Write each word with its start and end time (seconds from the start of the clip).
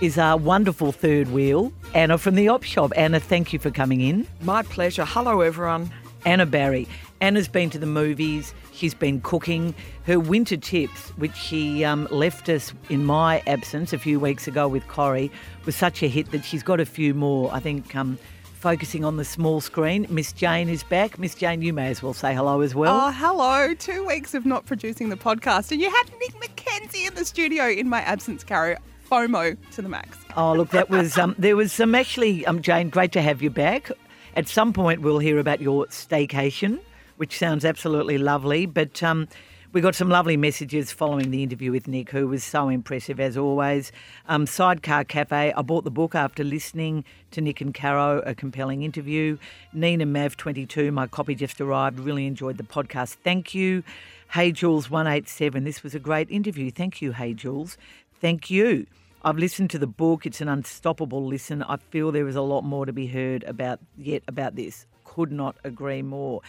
is 0.01 0.17
our 0.17 0.37
wonderful 0.37 0.91
third 0.91 1.29
wheel, 1.31 1.71
Anna 1.93 2.17
from 2.17 2.33
the 2.33 2.47
Op 2.47 2.63
Shop. 2.63 2.91
Anna, 2.95 3.19
thank 3.19 3.53
you 3.53 3.59
for 3.59 3.69
coming 3.69 4.01
in. 4.01 4.25
My 4.41 4.63
pleasure. 4.63 5.05
Hello, 5.05 5.41
everyone. 5.41 5.91
Anna 6.25 6.47
Barry. 6.47 6.87
Anna's 7.21 7.47
been 7.47 7.69
to 7.69 7.77
the 7.77 7.85
movies. 7.85 8.53
She's 8.79 8.93
been 8.93 9.19
cooking. 9.19 9.75
Her 10.05 10.21
winter 10.21 10.55
tips, 10.55 11.09
which 11.17 11.35
she 11.35 11.83
um, 11.83 12.07
left 12.11 12.47
us 12.47 12.71
in 12.87 13.03
my 13.03 13.43
absence 13.45 13.91
a 13.91 13.97
few 13.97 14.21
weeks 14.21 14.47
ago 14.47 14.69
with 14.69 14.87
Corey, 14.87 15.29
was 15.65 15.75
such 15.75 16.01
a 16.01 16.07
hit 16.07 16.31
that 16.31 16.45
she's 16.45 16.63
got 16.63 16.79
a 16.79 16.85
few 16.85 17.13
more. 17.13 17.53
I 17.53 17.59
think 17.59 17.93
um, 17.93 18.17
focusing 18.45 19.03
on 19.03 19.17
the 19.17 19.25
small 19.25 19.59
screen. 19.59 20.07
Miss 20.09 20.31
Jane 20.31 20.69
is 20.69 20.83
back. 20.83 21.19
Miss 21.19 21.35
Jane, 21.35 21.61
you 21.61 21.73
may 21.73 21.89
as 21.89 22.01
well 22.01 22.13
say 22.13 22.33
hello 22.33 22.61
as 22.61 22.73
well. 22.73 23.07
Oh, 23.07 23.11
hello. 23.11 23.73
Two 23.73 24.05
weeks 24.05 24.33
of 24.33 24.45
not 24.45 24.65
producing 24.65 25.09
the 25.09 25.17
podcast, 25.17 25.73
and 25.73 25.81
you 25.81 25.89
had 25.89 26.03
Nick 26.17 26.35
McKenzie 26.35 27.05
in 27.05 27.15
the 27.15 27.25
studio 27.25 27.67
in 27.67 27.89
my 27.89 27.99
absence, 27.99 28.45
Caro. 28.45 28.77
FOMO 29.11 29.57
to 29.71 29.81
the 29.81 29.89
max. 29.89 30.17
Oh, 30.37 30.53
look, 30.53 30.69
that 30.69 30.89
was 30.89 31.17
um, 31.17 31.35
there 31.37 31.57
was 31.57 31.73
some 31.73 31.95
actually, 31.95 32.45
um, 32.45 32.61
Jane. 32.61 32.89
Great 32.89 33.11
to 33.11 33.21
have 33.21 33.41
you 33.41 33.49
back. 33.49 33.91
At 34.37 34.47
some 34.47 34.71
point, 34.71 35.01
we'll 35.01 35.19
hear 35.19 35.37
about 35.37 35.59
your 35.59 35.85
staycation 35.87 36.79
which 37.19 37.37
sounds 37.37 37.65
absolutely 37.65 38.17
lovely. 38.17 38.65
But 38.65 39.03
um, 39.03 39.27
we 39.73 39.81
got 39.81 39.93
some 39.93 40.07
lovely 40.07 40.37
messages 40.37 40.93
following 40.93 41.31
the 41.31 41.43
interview 41.43 41.69
with 41.69 41.85
Nick, 41.85 42.11
who 42.11 42.29
was 42.29 42.45
so 42.45 42.69
impressive 42.69 43.19
as 43.19 43.35
always. 43.35 43.91
Um, 44.29 44.45
Sidecar 44.45 45.03
Cafe, 45.03 45.51
I 45.51 45.61
bought 45.61 45.83
the 45.83 45.91
book 45.91 46.15
after 46.15 46.45
listening 46.45 47.03
to 47.31 47.41
Nick 47.41 47.59
and 47.59 47.73
Caro, 47.73 48.19
a 48.19 48.33
compelling 48.33 48.83
interview. 48.83 49.37
Nina 49.73 50.05
Mav22, 50.05 50.93
my 50.93 51.07
copy 51.07 51.35
just 51.35 51.59
arrived. 51.59 51.99
Really 51.99 52.25
enjoyed 52.25 52.55
the 52.55 52.63
podcast. 52.63 53.17
Thank 53.21 53.53
you. 53.53 53.83
Hey 54.31 54.53
Jules 54.53 54.89
187, 54.89 55.65
this 55.65 55.83
was 55.83 55.93
a 55.93 55.99
great 55.99 56.31
interview. 56.31 56.71
Thank 56.71 57.01
you, 57.01 57.11
Hey 57.11 57.33
Jules. 57.33 57.77
Thank 58.21 58.49
you. 58.49 58.85
I've 59.25 59.37
listened 59.37 59.71
to 59.71 59.77
the 59.77 59.87
book. 59.87 60.25
It's 60.25 60.39
an 60.39 60.47
unstoppable 60.47 61.25
listen. 61.25 61.63
I 61.63 61.75
feel 61.75 62.13
there 62.13 62.29
is 62.29 62.37
a 62.37 62.41
lot 62.41 62.63
more 62.63 62.85
to 62.85 62.93
be 62.93 63.07
heard 63.07 63.43
about 63.43 63.81
yet 63.97 64.23
about 64.29 64.55
this. 64.55 64.85
Could 65.03 65.33
not 65.33 65.57
agree 65.65 66.01
more. 66.01 66.41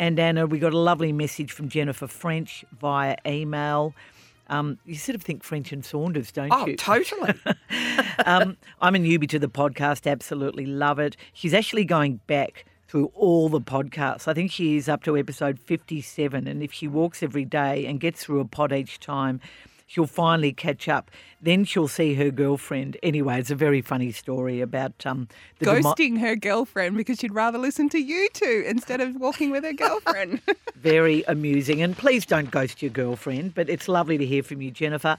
And 0.00 0.18
Anna, 0.18 0.46
we 0.46 0.58
got 0.58 0.72
a 0.72 0.78
lovely 0.78 1.12
message 1.12 1.52
from 1.52 1.68
Jennifer 1.68 2.06
French 2.06 2.64
via 2.80 3.16
email. 3.26 3.94
Um, 4.48 4.78
you 4.86 4.94
sort 4.94 5.14
of 5.14 5.20
think 5.20 5.44
French 5.44 5.72
and 5.72 5.84
Saunders, 5.84 6.32
don't 6.32 6.50
oh, 6.50 6.66
you? 6.66 6.72
Oh, 6.72 6.76
totally. 6.76 7.34
um, 8.24 8.56
I'm 8.80 8.94
a 8.94 8.98
newbie 8.98 9.28
to 9.28 9.38
the 9.38 9.46
podcast, 9.46 10.10
absolutely 10.10 10.64
love 10.64 10.98
it. 10.98 11.18
She's 11.34 11.52
actually 11.52 11.84
going 11.84 12.20
back 12.26 12.64
through 12.88 13.12
all 13.14 13.50
the 13.50 13.60
podcasts. 13.60 14.26
I 14.26 14.32
think 14.32 14.50
she 14.50 14.78
is 14.78 14.88
up 14.88 15.04
to 15.04 15.18
episode 15.18 15.58
57. 15.60 16.48
And 16.48 16.62
if 16.62 16.72
she 16.72 16.88
walks 16.88 17.22
every 17.22 17.44
day 17.44 17.84
and 17.84 18.00
gets 18.00 18.24
through 18.24 18.40
a 18.40 18.46
pod 18.46 18.72
each 18.72 19.00
time, 19.00 19.38
she'll 19.90 20.06
finally 20.06 20.52
catch 20.52 20.88
up. 20.88 21.10
Then 21.42 21.64
she'll 21.64 21.88
see 21.88 22.14
her 22.14 22.30
girlfriend. 22.30 22.96
Anyway, 23.02 23.40
it's 23.40 23.50
a 23.50 23.56
very 23.56 23.82
funny 23.82 24.12
story 24.12 24.60
about 24.60 25.04
um, 25.04 25.26
ghosting 25.60 26.14
demo- 26.14 26.20
her 26.20 26.36
girlfriend 26.36 26.96
because 26.96 27.18
she'd 27.18 27.34
rather 27.34 27.58
listen 27.58 27.88
to 27.88 27.98
you 27.98 28.28
two 28.32 28.64
instead 28.68 29.00
of 29.00 29.16
walking 29.16 29.50
with 29.50 29.64
her 29.64 29.72
girlfriend. 29.72 30.40
very 30.76 31.24
amusing. 31.26 31.82
And 31.82 31.96
please 31.98 32.24
don't 32.24 32.52
ghost 32.52 32.82
your 32.82 32.92
girlfriend, 32.92 33.54
but 33.54 33.68
it's 33.68 33.88
lovely 33.88 34.16
to 34.16 34.24
hear 34.24 34.44
from 34.44 34.62
you, 34.62 34.70
Jennifer. 34.70 35.18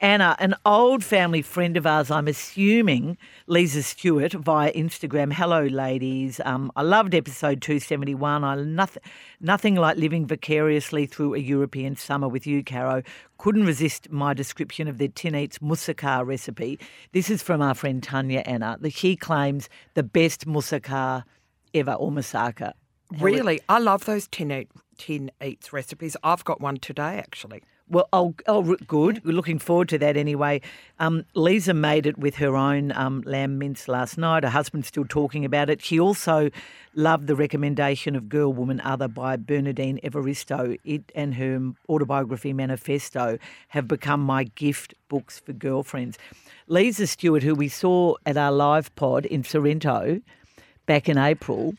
Anna, 0.00 0.34
an 0.40 0.54
old 0.66 1.04
family 1.04 1.40
friend 1.40 1.76
of 1.76 1.86
ours, 1.86 2.10
I'm 2.10 2.26
assuming, 2.26 3.16
Lisa 3.46 3.82
Stewart 3.82 4.32
via 4.32 4.72
Instagram. 4.72 5.32
Hello, 5.32 5.62
ladies. 5.62 6.40
Um, 6.44 6.72
I 6.74 6.82
loved 6.82 7.14
episode 7.14 7.62
271. 7.62 8.42
I 8.42 8.56
nothing, 8.56 9.02
nothing 9.40 9.76
like 9.76 9.96
living 9.96 10.26
vicariously 10.26 11.06
through 11.06 11.34
a 11.34 11.38
European 11.38 11.94
summer 11.94 12.28
with 12.28 12.44
you, 12.46 12.64
Caro. 12.64 13.02
Couldn't 13.38 13.66
resist 13.66 14.10
my 14.10 14.34
description 14.34 14.88
of 14.88 14.98
their 14.98 15.08
tin 15.08 15.36
eats 15.36 15.60
moussaka 15.60 16.26
recipe. 16.26 16.78
This 17.12 17.30
is 17.30 17.40
from 17.40 17.62
our 17.62 17.74
friend 17.74 18.02
Tanya 18.02 18.40
Anna. 18.40 18.76
The, 18.80 18.90
she 18.90 19.14
claims 19.14 19.68
the 19.94 20.02
best 20.02 20.46
moussaka 20.46 21.22
ever, 21.72 21.92
or 21.92 22.10
moussaka. 22.10 22.72
Really? 23.20 23.60
I 23.68 23.78
love 23.78 24.06
those 24.06 24.26
tin, 24.26 24.50
eat, 24.50 24.70
tin 24.98 25.30
eats 25.42 25.72
recipes. 25.72 26.16
I've 26.24 26.44
got 26.44 26.60
one 26.60 26.78
today, 26.78 27.18
actually. 27.18 27.62
Well, 27.86 28.08
oh, 28.14 28.34
oh, 28.46 28.76
good. 28.86 29.22
We're 29.24 29.32
looking 29.32 29.58
forward 29.58 29.90
to 29.90 29.98
that 29.98 30.16
anyway. 30.16 30.62
Um, 30.98 31.26
Lisa 31.34 31.74
made 31.74 32.06
it 32.06 32.16
with 32.16 32.36
her 32.36 32.56
own 32.56 32.92
um, 32.92 33.22
lamb 33.26 33.58
mince 33.58 33.88
last 33.88 34.16
night. 34.16 34.42
Her 34.42 34.48
husband's 34.48 34.88
still 34.88 35.04
talking 35.04 35.44
about 35.44 35.68
it. 35.68 35.82
She 35.82 36.00
also 36.00 36.48
loved 36.94 37.26
the 37.26 37.36
recommendation 37.36 38.16
of 38.16 38.30
Girl, 38.30 38.50
Woman, 38.50 38.80
Other 38.80 39.06
by 39.06 39.36
Bernardine 39.36 40.00
Evaristo. 40.02 40.78
It 40.84 41.12
and 41.14 41.34
her 41.34 41.72
autobiography 41.90 42.54
manifesto 42.54 43.38
have 43.68 43.86
become 43.86 44.20
my 44.20 44.44
gift 44.44 44.94
books 45.08 45.38
for 45.38 45.52
girlfriends. 45.52 46.16
Lisa 46.66 47.06
Stewart, 47.06 47.42
who 47.42 47.54
we 47.54 47.68
saw 47.68 48.14
at 48.24 48.38
our 48.38 48.52
live 48.52 48.94
pod 48.96 49.26
in 49.26 49.44
Sorrento 49.44 50.22
back 50.86 51.06
in 51.06 51.18
April, 51.18 51.74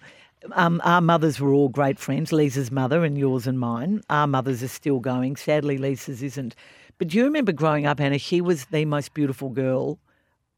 um, 0.54 0.82
our 0.84 1.02
mothers 1.02 1.40
were 1.40 1.54
all 1.54 1.70
great 1.70 2.00
friends, 2.00 2.32
Lisa's 2.32 2.72
mother 2.72 3.04
and 3.04 3.18
yours 3.18 3.48
and 3.48 3.60
mine. 3.60 4.02
Our 4.10 4.28
mothers 4.28 4.64
are 4.64 4.68
still 4.68 5.00
going. 5.00 5.36
Sadly, 5.36 5.78
Lisa's 5.78 6.22
isn't. 6.24 6.56
But 6.98 7.10
do 7.10 7.18
you 7.18 7.26
remember 7.26 7.52
growing 7.52 7.86
up, 7.86 8.00
Anna? 8.00 8.18
She 8.18 8.42
was 8.42 8.66
the 8.66 8.86
most 8.86 9.14
beautiful 9.14 9.50
girl. 9.50 10.00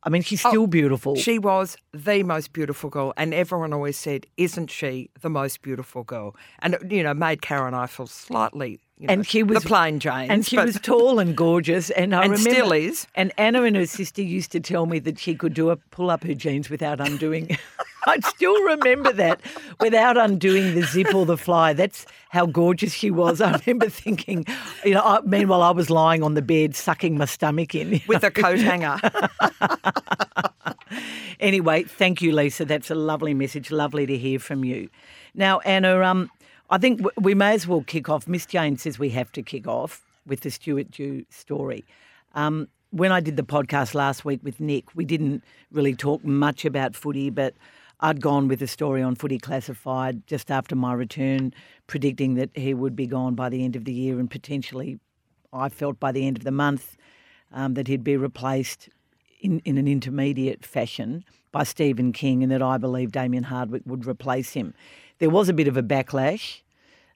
I 0.03 0.09
mean, 0.09 0.21
she's 0.21 0.39
still 0.39 0.63
oh, 0.63 0.67
beautiful. 0.67 1.15
She 1.15 1.39
was 1.39 1.75
the 1.93 2.23
most 2.23 2.53
beautiful 2.53 2.89
girl, 2.89 3.13
and 3.17 3.33
everyone 3.33 3.73
always 3.73 3.97
said, 3.97 4.25
"Isn't 4.37 4.69
she 4.69 5.09
the 5.21 5.29
most 5.29 5.61
beautiful 5.61 6.03
girl?" 6.03 6.35
And 6.59 6.77
you 6.89 7.03
know, 7.03 7.13
made 7.13 7.41
Karen 7.41 7.67
and 7.67 7.75
I 7.75 7.87
feel 7.87 8.07
slightly 8.07 8.79
you 8.99 9.07
know, 9.07 9.13
and 9.13 9.27
she 9.27 9.43
was 9.43 9.61
the 9.61 9.67
plain 9.67 9.99
Jane, 9.99 10.31
and 10.31 10.45
she 10.45 10.57
was 10.57 10.79
tall 10.79 11.19
and 11.19 11.35
gorgeous, 11.35 11.89
and 11.91 12.15
I 12.15 12.23
and 12.23 12.31
remember, 12.31 12.49
still 12.49 12.71
is. 12.71 13.07
And 13.13 13.31
Anna 13.37 13.63
and 13.63 13.75
her 13.75 13.85
sister 13.85 14.23
used 14.23 14.51
to 14.53 14.59
tell 14.59 14.87
me 14.87 14.99
that 14.99 15.19
she 15.19 15.35
could 15.35 15.53
do 15.53 15.69
a 15.69 15.75
pull 15.75 16.09
up 16.09 16.23
her 16.23 16.33
jeans 16.33 16.69
without 16.69 16.99
undoing. 16.99 17.57
I 18.07 18.19
still 18.21 18.59
remember 18.63 19.11
that 19.13 19.41
without 19.81 20.17
undoing 20.17 20.75
the 20.75 20.83
zip 20.83 21.13
or 21.13 21.25
the 21.25 21.37
fly. 21.37 21.73
That's 21.73 22.05
how 22.29 22.45
gorgeous 22.45 22.93
she 22.93 23.11
was. 23.11 23.41
I 23.41 23.57
remember 23.57 23.89
thinking, 23.89 24.45
you 24.85 24.93
know, 24.93 25.01
I, 25.01 25.19
meanwhile 25.21 25.61
I 25.61 25.71
was 25.71 25.89
lying 25.89 26.23
on 26.23 26.33
the 26.33 26.41
bed 26.41 26.75
sucking 26.75 27.17
my 27.17 27.25
stomach 27.25 27.75
in 27.75 28.01
with 28.07 28.21
know? 28.21 28.29
a 28.29 28.31
coat 28.31 28.59
hanger. 28.59 28.97
anyway, 31.39 31.83
thank 31.83 32.21
you, 32.21 32.31
Lisa. 32.31 32.63
That's 32.63 32.89
a 32.89 32.95
lovely 32.95 33.33
message. 33.33 33.71
Lovely 33.71 34.05
to 34.05 34.17
hear 34.17 34.39
from 34.39 34.63
you. 34.63 34.89
Now, 35.35 35.59
Anna, 35.59 36.01
um, 36.01 36.31
I 36.69 36.77
think 36.77 37.01
we 37.17 37.33
may 37.33 37.53
as 37.53 37.65
well 37.65 37.81
kick 37.81 38.09
off. 38.09 38.27
Miss 38.27 38.45
Jane 38.45 38.77
says 38.77 38.99
we 38.99 39.09
have 39.11 39.31
to 39.33 39.41
kick 39.41 39.67
off 39.67 40.05
with 40.25 40.41
the 40.41 40.51
Stuart 40.51 40.91
Dew 40.91 41.25
story. 41.29 41.85
Um, 42.35 42.67
when 42.91 43.11
I 43.11 43.19
did 43.21 43.37
the 43.37 43.43
podcast 43.43 43.93
last 43.93 44.25
week 44.25 44.41
with 44.43 44.59
Nick, 44.59 44.93
we 44.95 45.05
didn't 45.05 45.43
really 45.71 45.95
talk 45.95 46.23
much 46.25 46.65
about 46.65 46.95
footy, 46.95 47.29
but 47.29 47.53
I'd 48.01 48.21
gone 48.21 48.47
with 48.47 48.61
a 48.61 48.67
story 48.67 49.01
on 49.01 49.15
Footy 49.15 49.39
Classified 49.39 50.27
just 50.27 50.51
after 50.51 50.75
my 50.75 50.93
return, 50.93 51.53
predicting 51.87 52.35
that 52.35 52.49
he 52.53 52.73
would 52.73 52.95
be 52.95 53.07
gone 53.07 53.33
by 53.33 53.49
the 53.49 53.63
end 53.63 53.75
of 53.75 53.85
the 53.85 53.93
year 53.93 54.19
and 54.19 54.29
potentially, 54.29 54.99
I 55.53 55.69
felt 55.69 55.99
by 55.99 56.11
the 56.11 56.27
end 56.27 56.37
of 56.37 56.43
the 56.43 56.51
month, 56.51 56.97
um, 57.53 57.73
that 57.75 57.87
he'd 57.87 58.03
be 58.03 58.17
replaced 58.17 58.89
in, 59.39 59.61
in 59.65 59.77
an 59.77 59.87
intermediate 59.87 60.65
fashion 60.65 61.23
by 61.51 61.63
Stephen 61.63 62.11
King 62.11 62.43
and 62.43 62.51
that 62.51 62.61
I 62.61 62.77
believe 62.77 63.11
Damien 63.11 63.45
Hardwick 63.45 63.83
would 63.85 64.05
replace 64.05 64.53
him. 64.53 64.73
There 65.19 65.29
was 65.29 65.49
a 65.49 65.53
bit 65.53 65.67
of 65.67 65.77
a 65.77 65.83
backlash 65.83 66.61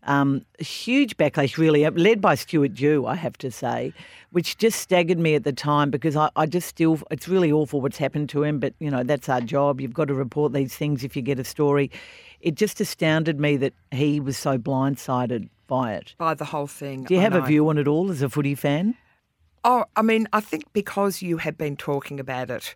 um, 0.04 0.46
a 0.60 0.64
huge 0.64 1.18
backlash, 1.18 1.58
really, 1.58 1.86
uh, 1.86 1.92
led 1.92 2.22
by 2.22 2.36
Stuart 2.36 2.74
Dew, 2.74 3.06
I 3.06 3.16
have 3.16 3.38
to 3.40 3.52
say, 3.52 3.94
which 4.32 4.58
just 4.58 4.80
staggered 4.80 5.20
me 5.20 5.36
at 5.36 5.44
the 5.44 5.54
time 5.54 5.92
because 5.92 6.16
I, 6.16 6.30
I 6.36 6.48
just 6.48 6.68
still, 6.68 7.00
it's 7.12 7.28
really 7.28 7.52
awful 7.52 7.82
what's 7.82 7.98
happened 7.98 8.30
to 8.30 8.44
him, 8.44 8.60
but, 8.60 8.74
you 8.80 8.90
know, 8.90 9.04
that's 9.04 9.30
our 9.30 9.42
job. 9.42 9.80
You've 9.80 9.94
got 9.94 10.08
to 10.08 10.14
report 10.14 10.54
these 10.54 10.76
things 10.76 11.04
if 11.04 11.16
you 11.16 11.22
get 11.22 11.38
a 11.38 11.44
story. 11.44 11.92
it 12.40 12.56
just 12.56 12.82
astounded 12.82 13.40
me 13.40 13.58
that 13.58 13.74
he 13.92 14.20
was 14.20 14.38
so 14.38 14.58
blindsided 14.58 15.50
by 15.68 15.94
it. 15.94 16.16
By 16.18 16.34
the 16.34 16.46
whole 16.46 16.68
thing. 16.68 17.04
Do 17.04 17.14
you 17.14 17.20
I 17.20 17.24
have 17.24 17.36
a 17.36 17.42
view 17.42 17.70
on 17.70 17.78
it 17.78 17.88
all 17.88 18.10
as 18.10 18.22
a 18.22 18.30
footy 18.30 18.56
fan? 18.56 18.96
Oh, 19.64 19.86
I 19.96 20.02
mean, 20.02 20.28
I 20.34 20.40
think 20.40 20.74
because 20.74 21.22
you 21.22 21.38
had 21.38 21.58
been 21.58 21.78
talking 21.78 22.20
about 22.20 22.50
it 22.50 22.74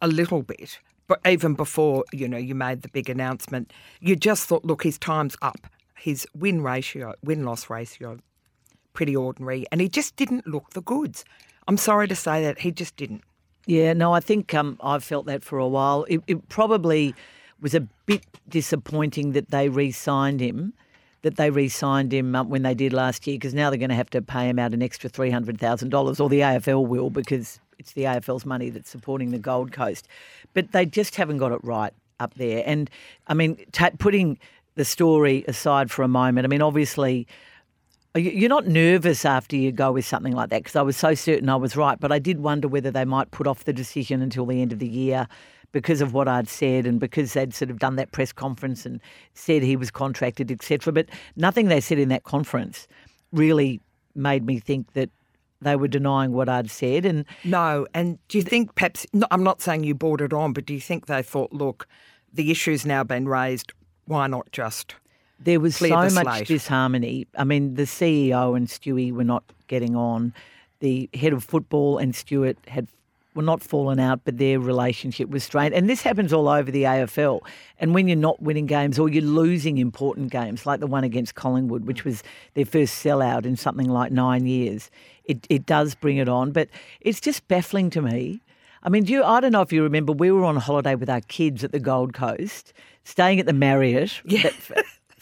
a 0.00 0.08
little 0.08 0.42
bit, 0.42 0.80
but 1.10 1.20
even 1.26 1.54
before 1.54 2.04
you 2.12 2.28
know 2.28 2.36
you 2.36 2.54
made 2.54 2.82
the 2.82 2.88
big 2.88 3.10
announcement, 3.10 3.72
you 3.98 4.14
just 4.14 4.46
thought, 4.46 4.64
look, 4.64 4.84
his 4.84 4.96
time's 4.96 5.36
up. 5.42 5.66
His 5.96 6.24
win 6.36 6.62
ratio, 6.62 7.14
win 7.24 7.44
loss 7.44 7.68
ratio, 7.68 8.18
pretty 8.92 9.16
ordinary, 9.16 9.66
and 9.72 9.80
he 9.80 9.88
just 9.88 10.14
didn't 10.14 10.46
look 10.46 10.70
the 10.70 10.82
goods. 10.82 11.24
I'm 11.66 11.76
sorry 11.76 12.06
to 12.06 12.14
say 12.14 12.44
that 12.44 12.60
he 12.60 12.70
just 12.70 12.94
didn't. 12.94 13.22
Yeah, 13.66 13.92
no, 13.92 14.14
I 14.14 14.20
think 14.20 14.54
um, 14.54 14.78
I've 14.84 15.02
felt 15.02 15.26
that 15.26 15.42
for 15.42 15.58
a 15.58 15.66
while. 15.66 16.04
It, 16.04 16.22
it 16.28 16.48
probably 16.48 17.12
was 17.60 17.74
a 17.74 17.80
bit 18.06 18.24
disappointing 18.48 19.32
that 19.32 19.50
they 19.50 19.68
re-signed 19.68 20.40
him, 20.40 20.74
that 21.22 21.36
they 21.36 21.50
re-signed 21.50 22.14
him 22.14 22.36
um, 22.36 22.50
when 22.50 22.62
they 22.62 22.74
did 22.74 22.92
last 22.92 23.26
year, 23.26 23.34
because 23.34 23.52
now 23.52 23.68
they're 23.68 23.80
going 23.80 23.90
to 23.90 23.96
have 23.96 24.10
to 24.10 24.22
pay 24.22 24.48
him 24.48 24.60
out 24.60 24.74
an 24.74 24.80
extra 24.80 25.10
three 25.10 25.30
hundred 25.30 25.58
thousand 25.58 25.88
dollars, 25.88 26.20
or 26.20 26.28
the 26.28 26.40
AFL 26.40 26.86
will, 26.86 27.10
because 27.10 27.58
it's 27.80 27.92
the 27.92 28.04
AFL's 28.04 28.46
money 28.46 28.70
that's 28.70 28.90
supporting 28.90 29.30
the 29.30 29.38
Gold 29.38 29.72
Coast. 29.72 30.06
But 30.54 30.72
they 30.72 30.86
just 30.86 31.16
haven't 31.16 31.38
got 31.38 31.50
it 31.52 31.60
right 31.64 31.92
up 32.20 32.34
there. 32.34 32.62
And 32.64 32.88
I 33.26 33.34
mean, 33.34 33.56
ta 33.72 33.90
putting 33.98 34.38
the 34.76 34.84
story 34.84 35.44
aside 35.48 35.90
for 35.90 36.02
a 36.02 36.08
moment, 36.08 36.44
I 36.44 36.48
mean, 36.48 36.62
obviously. 36.62 37.26
You're 38.16 38.48
not 38.48 38.66
nervous 38.66 39.24
after 39.24 39.54
you 39.54 39.70
go 39.70 39.92
with 39.92 40.04
something 40.04 40.32
like 40.32 40.50
that 40.50 40.64
because 40.64 40.74
I 40.74 40.82
was 40.82 40.96
so 40.96 41.14
certain 41.14 41.48
I 41.48 41.54
was 41.54 41.76
right, 41.76 41.96
but 42.00 42.10
I 42.10 42.18
did 42.18 42.40
wonder 42.40 42.66
whether 42.66 42.90
they 42.90 43.04
might 43.04 43.30
put 43.30 43.46
off 43.46 43.62
the 43.62 43.72
decision 43.72 44.20
until 44.20 44.46
the 44.46 44.60
end 44.60 44.72
of 44.72 44.80
the 44.80 44.88
year 44.88 45.28
because 45.70 46.00
of 46.00 46.12
what 46.12 46.26
I'd 46.26 46.48
said 46.48 46.86
and 46.86 46.98
because 46.98 47.34
they'd 47.34 47.54
sort 47.54 47.70
of 47.70 47.78
done 47.78 47.94
that 47.96 48.10
press 48.10 48.32
conference 48.32 48.84
and 48.84 49.00
said 49.34 49.62
he 49.62 49.76
was 49.76 49.92
contracted, 49.92 50.50
etc. 50.50 50.92
But 50.92 51.06
nothing 51.36 51.68
they 51.68 51.80
said 51.80 52.00
in 52.00 52.08
that 52.08 52.24
conference 52.24 52.88
really 53.32 53.80
made 54.16 54.44
me 54.44 54.58
think 54.58 54.92
that 54.94 55.08
they 55.60 55.76
were 55.76 55.88
denying 55.88 56.32
what 56.32 56.48
I'd 56.48 56.70
said. 56.70 57.04
And 57.04 57.24
No, 57.44 57.86
and 57.94 58.18
do 58.28 58.38
you 58.38 58.42
think 58.42 58.74
perhaps? 58.74 59.06
No, 59.12 59.26
I'm 59.30 59.44
not 59.44 59.60
saying 59.60 59.84
you 59.84 59.94
brought 59.94 60.20
it 60.20 60.32
on, 60.32 60.52
but 60.52 60.66
do 60.66 60.74
you 60.74 60.80
think 60.80 61.06
they 61.06 61.22
thought, 61.22 61.52
look, 61.52 61.86
the 62.32 62.50
issue's 62.50 62.86
now 62.86 63.04
been 63.04 63.28
raised. 63.28 63.72
Why 64.06 64.26
not 64.26 64.50
just? 64.52 64.94
There 65.38 65.60
was 65.60 65.76
so 65.76 65.88
the 65.88 66.22
much 66.22 66.48
disharmony. 66.48 67.26
I 67.36 67.44
mean, 67.44 67.74
the 67.74 67.84
CEO 67.84 68.56
and 68.56 68.68
Stewie 68.68 69.12
were 69.12 69.24
not 69.24 69.44
getting 69.68 69.96
on. 69.96 70.34
The 70.80 71.08
head 71.14 71.32
of 71.32 71.44
football 71.44 71.98
and 71.98 72.14
Stewart 72.14 72.58
had 72.68 72.88
were 73.34 73.42
not 73.42 73.62
fallen 73.62 74.00
out, 74.00 74.20
but 74.24 74.38
their 74.38 74.58
relationship 74.58 75.28
was 75.30 75.44
strained. 75.44 75.74
And 75.74 75.88
this 75.88 76.02
happens 76.02 76.32
all 76.32 76.48
over 76.48 76.70
the 76.70 76.82
AFL. 76.84 77.40
And 77.78 77.94
when 77.94 78.08
you're 78.08 78.16
not 78.16 78.42
winning 78.42 78.66
games 78.66 78.98
or 78.98 79.08
you're 79.08 79.22
losing 79.22 79.78
important 79.78 80.30
games, 80.30 80.66
like 80.66 80.80
the 80.80 80.86
one 80.86 81.04
against 81.04 81.34
Collingwood, 81.34 81.86
which 81.86 82.02
mm. 82.02 82.06
was 82.06 82.22
their 82.54 82.64
first 82.66 83.04
sellout 83.04 83.46
in 83.46 83.56
something 83.56 83.88
like 83.88 84.12
nine 84.12 84.46
years, 84.46 84.90
it, 85.24 85.46
it 85.48 85.66
does 85.66 85.94
bring 85.94 86.16
it 86.16 86.28
on. 86.28 86.50
But 86.52 86.68
it's 87.00 87.20
just 87.20 87.46
baffling 87.48 87.90
to 87.90 88.02
me. 88.02 88.40
I 88.82 88.88
mean, 88.88 89.04
do 89.04 89.12
you, 89.12 89.22
I 89.22 89.40
don't 89.40 89.52
know 89.52 89.60
if 89.60 89.72
you 89.72 89.82
remember, 89.82 90.12
we 90.12 90.30
were 90.30 90.44
on 90.44 90.56
holiday 90.56 90.94
with 90.94 91.10
our 91.10 91.20
kids 91.20 91.62
at 91.62 91.72
the 91.72 91.80
Gold 91.80 92.14
Coast, 92.14 92.72
staying 93.04 93.38
at 93.38 93.46
the 93.46 93.52
Marriott. 93.52 94.22
Yeah. 94.24 94.50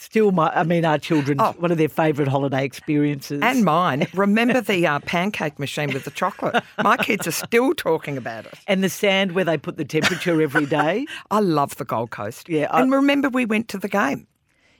Still, 0.00 0.30
my, 0.30 0.48
I 0.54 0.62
mean, 0.62 0.84
our 0.84 0.96
children, 0.98 1.38
one 1.38 1.72
of 1.72 1.76
their 1.76 1.88
favourite 1.88 2.28
holiday 2.30 2.64
experiences. 2.64 3.40
Oh. 3.42 3.46
And 3.46 3.64
mine. 3.64 4.06
Remember 4.14 4.60
the 4.60 4.86
uh, 4.86 5.00
pancake 5.00 5.58
machine 5.58 5.92
with 5.92 6.04
the 6.04 6.12
chocolate? 6.12 6.62
My 6.82 6.96
kids 6.96 7.26
are 7.26 7.32
still 7.32 7.74
talking 7.74 8.16
about 8.16 8.46
it. 8.46 8.54
and 8.68 8.84
the 8.84 8.88
sand 8.88 9.32
where 9.32 9.44
they 9.44 9.58
put 9.58 9.76
the 9.76 9.84
temperature 9.84 10.40
every 10.40 10.66
day. 10.66 11.04
I 11.32 11.40
love 11.40 11.76
the 11.76 11.84
Gold 11.84 12.10
Coast. 12.10 12.48
Yeah, 12.48 12.68
I- 12.70 12.80
and 12.80 12.92
remember 12.92 13.28
we 13.28 13.44
went 13.44 13.66
to 13.68 13.78
the 13.78 13.88
game. 13.88 14.28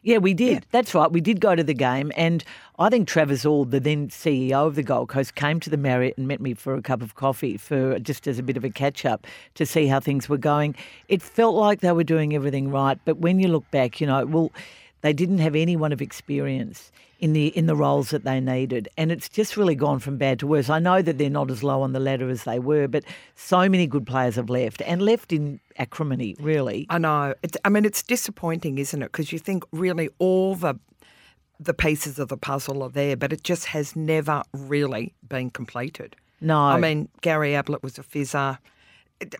Yeah, 0.02 0.18
we 0.18 0.32
did. 0.32 0.64
That's 0.70 0.94
right. 0.94 1.10
We 1.10 1.20
did 1.20 1.40
go 1.40 1.56
to 1.56 1.64
the 1.64 1.74
game, 1.74 2.12
and 2.16 2.44
I 2.78 2.88
think 2.88 3.08
Travis 3.08 3.44
Auld, 3.44 3.72
the 3.72 3.80
then 3.80 4.08
CEO 4.08 4.64
of 4.64 4.76
the 4.76 4.84
Gold 4.84 5.08
Coast, 5.08 5.34
came 5.34 5.58
to 5.58 5.68
the 5.68 5.76
Marriott 5.76 6.16
and 6.16 6.28
met 6.28 6.40
me 6.40 6.54
for 6.54 6.76
a 6.76 6.80
cup 6.80 7.02
of 7.02 7.16
coffee 7.16 7.56
for 7.56 7.98
just 7.98 8.28
as 8.28 8.38
a 8.38 8.42
bit 8.44 8.56
of 8.56 8.62
a 8.62 8.70
catch 8.70 9.04
up 9.04 9.26
to 9.56 9.66
see 9.66 9.88
how 9.88 9.98
things 9.98 10.28
were 10.28 10.38
going. 10.38 10.76
It 11.08 11.20
felt 11.20 11.56
like 11.56 11.80
they 11.80 11.90
were 11.90 12.04
doing 12.04 12.32
everything 12.32 12.70
right, 12.70 12.96
but 13.04 13.18
when 13.18 13.40
you 13.40 13.48
look 13.48 13.68
back, 13.72 14.00
you 14.00 14.06
know, 14.06 14.24
well, 14.24 14.52
they 15.00 15.12
didn't 15.12 15.38
have 15.38 15.54
anyone 15.54 15.92
of 15.92 16.02
experience 16.02 16.90
in 17.20 17.32
the 17.32 17.48
in 17.56 17.66
the 17.66 17.74
roles 17.74 18.10
that 18.10 18.24
they 18.24 18.40
needed, 18.40 18.88
and 18.96 19.10
it's 19.10 19.28
just 19.28 19.56
really 19.56 19.74
gone 19.74 19.98
from 19.98 20.16
bad 20.18 20.38
to 20.40 20.46
worse. 20.46 20.70
I 20.70 20.78
know 20.78 21.02
that 21.02 21.18
they're 21.18 21.30
not 21.30 21.50
as 21.50 21.62
low 21.64 21.82
on 21.82 21.92
the 21.92 22.00
ladder 22.00 22.28
as 22.28 22.44
they 22.44 22.58
were, 22.58 22.86
but 22.88 23.04
so 23.34 23.68
many 23.68 23.86
good 23.86 24.06
players 24.06 24.36
have 24.36 24.48
left 24.48 24.82
and 24.82 25.02
left 25.02 25.32
in 25.32 25.60
acrimony. 25.78 26.36
Really, 26.38 26.86
I 26.90 26.98
know. 26.98 27.34
It's, 27.42 27.56
I 27.64 27.68
mean, 27.70 27.84
it's 27.84 28.02
disappointing, 28.02 28.78
isn't 28.78 29.02
it? 29.02 29.10
Because 29.10 29.32
you 29.32 29.38
think 29.38 29.64
really 29.72 30.08
all 30.18 30.54
the 30.54 30.78
the 31.60 31.74
pieces 31.74 32.20
of 32.20 32.28
the 32.28 32.36
puzzle 32.36 32.84
are 32.84 32.88
there, 32.88 33.16
but 33.16 33.32
it 33.32 33.42
just 33.42 33.66
has 33.66 33.96
never 33.96 34.42
really 34.52 35.12
been 35.28 35.50
completed. 35.50 36.14
no. 36.40 36.56
I 36.60 36.78
mean, 36.78 37.08
Gary 37.20 37.54
Ablett 37.54 37.82
was 37.82 37.98
a 37.98 38.02
fizzer. 38.02 38.58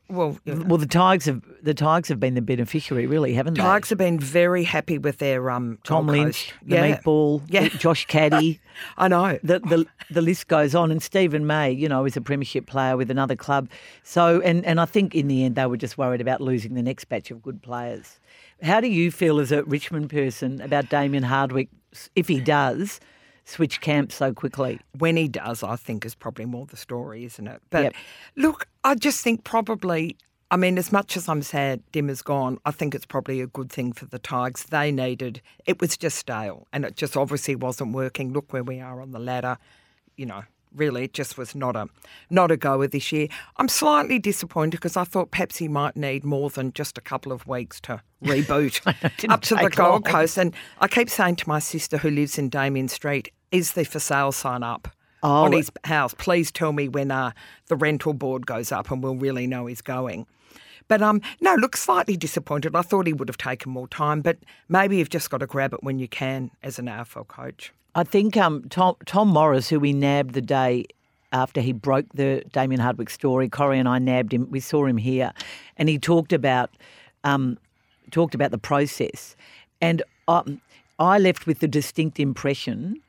Well, 0.09 0.37
you 0.45 0.55
know, 0.57 0.65
Well, 0.67 0.79
the 0.79 0.87
Tigers 0.87 1.27
have 1.27 1.43
the 1.63 1.75
Tigers 1.75 2.09
have 2.09 2.19
been 2.19 2.35
the 2.35 2.43
beneficiary, 2.43 3.07
really, 3.07 3.35
haven't 3.35 3.55
they? 3.55 3.61
Tigers 3.63 3.91
have 3.91 3.99
been 3.99 4.19
very 4.19 4.65
happy 4.65 4.99
with 4.99 5.19
their 5.19 5.51
um. 5.51 5.79
Tom 5.85 6.07
Gold 6.07 6.19
Lynch, 6.19 6.49
Coast. 6.49 6.55
the 6.69 6.75
yeah. 6.77 6.97
meatball, 6.97 7.43
Yeah. 7.49 7.69
Josh 7.69 8.07
Caddy. 8.07 8.61
I 8.99 9.07
know. 9.09 9.39
the, 9.43 9.61
the 9.61 9.87
the 10.11 10.23
list 10.23 10.49
goes 10.49 10.75
on, 10.75 10.91
and 10.91 11.01
Steven 11.03 11.47
May, 11.47 11.71
you 11.71 11.89
know, 11.89 12.05
is 12.07 12.17
a 12.17 12.21
premiership 12.21 12.67
player 12.67 12.97
with 12.97 13.11
another 13.11 13.37
club. 13.37 13.69
So, 14.03 14.41
and 14.41 14.65
and 14.65 14.81
I 14.81 14.85
think 14.85 15.15
in 15.15 15.29
the 15.29 15.45
end 15.45 15.55
they 15.55 15.67
were 15.67 15.77
just 15.77 15.97
worried 15.97 16.21
about 16.21 16.41
losing 16.41 16.75
the 16.75 16.83
next 16.83 17.05
batch 17.05 17.31
of 17.31 17.41
good 17.43 17.63
players. 17.63 18.19
How 18.63 18.81
do 18.81 18.89
you 18.89 19.13
feel 19.13 19.39
as 19.39 19.53
a 19.53 19.63
Richmond 19.63 20.11
person 20.11 20.61
about 20.61 20.89
Damien 20.89 21.23
Hardwick 21.23 21.69
if 22.17 22.27
he 22.27 22.41
does 22.41 22.99
switch 23.49 23.81
camps 23.81 24.15
so 24.17 24.33
quickly? 24.33 24.81
when 24.99 25.17
he 25.17 25.29
does, 25.29 25.63
I 25.63 25.77
think 25.77 26.05
is 26.05 26.15
probably 26.15 26.45
more 26.45 26.67
the 26.67 26.77
story, 26.77 27.25
isn't 27.25 27.47
it? 27.47 27.61
But 27.71 27.83
Yep. 27.85 27.95
look, 28.37 28.69
I 28.85 28.95
just 28.95 29.23
think 29.23 29.45
probably. 29.45 30.17
I 30.51 30.57
mean, 30.57 30.79
as 30.79 30.91
much 30.91 31.15
as 31.15 31.29
I'm 31.29 31.43
sad 31.43 31.83
Dimmer's 31.93 32.23
gone, 32.23 32.59
I 32.65 32.71
think 32.71 32.95
it's 32.95 33.05
probably 33.05 33.43
a 33.43 33.47
good 33.47 33.71
thing 33.71 33.93
for 33.93 34.07
the 34.07 34.19
Tigers. 34.19 34.65
They 34.71 34.91
needed 34.91 35.43
it 35.67 35.79
was 35.81 35.97
just 35.97 36.17
stale, 36.17 36.67
and 36.73 36.85
it 36.87 36.97
just 36.97 37.17
obviously 37.17 37.55
wasn't 37.55 37.93
working. 37.95 38.33
Look 38.33 38.53
where 38.53 38.65
we 38.65 38.81
are 38.81 39.01
on 39.03 39.11
the 39.11 39.19
ladder. 39.19 39.59
You 40.17 40.27
know, 40.27 40.43
really, 40.75 41.05
it 41.05 41.15
just 41.15 41.39
was 41.39 41.55
not 41.55 41.77
a 41.77 41.87
not 42.31 42.51
a 42.51 42.57
goer 42.57 42.87
this 42.87 43.13
year. 43.13 43.29
I'm 43.57 43.69
slightly 43.69 44.19
disappointed 44.19 44.73
because 44.73 44.97
I 44.97 45.05
thought 45.05 45.31
perhaps 45.31 45.57
he 45.57 45.69
might 45.69 45.97
need 45.97 46.25
more 46.25 46.51
than 46.51 46.73
just 46.73 46.99
a 46.99 47.01
couple 47.01 47.33
of 47.33 47.47
weeks 47.47 47.81
to 47.83 48.03
reboot 48.25 48.81
up 49.29 49.43
to 49.43 49.55
the 49.55 49.71
Gold 49.71 49.91
long. 49.91 50.03
Coast. 50.03 50.39
And 50.39 50.55
I 50.81 50.89
keep 50.89 51.09
saying 51.11 51.37
to 51.37 51.49
my 51.49 51.59
sister 51.59 51.99
who 51.99 52.11
lives 52.11 52.39
in 52.39 52.49
Damien 52.49 52.89
Street, 52.89 53.33
"Is 53.51 53.73
the 53.73 53.85
for 53.85 54.01
sale 54.01 54.33
sign 54.33 54.63
up?" 54.63 54.89
Oh, 55.23 55.45
on 55.45 55.53
his 55.53 55.71
house. 55.85 56.15
Please 56.15 56.53
tell 56.53 56.73
me 56.73 56.89
when 56.89 57.11
uh, 57.11 57.33
the 57.67 57.77
rental 57.77 58.13
board 58.13 58.47
goes 58.47 58.71
up 58.71 58.91
and 58.91 59.03
we'll 59.03 59.17
really 59.17 59.47
know 59.47 59.67
he's 59.67 59.83
going. 59.83 60.27
But 60.87 61.03
um, 61.03 61.21
no, 61.41 61.55
look, 61.55 61.77
slightly 61.77 62.17
disappointed. 62.17 62.75
I 62.75 62.83
thought 62.83 63.07
he 63.07 63.13
would 63.13 63.29
have 63.29 63.37
taken 63.37 63.71
more 63.71 63.89
time, 63.89 64.23
but 64.23 64.39
maybe 64.69 64.97
you've 64.97 65.11
just 65.11 65.31
got 65.31 65.39
to 65.39 65.47
grab 65.47 65.75
it 65.75 65.83
when 65.83 65.99
you 65.99 66.09
can 66.09 66.51
as 66.63 66.79
an 66.79 66.87
AFL 66.87 67.29
coach. 67.29 67.73
I 67.95 68.05
think 68.05 68.37
um, 68.37 68.65
Tom, 68.71 68.97
Tom 69.07 69.29
Morris, 69.29 69.69
who 69.69 69.81
we 69.81 69.93
nabbed 69.93 70.35
the 70.35 70.41
day 70.41 70.87
after 71.33 71.61
he 71.61 71.73
broke 71.73 72.07
the 72.15 72.43
Damien 72.53 72.81
Hardwick 72.81 73.11
story, 73.11 73.49
Corey 73.49 73.79
and 73.79 73.89
I 73.89 73.99
nabbed 73.99 74.33
him. 74.33 74.51
We 74.51 74.61
saw 74.61 74.87
him 74.87 74.97
here, 74.97 75.33
and 75.77 75.89
he 75.89 75.99
talked 75.99 76.33
about 76.33 76.71
um, 77.25 77.59
talked 78.11 78.35
about 78.35 78.51
the 78.51 78.59
process, 78.59 79.37
and 79.81 80.03
um, 80.27 80.61
I 80.99 81.19
left 81.19 81.47
with 81.47 81.59
the 81.59 81.69
distinct 81.69 82.19
impression 82.19 83.03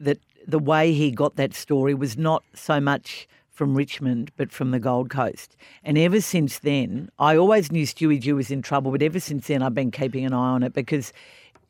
that 0.00 0.18
the 0.46 0.58
way 0.58 0.92
he 0.92 1.10
got 1.10 1.36
that 1.36 1.54
story 1.54 1.94
was 1.94 2.16
not 2.16 2.42
so 2.54 2.80
much 2.80 3.28
from 3.50 3.74
Richmond, 3.74 4.30
but 4.36 4.50
from 4.50 4.70
the 4.70 4.80
Gold 4.80 5.10
Coast. 5.10 5.56
And 5.84 5.98
ever 5.98 6.20
since 6.20 6.58
then, 6.58 7.10
I 7.18 7.36
always 7.36 7.70
knew 7.70 7.84
Stewie 7.84 8.20
Dew 8.20 8.36
was 8.36 8.50
in 8.50 8.62
trouble, 8.62 8.90
but 8.90 9.02
ever 9.02 9.20
since 9.20 9.46
then, 9.46 9.62
I've 9.62 9.74
been 9.74 9.90
keeping 9.90 10.24
an 10.24 10.32
eye 10.32 10.52
on 10.52 10.62
it 10.62 10.72
because 10.72 11.12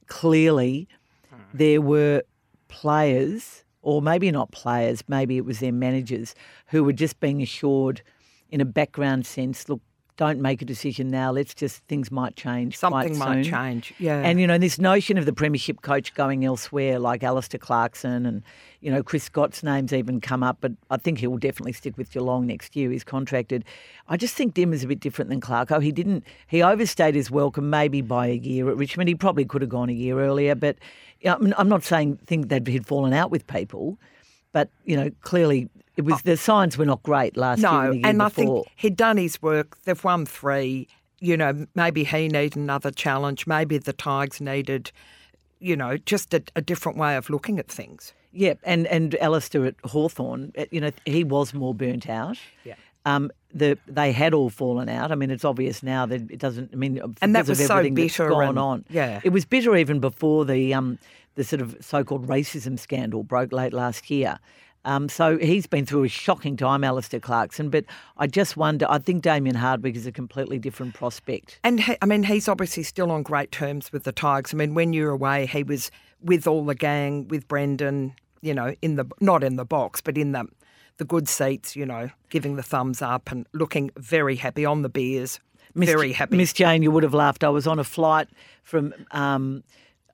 clearly 0.07 0.89
hmm. 1.29 1.37
there 1.53 1.81
were 1.81 2.23
players, 2.69 3.65
or 3.83 4.01
maybe 4.01 4.31
not 4.31 4.53
players, 4.53 5.03
maybe 5.09 5.37
it 5.37 5.45
was 5.45 5.59
their 5.59 5.73
managers, 5.73 6.35
who 6.69 6.85
were 6.85 6.93
just 6.93 7.19
being 7.21 7.43
assured 7.43 8.01
in 8.51 8.61
a 8.61 8.65
background 8.65 9.27
sense, 9.27 9.69
look, 9.69 9.81
don't 10.17 10.41
make 10.41 10.61
a 10.61 10.65
decision 10.65 11.09
now. 11.11 11.33
Let's 11.33 11.55
just 11.55 11.83
things 11.85 12.11
might 12.11 12.37
change. 12.37 12.77
Something 12.77 13.17
might 13.19 13.43
change. 13.45 13.95
Yeah. 13.99 14.21
And 14.21 14.39
you 14.41 14.47
know, 14.47 14.59
this 14.59 14.79
notion 14.79 15.17
of 15.19 15.25
the 15.27 15.33
premiership 15.33 15.83
coach 15.83 16.13
going 16.15 16.45
elsewhere, 16.45 16.99
like 16.99 17.23
Alastair 17.23 17.59
Clarkson 17.59 18.27
and 18.27 18.43
you 18.81 18.91
know 18.91 19.03
Chris 19.03 19.25
Scott's 19.25 19.63
names 19.63 19.93
even 19.93 20.21
come 20.21 20.43
up, 20.43 20.59
but 20.61 20.73
I 20.91 20.97
think 20.99 21.19
he 21.19 21.27
will 21.27 21.39
definitely 21.39 21.73
stick 21.73 21.97
with 21.97 22.11
Geelong 22.11 22.47
next 22.47 22.77
year. 22.77 22.91
He's 22.91 23.05
contracted. 23.05 23.65
I 24.09 24.17
just 24.17 24.35
think 24.35 24.55
Dim 24.55 24.73
is 24.73 24.85
a 24.85 24.87
bit 24.87 25.01
different 25.01 25.31
than 25.31 25.41
Clarko. 25.41 25.83
He 25.83 25.93
didn't. 25.93 26.25
He 26.47 26.63
overstayed 26.63 27.15
his 27.15 27.31
welcome 27.31 27.71
maybe 27.71 28.03
by 28.03 28.27
a 28.27 28.35
year 28.35 28.69
at 28.69 28.77
Richmond. 28.77 29.09
He 29.09 29.15
probably 29.15 29.45
could 29.45 29.63
have 29.63 29.71
gone 29.71 29.89
a 29.89 29.93
year 29.95 30.21
earlier, 30.21 30.55
but 30.55 30.77
you 31.21 31.31
know, 31.31 31.37
I'm- 31.37 31.55
I'm 31.57 31.69
not 31.69 31.85
saying 31.85 32.19
think 32.27 32.49
that 32.49 32.67
he'd 32.67 32.87
fallen 32.87 33.13
out 33.13 33.31
with 33.31 33.47
people, 33.47 33.99
but 34.53 34.69
you 34.85 34.97
know, 34.97 35.11
clearly 35.23 35.69
it 35.97 36.05
was 36.05 36.23
the 36.23 36.37
signs 36.37 36.79
were 36.79 36.87
not 36.87 37.03
great 37.03 37.37
last 37.37 37.61
year. 37.61 37.71
no, 37.71 37.91
and, 37.93 38.07
and 38.07 38.23
I 38.23 38.29
think 38.29 38.67
he'd 38.77 38.97
done 38.97 39.17
his 39.19 39.41
work. 39.43 39.77
They've 39.85 40.03
won 40.03 40.25
three. 40.27 40.89
you 41.21 41.37
know, 41.37 41.67
maybe 41.75 42.03
he 42.05 42.29
needed 42.29 42.57
another 42.57 42.91
challenge. 42.91 43.47
Maybe 43.47 43.79
the 43.79 43.93
Tigers 43.93 44.41
needed, 44.41 44.91
you 45.61 45.77
know, 45.77 45.97
just 45.99 46.35
a, 46.35 46.43
a 46.57 46.61
different 46.63 46.99
way 46.99 47.17
of 47.17 47.31
looking 47.31 47.59
at 47.59 47.69
things. 47.69 48.13
Yeah, 48.33 48.55
and 48.65 48.87
and 48.87 49.15
Alastair 49.17 49.67
at 49.67 49.75
Hawthorn, 49.85 50.53
you 50.71 50.81
know, 50.81 50.91
he 51.05 51.23
was 51.23 51.53
more 51.55 51.75
burnt 51.75 52.09
out. 52.09 52.39
Yeah. 52.65 52.75
Um, 53.05 53.31
the 53.53 53.77
they 53.87 54.13
had 54.13 54.33
all 54.33 54.49
fallen 54.49 54.89
out. 54.89 55.13
I 55.13 55.17
mean, 55.17 55.31
it's 55.31 55.45
obvious 55.45 55.83
now 55.83 56.07
that 56.07 56.31
it 56.31 56.39
doesn't. 56.39 56.71
I 56.73 56.77
mean, 56.77 56.99
And 57.21 57.35
that 57.37 57.45
because 57.47 57.51
of 57.51 57.59
was 57.59 57.67
so 57.67 57.77
everything 57.77 57.95
that's 57.97 58.17
bitter 58.17 58.29
gone 58.31 58.49
and- 58.51 58.59
on. 58.59 58.85
yeah. 58.89 59.21
it 59.23 59.29
was 59.31 59.45
bitter 59.45 59.77
even 59.77 60.01
before 60.01 60.45
the 60.47 60.73
um 60.73 60.99
the 61.35 61.45
sort 61.45 61.63
of 61.63 61.77
so-called 61.81 62.27
racism 62.27 62.79
scandal 62.79 63.23
broke 63.23 63.53
late 63.53 63.73
last 63.73 64.11
year. 64.11 64.39
Um, 64.85 65.09
so 65.09 65.39
he's 65.39 65.67
been 65.67 65.87
through 65.87 66.05
a 66.05 66.09
shocking 66.09 66.57
time, 66.57 66.83
Alastair 66.83 67.21
Clarkson. 67.21 67.71
But 67.71 67.85
I 68.17 68.27
just 68.27 68.57
wonder. 68.57 68.87
I 68.89 68.99
think 68.99 69.23
Damien 69.23 69.55
Hardwick 69.55 69.95
is 69.95 70.07
a 70.07 70.13
completely 70.13 70.59
different 70.59 70.95
prospect. 70.95 71.61
And 71.63 71.81
he, 71.81 71.97
I 72.03 72.07
mean, 72.07 72.25
he's 72.25 72.49
obviously 72.49 72.83
still 72.83 73.11
on 73.13 73.23
great 73.23 73.53
terms 73.53 73.93
with 73.93 74.05
the 74.05 74.13
Tigers. 74.13 74.53
I 74.53 74.57
mean, 74.57 74.75
when 74.75 74.93
you 74.93 75.05
were 75.05 75.11
away, 75.11 75.47
he 75.47 75.63
was 75.63 75.91
with 76.21 76.47
all 76.47 76.65
the 76.65 76.75
gang, 76.75 77.29
with 77.29 77.47
Brendan, 77.47 78.15
you 78.41 78.55
know, 78.55 78.75
in 78.83 78.97
the 78.97 79.05
not 79.21 79.45
in 79.45 79.57
the 79.57 79.65
box, 79.65 80.01
but 80.01 80.19
in 80.19 80.33
the 80.33 80.47
the 80.99 81.05
good 81.05 81.29
seats, 81.29 81.75
you 81.77 81.87
know, 81.87 82.11
giving 82.29 82.57
the 82.57 82.63
thumbs 82.63 83.01
up 83.01 83.31
and 83.31 83.47
looking 83.53 83.91
very 83.97 84.37
happy 84.37 84.65
on 84.65 84.83
the 84.83 84.89
beers. 84.89 85.41
Miss 85.75 85.89
very 85.89 86.13
happy. 86.13 86.37
Miss 86.37 86.53
Jane, 86.53 86.83
you 86.83 86.91
would 86.91 87.03
have 87.03 87.15
laughed. 87.15 87.45
I 87.45 87.49
was 87.49 87.67
on 87.67 87.79
a 87.79 87.85
flight 87.85 88.29
from, 88.63 88.93
um, 89.13 89.65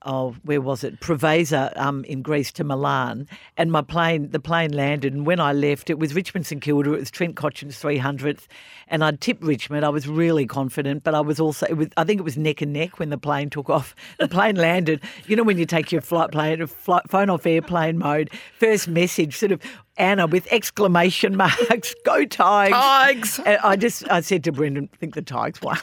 oh, 0.02 0.36
where 0.44 0.60
was 0.60 0.84
it? 0.84 1.00
Preveza 1.00 1.76
um, 1.76 2.04
in 2.04 2.22
Greece 2.22 2.52
to 2.52 2.64
Milan, 2.64 3.28
and 3.56 3.72
my 3.72 3.82
plane, 3.82 4.30
the 4.30 4.40
plane 4.40 4.72
landed. 4.72 5.12
And 5.12 5.26
when 5.26 5.40
I 5.40 5.52
left, 5.52 5.90
it 5.90 5.98
was 5.98 6.14
Richmond 6.14 6.46
St 6.46 6.62
Kilda. 6.62 6.92
It 6.92 7.00
was 7.00 7.10
Trent 7.10 7.36
Cotchin's 7.36 7.80
300th, 7.80 8.46
and 8.88 9.04
I'd 9.04 9.20
tipped 9.20 9.42
Richmond. 9.42 9.84
I 9.84 9.88
was 9.88 10.08
really 10.08 10.46
confident, 10.46 11.04
but 11.04 11.14
I 11.14 11.20
was 11.20 11.40
also, 11.40 11.66
was, 11.74 11.88
I 11.96 12.04
think 12.04 12.20
it 12.20 12.24
was 12.24 12.36
neck 12.36 12.62
and 12.62 12.72
neck 12.72 12.98
when 12.98 13.10
the 13.10 13.18
plane 13.18 13.50
took 13.50 13.70
off. 13.70 13.94
The 14.18 14.28
plane 14.28 14.56
landed. 14.68 15.02
You 15.26 15.36
know 15.36 15.42
when 15.42 15.58
you 15.58 15.66
take 15.66 15.92
your 15.92 16.00
flight 16.00 16.30
plane, 16.30 16.66
flight, 16.66 17.02
phone 17.08 17.30
off 17.30 17.46
airplane 17.46 17.98
mode. 17.98 18.30
First 18.58 18.88
message, 18.88 19.36
sort 19.36 19.52
of. 19.52 19.60
Anna 19.98 20.26
with 20.26 20.46
exclamation 20.50 21.36
marks, 21.36 21.94
go 22.04 22.24
Tigers. 22.24 22.72
Tigers. 22.72 23.40
And 23.40 23.58
I 23.62 23.76
just 23.76 24.08
I 24.10 24.20
said 24.20 24.44
to 24.44 24.52
Brendan, 24.52 24.88
I 24.92 24.96
think 24.96 25.14
the 25.14 25.22
Tigers 25.22 25.60
won. 25.60 25.78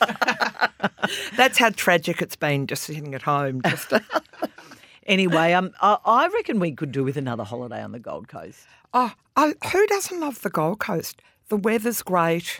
That's 1.36 1.58
how 1.58 1.70
tragic 1.70 2.22
it's 2.22 2.36
been 2.36 2.68
just 2.68 2.84
sitting 2.84 3.14
at 3.14 3.22
home. 3.22 3.62
Just 3.62 3.94
anyway, 5.06 5.54
um, 5.54 5.72
I, 5.82 5.98
I 6.06 6.28
reckon 6.28 6.60
we 6.60 6.72
could 6.72 6.92
do 6.92 7.04
with 7.04 7.18
another 7.18 7.44
holiday 7.44 7.82
on 7.82 7.92
the 7.92 8.00
Gold 8.00 8.28
Coast. 8.28 8.66
oh, 8.94 9.14
oh, 9.36 9.54
who 9.72 9.86
doesn't 9.88 10.20
love 10.20 10.42
the 10.42 10.50
Gold 10.50 10.80
Coast? 10.80 11.22
The 11.50 11.58
weather's 11.58 12.02
great, 12.02 12.60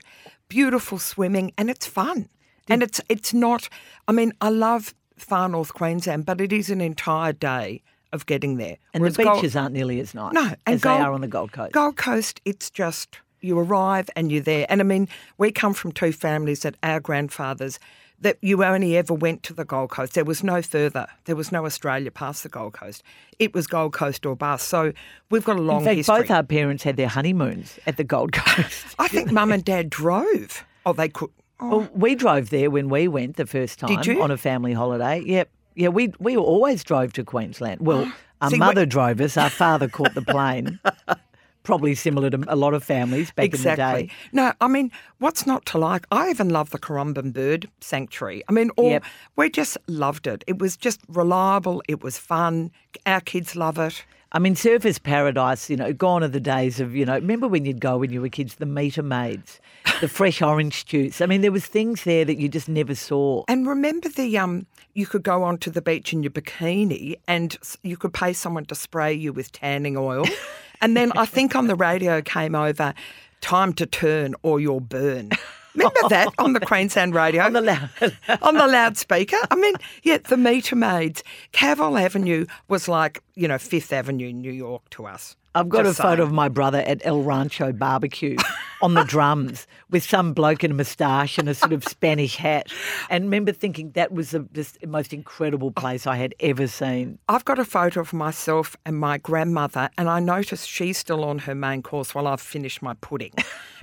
beautiful 0.50 1.00
swimming, 1.00 1.52
and 1.58 1.70
it's 1.70 1.88
fun. 1.88 2.30
and 2.70 2.84
it's 2.84 3.02
it's 3.10 3.34
not. 3.34 3.70
I 4.08 4.12
mean, 4.12 4.34
I 4.42 4.50
love 4.50 4.94
far 5.18 5.50
north 5.50 5.74
Queensland, 5.74 6.26
but 6.26 6.42
it 6.42 6.52
is 6.52 6.70
an 6.70 6.82
entire 6.82 7.34
day 7.34 7.82
of 8.16 8.26
getting 8.26 8.58
there. 8.58 8.78
And 8.94 9.02
Whereas 9.02 9.16
the 9.18 9.24
Gold- 9.26 9.42
beaches 9.42 9.56
aren't 9.56 9.74
nearly 9.74 10.00
as 10.00 10.16
nice 10.16 10.34
No, 10.34 10.42
and 10.66 10.76
as 10.76 10.82
Gold- 10.82 11.00
they 11.00 11.04
are 11.04 11.12
on 11.14 11.22
the 11.22 11.28
Gold 11.28 11.52
Coast. 11.52 11.74
Gold 11.74 11.96
Coast, 11.98 12.42
it's 12.46 12.72
just 12.72 13.20
you 13.42 13.60
arrive 13.60 14.10
and 14.16 14.32
you're 14.32 14.42
there. 14.42 14.66
And 14.70 14.82
I 14.82 14.84
mean, 14.84 15.08
we 15.38 15.52
come 15.52 15.74
from 15.76 15.92
two 15.92 16.12
families 16.12 16.62
that 16.62 16.76
our 16.82 17.00
grandfathers 17.00 17.78
that 18.20 18.38
you 18.42 18.64
only 18.64 18.96
ever 18.98 19.14
went 19.14 19.44
to 19.44 19.54
the 19.54 19.66
Gold 19.66 19.90
Coast. 19.92 20.14
There 20.14 20.24
was 20.24 20.42
no 20.44 20.62
further. 20.62 21.06
There 21.26 21.36
was 21.36 21.52
no 21.52 21.66
Australia 21.66 22.10
past 22.10 22.44
the 22.44 22.50
Gold 22.50 22.74
Coast. 22.74 23.04
It 23.40 23.54
was 23.54 23.68
Gold 23.68 23.92
Coast 23.94 24.26
or 24.26 24.36
bust. 24.38 24.70
So 24.70 24.94
we've 25.30 25.44
got 25.44 25.58
a 25.58 25.62
long 25.62 25.80
In 25.82 25.86
fact, 25.86 25.98
history. 25.98 26.16
both 26.22 26.32
our 26.32 26.42
parents 26.44 26.84
had 26.84 26.96
their 26.96 27.10
honeymoons 27.10 27.78
at 27.86 27.98
the 27.98 28.06
Gold 28.06 28.32
Coast. 28.34 28.86
I 28.98 29.10
think 29.10 29.32
Mum 29.34 29.52
and 29.52 29.64
Dad 29.66 29.90
drove. 29.90 30.64
Oh, 30.86 30.94
they 30.94 31.10
could. 31.10 31.30
Oh, 31.60 31.80
well, 31.80 31.90
we 31.94 32.16
drove 32.16 32.50
there 32.50 32.70
when 32.72 32.90
we 32.90 33.08
went 33.08 33.36
the 33.36 33.46
first 33.46 33.80
time 33.80 33.90
Did 33.96 34.06
you? 34.06 34.22
on 34.24 34.32
a 34.32 34.38
family 34.38 34.74
holiday. 34.74 35.22
Yep. 35.26 35.50
Yeah, 35.76 35.90
we 35.90 36.14
we 36.20 36.38
always 36.38 36.84
drove 36.84 37.14
to 37.14 37.24
Queensland. 37.24 37.82
Well, 37.82 38.12
our 38.42 38.50
See, 38.50 38.58
mother 38.58 38.86
drove 38.86 39.22
us. 39.22 39.38
Our 39.38 39.50
father 39.50 39.88
caught 39.88 40.14
the 40.14 40.22
plane. 40.22 40.80
Probably 41.64 41.96
similar 41.96 42.30
to 42.30 42.44
a 42.48 42.56
lot 42.56 42.76
of 42.76 42.84
families 42.84 43.32
back 43.32 43.46
exactly. 43.46 43.84
in 43.84 43.96
the 44.02 44.04
day. 44.08 44.14
No, 44.34 44.54
I 44.62 44.68
mean, 44.68 44.92
what's 45.18 45.48
not 45.48 45.66
to 45.68 45.80
like? 45.80 46.06
I 46.12 46.30
even 46.30 46.50
love 46.50 46.70
the 46.70 46.78
Currumbin 46.78 47.34
Bird 47.34 47.68
Sanctuary. 47.82 48.44
I 48.48 48.52
mean, 48.52 48.70
all, 48.78 48.92
Yep. 48.92 49.04
we 49.36 49.50
just 49.50 49.76
loved 49.88 50.28
it. 50.28 50.44
It 50.46 50.60
was 50.60 50.78
just 50.78 51.02
reliable. 51.08 51.82
It 51.88 52.04
was 52.04 52.20
fun. 52.20 52.70
Our 53.08 53.20
kids 53.20 53.56
love 53.56 53.80
it. 53.80 54.06
I 54.32 54.38
mean, 54.38 54.54
Surfers 54.54 55.02
Paradise, 55.02 55.68
you 55.70 55.78
know, 55.78 55.92
gone 55.92 56.24
are 56.24 56.28
the 56.28 56.40
days 56.40 56.80
of, 56.80 56.96
you 56.96 57.04
know, 57.06 57.16
remember 57.16 57.48
when 57.48 57.66
you'd 57.66 57.80
go 57.82 57.98
when 57.98 58.12
you 58.12 58.22
were 58.22 58.30
kids, 58.30 58.56
the 58.56 58.66
meter 58.68 59.02
maids, 59.02 59.60
the 60.02 60.08
fresh 60.08 60.42
orange 60.42 60.86
juice. 60.86 61.22
I 61.22 61.26
mean, 61.26 61.42
there 61.42 61.52
was 61.52 61.66
things 61.66 62.04
there 62.04 62.26
that 62.26 62.38
you 62.38 62.50
just 62.50 62.70
never 62.70 62.96
saw. 62.96 63.44
And 63.48 63.68
remember 63.68 64.10
the 64.10 64.38
um, 64.38 64.66
you 64.94 65.06
could 65.06 65.24
go 65.24 65.44
onto 65.44 65.70
the 65.72 65.82
beach 65.82 66.14
in 66.14 66.24
your 66.24 66.32
bikini, 66.32 67.16
and 67.28 67.58
you 67.84 67.98
could 67.98 68.14
pay 68.14 68.34
someone 68.34 68.66
to 68.66 68.76
spray 68.76 69.14
you 69.14 69.34
with 69.34 69.52
tanning 69.52 69.98
oil, 69.98 70.26
and 70.82 70.96
then 70.96 71.12
I 71.18 71.26
think 71.26 71.56
on 71.56 71.68
the 71.68 71.76
radio 71.76 72.22
came 72.22 72.56
over, 72.56 72.94
time 73.42 73.74
to 73.74 73.86
turn 73.86 74.36
or 74.44 74.60
you'll 74.60 74.80
burn. 74.80 75.32
Remember 75.76 76.10
that 76.10 76.30
on 76.38 76.54
the 76.54 76.60
Queensland 76.66 77.14
radio? 77.14 77.44
On 77.44 77.54
the 77.54 77.62
loud- 77.62 77.90
on 78.42 78.56
the 78.56 78.68
loudspeaker. 78.68 79.38
I 79.52 79.56
mean, 79.56 79.76
yeah, 80.04 80.18
the 80.18 80.38
meter 80.38 80.76
maids. 80.76 81.24
Cavill 81.54 82.02
Avenue 82.02 82.46
was 82.68 82.88
like, 82.88 83.22
you 83.36 83.48
know, 83.48 83.58
Fifth 83.58 83.92
Avenue, 83.92 84.32
New 84.32 84.52
York 84.52 84.90
to 84.92 85.06
us. 85.06 85.36
I've 85.56 85.70
got 85.70 85.86
Just 85.86 86.00
a 86.00 86.02
photo 86.04 86.16
saying. 86.18 86.28
of 86.28 86.34
my 86.34 86.50
brother 86.50 86.80
at 86.80 87.02
El 87.06 87.22
Rancho 87.24 87.72
barbecue 87.72 88.36
on 88.82 88.94
the 88.94 89.04
drums 89.06 89.68
with 89.90 90.04
some 90.04 90.34
bloke 90.34 90.64
in 90.64 90.72
a 90.72 90.74
moustache 90.74 91.38
and 91.38 91.48
a 91.48 91.56
sort 91.56 91.72
of 91.72 91.84
Spanish 91.86 92.36
hat. 92.36 92.72
And 93.10 93.24
remember 93.24 93.54
thinking 93.54 93.92
that 93.92 94.12
was 94.12 94.32
the 94.32 94.48
just 94.54 94.86
most 94.86 95.14
incredible 95.14 95.72
place 95.72 96.06
I 96.06 96.18
had 96.18 96.36
ever 96.42 96.68
seen. 96.68 97.20
I've 97.30 97.46
got 97.46 97.58
a 97.58 97.66
photo 97.66 98.02
of 98.02 98.12
myself 98.12 98.76
and 98.86 98.98
my 98.98 99.18
grandmother, 99.18 99.90
and 99.98 100.10
I 100.10 100.20
noticed 100.20 100.70
she's 100.70 100.98
still 100.98 101.24
on 101.24 101.40
her 101.40 101.56
main 101.56 101.82
course 101.82 102.14
while 102.14 102.28
I've 102.28 102.42
finished 102.42 102.82
my 102.82 102.94
pudding. 102.96 103.32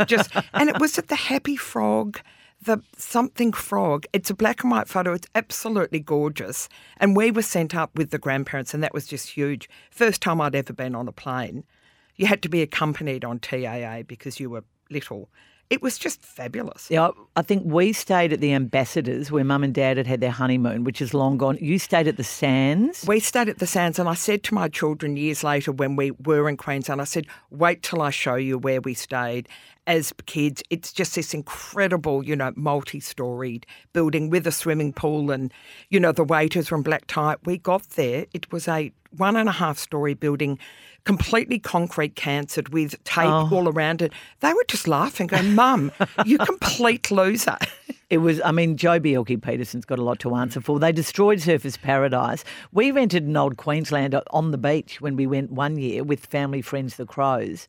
Just 0.06 0.30
and 0.52 0.68
it 0.68 0.78
was 0.78 0.98
at 0.98 1.08
the 1.08 1.16
Happy 1.16 1.56
Frog, 1.56 2.20
the 2.62 2.82
something 2.96 3.52
frog. 3.52 4.06
It's 4.12 4.30
a 4.30 4.34
black 4.34 4.62
and 4.62 4.70
white 4.70 4.88
photo. 4.88 5.12
It's 5.12 5.28
absolutely 5.34 6.00
gorgeous. 6.00 6.68
And 6.96 7.16
we 7.16 7.30
were 7.30 7.42
sent 7.42 7.74
up 7.74 7.96
with 7.96 8.10
the 8.10 8.18
grandparents, 8.18 8.72
and 8.72 8.82
that 8.82 8.94
was 8.94 9.06
just 9.06 9.30
huge. 9.30 9.68
First 9.90 10.22
time 10.22 10.40
I'd 10.40 10.54
ever 10.54 10.72
been 10.72 10.94
on 10.94 11.08
a 11.08 11.12
plane. 11.12 11.64
You 12.16 12.26
had 12.26 12.42
to 12.42 12.48
be 12.48 12.62
accompanied 12.62 13.24
on 13.24 13.38
TAA 13.38 14.02
because 14.06 14.38
you 14.38 14.50
were 14.50 14.64
little. 14.90 15.28
It 15.72 15.80
was 15.80 15.96
just 15.96 16.22
fabulous. 16.22 16.88
Yeah, 16.90 17.12
I 17.34 17.40
think 17.40 17.62
we 17.64 17.94
stayed 17.94 18.30
at 18.30 18.40
the 18.40 18.52
Ambassadors 18.52 19.32
where 19.32 19.42
mum 19.42 19.64
and 19.64 19.74
dad 19.74 19.96
had 19.96 20.06
had 20.06 20.20
their 20.20 20.30
honeymoon, 20.30 20.84
which 20.84 21.00
is 21.00 21.14
long 21.14 21.38
gone. 21.38 21.56
You 21.62 21.78
stayed 21.78 22.06
at 22.06 22.18
the 22.18 22.24
Sands. 22.24 23.06
We 23.08 23.20
stayed 23.20 23.48
at 23.48 23.58
the 23.58 23.66
Sands, 23.66 23.98
and 23.98 24.06
I 24.06 24.12
said 24.12 24.42
to 24.42 24.54
my 24.54 24.68
children 24.68 25.16
years 25.16 25.42
later 25.42 25.72
when 25.72 25.96
we 25.96 26.10
were 26.10 26.46
in 26.46 26.58
Queensland, 26.58 27.00
I 27.00 27.04
said, 27.04 27.26
wait 27.48 27.82
till 27.82 28.02
I 28.02 28.10
show 28.10 28.34
you 28.34 28.58
where 28.58 28.82
we 28.82 28.92
stayed 28.92 29.48
as 29.86 30.12
kids. 30.26 30.62
It's 30.68 30.92
just 30.92 31.14
this 31.14 31.32
incredible, 31.32 32.22
you 32.22 32.36
know, 32.36 32.52
multi 32.54 33.00
storied 33.00 33.64
building 33.94 34.28
with 34.28 34.46
a 34.46 34.52
swimming 34.52 34.92
pool, 34.92 35.30
and, 35.30 35.54
you 35.88 35.98
know, 35.98 36.12
the 36.12 36.22
waiters 36.22 36.70
were 36.70 36.76
in 36.76 36.82
black 36.82 37.06
tie. 37.06 37.36
We 37.46 37.56
got 37.56 37.88
there, 37.96 38.26
it 38.34 38.52
was 38.52 38.68
a 38.68 38.92
one 39.16 39.36
and 39.36 39.48
a 39.48 39.52
half 39.52 39.78
story 39.78 40.12
building. 40.12 40.58
Completely 41.04 41.58
concrete 41.58 42.14
cancered 42.14 42.68
with 42.68 43.02
tape 43.04 43.26
oh. 43.26 43.48
all 43.52 43.68
around 43.68 44.02
it. 44.02 44.12
They 44.40 44.52
were 44.52 44.64
just 44.68 44.86
laughing, 44.86 45.26
going, 45.26 45.54
Mum, 45.54 45.90
you 46.24 46.38
complete 46.46 47.10
loser. 47.10 47.58
It 48.08 48.18
was, 48.18 48.40
I 48.42 48.52
mean, 48.52 48.76
Joh 48.76 49.00
Bjelke-Petersen's 49.00 49.84
got 49.84 49.98
a 49.98 50.02
lot 50.02 50.18
to 50.20 50.34
answer 50.34 50.60
for. 50.60 50.78
They 50.78 50.92
destroyed 50.92 51.38
Surfers 51.38 51.80
Paradise. 51.80 52.44
We 52.70 52.90
rented 52.90 53.24
an 53.24 53.36
old 53.36 53.56
Queenslander 53.56 54.22
on 54.30 54.50
the 54.50 54.58
beach 54.58 55.00
when 55.00 55.16
we 55.16 55.26
went 55.26 55.50
one 55.50 55.76
year 55.76 56.04
with 56.04 56.26
family 56.26 56.60
friends, 56.62 56.96
the 56.96 57.06
Crows. 57.06 57.68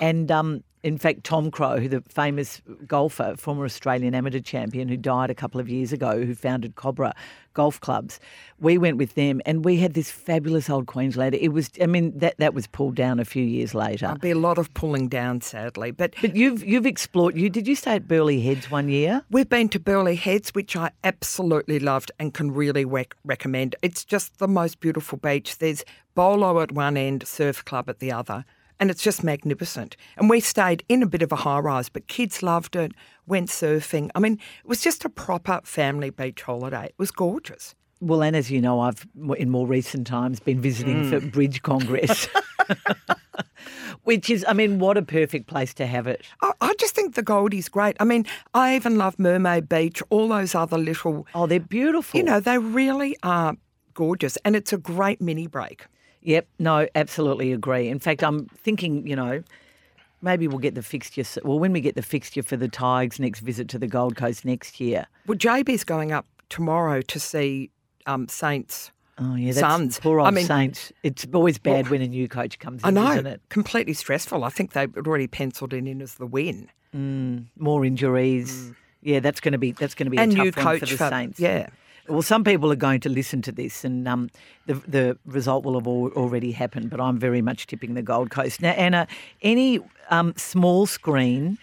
And 0.00 0.30
um, 0.30 0.64
in 0.84 0.98
fact, 0.98 1.24
Tom 1.24 1.50
Crow, 1.50 1.80
who 1.80 1.88
the 1.88 2.02
famous 2.02 2.60
golfer, 2.86 3.36
former 3.38 3.64
Australian 3.64 4.14
amateur 4.14 4.40
champion 4.40 4.86
who 4.86 4.98
died 4.98 5.30
a 5.30 5.34
couple 5.34 5.58
of 5.58 5.66
years 5.66 5.94
ago, 5.94 6.22
who 6.22 6.34
founded 6.34 6.74
Cobra 6.74 7.14
Golf 7.54 7.80
Clubs, 7.80 8.20
we 8.60 8.76
went 8.76 8.98
with 8.98 9.14
them 9.14 9.40
and 9.46 9.64
we 9.64 9.78
had 9.78 9.94
this 9.94 10.10
fabulous 10.10 10.68
old 10.68 10.86
Queenslander. 10.86 11.38
It 11.40 11.54
was, 11.54 11.70
I 11.80 11.86
mean, 11.86 12.18
that, 12.18 12.36
that 12.36 12.52
was 12.52 12.66
pulled 12.66 12.96
down 12.96 13.18
a 13.18 13.24
few 13.24 13.42
years 13.42 13.74
later. 13.74 14.06
There'll 14.06 14.18
be 14.18 14.30
a 14.30 14.38
lot 14.38 14.58
of 14.58 14.74
pulling 14.74 15.08
down, 15.08 15.40
sadly. 15.40 15.90
But 15.90 16.14
But 16.20 16.36
you've 16.36 16.62
you've 16.62 16.86
explored. 16.86 17.34
You 17.34 17.48
did 17.48 17.66
you 17.66 17.76
stay 17.76 17.92
at 17.96 18.06
Burleigh 18.06 18.40
Heads 18.40 18.70
one 18.70 18.90
year? 18.90 19.22
We've 19.30 19.48
been 19.48 19.70
to 19.70 19.80
Burleigh 19.80 20.16
Heads, 20.16 20.54
which 20.54 20.76
I 20.76 20.90
absolutely 21.02 21.78
loved 21.78 22.12
and 22.18 22.34
can 22.34 22.50
really 22.50 22.84
rec- 22.84 23.16
recommend. 23.24 23.74
It's 23.80 24.04
just 24.04 24.38
the 24.38 24.48
most 24.48 24.80
beautiful 24.80 25.16
beach. 25.16 25.56
There's 25.56 25.82
Bolo 26.14 26.60
at 26.60 26.72
one 26.72 26.98
end, 26.98 27.26
surf 27.26 27.64
club 27.64 27.88
at 27.88 28.00
the 28.00 28.12
other, 28.12 28.44
and 28.84 28.90
it's 28.90 29.02
just 29.02 29.24
magnificent. 29.24 29.96
And 30.18 30.28
we 30.28 30.40
stayed 30.40 30.84
in 30.90 31.02
a 31.02 31.06
bit 31.06 31.22
of 31.22 31.32
a 31.32 31.36
high 31.36 31.58
rise, 31.58 31.88
but 31.88 32.06
kids 32.06 32.42
loved 32.42 32.76
it, 32.76 32.92
went 33.26 33.48
surfing. 33.48 34.10
I 34.14 34.18
mean, 34.18 34.34
it 34.34 34.68
was 34.68 34.82
just 34.82 35.06
a 35.06 35.08
proper 35.08 35.62
family 35.64 36.10
beach 36.10 36.42
holiday. 36.42 36.84
It 36.88 36.94
was 36.98 37.10
gorgeous. 37.10 37.74
Well, 38.02 38.22
and 38.22 38.36
as 38.36 38.50
you 38.50 38.60
know, 38.60 38.80
I've 38.80 39.06
in 39.38 39.48
more 39.48 39.66
recent 39.66 40.06
times 40.06 40.38
been 40.38 40.60
visiting 40.60 41.08
for 41.08 41.18
mm. 41.18 41.32
Bridge 41.32 41.62
Congress. 41.62 42.28
Which 44.02 44.28
is, 44.28 44.44
I 44.46 44.52
mean, 44.52 44.78
what 44.80 44.98
a 44.98 45.02
perfect 45.02 45.46
place 45.46 45.72
to 45.74 45.86
have 45.86 46.06
it. 46.06 46.20
I, 46.42 46.52
I 46.60 46.74
just 46.74 46.94
think 46.94 47.14
the 47.14 47.22
Goldie's 47.22 47.70
great. 47.70 47.96
I 48.00 48.04
mean, 48.04 48.26
I 48.52 48.76
even 48.76 48.98
love 48.98 49.18
Mermaid 49.18 49.66
Beach, 49.66 50.02
all 50.10 50.28
those 50.28 50.54
other 50.54 50.76
little, 50.76 51.26
Oh, 51.34 51.46
they're 51.46 51.58
beautiful. 51.58 52.18
you 52.18 52.22
know, 52.22 52.38
they 52.38 52.58
really 52.58 53.16
are 53.22 53.56
gorgeous. 53.94 54.36
And 54.44 54.54
it's 54.54 54.74
a 54.74 54.78
great 54.78 55.22
mini 55.22 55.46
break. 55.46 55.86
Yep, 56.24 56.46
no, 56.58 56.86
absolutely 56.94 57.52
agree. 57.52 57.88
In 57.88 57.98
fact, 57.98 58.22
I'm 58.24 58.46
thinking, 58.46 59.06
you 59.06 59.14
know, 59.14 59.42
maybe 60.22 60.48
we'll 60.48 60.58
get 60.58 60.74
the 60.74 60.82
fixture. 60.82 61.22
Well, 61.44 61.58
when 61.58 61.72
we 61.72 61.80
get 61.80 61.94
the 61.96 62.02
fixture 62.02 62.42
for 62.42 62.56
the 62.56 62.68
Tigers' 62.68 63.20
next 63.20 63.40
visit 63.40 63.68
to 63.68 63.78
the 63.78 63.86
Gold 63.86 64.16
Coast 64.16 64.44
next 64.44 64.80
year. 64.80 65.06
Well, 65.26 65.36
JB's 65.38 65.84
going 65.84 66.12
up 66.12 66.26
tomorrow 66.48 67.02
to 67.02 67.20
see 67.20 67.70
um, 68.06 68.26
Saints. 68.28 68.90
Oh, 69.18 69.36
yeah, 69.36 69.48
that's 69.52 69.60
Suns. 69.60 70.00
poor 70.00 70.18
old 70.18 70.26
I 70.28 70.30
mean- 70.32 70.46
Saints. 70.46 70.92
It's 71.04 71.26
always 71.32 71.58
bad 71.58 71.88
when 71.90 72.02
a 72.02 72.08
new 72.08 72.26
coach 72.26 72.58
comes 72.58 72.82
in, 72.82 72.88
I 72.88 72.90
know, 72.90 73.12
isn't 73.12 73.26
it? 73.26 73.40
completely 73.48 73.92
stressful. 73.94 74.42
I 74.44 74.48
think 74.48 74.72
they've 74.72 74.96
already 74.96 75.26
penciled 75.28 75.72
it 75.72 75.86
in 75.86 76.02
as 76.02 76.14
the 76.16 76.26
win. 76.26 76.68
More 77.58 77.84
injuries. 77.84 78.72
Yeah, 79.02 79.20
that's 79.20 79.40
going 79.40 79.52
to 79.52 79.58
be 79.58 79.72
that's 79.72 79.94
going 79.94 80.06
to 80.06 80.10
be 80.10 80.16
Mm. 80.16 80.22
and 80.22 80.32
a 80.32 80.36
tough 80.36 80.44
new 80.56 80.64
one 80.64 80.78
coach 80.80 80.90
for 80.92 80.96
the 80.96 81.08
Saints. 81.10 81.38
Yeah. 81.38 81.68
Well, 82.08 82.22
some 82.22 82.44
people 82.44 82.70
are 82.70 82.76
going 82.76 83.00
to 83.00 83.08
listen 83.08 83.40
to 83.42 83.52
this, 83.52 83.84
and 83.84 84.06
um, 84.06 84.30
the 84.66 84.74
the 84.86 85.18
result 85.24 85.64
will 85.64 85.74
have 85.74 85.86
al- 85.86 86.12
already 86.14 86.52
happened. 86.52 86.90
But 86.90 87.00
I'm 87.00 87.18
very 87.18 87.40
much 87.40 87.66
tipping 87.66 87.94
the 87.94 88.02
Gold 88.02 88.30
Coast 88.30 88.60
now. 88.60 88.72
Anna, 88.72 89.06
any 89.40 89.80
um, 90.10 90.34
small 90.36 90.86
screen 90.86 91.58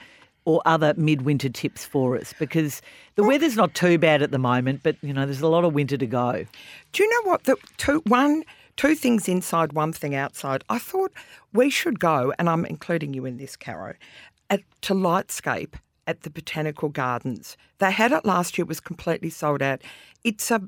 or 0.45 0.61
other 0.65 0.95
midwinter 0.97 1.49
tips 1.49 1.85
for 1.85 2.17
us? 2.17 2.33
Because 2.39 2.81
the 3.15 3.23
weather's 3.23 3.55
not 3.55 3.75
too 3.75 3.99
bad 3.99 4.23
at 4.23 4.31
the 4.31 4.39
moment, 4.39 4.81
but 4.81 4.95
you 5.01 5.13
know 5.13 5.25
there's 5.25 5.41
a 5.41 5.47
lot 5.47 5.63
of 5.63 5.73
winter 5.73 5.97
to 5.97 6.07
go. 6.07 6.45
Do 6.91 7.03
you 7.03 7.09
know 7.09 7.29
what? 7.29 7.43
The 7.43 7.55
two 7.77 8.01
one 8.07 8.43
two 8.77 8.95
things 8.95 9.27
inside, 9.27 9.73
one 9.73 9.93
thing 9.93 10.15
outside. 10.15 10.63
I 10.69 10.79
thought 10.79 11.11
we 11.53 11.69
should 11.69 11.99
go, 11.99 12.33
and 12.39 12.49
I'm 12.49 12.65
including 12.65 13.13
you 13.13 13.25
in 13.25 13.37
this, 13.37 13.55
Caro, 13.55 13.93
at, 14.49 14.61
to 14.81 14.95
Lightscape 14.95 15.75
at 16.07 16.21
the 16.21 16.29
Botanical 16.29 16.89
Gardens. 16.89 17.57
They 17.79 17.91
had 17.91 18.11
it 18.11 18.25
last 18.25 18.57
year; 18.57 18.63
it 18.63 18.67
was 18.67 18.79
completely 18.79 19.29
sold 19.29 19.61
out. 19.61 19.81
It's 20.23 20.51
a 20.51 20.61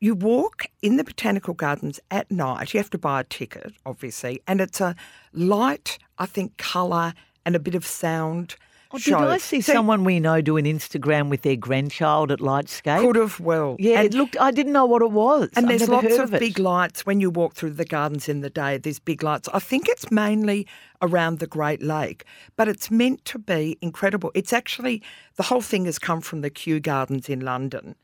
you 0.00 0.14
walk 0.14 0.66
in 0.82 0.96
the 0.96 1.04
Botanical 1.04 1.54
Gardens 1.54 2.00
at 2.10 2.30
night. 2.30 2.72
You 2.72 2.78
have 2.78 2.90
to 2.90 2.98
buy 2.98 3.20
a 3.20 3.24
ticket, 3.24 3.72
obviously, 3.84 4.40
and 4.46 4.60
it's 4.60 4.80
a 4.80 4.96
light, 5.32 5.98
I 6.18 6.26
think, 6.26 6.56
colour 6.56 7.12
and 7.44 7.54
a 7.54 7.60
bit 7.60 7.74
of 7.74 7.86
sound. 7.86 8.56
Oh, 8.92 8.98
did. 8.98 9.14
I 9.14 9.38
see 9.38 9.60
So 9.60 9.72
someone 9.72 10.02
we 10.04 10.18
know 10.18 10.40
do 10.40 10.56
an 10.56 10.64
Instagram 10.64 11.28
with 11.30 11.42
their 11.42 11.54
grandchild 11.56 12.32
at 12.32 12.40
Lightscape? 12.40 13.00
Could 13.00 13.16
have 13.16 13.38
well. 13.38 13.76
yeah, 13.78 14.00
And- 14.00 14.06
it 14.06 14.14
looked. 14.16 14.36
I 14.40 14.50
didn't 14.50 14.72
know 14.72 14.84
what 14.86 15.00
it 15.02 15.12
was. 15.12 15.48
And 15.54 15.66
I've 15.66 15.78
there's 15.78 15.88
lots 15.88 16.18
of 16.18 16.34
it. 16.34 16.40
big 16.40 16.58
lights 16.58 17.06
when 17.06 17.20
you 17.20 17.30
walk 17.30 17.54
through 17.54 17.70
the 17.74 17.84
gardens 17.84 18.28
in 18.28 18.40
the 18.40 18.50
day. 18.50 18.78
There's 18.78 18.98
big 18.98 19.22
lights. 19.22 19.48
I 19.54 19.60
think 19.60 19.88
it's 19.88 20.10
mainly 20.10 20.66
around 21.02 21.38
the 21.38 21.46
Great 21.46 21.82
Lake, 21.82 22.24
but 22.56 22.66
it's 22.68 22.90
meant 22.90 23.24
to 23.26 23.38
be 23.38 23.78
incredible. 23.80 24.32
It's 24.34 24.52
actually 24.52 25.02
the 25.36 25.44
whole 25.44 25.62
thing 25.62 25.84
has 25.84 25.98
come 25.98 26.20
from 26.20 26.40
the 26.40 26.50
Kew 26.50 26.80
Gardens 26.80 27.28
in 27.28 27.40
London, 27.40 27.94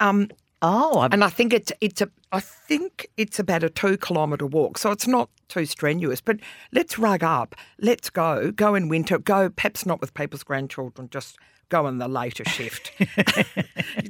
um, 0.00 0.28
Oh, 0.66 1.00
I've, 1.00 1.12
and 1.12 1.22
I 1.22 1.28
think 1.28 1.52
it's 1.52 1.70
it's 1.82 2.00
a 2.00 2.08
I 2.32 2.40
think 2.40 3.06
it's 3.18 3.38
about 3.38 3.62
a 3.62 3.68
two 3.68 3.98
kilometre 3.98 4.46
walk, 4.46 4.78
so 4.78 4.90
it's 4.92 5.06
not 5.06 5.28
too 5.48 5.66
strenuous. 5.66 6.22
But 6.22 6.40
let's 6.72 6.98
rug 6.98 7.22
up. 7.22 7.54
Let's 7.78 8.08
go. 8.08 8.50
Go 8.50 8.74
in 8.74 8.88
winter. 8.88 9.18
Go 9.18 9.50
perhaps 9.50 9.84
not 9.84 10.00
with 10.00 10.14
people's 10.14 10.42
grandchildren. 10.42 11.10
Just 11.10 11.36
go 11.68 11.86
in 11.86 11.98
the 11.98 12.08
later 12.08 12.44
shift. 12.44 12.92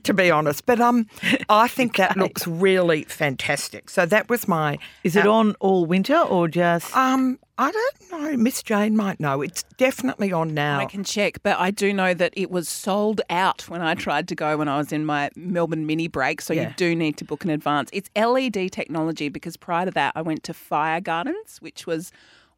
to 0.05 0.15
be 0.15 0.31
honest, 0.31 0.67
but 0.67 0.81
um, 0.81 1.07
I 1.49 1.69
think 1.69 1.97
that 1.97 2.17
looks 2.17 2.47
really 2.47 3.05
fantastic. 3.05 3.91
So 3.91 4.07
that 4.07 4.29
was 4.29 4.47
my. 4.49 4.79
is 5.03 5.17
it 5.17 5.27
on 5.27 5.55
all 5.61 5.87
winter 5.87 6.19
or 6.19 6.49
just? 6.49 6.95
Um, 6.97 7.39
I 7.57 7.71
don't 7.71 8.11
know. 8.23 8.37
Miss 8.37 8.63
Jane 8.65 8.97
might 8.97 9.21
know. 9.21 9.41
It's 9.41 9.63
definitely 9.77 10.33
on 10.33 10.55
now. 10.55 10.81
I 10.81 10.87
can 10.87 11.05
check, 11.05 11.41
but 11.45 11.57
I 11.59 11.71
do 11.71 11.93
know 11.93 12.13
that 12.13 12.33
it 12.37 12.51
was 12.51 12.69
sold 12.69 13.21
out 13.31 13.69
when 13.69 13.81
I 13.81 13.95
tried 13.95 14.27
to 14.29 14.35
go 14.35 14.57
when 14.57 14.67
I 14.69 14.77
was 14.77 14.91
in 14.93 15.07
my 15.07 15.31
Melbourne 15.37 15.87
mini 15.87 16.09
break. 16.09 16.41
So 16.41 16.53
Yeah. 16.53 16.69
you 16.69 16.75
do 16.77 16.97
need 16.97 17.17
to 17.19 17.25
book 17.25 17.45
in 17.45 17.51
advance. 17.51 17.91
It's 17.93 18.11
LED 18.17 18.73
technology 18.73 19.29
because 19.29 19.57
prior 19.57 19.85
to 19.85 19.93
that, 19.93 20.13
I 20.17 20.23
went 20.23 20.43
to 20.45 20.55
Fire 20.55 21.01
Gardens, 21.01 21.59
which 21.61 21.87
was 21.87 22.11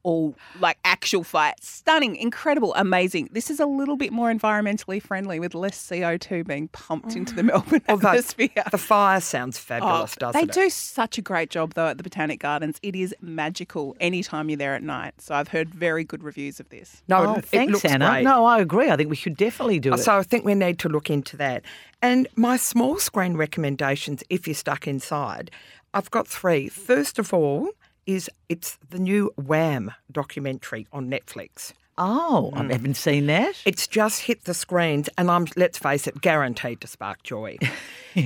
all 0.06 0.36
like 0.60 0.78
actual 0.84 1.24
fire. 1.24 1.52
Stunning, 1.60 2.14
incredible, 2.14 2.72
amazing. 2.76 3.28
This 3.32 3.50
is 3.50 3.58
a 3.58 3.66
little 3.66 3.96
bit 3.96 4.12
more 4.12 4.32
environmentally 4.32 5.02
friendly 5.02 5.40
with 5.40 5.52
less 5.54 5.76
CO2 5.76 6.46
being 6.46 6.68
pumped 6.68 7.16
into 7.16 7.34
the 7.34 7.42
mm. 7.42 7.46
Melbourne 7.46 7.82
Although 7.88 8.10
atmosphere. 8.10 8.48
the 8.70 8.78
fire 8.78 9.20
sounds 9.20 9.58
fabulous, 9.58 10.14
Oh, 10.16 10.20
doesn't 10.20 10.38
they 10.38 10.44
it? 10.44 10.54
They 10.54 10.62
do 10.62 10.70
such 10.70 11.18
a 11.18 11.22
great 11.22 11.50
job 11.50 11.74
though 11.74 11.88
at 11.88 11.98
the 11.98 12.04
Botanic 12.04 12.38
Gardens. 12.38 12.78
It 12.82 12.94
is 12.94 13.14
magical 13.20 13.96
anytime 14.00 14.48
you're 14.48 14.56
there 14.56 14.76
at 14.76 14.82
night. 14.84 15.20
So 15.20 15.34
I've 15.34 15.48
heard 15.48 15.74
very 15.74 16.04
good 16.04 16.22
reviews 16.22 16.60
of 16.60 16.68
this. 16.68 17.02
No, 17.08 17.18
oh, 17.18 17.34
it, 17.34 17.38
it 17.38 17.46
thanks, 17.46 17.72
looks 17.72 17.84
Anna. 17.84 18.08
great. 18.08 18.22
No, 18.22 18.44
I 18.44 18.60
agree. 18.60 18.88
I 18.90 18.96
think 18.96 19.10
we 19.10 19.16
should 19.16 19.36
definitely 19.36 19.80
do 19.80 19.90
oh, 19.90 19.94
it. 19.94 19.98
So 19.98 20.16
I 20.16 20.22
think 20.22 20.44
we 20.44 20.54
need 20.54 20.78
to 20.80 20.88
look 20.88 21.10
into 21.10 21.36
that. 21.38 21.64
And 22.00 22.28
my 22.36 22.56
small 22.56 23.00
screen 23.00 23.36
recommendations, 23.36 24.22
if 24.30 24.46
you're 24.46 24.54
stuck 24.54 24.86
inside, 24.86 25.50
I've 25.92 26.12
got 26.12 26.28
three. 26.28 26.68
First 26.68 27.18
of 27.18 27.34
all, 27.34 27.70
is 28.06 28.30
it's 28.48 28.78
the 28.90 28.98
new 28.98 29.32
Wham 29.36 29.92
documentary 30.10 30.86
on 30.92 31.10
Netflix. 31.10 31.72
oh, 31.98 32.52
Mm. 32.54 32.70
I 32.70 32.72
haven't 32.72 32.96
seen 32.96 33.26
that. 33.26 33.54
It's 33.64 33.86
just 33.86 34.22
hit 34.22 34.44
the 34.44 34.54
screens, 34.54 35.08
and 35.16 35.30
I'm 35.30 35.46
let's 35.56 35.78
face 35.78 36.06
it, 36.06 36.20
guaranteed 36.20 36.80
to 36.82 36.86
spark 36.86 37.22
joy. 37.22 37.58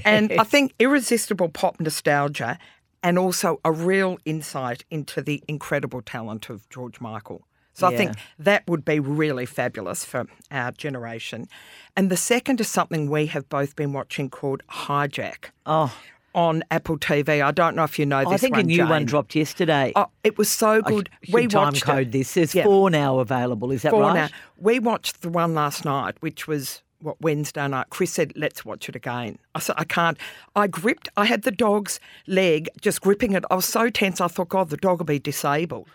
And 0.04 0.32
I 0.38 0.44
think 0.44 0.72
irresistible 0.78 1.48
pop 1.48 1.80
nostalgia, 1.80 2.58
and 3.02 3.18
also 3.18 3.58
a 3.64 3.72
real 3.72 4.18
insight 4.24 4.84
into 4.90 5.20
the 5.20 5.42
incredible 5.48 6.00
talent 6.02 6.48
of 6.48 6.68
George 6.68 7.00
Michael. 7.00 7.42
So 7.72 7.86
I 7.88 7.96
think 7.96 8.12
that 8.38 8.62
would 8.68 8.84
be 8.84 9.00
really 9.00 9.46
fabulous 9.46 10.04
for 10.04 10.26
our 10.50 10.70
generation. 10.72 11.48
And 11.96 12.10
the 12.10 12.16
second 12.16 12.60
is 12.60 12.68
something 12.68 13.08
we 13.10 13.26
have 13.26 13.48
both 13.48 13.74
been 13.74 13.92
watching 13.92 14.28
called 14.30 14.62
Hijack 14.68 15.46
Oh, 15.64 15.92
on 16.34 16.62
Apple 16.70 16.98
TV. 16.98 17.42
I 17.44 17.50
don't 17.50 17.74
know 17.74 17.84
if 17.84 17.98
you 17.98 18.06
know 18.06 18.20
oh, 18.20 18.30
this 18.30 18.34
I 18.34 18.36
think 18.38 18.52
one, 18.52 18.60
a 18.60 18.64
new 18.64 18.86
one 18.86 19.04
dropped 19.04 19.34
yesterday. 19.34 19.92
Oh, 19.96 20.06
it 20.24 20.38
was 20.38 20.48
so 20.48 20.80
good. 20.82 21.08
we 21.32 21.46
time 21.46 21.66
watched 21.66 21.82
code 21.84 22.08
it. 22.08 22.12
this. 22.12 22.34
There's 22.34 22.54
Yeah. 22.54 22.64
four 22.64 22.90
now 22.90 23.18
available. 23.18 23.72
Is 23.72 23.82
that 23.82 23.90
Four 23.90 24.02
right? 24.02 24.14
now. 24.14 24.28
We 24.56 24.78
watched 24.78 25.22
the 25.22 25.28
one 25.28 25.54
last 25.54 25.84
night, 25.84 26.14
which 26.20 26.46
was 26.46 26.82
what 27.00 27.20
Wednesday 27.20 27.66
night. 27.66 27.86
Chris 27.90 28.12
said, 28.12 28.32
"Let's 28.36 28.64
watch 28.64 28.88
it 28.88 28.94
again." 28.94 29.38
I 29.54 29.58
said, 29.60 29.74
"I 29.78 29.84
can't." 29.84 30.18
I 30.54 30.66
gripped. 30.66 31.08
I 31.16 31.24
had 31.24 31.42
the 31.42 31.50
dog's 31.50 31.98
leg, 32.26 32.68
just 32.80 33.00
gripping 33.00 33.32
it. 33.32 33.44
I 33.50 33.54
was 33.56 33.64
so 33.64 33.88
tense. 33.90 34.20
I 34.20 34.28
thought, 34.28 34.50
"God, 34.50 34.68
the 34.70 34.76
dog 34.76 34.98
will 34.98 35.06
be 35.06 35.18
disabled." 35.18 35.88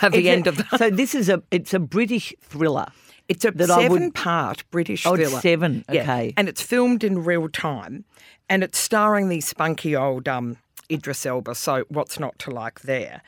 By 0.00 0.08
the 0.08 0.18
Is 0.18 0.26
end 0.26 0.46
it- 0.46 0.50
of 0.50 0.56
the, 0.58 0.78
so 0.78 0.88
this 0.88 1.14
is 1.16 1.28
a 1.28 1.42
it's 1.50 1.74
a 1.74 1.80
British 1.80 2.32
thriller. 2.40 2.86
It's 3.30 3.44
a 3.46 3.50
that 3.52 3.70
I 3.70 3.88
would- 3.88 3.92
seven-part 3.98 4.64
British 4.70 5.06
Oh, 5.06 5.16
thriller. 5.16 5.40
seven, 5.40 5.84
Yeah, 5.90 6.02
okay. 6.02 6.34
and 6.36 6.48
it's 6.48 6.60
filmed 6.62 7.02
in 7.02 7.24
real 7.24 7.48
time, 7.48 8.04
and 8.50 8.62
it's 8.62 8.78
starring 8.78 9.28
the 9.30 9.40
spunky 9.40 9.96
old 9.96 10.28
um, 10.28 10.56
Idris 10.90 11.24
Elba. 11.24 11.54
So 11.54 11.84
what's 11.88 12.18
not 12.18 12.38
to 12.40 12.50
like 12.50 12.80
there? 12.80 13.22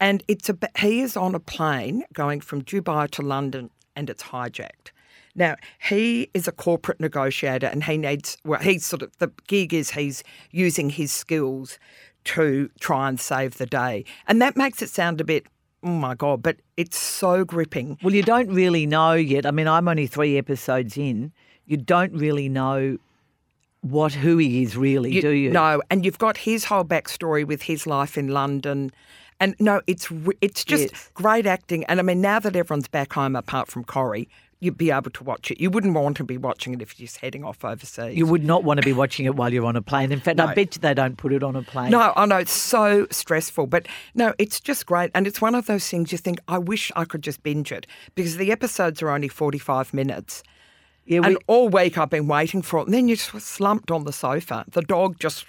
And 0.00 0.22
it's 0.28 0.48
a 0.48 0.56
he 0.78 1.00
is 1.00 1.16
on 1.16 1.34
a 1.34 1.40
plane 1.40 2.04
going 2.12 2.40
from 2.40 2.62
Dubai 2.62 3.10
to 3.10 3.22
London, 3.22 3.70
and 3.96 4.08
it's 4.08 4.22
hijacked. 4.32 4.92
Now 5.34 5.56
he 5.90 6.30
is 6.34 6.46
a 6.48 6.52
corporate 6.52 7.00
negotiator, 7.00 7.66
and 7.66 7.84
he 7.84 7.96
needs 7.98 8.36
well, 8.44 8.60
he's 8.60 8.84
sort 8.86 9.02
of 9.02 9.10
the 9.18 9.30
gig 9.48 9.74
is 9.74 9.90
he's 9.90 10.22
using 10.52 10.90
his 10.90 11.10
skills 11.12 11.78
to 12.24 12.70
try 12.80 13.08
and 13.08 13.18
save 13.18 13.58
the 13.58 13.66
day, 13.66 14.04
and 14.28 14.40
that 14.40 14.56
makes 14.56 14.82
it 14.82 14.90
sound 14.90 15.20
a 15.20 15.24
bit. 15.24 15.46
Oh 15.82 15.88
my 15.88 16.14
god! 16.14 16.42
But 16.42 16.56
it's 16.76 16.96
so 16.98 17.44
gripping. 17.44 17.98
Well, 18.02 18.14
you 18.14 18.22
don't 18.22 18.50
really 18.50 18.84
know 18.86 19.12
yet. 19.12 19.46
I 19.46 19.50
mean, 19.52 19.68
I'm 19.68 19.86
only 19.88 20.06
three 20.06 20.36
episodes 20.36 20.96
in. 20.96 21.32
You 21.66 21.76
don't 21.76 22.12
really 22.12 22.48
know 22.48 22.98
what 23.82 24.12
who 24.12 24.38
he 24.38 24.62
is 24.62 24.76
really, 24.76 25.20
do 25.20 25.30
you? 25.30 25.50
No, 25.50 25.80
and 25.90 26.04
you've 26.04 26.18
got 26.18 26.38
his 26.38 26.64
whole 26.64 26.84
backstory 26.84 27.46
with 27.46 27.62
his 27.62 27.86
life 27.86 28.18
in 28.18 28.28
London. 28.28 28.90
And 29.40 29.54
no, 29.60 29.80
it's 29.86 30.08
it's 30.40 30.64
just 30.64 30.90
Yes. 30.90 31.10
great 31.14 31.46
acting. 31.46 31.84
And 31.84 32.00
I 32.00 32.02
mean, 32.02 32.20
now 32.20 32.40
that 32.40 32.56
everyone's 32.56 32.88
back 32.88 33.12
home, 33.12 33.36
apart 33.36 33.68
from 33.68 33.84
Corey, 33.84 34.28
you'd 34.60 34.76
be 34.76 34.90
able 34.90 35.10
to 35.10 35.24
watch 35.24 35.50
it. 35.50 35.60
You 35.60 35.70
wouldn't 35.70 35.94
want 35.94 36.16
to 36.16 36.24
be 36.24 36.36
watching 36.36 36.74
it 36.74 36.82
if 36.82 36.98
you're 36.98 37.06
just 37.06 37.18
heading 37.18 37.44
off 37.44 37.64
overseas. 37.64 38.16
You 38.16 38.26
would 38.26 38.44
not 38.44 38.64
want 38.64 38.80
to 38.80 38.84
be 38.84 38.92
watching 38.92 39.26
it 39.26 39.36
while 39.36 39.52
you're 39.52 39.66
on 39.66 39.76
a 39.76 39.82
plane. 39.82 40.10
In 40.10 40.20
fact, 40.20 40.40
I 40.40 40.54
bet 40.54 40.74
you 40.74 40.80
they 40.80 40.94
don't 40.94 41.16
put 41.16 41.32
it 41.32 41.42
on 41.42 41.54
a 41.54 41.62
plane. 41.62 41.90
No, 41.90 42.12
I 42.16 42.26
know 42.26 42.38
it's 42.38 42.52
so 42.52 43.06
stressful, 43.10 43.68
but 43.68 43.86
no, 44.14 44.34
it's 44.38 44.58
just 44.58 44.86
great. 44.86 45.10
And 45.14 45.26
it's 45.26 45.40
one 45.40 45.54
of 45.54 45.66
those 45.66 45.88
things 45.88 46.10
you 46.10 46.18
think, 46.18 46.40
I 46.48 46.58
wish 46.58 46.90
I 46.96 47.04
could 47.04 47.22
just 47.22 47.42
binge 47.42 47.70
it 47.70 47.86
because 48.14 48.36
the 48.36 48.50
episodes 48.50 49.00
are 49.02 49.10
only 49.10 49.28
45 49.28 49.94
minutes. 49.94 50.42
Yeah, 51.06 51.20
we, 51.20 51.26
And 51.26 51.38
all 51.46 51.68
week 51.68 51.96
I've 51.96 52.10
been 52.10 52.26
waiting 52.26 52.62
for 52.62 52.80
it. 52.80 52.86
And 52.86 52.94
then 52.94 53.08
you're 53.08 53.16
just 53.16 53.40
slumped 53.40 53.90
on 53.90 54.04
the 54.04 54.12
sofa. 54.12 54.64
The 54.68 54.82
dog 54.82 55.18
just 55.18 55.46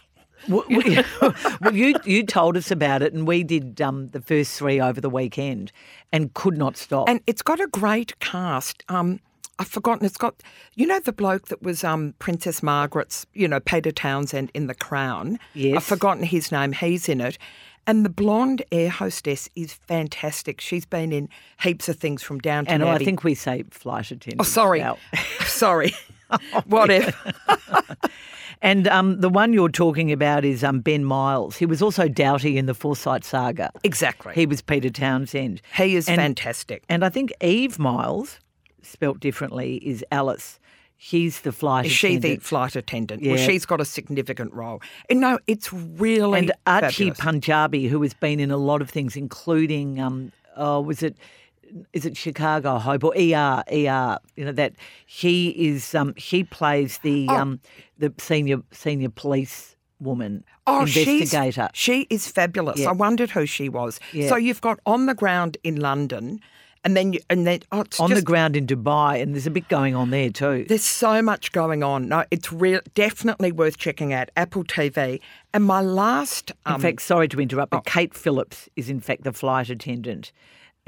well, 0.47 1.73
you 1.73 1.95
you 2.05 2.23
told 2.23 2.57
us 2.57 2.71
about 2.71 3.01
it, 3.01 3.13
and 3.13 3.27
we 3.27 3.43
did 3.43 3.81
um, 3.81 4.07
the 4.09 4.21
first 4.21 4.57
three 4.57 4.79
over 4.79 5.01
the 5.01 5.09
weekend, 5.09 5.71
and 6.11 6.33
could 6.33 6.57
not 6.57 6.77
stop. 6.77 7.09
And 7.09 7.21
it's 7.27 7.41
got 7.41 7.59
a 7.59 7.67
great 7.67 8.17
cast. 8.19 8.83
Um, 8.89 9.19
I've 9.59 9.67
forgotten. 9.67 10.05
It's 10.05 10.17
got, 10.17 10.35
you 10.75 10.87
know, 10.87 10.99
the 10.99 11.11
bloke 11.11 11.47
that 11.49 11.61
was 11.61 11.83
um, 11.83 12.13
Princess 12.19 12.63
Margaret's, 12.63 13.27
you 13.33 13.47
know, 13.47 13.59
Peter 13.59 13.91
Townsend 13.91 14.51
in 14.53 14.67
The 14.67 14.75
Crown. 14.75 15.37
Yes. 15.53 15.75
I've 15.77 15.83
forgotten 15.83 16.23
his 16.23 16.51
name. 16.51 16.71
He's 16.71 17.09
in 17.09 17.19
it. 17.19 17.37
And 17.85 18.05
the 18.05 18.09
blonde 18.09 18.61
air 18.71 18.89
hostess 18.89 19.49
is 19.55 19.73
fantastic. 19.73 20.61
She's 20.61 20.85
been 20.85 21.11
in 21.11 21.27
heaps 21.61 21.89
of 21.89 21.97
things 21.97 22.21
from 22.21 22.37
Downton 22.39 22.81
And 22.81 22.89
I 22.89 22.99
think 22.99 23.23
we 23.23 23.33
say 23.33 23.63
flight 23.71 24.11
attendant. 24.11 24.41
oh, 24.41 24.43
sorry, 24.43 24.85
sorry, 25.41 25.93
whatever. 26.67 27.13
And 28.61 28.87
um, 28.89 29.21
the 29.21 29.29
one 29.29 29.53
you're 29.53 29.69
talking 29.69 30.11
about 30.11 30.43
is 30.43 30.63
um, 30.63 30.81
Ben 30.81 31.05
Miles. 31.05 31.55
He 31.55 31.65
was 31.65 31.81
also 31.81 32.07
Doughty 32.09 32.57
in 32.57 32.65
the 32.65 32.73
Forsyte 32.75 33.23
Saga. 33.23 33.71
Exactly. 33.83 34.33
He 34.35 34.45
was 34.45 34.61
Peter 34.61 34.89
Townsend. 34.89 35.61
He 35.77 35.95
is 35.95 36.09
And- 36.09 36.17
fantastic. 36.17 36.83
And 36.89 37.05
I 37.05 37.09
think 37.09 37.31
Eve 37.41 37.79
Myles, 37.79 38.39
spelt 38.81 39.19
differently, 39.21 39.75
is 39.77 40.03
Alice. 40.11 40.59
She's 41.01 41.41
the 41.41 41.53
flight 41.53 41.85
Is 41.85 41.93
she 41.93 42.09
the 42.09 42.17
attendant. 42.17 42.43
flight 42.43 42.75
attendant? 42.75 43.21
Well, 43.21 43.37
Yeah. 43.37 43.45
she's 43.45 43.65
got 43.65 43.79
a 43.79 43.85
significant 43.85 44.53
role. 44.53 44.81
And 45.09 45.21
no, 45.21 45.39
it's 45.47 45.71
really 45.71 46.39
and 46.39 46.51
Archie 46.67 47.11
fabulous. 47.11 47.19
Panjabi, 47.19 47.87
who 47.89 48.01
has 48.01 48.13
been 48.13 48.41
in 48.41 48.51
a 48.51 48.57
lot 48.57 48.81
of 48.81 48.89
things, 48.89 49.15
including 49.15 50.01
um, 50.01 50.33
oh, 50.57 50.81
was 50.81 51.01
it 51.01 51.15
is 51.93 52.05
it 52.05 52.17
Chicago 52.17 52.77
Hope 52.77 53.03
or 53.03 53.13
ER 53.15 53.63
ER? 53.71 54.17
You 54.35 54.45
know 54.45 54.51
that 54.51 54.73
he 55.05 55.49
is 55.49 55.93
um, 55.95 56.13
he 56.17 56.43
plays 56.43 56.99
the 56.99 57.27
Oh. 57.29 57.35
um, 57.35 57.59
the 57.97 58.13
senior 58.17 58.57
senior 58.71 59.09
police 59.09 59.75
woman 59.99 60.43
Oh, 60.65 60.81
investigator. 60.81 61.69
She 61.73 62.07
is 62.09 62.27
fabulous. 62.27 62.79
Yeah. 62.79 62.89
I 62.89 62.91
wondered 62.93 63.31
who 63.31 63.45
she 63.45 63.69
was. 63.69 63.99
Yeah. 64.13 64.29
So 64.29 64.35
you've 64.35 64.61
got 64.61 64.79
on 64.85 65.07
the 65.07 65.15
ground 65.15 65.57
in 65.63 65.77
London, 65.77 66.39
and 66.83 66.95
then 66.95 67.13
you, 67.13 67.19
and 67.29 67.45
then 67.47 67.61
oh, 67.71 67.81
it's 67.81 67.99
on 67.99 68.09
just, 68.09 68.21
the 68.21 68.25
ground 68.25 68.55
in 68.55 68.67
Dubai, 68.67 69.21
and 69.21 69.33
there's 69.33 69.47
a 69.47 69.51
bit 69.51 69.67
going 69.67 69.95
on 69.95 70.11
there 70.11 70.29
too. 70.29 70.65
There's 70.69 70.83
so 70.83 71.21
much 71.21 71.51
going 71.51 71.83
on. 71.83 72.07
No, 72.07 72.23
it's 72.31 72.53
real, 72.53 72.81
definitely 72.93 73.51
worth 73.51 73.77
checking 73.77 74.13
out. 74.13 74.29
Apple 74.37 74.63
TV. 74.63 75.19
And 75.53 75.63
my 75.65 75.81
last, 75.81 76.51
In 76.67 76.73
um, 76.73 76.81
fact, 76.81 77.01
sorry 77.01 77.27
to 77.29 77.41
interrupt, 77.41 77.71
but 77.71 77.85
Kate 77.85 78.13
Phillips 78.13 78.69
is 78.75 78.89
in 78.89 78.99
fact 78.99 79.23
the 79.23 79.33
flight 79.33 79.69
attendant. 79.69 80.31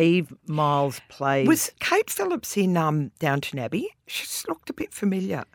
Eve 0.01 0.33
Myles 0.47 0.99
plays. 1.09 1.47
was 1.47 1.71
Kate 1.79 2.09
Phillips 2.09 2.57
in 2.57 2.75
um, 2.75 3.11
Downton 3.19 3.59
Abbey? 3.59 3.89
She 4.07 4.23
just 4.23 4.47
looked 4.47 4.69
a 4.69 4.73
bit 4.73 4.93
familiar. 4.93 5.45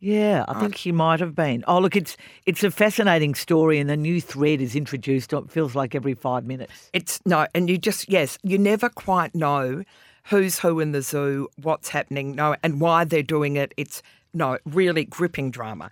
Yeah, 0.00 0.44
I 0.48 0.58
think 0.58 0.76
she 0.76 0.90
might 0.90 1.20
have 1.20 1.36
been. 1.36 1.62
Oh, 1.68 1.78
look, 1.78 1.94
it's 1.94 2.16
it's 2.44 2.64
a 2.64 2.72
fascinating 2.72 3.36
story, 3.36 3.78
and 3.78 3.88
the 3.88 3.96
new 3.96 4.20
thread 4.20 4.60
is 4.60 4.74
introduced. 4.74 5.32
It 5.32 5.48
feels 5.48 5.76
like 5.76 5.94
every 5.94 6.14
five 6.14 6.44
minutes. 6.44 6.90
It's 6.92 7.20
no, 7.24 7.46
and 7.54 7.70
you 7.70 7.78
just 7.78 8.10
yes, 8.10 8.36
you 8.42 8.58
never 8.58 8.88
quite 8.88 9.32
know 9.32 9.84
who's 10.24 10.58
who 10.58 10.80
in 10.80 10.90
the 10.90 11.02
zoo, 11.02 11.48
what's 11.62 11.90
happening, 11.90 12.34
no, 12.34 12.56
and 12.64 12.80
why 12.80 13.04
they're 13.04 13.22
doing 13.22 13.54
it. 13.54 13.72
It's 13.76 14.02
no, 14.34 14.58
really 14.64 15.04
gripping 15.04 15.52
drama. 15.52 15.88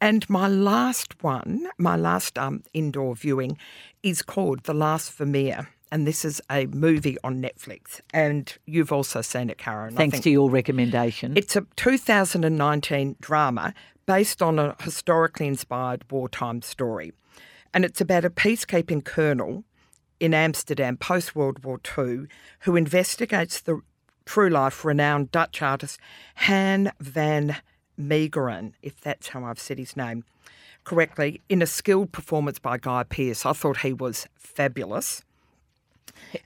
And 0.00 0.28
my 0.30 0.46
last 0.46 1.20
one, 1.24 1.68
my 1.78 1.96
last 1.96 2.38
um, 2.38 2.62
indoor 2.72 3.16
viewing, 3.16 3.58
is 4.04 4.22
called 4.22 4.62
The 4.64 4.74
Last 4.74 5.12
Vermeer, 5.12 5.68
and 5.90 6.06
this 6.06 6.24
is 6.24 6.40
a 6.50 6.66
movie 6.66 7.16
on 7.24 7.42
Netflix. 7.42 8.00
And 8.12 8.52
you've 8.66 8.92
also 8.92 9.22
seen 9.22 9.50
it, 9.50 9.58
Karen. 9.58 9.94
Thanks 9.94 10.20
to 10.20 10.30
your 10.30 10.50
recommendation. 10.50 11.36
It's 11.36 11.56
a 11.56 11.66
2019 11.76 13.16
drama 13.20 13.74
based 14.06 14.42
on 14.42 14.58
a 14.58 14.74
historically 14.80 15.46
inspired 15.46 16.04
wartime 16.10 16.62
story. 16.62 17.12
And 17.74 17.84
it's 17.84 18.00
about 18.00 18.24
a 18.24 18.30
peacekeeping 18.30 19.04
colonel 19.04 19.64
in 20.20 20.34
Amsterdam 20.34 20.96
post 20.96 21.36
World 21.36 21.64
War 21.64 21.80
II 21.96 22.26
who 22.60 22.76
investigates 22.76 23.60
the 23.60 23.80
true 24.24 24.50
life 24.50 24.84
renowned 24.84 25.30
Dutch 25.30 25.62
artist 25.62 26.00
Han 26.36 26.92
van 27.00 27.56
Meegeren, 27.98 28.72
if 28.82 29.00
that's 29.00 29.28
how 29.28 29.44
I've 29.44 29.58
said 29.58 29.78
his 29.78 29.96
name 29.96 30.24
correctly, 30.84 31.42
in 31.48 31.60
a 31.60 31.66
skilled 31.66 32.12
performance 32.12 32.58
by 32.58 32.78
Guy 32.78 33.02
Pearce. 33.02 33.44
I 33.44 33.52
thought 33.52 33.78
he 33.78 33.92
was 33.92 34.26
fabulous. 34.36 35.22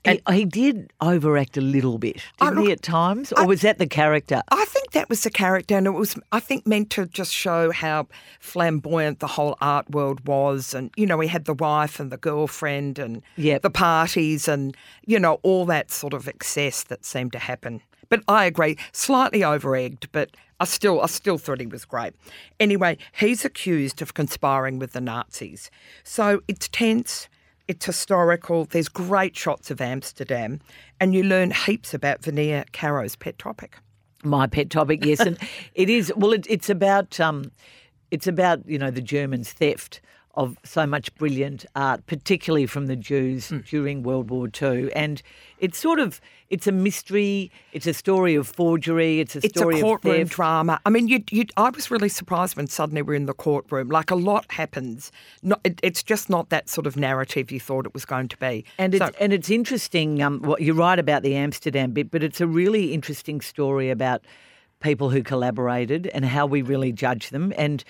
He, 0.05 0.21
he 0.31 0.45
did 0.45 0.91
overact 1.01 1.57
a 1.57 1.61
little 1.61 1.97
bit, 1.97 2.21
Oh, 2.41 2.49
didn't 2.49 2.65
he, 2.65 2.71
at 2.71 2.81
times? 2.81 3.31
Or 3.33 3.45
was 3.47 3.61
that 3.61 3.77
the 3.77 3.87
character? 3.87 4.41
I 4.49 4.65
think 4.65 4.91
that 4.91 5.09
was 5.09 5.23
the 5.23 5.29
character, 5.29 5.75
and 5.77 5.87
it 5.87 5.91
was, 5.91 6.15
I 6.31 6.39
think, 6.39 6.65
meant 6.67 6.89
to 6.91 7.05
just 7.05 7.33
show 7.33 7.71
how 7.71 8.07
flamboyant 8.39 9.19
the 9.19 9.27
whole 9.27 9.57
art 9.61 9.89
world 9.89 10.27
was. 10.27 10.73
And, 10.73 10.91
you 10.95 11.05
know, 11.05 11.19
he 11.19 11.27
had 11.27 11.45
the 11.45 11.53
wife 11.53 11.99
and 11.99 12.11
the 12.11 12.17
girlfriend 12.17 12.99
and 12.99 13.21
Yep. 13.37 13.61
the 13.61 13.69
parties 13.69 14.47
and, 14.47 14.75
you 15.05 15.19
know, 15.19 15.39
all 15.43 15.65
that 15.65 15.91
sort 15.91 16.13
of 16.13 16.27
excess 16.27 16.83
that 16.83 17.05
seemed 17.05 17.31
to 17.33 17.39
happen. 17.39 17.81
But 18.09 18.21
I 18.27 18.45
agree, 18.45 18.77
slightly 18.91 19.43
over-egged, 19.43 20.11
but 20.11 20.29
I 20.59 20.65
still, 20.65 21.01
I 21.01 21.07
still 21.07 21.37
thought 21.37 21.59
he 21.59 21.65
was 21.65 21.83
great. 21.83 22.13
Anyway, 22.59 22.97
he's 23.13 23.43
accused 23.43 24.01
of 24.01 24.13
conspiring 24.13 24.77
with 24.77 24.93
the 24.93 25.01
Nazis. 25.01 25.71
So 26.03 26.41
it's 26.47 26.67
tense. 26.67 27.27
It's 27.73 27.87
historical. 27.87 28.65
There's 28.65 28.87
great 28.87 29.35
shots 29.35 29.71
of 29.71 29.81
Amsterdam, 29.81 30.59
and 30.99 31.15
you 31.15 31.23
learn 31.23 31.49
heaps 31.49 31.95
about 31.95 32.23
Vermeer 32.23 32.65
Caro's 32.71 33.15
pet 33.15 33.39
topic. 33.39 33.79
My 34.23 34.45
pet 34.45 34.69
topic, 34.69 35.03
yes, 35.03 35.19
and 35.19 35.39
it 35.73 35.89
is. 35.89 36.13
Well, 36.15 36.33
it, 36.33 36.45
it's 36.47 36.69
about 36.69 37.19
um, 37.19 37.51
it's 38.11 38.27
about 38.27 38.61
you 38.67 38.77
know 38.77 38.91
the 38.91 39.01
Germans' 39.01 39.51
theft 39.51 40.01
of 40.35 40.55
so 40.63 40.85
much 40.85 41.13
brilliant 41.15 41.65
art, 41.75 42.05
particularly 42.05 42.67
from 42.67 42.85
the 42.85 42.95
Jews 42.95 43.49
Hmm. 43.49 43.61
during 43.67 44.03
World 44.03 44.29
War 44.29 44.47
II, 44.61 44.93
and 44.93 45.23
it's 45.57 45.79
sort 45.79 45.97
of 45.99 46.21
it's 46.53 46.67
a 46.67 46.71
mystery. 46.71 47.49
It's 47.71 47.87
a 47.87 47.95
story 47.95 48.35
of 48.35 48.47
forgery. 48.47 49.19
It's 49.19 49.35
a 49.35 49.39
It's 49.39 49.47
a 49.55 49.59
story 49.59 49.81
courtroom 49.81 50.25
drama. 50.27 50.79
I 50.85 50.91
mean, 50.91 51.07
you, 51.07 51.23
you, 51.31 51.45
I 51.57 51.71
was 51.71 51.89
really 51.89 52.09
surprised 52.09 52.55
when 52.55 52.67
suddenly 52.67 53.01
we're 53.01 53.15
in 53.15 53.25
the 53.25 53.33
courtroom. 53.33 53.89
Like 53.89 54.11
a 54.11 54.15
lot 54.15 54.45
happens. 54.51 55.11
Not, 55.41 55.59
it, 55.63 55.79
it's 55.81 56.03
just 56.03 56.29
not 56.29 56.49
that 56.49 56.69
sort 56.69 56.85
of 56.85 56.95
narrative 56.95 57.51
you 57.51 57.59
thought 57.59 57.87
it 57.87 57.93
was 57.95 58.05
going 58.05 58.27
to 58.27 58.37
be. 58.37 58.65
And 58.77 58.93
it's 58.93 59.09
and 59.19 59.33
it's 59.33 59.49
interesting. 59.49 60.21
Um, 60.21 60.41
what 60.43 60.61
you're 60.61 60.75
right 60.75 60.99
about 60.99 61.23
the 61.23 61.35
Amsterdam 61.35 61.89
bit, 61.91 62.11
but 62.11 62.21
it's 62.21 62.39
a 62.39 62.45
really 62.45 62.93
interesting 62.93 63.41
story 63.41 63.89
about 63.89 64.23
people 64.79 65.09
who 65.09 65.23
collaborated 65.23 66.05
and 66.13 66.23
how 66.23 66.45
we 66.45 66.61
really 66.61 66.91
judge 66.91 67.31
them, 67.31 67.51
and 67.57 67.83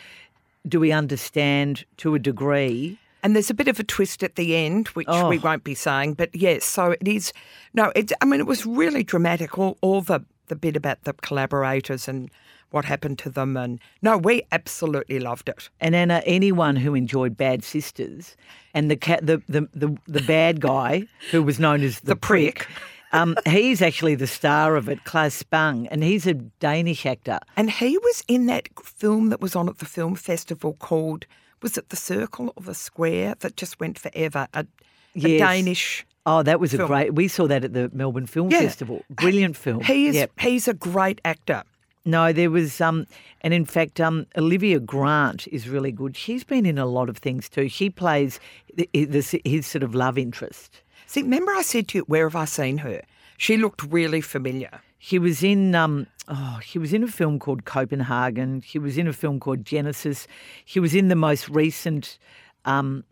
do 0.65 0.79
we 0.79 0.93
understand 0.93 1.83
to 1.97 2.15
a 2.15 2.19
degree? 2.19 2.97
And 3.23 3.35
there's 3.35 3.49
a 3.49 3.53
bit 3.53 3.67
of 3.69 3.79
a 3.79 3.83
twist 3.83 4.21
at 4.21 4.35
the 4.35 4.55
end, 4.55 4.89
which 4.89 5.07
we 5.07 5.13
Oh. 5.13 5.39
won't 5.41 5.63
be 5.63 5.73
saying. 5.75 6.13
But 6.15 6.35
yes, 6.35 6.65
so 6.65 6.91
it 6.91 7.07
is. 7.07 7.31
No, 7.73 7.91
it's. 7.95 8.11
I 8.21 8.25
mean, 8.25 8.39
it 8.41 8.47
was 8.47 8.65
really 8.65 9.03
dramatic. 9.03 9.57
All, 9.57 9.77
all 9.81 10.01
the 10.01 10.19
the 10.47 10.55
bit 10.57 10.75
about 10.75 11.01
the 11.05 11.13
collaborators 11.13 12.07
and 12.09 12.29
what 12.71 12.83
happened 12.85 13.17
to 13.19 13.29
them. 13.29 13.55
And 13.55 13.79
no, 14.01 14.17
we 14.17 14.41
absolutely 14.51 15.19
loved 15.19 15.47
it. 15.47 15.69
And 15.79 15.95
Anna, 15.95 16.21
anyone 16.25 16.75
who 16.75 16.95
enjoyed 16.95 17.37
Bad 17.37 17.63
Sisters, 17.63 18.35
and 18.73 18.91
the 18.91 18.97
cat, 18.97 19.25
the, 19.25 19.41
the 19.47 19.69
the 19.73 19.95
the 20.05 20.21
bad 20.21 20.59
guy 20.59 21.03
who 21.31 21.41
was 21.43 21.59
known 21.59 21.81
as 21.81 22.01
the, 22.01 22.07
The 22.07 22.15
prick. 22.17 22.67
um, 23.13 23.37
he's 23.47 23.81
actually 23.81 24.15
the 24.15 24.27
star 24.27 24.75
of 24.75 24.89
it, 24.89 25.05
Claes 25.05 25.43
Bang, 25.43 25.87
and 25.87 26.03
he's 26.03 26.27
a 26.27 26.33
Danish 26.33 27.05
actor. 27.05 27.39
And 27.55 27.71
he 27.71 27.97
was 27.97 28.23
in 28.27 28.47
that 28.47 28.67
film 28.83 29.29
that 29.29 29.39
was 29.39 29.55
on 29.55 29.69
at 29.69 29.77
the 29.77 29.85
film 29.85 30.15
festival 30.15 30.73
called. 30.73 31.25
Was 31.63 31.77
it 31.77 31.89
the 31.89 31.95
Circle 31.95 32.53
or 32.55 32.63
the 32.63 32.75
Square 32.75 33.35
that 33.39 33.55
just 33.57 33.79
went 33.79 33.97
forever? 33.97 34.47
A, 34.53 34.67
a 35.15 35.37
Danish. 35.39 36.05
Oh, 36.25 36.43
that 36.43 36.59
was 36.59 36.73
a 36.73 36.85
great. 36.85 37.15
We 37.15 37.27
saw 37.27 37.47
that 37.47 37.63
at 37.63 37.73
the 37.73 37.89
Melbourne 37.93 38.27
Film 38.27 38.51
Yeah. 38.51 38.59
Festival. 38.61 39.03
Brilliant 39.09 39.57
film. 39.57 39.81
He 39.81 40.07
is. 40.07 40.15
Yep. 40.15 40.31
He's 40.39 40.67
a 40.67 40.73
great 40.73 41.19
actor. 41.25 41.63
No, 42.05 42.33
there 42.33 42.51
was 42.51 42.81
um, 42.81 43.07
and 43.41 43.53
in 43.53 43.65
fact, 43.65 44.01
um, 44.01 44.25
Olivia 44.37 44.79
Grant 44.79 45.47
is 45.47 45.69
really 45.69 45.91
good. 45.91 46.17
She's 46.17 46.43
been 46.43 46.65
in 46.65 46.77
a 46.77 46.85
lot 46.85 47.07
of 47.09 47.17
things 47.17 47.47
too. 47.47 47.69
She 47.69 47.89
plays 47.89 48.39
the, 48.75 48.89
the, 48.93 49.41
his 49.45 49.65
sort 49.65 49.83
of 49.83 49.95
love 49.95 50.17
interest. 50.17 50.81
See, 51.07 51.21
remember 51.21 51.53
I 51.53 51.61
said 51.61 51.87
to 51.89 51.99
you, 51.99 52.03
where 52.07 52.27
have 52.27 52.35
I 52.35 52.45
seen 52.45 52.79
her? 52.79 53.01
She 53.37 53.55
looked 53.55 53.83
really 53.83 54.19
familiar. 54.21 54.81
She 54.99 55.17
was 55.19 55.43
in 55.43 55.75
um, 55.75 56.07
oh, 56.27 56.59
she 56.63 56.79
was 56.79 56.93
in 56.93 57.03
a 57.03 57.07
film 57.07 57.39
called 57.39 57.65
Copenhagen. 57.65 58.61
She 58.61 58.79
was 58.79 58.97
in 58.97 59.07
a 59.07 59.13
film 59.13 59.39
called 59.39 59.65
Genesis. 59.65 60.27
She 60.65 60.79
was 60.79 60.95
in 60.95 61.07
the 61.07 61.15
most 61.15 61.49
recent 61.49 62.17
um, 62.65 63.03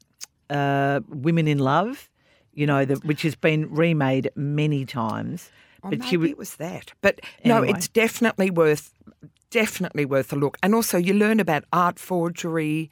uh, 0.49 1.01
Women 1.09 1.47
in 1.47 1.59
Love. 1.59 2.09
You 2.53 2.67
know, 2.67 2.83
the, 2.83 2.95
which 2.95 3.21
has 3.21 3.35
been 3.35 3.73
remade 3.73 4.29
many 4.35 4.85
times. 4.85 5.49
Oh, 5.83 5.89
but 5.89 5.99
maybe 5.99 6.17
was 6.17 6.29
it 6.31 6.37
was 6.37 6.55
that. 6.57 6.91
But 7.01 7.21
no, 7.45 7.63
it's 7.63 7.87
definitely 7.87 8.49
worth 8.49 8.93
definitely 9.51 10.05
worth 10.05 10.33
a 10.33 10.35
look. 10.35 10.57
And 10.63 10.75
also 10.75 10.97
you 10.97 11.13
learn 11.13 11.39
about 11.39 11.63
art 11.71 11.99
forgery, 11.99 12.89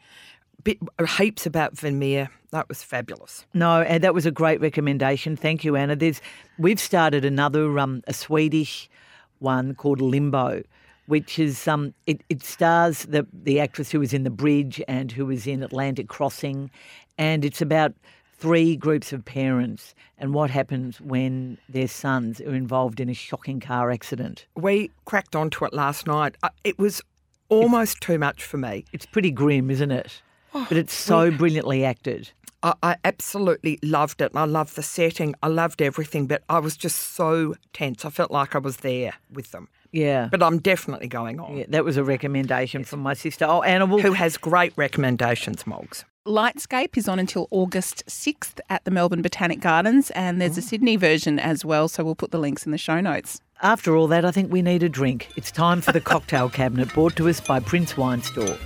bit, 0.63 0.77
heaps 1.17 1.45
about 1.45 1.77
Vermeer. 1.77 2.29
That 2.51 2.67
was 2.67 2.83
fabulous. 2.83 3.45
No, 3.53 3.81
and 3.81 4.03
that 4.03 4.13
was 4.13 4.25
a 4.25 4.31
great 4.31 4.59
recommendation. 4.61 5.35
Thank 5.35 5.63
you, 5.63 5.75
Anna. 5.75 5.95
There's 5.95 6.21
we've 6.57 6.79
started 6.79 7.25
another 7.25 7.77
um, 7.79 8.01
a 8.07 8.13
Swedish 8.13 8.89
one 9.39 9.75
called 9.75 10.01
Limbo, 10.01 10.63
which 11.07 11.39
is 11.39 11.67
um 11.67 11.93
it, 12.05 12.21
it 12.29 12.43
stars 12.43 13.05
the 13.05 13.25
the 13.33 13.59
actress 13.59 13.91
who 13.91 13.99
was 13.99 14.13
in 14.13 14.23
The 14.23 14.29
Bridge 14.29 14.81
and 14.87 15.11
who 15.11 15.25
was 15.25 15.47
in 15.47 15.63
Atlantic 15.63 16.07
Crossing, 16.07 16.69
and 17.17 17.43
it's 17.43 17.61
about 17.61 17.93
three 18.37 18.75
groups 18.77 19.11
of 19.11 19.25
parents 19.25 19.93
and 20.17 20.33
what 20.33 20.49
happens 20.49 21.01
when 21.01 21.57
their 21.67 21.89
sons 21.89 22.39
are 22.39 22.55
involved 22.55 23.01
in 23.01 23.09
a 23.09 23.13
shocking 23.13 23.59
car 23.59 23.91
accident. 23.91 24.45
We 24.55 24.91
cracked 25.03 25.35
onto 25.35 25.65
it 25.65 25.73
last 25.73 26.07
night. 26.07 26.35
Uh, 26.41 26.49
It 26.63 26.79
was 26.79 27.01
almost 27.49 27.99
too 27.99 28.17
much 28.17 28.43
for 28.43 28.57
me. 28.57 28.85
It's 28.93 29.05
pretty 29.05 29.31
grim, 29.31 29.69
isn't 29.69 29.91
it? 29.91 30.21
Oh, 30.53 30.65
but 30.67 30.77
it's 30.77 30.93
so 30.93 31.31
brilliantly 31.31 31.85
acted. 31.85 32.31
I, 32.61 32.73
I 32.83 32.95
absolutely 33.05 33.79
loved 33.83 34.21
it. 34.21 34.31
I 34.35 34.45
loved 34.45 34.75
the 34.75 34.83
setting. 34.83 35.35
I 35.41 35.47
loved 35.47 35.81
everything, 35.81 36.27
but 36.27 36.43
I 36.49 36.59
was 36.59 36.75
just 36.75 36.97
so 37.15 37.55
tense. 37.73 38.05
I 38.05 38.09
felt 38.09 38.31
like 38.31 38.55
I 38.55 38.59
was 38.59 38.77
there 38.77 39.13
with 39.31 39.51
them. 39.51 39.69
Yeah. 39.91 40.27
But 40.29 40.43
I'm 40.43 40.59
definitely 40.59 41.07
going 41.07 41.39
on. 41.39 41.57
yeah, 41.57 41.65
that 41.69 41.83
was 41.83 41.97
a 41.97 42.03
recommendation 42.03 42.83
from 42.83 42.99
my 42.99 43.13
sister. 43.13 43.45
Oh, 43.45 43.61
Anna, 43.63 43.85
well, 43.85 43.99
Who 43.99 44.13
has 44.13 44.37
great 44.37 44.73
recommendations, 44.75 45.63
Mogs? 45.63 46.03
Lightscape 46.27 46.95
is 46.95 47.07
on 47.07 47.17
until 47.17 47.47
August 47.49 48.05
6th 48.05 48.59
at 48.69 48.83
the 48.85 48.91
Melbourne 48.91 49.23
Botanic 49.23 49.61
Gardens, 49.61 50.11
and 50.11 50.39
there's 50.39 50.57
a 50.57 50.61
oh. 50.61 50.63
Sydney 50.63 50.95
version 50.95 51.39
as 51.39 51.65
well, 51.65 51.87
so 51.87 52.03
we'll 52.03 52.13
put 52.13 52.31
the 52.31 52.37
links 52.37 52.65
in 52.65 52.71
the 52.71 52.77
show 52.77 52.99
notes. 52.99 53.41
after 53.61 53.95
all 53.95 54.07
that, 54.07 54.25
I 54.25 54.31
think 54.31 54.51
we 54.51 54.61
need 54.61 54.83
a 54.83 54.89
drink. 54.89 55.29
It's 55.35 55.51
time 55.51 55.81
for 55.81 55.91
the 55.91 56.01
cocktail 56.13 56.49
cabinet 56.49 56.93
brought 56.93 57.15
to 57.15 57.27
us 57.29 57.39
by 57.41 57.59
Prince 57.59 57.97
Wine 57.97 58.21
Store. 58.21 58.57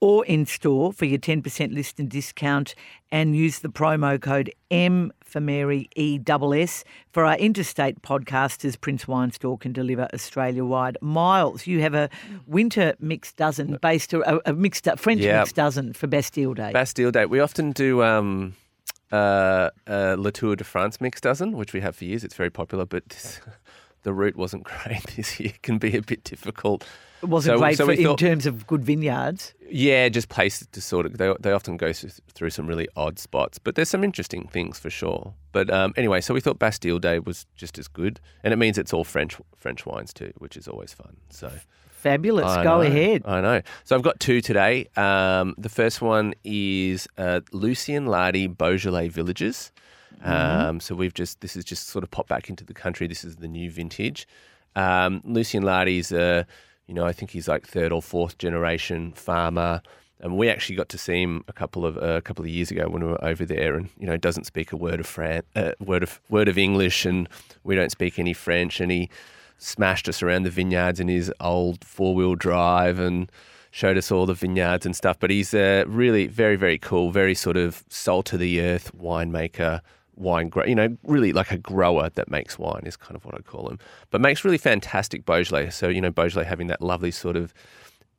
or 0.00 0.24
in 0.24 0.46
store 0.46 0.92
for 0.92 1.04
your 1.04 1.18
10% 1.18 1.74
list 1.74 2.00
and 2.00 2.10
discount 2.10 2.74
and 3.12 3.36
use 3.36 3.60
the 3.60 3.68
promo 3.68 4.20
code 4.20 4.52
M 4.70 5.12
for 5.30 5.40
Mary 5.40 5.88
ESS 5.96 6.84
for 7.12 7.24
our 7.24 7.36
interstate 7.36 8.02
podcasters. 8.02 8.80
Prince 8.80 9.06
Wine 9.08 9.30
Store 9.30 9.56
can 9.56 9.72
deliver 9.72 10.08
Australia 10.12 10.64
wide. 10.64 10.98
Myles, 11.00 11.66
you 11.66 11.80
have 11.80 11.94
a 11.94 12.10
winter 12.46 12.94
mixed 13.00 13.36
dozen 13.36 13.78
based 13.80 14.12
a, 14.12 14.50
a 14.50 14.52
mixed 14.52 14.88
French 14.96 15.20
Yeah. 15.20 15.40
mixed 15.40 15.54
dozen 15.56 15.92
for 15.92 16.06
Bastille 16.06 16.54
Day. 16.54 16.72
Bastille 16.72 17.10
Day. 17.10 17.26
We 17.26 17.40
often 17.40 17.72
do 17.72 18.02
um, 18.02 18.54
uh, 19.12 19.70
uh, 19.86 20.16
Latour 20.18 20.56
de 20.56 20.64
France 20.64 21.00
mixed 21.00 21.22
dozen, 21.22 21.52
which 21.52 21.72
we 21.72 21.80
have 21.80 21.96
for 21.96 22.04
years. 22.04 22.24
It's 22.24 22.34
very 22.34 22.50
popular, 22.50 22.84
but 22.84 23.40
the 24.02 24.12
route 24.12 24.36
wasn't 24.36 24.64
great 24.84 25.02
this 25.16 25.38
year. 25.40 25.50
It 25.50 25.62
can 25.62 25.78
be 25.78 25.96
a 25.96 26.02
bit 26.02 26.24
difficult. 26.24 26.84
it 27.22 27.26
wasn't 27.26 27.56
so- 27.56 27.60
great 27.60 27.76
so 27.76 27.84
for, 27.86 27.92
we 27.92 28.04
in 28.04 28.16
terms 28.16 28.46
of 28.46 28.66
good 28.66 28.84
vineyards. 28.84 29.54
Yeah, 29.68 30.08
just 30.08 30.28
places 30.28 30.66
to 30.72 30.80
sort 30.80 31.06
of. 31.06 31.18
They, 31.18 31.32
they 31.40 31.52
often 31.52 31.76
go 31.76 31.92
through, 31.92 32.10
through 32.34 32.50
some 32.50 32.66
really 32.66 32.88
odd 32.96 33.18
spots, 33.18 33.58
but 33.58 33.74
there's 33.76 33.88
some 33.88 34.02
interesting 34.02 34.48
things 34.48 34.78
for 34.78 34.90
sure. 34.90 35.32
But 35.52 35.70
um, 35.70 35.94
anyway, 35.96 36.20
so 36.20 36.34
we 36.34 36.40
thought 36.40 36.58
Bastille 36.58 36.98
Day 36.98 37.18
was 37.20 37.46
just 37.54 37.78
as 37.78 37.86
good, 37.86 38.20
and 38.42 38.52
it 38.52 38.56
means 38.56 38.78
it's 38.78 38.92
all 38.92 39.04
French 39.04 39.36
French 39.56 39.86
wines 39.86 40.12
too, 40.12 40.32
which 40.38 40.56
is 40.56 40.66
always 40.66 40.92
fun. 40.92 41.16
So 41.30 41.52
Fabulous. 42.00 42.46
I 42.46 42.64
Go 42.64 42.76
know, 42.78 42.80
ahead. 42.80 43.22
I 43.26 43.40
know. 43.42 43.60
So 43.84 43.94
I've 43.94 44.02
got 44.02 44.18
two 44.20 44.40
today. 44.40 44.88
Um, 44.96 45.54
the 45.58 45.68
first 45.68 46.00
one 46.00 46.32
is 46.44 47.06
uh, 47.18 47.40
Lucien 47.52 48.06
Lardy 48.06 48.46
Beaujolais 48.46 49.08
Villages. 49.08 49.70
Um, 50.22 50.80
so 50.80 50.94
we've 50.94 51.14
just 51.14 51.40
this 51.40 51.56
is 51.56 51.64
just 51.64 51.88
sort 51.88 52.02
of 52.02 52.10
popped 52.10 52.28
back 52.28 52.50
into 52.50 52.64
the 52.64 52.74
country. 52.74 53.06
This 53.06 53.24
is 53.24 53.36
the 53.36 53.48
new 53.48 53.70
vintage. 53.70 54.26
Um, 54.76 55.22
Lucien 55.24 55.62
Lardy's, 55.62 56.12
uh, 56.12 56.44
you 56.86 56.94
know, 56.94 57.06
I 57.06 57.12
think 57.12 57.30
he's 57.30 57.48
like 57.48 57.66
third 57.66 57.92
or 57.92 58.02
fourth 58.02 58.38
generation 58.38 59.12
farmer. 59.12 59.82
And 60.22 60.36
we 60.36 60.50
actually 60.50 60.76
got 60.76 60.90
to 60.90 60.98
see 60.98 61.22
him 61.22 61.44
a 61.48 61.52
couple 61.54 61.86
of 61.86 61.96
uh, 61.96 62.16
a 62.18 62.20
couple 62.20 62.44
of 62.44 62.50
years 62.50 62.70
ago 62.70 62.88
when 62.90 63.02
we 63.02 63.08
were 63.08 63.24
over 63.24 63.46
there, 63.46 63.74
and 63.74 63.88
you 63.98 64.06
know 64.06 64.18
doesn't 64.18 64.44
speak 64.44 64.70
a 64.70 64.76
word 64.76 65.00
of 65.00 65.06
Fran- 65.06 65.44
uh, 65.56 65.72
word 65.80 66.02
of 66.02 66.20
word 66.28 66.46
of 66.46 66.58
English, 66.58 67.06
and 67.06 67.26
we 67.64 67.74
don't 67.74 67.90
speak 67.90 68.18
any 68.18 68.34
French, 68.34 68.80
and 68.80 68.92
he 68.92 69.08
smashed 69.56 70.08
us 70.08 70.22
around 70.22 70.42
the 70.42 70.50
vineyards 70.50 71.00
in 71.00 71.08
his 71.08 71.32
old 71.40 71.84
four 71.84 72.14
wheel 72.14 72.34
drive 72.34 72.98
and 72.98 73.30
showed 73.70 73.96
us 73.96 74.10
all 74.10 74.26
the 74.26 74.34
vineyards 74.34 74.84
and 74.84 74.96
stuff. 74.96 75.18
But 75.18 75.30
he's 75.30 75.54
uh, 75.54 75.84
really 75.86 76.26
very, 76.26 76.56
very 76.56 76.78
cool, 76.78 77.10
very 77.12 77.34
sort 77.34 77.56
of 77.56 77.84
salt 77.88 78.26
to 78.26 78.38
the 78.38 78.60
earth 78.60 78.90
winemaker, 78.96 79.80
wine 80.20 80.48
grower, 80.48 80.66
you 80.66 80.74
know, 80.74 80.96
really 81.02 81.32
like 81.32 81.50
a 81.50 81.58
grower 81.58 82.10
that 82.10 82.30
makes 82.30 82.58
wine 82.58 82.82
is 82.84 82.96
kind 82.96 83.16
of 83.16 83.24
what 83.24 83.34
I 83.34 83.38
call 83.38 83.68
him. 83.68 83.78
But 84.10 84.20
makes 84.20 84.44
really 84.44 84.58
fantastic 84.58 85.24
Beaujolais. 85.24 85.70
So, 85.70 85.88
you 85.88 86.00
know, 86.00 86.10
Beaujolais 86.10 86.44
having 86.44 86.68
that 86.68 86.82
lovely 86.82 87.10
sort 87.10 87.36
of 87.36 87.52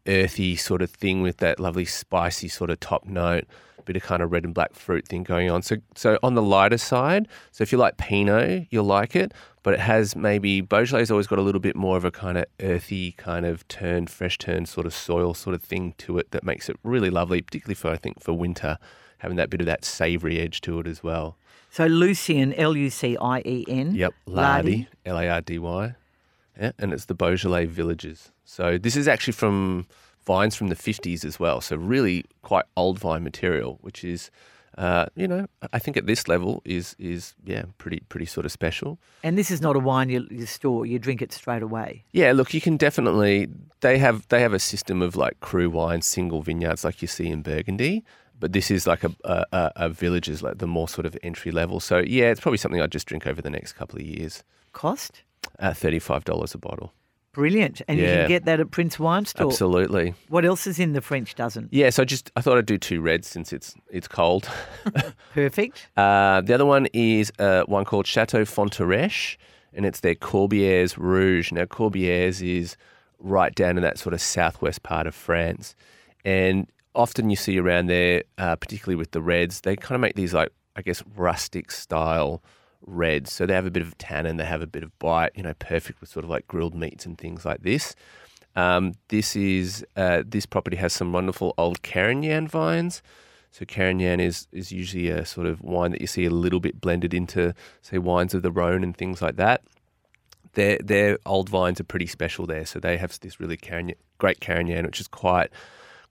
earthy 0.07 0.55
sort 0.55 0.81
of 0.81 0.89
thing 0.89 1.21
with 1.21 1.37
that 1.37 1.59
lovely 1.59 1.85
spicy 1.85 2.47
sort 2.47 2.69
of 2.69 2.79
top 2.79 3.05
note, 3.05 3.45
bit 3.85 3.95
of 3.95 4.03
kind 4.03 4.21
of 4.21 4.31
red 4.31 4.43
and 4.43 4.53
black 4.53 4.73
fruit 4.73 5.07
thing 5.07 5.23
going 5.23 5.49
on. 5.49 5.61
So 5.61 5.77
so 5.95 6.17
on 6.23 6.35
the 6.35 6.41
lighter 6.41 6.77
side, 6.77 7.27
so 7.51 7.61
if 7.61 7.71
you 7.71 7.77
like 7.77 7.97
Pinot, 7.97 8.67
you'll 8.69 8.85
like 8.85 9.15
it, 9.15 9.33
but 9.63 9.73
it 9.73 9.79
has 9.79 10.15
maybe 10.15 10.61
Beaujolais 10.61 11.07
always 11.09 11.27
got 11.27 11.39
a 11.39 11.41
little 11.41 11.61
bit 11.61 11.75
more 11.75 11.97
of 11.97 12.05
a 12.05 12.11
kind 12.11 12.37
of 12.37 12.45
earthy 12.59 13.13
kind 13.13 13.45
of 13.45 13.67
turn, 13.67 14.07
fresh 14.07 14.37
turn 14.37 14.65
sort 14.65 14.85
of 14.85 14.93
soil 14.93 15.33
sort 15.33 15.55
of 15.55 15.63
thing 15.63 15.93
to 15.99 16.17
it 16.17 16.31
that 16.31 16.43
makes 16.43 16.69
it 16.69 16.77
really 16.83 17.09
lovely, 17.09 17.41
particularly 17.41 17.75
for 17.75 17.91
I 17.91 17.97
think 17.97 18.21
for 18.21 18.33
winter, 18.33 18.77
having 19.19 19.37
that 19.37 19.49
bit 19.49 19.61
of 19.61 19.67
that 19.67 19.85
savoury 19.85 20.39
edge 20.39 20.61
to 20.61 20.79
it 20.79 20.87
as 20.87 21.03
well. 21.03 21.37
So 21.71 21.85
Lucien, 21.85 22.53
L 22.55 22.75
U 22.75 22.89
C 22.89 23.15
I 23.15 23.39
E 23.45 23.65
N. 23.65 23.95
Yep, 23.95 24.13
Lardy, 24.25 24.89
L 25.05 25.17
A 25.17 25.29
R 25.29 25.39
D 25.39 25.57
Y. 25.57 25.95
Yeah, 26.59 26.73
and 26.77 26.91
it's 26.91 27.05
the 27.05 27.13
Beaujolais 27.13 27.65
villages. 27.65 28.33
So 28.43 28.77
this 28.77 28.97
is 28.97 29.07
actually 29.07 29.33
from 29.33 29.87
vines 30.25 30.53
from 30.53 30.67
the 30.67 30.75
50s 30.75 31.23
as 31.23 31.39
well. 31.39 31.61
So 31.61 31.77
really 31.77 32.25
quite 32.41 32.65
old 32.75 32.99
vine 32.99 33.23
material, 33.23 33.79
which 33.79 34.03
is, 34.03 34.29
uh, 34.77 35.05
you 35.15 35.29
know, 35.29 35.47
I 35.71 35.79
think 35.79 35.95
at 35.95 36.07
this 36.07 36.27
level 36.27 36.61
is 36.65 36.93
is 36.99 37.35
yeah 37.45 37.63
pretty 37.77 38.01
pretty 38.09 38.25
sort 38.25 38.45
of 38.45 38.51
special. 38.51 38.99
And 39.23 39.37
this 39.37 39.49
is 39.49 39.61
not 39.61 39.77
a 39.77 39.79
wine 39.79 40.09
you, 40.09 40.27
you 40.29 40.45
store; 40.47 40.85
you 40.85 40.99
drink 40.99 41.21
it 41.21 41.31
straight 41.31 41.63
away. 41.63 42.03
Yeah, 42.11 42.33
look, 42.33 42.53
you 42.53 42.59
can 42.59 42.75
definitely 42.75 43.47
they 43.79 43.97
have 43.97 44.27
they 44.27 44.41
have 44.41 44.51
a 44.51 44.59
system 44.59 45.01
of 45.01 45.15
like 45.15 45.39
cru 45.39 45.69
wine, 45.69 46.01
single 46.01 46.41
vineyards 46.41 46.83
like 46.83 47.01
you 47.01 47.07
see 47.07 47.29
in 47.29 47.41
Burgundy. 47.41 48.03
But 48.41 48.51
this 48.51 48.69
is 48.69 48.85
like 48.85 49.05
a, 49.05 49.11
a, 49.23 49.71
a- 49.77 49.89
villages 49.89 50.43
like 50.43 50.57
the 50.57 50.67
more 50.67 50.89
sort 50.89 51.05
of 51.05 51.17
entry 51.23 51.51
level. 51.51 51.79
So 51.79 51.99
yeah, 51.99 52.25
it's 52.31 52.41
probably 52.41 52.57
something 52.57 52.81
I'd 52.81 52.91
just 52.91 53.07
drink 53.07 53.25
over 53.25 53.41
the 53.41 53.49
next 53.49 53.73
couple 53.73 53.99
of 53.99 54.05
years. 54.05 54.43
Cost 54.73 55.23
five 56.01 56.25
dollars 56.25 56.53
a 56.53 56.57
bottle. 56.57 56.91
brilliant, 57.33 57.81
and 57.87 57.97
you 57.99 58.05
can 58.05 58.27
get 58.27 58.45
that 58.45 58.59
at 58.59 58.71
Prince 58.71 58.99
Wine 58.99 59.25
Store. 59.25 59.47
Absolutely. 59.47 60.13
What 60.27 60.43
else 60.43 60.67
is 60.67 60.79
in 60.79 60.91
the 60.93 61.01
French 61.01 61.35
dozen? 61.35 61.69
Yeah, 61.71 61.89
so 61.89 62.01
I 62.01 62.05
just 62.05 62.31
I 62.35 62.41
thought 62.41 62.57
I'd 62.57 62.65
do 62.65 62.77
two 62.77 62.99
reds 63.01 63.27
since 63.27 63.53
it's 63.53 63.73
it's 63.89 64.07
cold. 64.07 64.49
Perfect. 65.33 65.87
Uh, 65.95 66.41
the 66.41 66.53
other 66.53 66.65
one 66.65 66.87
is 66.93 67.31
uh, 67.39 67.63
one 67.63 67.85
called 67.85 68.07
Chateau 68.07 68.43
Fontareche, 68.45 69.37
and 69.73 69.85
it's 69.85 69.99
their 70.01 70.15
Corbières 70.15 70.97
Rouge. 70.97 71.51
Now 71.51 71.65
Corbières 71.65 72.41
is 72.41 72.75
right 73.19 73.53
down 73.53 73.77
in 73.77 73.83
that 73.83 73.99
sort 73.99 74.13
of 74.13 74.21
southwest 74.21 74.83
part 74.83 75.05
of 75.07 75.13
France, 75.15 75.75
and 76.25 76.67
often 76.95 77.29
you 77.29 77.35
see 77.35 77.59
around 77.59 77.87
there, 77.87 78.23
uh, 78.37 78.55
particularly 78.55 78.95
with 78.95 79.11
the 79.11 79.21
reds, 79.21 79.61
they 79.61 79.75
kind 79.75 79.95
of 79.95 80.01
make 80.01 80.15
these 80.15 80.33
like 80.33 80.51
I 80.75 80.81
guess 80.81 81.03
rustic 81.15 81.71
style 81.71 82.41
reds. 82.85 83.31
So 83.31 83.45
they 83.45 83.53
have 83.53 83.65
a 83.65 83.71
bit 83.71 83.83
of 83.83 83.97
tannin, 83.97 84.37
they 84.37 84.45
have 84.45 84.61
a 84.61 84.67
bit 84.67 84.83
of 84.83 84.97
bite, 84.99 85.31
you 85.35 85.43
know, 85.43 85.53
perfect 85.55 86.01
with 86.01 86.09
sort 86.09 86.25
of 86.25 86.29
like 86.29 86.47
grilled 86.47 86.75
meats 86.75 87.05
and 87.05 87.17
things 87.17 87.45
like 87.45 87.61
this. 87.61 87.95
Um, 88.55 88.93
this 89.07 89.35
is 89.35 89.85
uh, 89.95 90.23
this 90.25 90.45
property 90.45 90.77
has 90.77 90.93
some 90.93 91.13
wonderful 91.13 91.53
old 91.57 91.81
Carignan 91.83 92.47
vines. 92.47 93.01
So 93.51 93.65
Carignan 93.65 94.19
is 94.19 94.47
is 94.51 94.71
usually 94.71 95.09
a 95.09 95.25
sort 95.25 95.47
of 95.47 95.61
wine 95.61 95.91
that 95.91 96.01
you 96.01 96.07
see 96.07 96.25
a 96.25 96.29
little 96.29 96.59
bit 96.59 96.81
blended 96.81 97.13
into, 97.13 97.53
say, 97.81 97.97
wines 97.97 98.33
of 98.33 98.41
the 98.41 98.51
Rhone 98.51 98.83
and 98.83 98.95
things 98.95 99.21
like 99.21 99.35
that. 99.37 99.61
Their 100.53 100.77
their 100.79 101.17
old 101.25 101.49
vines 101.49 101.79
are 101.79 101.85
pretty 101.85 102.07
special 102.07 102.45
there. 102.45 102.65
So 102.65 102.79
they 102.79 102.97
have 102.97 103.17
this 103.19 103.39
really 103.39 103.57
Carignan, 103.57 103.95
great 104.17 104.41
Carignan, 104.41 104.85
which 104.85 104.99
is 104.99 105.07
quite 105.07 105.49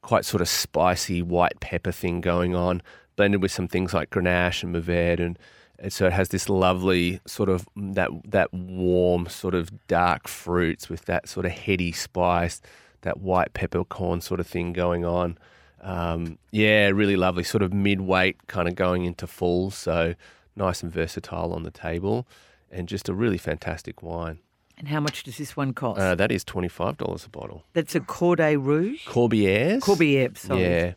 quite 0.02 0.24
sort 0.24 0.40
of 0.40 0.48
spicy 0.48 1.22
white 1.22 1.60
pepper 1.60 1.92
thing 1.92 2.20
going 2.20 2.54
on, 2.54 2.82
blended 3.16 3.42
with 3.42 3.52
some 3.52 3.68
things 3.68 3.92
like 3.92 4.10
Grenache 4.10 4.62
and 4.62 4.74
Mourvedre, 4.74 5.20
and, 5.20 5.38
and 5.78 5.92
so 5.92 6.06
it 6.06 6.12
has 6.12 6.30
this 6.30 6.48
lovely 6.48 7.20
sort 7.26 7.48
of 7.48 7.66
that 7.76 8.10
that 8.24 8.52
warm 8.52 9.28
sort 9.28 9.54
of 9.54 9.86
dark 9.86 10.28
fruits 10.28 10.88
with 10.88 11.04
that 11.06 11.28
sort 11.28 11.46
of 11.46 11.52
heady 11.52 11.92
spice, 11.92 12.60
that 13.02 13.20
white 13.20 13.52
peppercorn 13.54 14.20
sort 14.20 14.40
of 14.40 14.46
thing 14.46 14.72
going 14.72 15.04
on. 15.04 15.38
Um, 15.82 16.38
yeah, 16.50 16.88
really 16.88 17.16
lovely, 17.16 17.44
sort 17.44 17.62
of 17.62 17.72
mid 17.72 18.02
weight, 18.02 18.46
kind 18.48 18.68
of 18.68 18.74
going 18.74 19.04
into 19.04 19.26
full, 19.26 19.70
so 19.70 20.14
nice 20.56 20.82
and 20.82 20.92
versatile 20.92 21.52
on 21.52 21.62
the 21.62 21.70
table, 21.70 22.26
and 22.70 22.88
just 22.88 23.08
a 23.08 23.14
really 23.14 23.38
fantastic 23.38 24.02
wine. 24.02 24.40
And 24.80 24.88
how 24.88 24.98
much 24.98 25.24
does 25.24 25.36
this 25.36 25.58
one 25.58 25.74
cost? 25.74 26.00
Uh, 26.00 26.14
that 26.14 26.32
is 26.32 26.42
twenty 26.42 26.68
five 26.68 26.96
dollars 26.96 27.26
a 27.26 27.28
bottle. 27.28 27.64
That's 27.74 27.94
a 27.94 28.00
Corday 28.00 28.56
Rouge. 28.56 29.06
Corbières. 29.06 29.80
Corbière, 29.80 30.36
sorry. 30.38 30.62
Yeah. 30.62 30.92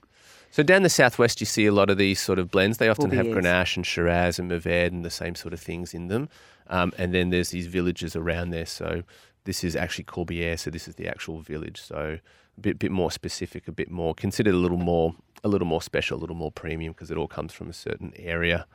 So 0.52 0.64
down 0.64 0.84
the 0.84 0.90
southwest, 0.90 1.42
you 1.42 1.46
see 1.46 1.66
a 1.66 1.74
lot 1.74 1.90
of 1.90 1.98
these 1.98 2.22
sort 2.22 2.40
of 2.40 2.50
blends. 2.50 2.78
They 2.78 2.88
often 2.88 3.12
have 3.12 3.26
Grenache 3.26 3.76
and 3.76 3.86
Shiraz 3.86 4.40
and 4.40 4.50
Mourvedre 4.50 4.88
and 4.88 5.04
the 5.04 5.10
same 5.10 5.36
sort 5.36 5.54
of 5.54 5.60
things 5.60 5.94
in 5.94 6.08
them. 6.08 6.30
Um, 6.68 6.94
and 6.98 7.14
then 7.14 7.30
there's 7.30 7.50
these 7.50 7.68
villages 7.68 8.16
around 8.16 8.52
there. 8.52 8.66
So 8.66 9.04
this 9.44 9.66
is 9.66 9.76
actually 9.76 10.06
Corbière, 10.06 10.58
so 10.58 10.70
this 10.70 10.88
is 10.88 10.96
the 10.96 11.10
actual 11.10 11.42
village. 11.42 11.82
So 11.82 12.20
a 12.58 12.62
bit 12.62 12.80
bit 12.80 12.92
more 12.92 13.12
specific, 13.12 13.68
a 13.68 13.74
bit 13.74 13.92
more 13.92 14.16
considered 14.16 14.54
a 14.54 14.58
little 14.58 14.78
more 14.78 15.14
a 15.44 15.50
little 15.50 15.68
more 15.68 15.82
special, 15.82 16.18
a 16.18 16.22
little 16.22 16.38
more 16.38 16.54
premium 16.54 16.94
because 16.94 17.12
it 17.12 17.18
all 17.18 17.28
comes 17.28 17.52
from 17.52 17.70
a 17.70 17.74
certain 17.74 18.14
area. 18.16 18.66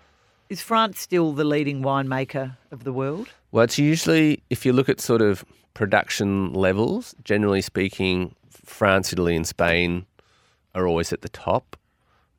Is 0.50 0.60
France 0.60 1.00
still 1.00 1.32
the 1.32 1.44
leading 1.44 1.82
winemaker 1.82 2.58
of 2.70 2.84
the 2.84 2.92
world? 2.92 3.30
Well, 3.50 3.64
it's 3.64 3.78
usually 3.78 4.42
if 4.50 4.66
you 4.66 4.72
look 4.72 4.88
at 4.88 5.00
sort 5.00 5.22
of 5.22 5.44
production 5.74 6.52
levels, 6.52 7.14
generally 7.24 7.62
speaking, 7.62 8.34
France, 8.50 9.12
Italy, 9.12 9.36
and 9.36 9.46
Spain 9.46 10.06
are 10.74 10.86
always 10.86 11.12
at 11.12 11.22
the 11.22 11.28
top. 11.28 11.76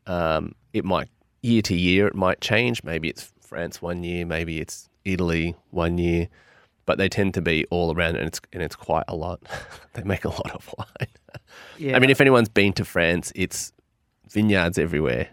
Um, 0.05 0.55
it 0.73 0.85
might 0.85 1.09
year 1.41 1.61
to 1.63 1.75
year 1.75 2.07
it 2.07 2.15
might 2.15 2.41
change. 2.41 2.83
Maybe 2.83 3.09
it's 3.09 3.31
France 3.41 3.81
one 3.81 4.03
year, 4.03 4.25
maybe 4.25 4.59
it's 4.59 4.89
Italy 5.05 5.55
one 5.71 5.97
year, 5.97 6.27
but 6.85 6.97
they 6.97 7.09
tend 7.09 7.33
to 7.35 7.41
be 7.41 7.65
all 7.69 7.93
around, 7.95 8.15
and 8.15 8.27
it's 8.27 8.41
and 8.53 8.61
it's 8.61 8.75
quite 8.75 9.05
a 9.07 9.15
lot. 9.15 9.41
they 9.93 10.03
make 10.03 10.25
a 10.25 10.29
lot 10.29 10.51
of 10.51 10.73
wine. 10.77 11.07
Yeah. 11.77 11.95
I 11.95 11.99
mean, 11.99 12.09
if 12.09 12.21
anyone's 12.21 12.49
been 12.49 12.73
to 12.73 12.85
France, 12.85 13.31
it's 13.35 13.71
vineyards 14.29 14.77
everywhere. 14.77 15.29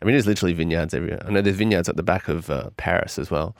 I 0.00 0.04
mean, 0.04 0.12
there's 0.12 0.26
literally 0.26 0.52
vineyards 0.52 0.92
everywhere. 0.94 1.22
I 1.26 1.30
know 1.30 1.40
there's 1.40 1.56
vineyards 1.56 1.88
at 1.88 1.96
the 1.96 2.02
back 2.02 2.28
of 2.28 2.50
uh, 2.50 2.70
Paris 2.76 3.18
as 3.18 3.30
well, 3.30 3.56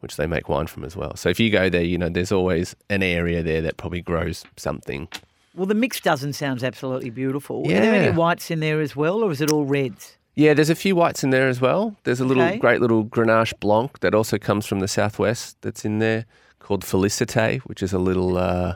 which 0.00 0.16
they 0.16 0.26
make 0.26 0.48
wine 0.48 0.66
from 0.66 0.84
as 0.84 0.96
well. 0.96 1.16
So 1.16 1.28
if 1.28 1.40
you 1.40 1.50
go 1.50 1.68
there, 1.68 1.82
you 1.82 1.98
know, 1.98 2.08
there's 2.08 2.32
always 2.32 2.76
an 2.88 3.02
area 3.02 3.42
there 3.42 3.60
that 3.62 3.76
probably 3.76 4.00
grows 4.00 4.44
something. 4.56 5.08
well, 5.54 5.66
the 5.66 5.74
mix 5.74 6.00
dozen 6.00 6.32
sounds 6.32 6.62
absolutely 6.62 7.10
beautiful. 7.10 7.64
Yeah. 7.66 7.78
Are 7.78 7.80
there 7.82 7.94
any 7.94 8.16
whites 8.16 8.50
in 8.50 8.60
there 8.60 8.80
as 8.80 8.94
well, 8.94 9.22
or 9.24 9.30
is 9.32 9.40
it 9.40 9.50
all 9.50 9.64
reds? 9.64 10.16
Yeah, 10.36 10.54
there's 10.54 10.70
a 10.70 10.76
few 10.76 10.94
whites 10.94 11.24
in 11.24 11.30
there 11.30 11.48
as 11.48 11.60
well. 11.60 11.96
There's 12.04 12.20
a 12.20 12.24
little 12.24 12.44
Okay. 12.44 12.58
great 12.58 12.80
little 12.80 13.04
Grenache 13.04 13.58
Blanc 13.58 13.98
that 14.00 14.14
also 14.14 14.38
comes 14.38 14.66
from 14.66 14.78
the 14.78 14.86
southwest 14.86 15.56
that's 15.62 15.84
in 15.84 15.98
there 15.98 16.26
called 16.60 16.84
Felicite, 16.84 17.60
which 17.62 17.82
is 17.82 17.92
a 17.92 17.98
little, 17.98 18.36
uh, 18.38 18.74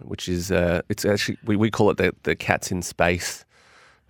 which 0.00 0.28
is 0.28 0.50
uh, 0.50 0.82
it's 0.88 1.04
actually 1.04 1.38
we, 1.44 1.54
we 1.54 1.70
call 1.70 1.88
it 1.90 1.98
the 1.98 2.12
the 2.24 2.34
cats 2.34 2.72
in 2.72 2.82
space 2.82 3.43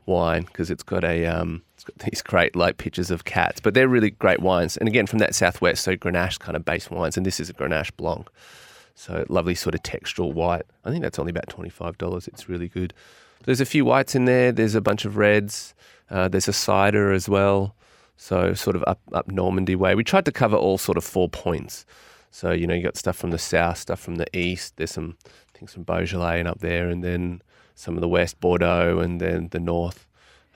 wine 0.07 0.43
because 0.43 0.71
it's 0.71 0.83
got 0.83 1.05
a 1.05 1.27
um, 1.27 1.63
it's 1.75 1.85
got 1.85 1.99
these 1.99 2.23
great 2.23 2.57
light 2.57 2.79
pictures 2.79 3.11
of 3.11 3.25
cats, 3.25 3.61
but 3.61 3.75
they're 3.75 3.89
really 3.89 4.11
great 4.11 4.41
wines. 4.41 4.77
And 4.77 4.89
again, 4.89 5.07
from 5.07 5.19
that 5.21 5.35
southwest, 5.35 5.85
so 5.85 5.97
Grenache 5.97 6.39
kind 6.39 6.57
of 6.57 6.65
base 6.65 6.91
wines, 6.91 7.17
and 7.17 7.25
this 7.27 7.41
is 7.41 7.51
a 7.51 7.55
Grenache 7.55 7.97
Blanc. 7.97 8.29
So 8.95 9.25
lovely 9.29 9.55
sort 9.55 9.75
of 9.75 9.83
textural 9.83 10.33
white. 10.33 10.63
I 10.85 10.91
think 10.91 11.03
that's 11.03 11.19
only 11.19 11.31
about 11.31 11.49
twenty 11.49 11.71
five 11.71 11.99
dollars. 11.99 12.29
It's 12.29 12.49
really 12.49 12.69
good. 12.69 12.95
There's 13.45 13.61
a 13.61 13.67
few 13.67 13.85
whites 13.85 14.15
in 14.15 14.25
there. 14.25 14.53
There's 14.53 14.75
a 14.75 14.81
bunch 14.81 15.05
of 15.05 15.17
reds. 15.17 15.75
Uh, 16.11 16.29
there's 16.29 16.49
a 16.49 16.53
cider 16.53 17.13
as 17.13 17.29
well. 17.29 17.75
So 18.17 18.55
sort 18.55 18.77
of 18.77 18.85
up 18.87 19.01
up 19.13 19.29
Normandy 19.29 19.75
way. 19.75 19.95
We 19.95 20.05
tried 20.05 20.25
to 20.27 20.33
cover 20.33 20.57
all 20.57 20.79
sort 20.79 20.97
of 20.97 21.05
four 21.05 21.29
points. 21.29 21.85
So 22.31 22.53
you 22.53 22.67
know 22.67 22.75
you 22.75 22.83
got 22.83 22.97
stuff 22.97 23.17
from 23.17 23.31
the 23.31 23.39
south, 23.39 23.79
stuff 23.79 24.01
from 24.01 24.17
the 24.17 24.27
east. 24.37 24.77
There's 24.77 24.93
some 24.93 25.17
things 25.53 25.73
from 25.73 25.83
Beaujolais 25.83 26.39
and 26.41 26.49
up 26.49 26.61
there, 26.61 26.89
and 26.89 27.03
then 27.03 27.43
some 27.75 27.95
of 27.97 28.01
the 28.01 28.09
west 28.09 28.41
Bordeaux, 28.41 28.99
and 29.01 29.21
then 29.21 29.49
the 29.51 29.61
north. 29.61 30.07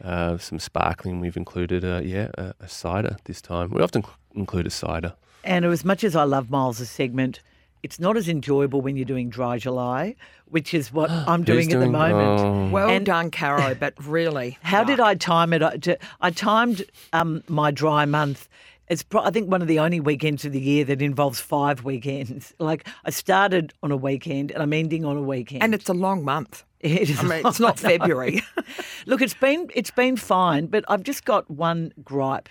Uh, 0.03 0.39
some 0.39 0.61
sparkling. 0.61 1.19
We've 1.19 1.37
included, 1.37 1.85
uh, 1.85 2.01
yeah, 2.05 2.29
a, 2.39 2.55
a 2.61 2.69
cider 2.69 3.17
this 3.25 3.43
time. 3.43 3.71
We 3.71 3.83
often 3.83 4.05
include 4.33 4.65
a 4.69 4.71
cider. 4.71 5.15
And 5.43 5.65
as 5.65 5.85
much 5.85 6.05
as 6.05 6.15
I 6.15 6.23
love 6.23 6.51
Myles' 6.51 6.89
segment, 6.89 7.41
it's 7.83 7.99
not 7.99 8.17
as 8.17 8.29
enjoyable 8.29 8.81
when 8.81 8.95
you're 8.95 9.05
doing 9.05 9.29
dry 9.29 9.59
July, 9.59 10.15
which 10.47 10.73
is 10.73 10.93
what 10.93 11.11
I'm 11.27 11.43
doing 11.43 11.65
Who's 11.67 11.75
at 11.75 11.81
the 11.81 11.87
moment. 11.91 12.41
oh. 12.41 12.69
Well 12.69 12.89
And- 12.89 13.05
done, 13.07 13.33
Caro, 13.33 13.75
but 13.75 13.95
really. 14.07 14.57
How 14.63 14.83
no. 14.83 14.87
did 14.87 15.01
I 15.01 15.17
time 15.17 15.53
it? 15.53 15.63
I- 15.65 15.97
I 16.21 16.31
timed 16.31 16.85
um, 17.13 17.43
my 17.49 17.73
dry 17.73 18.05
month. 18.05 18.49
It's 18.89 19.03
pro- 19.03 19.23
I 19.25 19.31
think 19.31 19.51
one 19.51 19.63
of 19.63 19.69
the 19.69 19.81
only 19.81 19.99
weekends 19.99 20.45
of 20.45 20.53
the 20.53 20.61
year 20.61 20.85
that 20.85 21.03
involves 21.03 21.41
five 21.41 21.83
weekends. 21.83 22.55
Like 22.61 22.87
I 23.05 23.11
started 23.11 23.73
on 23.83 23.91
a 23.91 23.97
weekend 23.97 24.53
and 24.53 24.63
I'm 24.63 24.73
ending 24.73 25.05
on 25.05 25.17
a 25.17 25.23
weekend. 25.23 25.65
And 25.65 25.75
it's 25.75 25.89
a 25.89 25.93
long 25.95 26.25
month. 26.25 26.63
It 26.81 27.11
is 27.11 27.21
I 27.21 27.23
mean, 27.25 27.43
it's 27.47 27.61
not 27.61 27.79
February. 27.79 28.43
Look, 29.07 29.21
it's 29.23 29.35
been 29.35 29.69
it's 29.75 29.91
been 29.91 30.17
fine, 30.17 30.67
but 30.67 30.85
I've 30.89 31.03
just 31.03 31.25
got 31.25 31.51
one 31.51 31.93
gripe. 32.05 32.49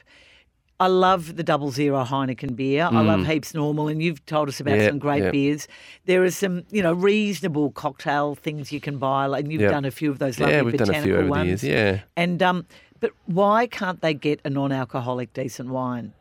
I 0.79 0.85
love 0.87 1.37
the 1.37 1.43
double 1.43 1.71
zero 1.71 2.03
Heineken 2.03 2.55
beer. 2.55 2.87
I 2.91 3.01
love 3.01 3.25
Heaps 3.25 3.55
Normal, 3.55 3.87
and 3.87 3.99
you've 3.99 4.23
told 4.27 4.47
us 4.47 4.59
about 4.59 4.75
Mm. 4.75 4.81
Yeah, 4.81 4.87
some 4.89 4.99
great 4.99 5.23
yeah. 5.23 5.31
beers. 5.31 5.67
There 6.05 6.23
are 6.23 6.29
some, 6.29 6.65
you 6.69 6.83
know, 6.83 6.93
reasonable 6.93 7.71
cocktail 7.71 8.35
things 8.35 8.71
you 8.71 8.79
can 8.79 8.99
buy, 8.99 9.25
and 9.39 9.51
you've 9.51 9.61
Yeah. 9.63 9.71
done 9.71 9.85
a 9.85 9.91
few 9.91 10.11
of 10.11 10.19
those 10.19 10.39
lovely 10.39 10.53
Yeah, 10.55 10.61
we've 10.61 10.77
done 10.77 10.89
a 10.89 10.91
botanical 10.91 11.07
few 11.15 11.17
over 11.17 11.29
ones. 11.29 11.61
the 11.61 11.67
years. 11.67 11.95
Yeah. 11.95 11.99
And 12.15 12.43
um, 12.43 12.67
but 12.99 13.11
why 13.25 13.65
can't 13.65 14.01
they 14.01 14.13
get 14.13 14.39
a 14.45 14.51
non-alcoholic 14.51 15.33
decent 15.33 15.69
wine? 15.69 16.13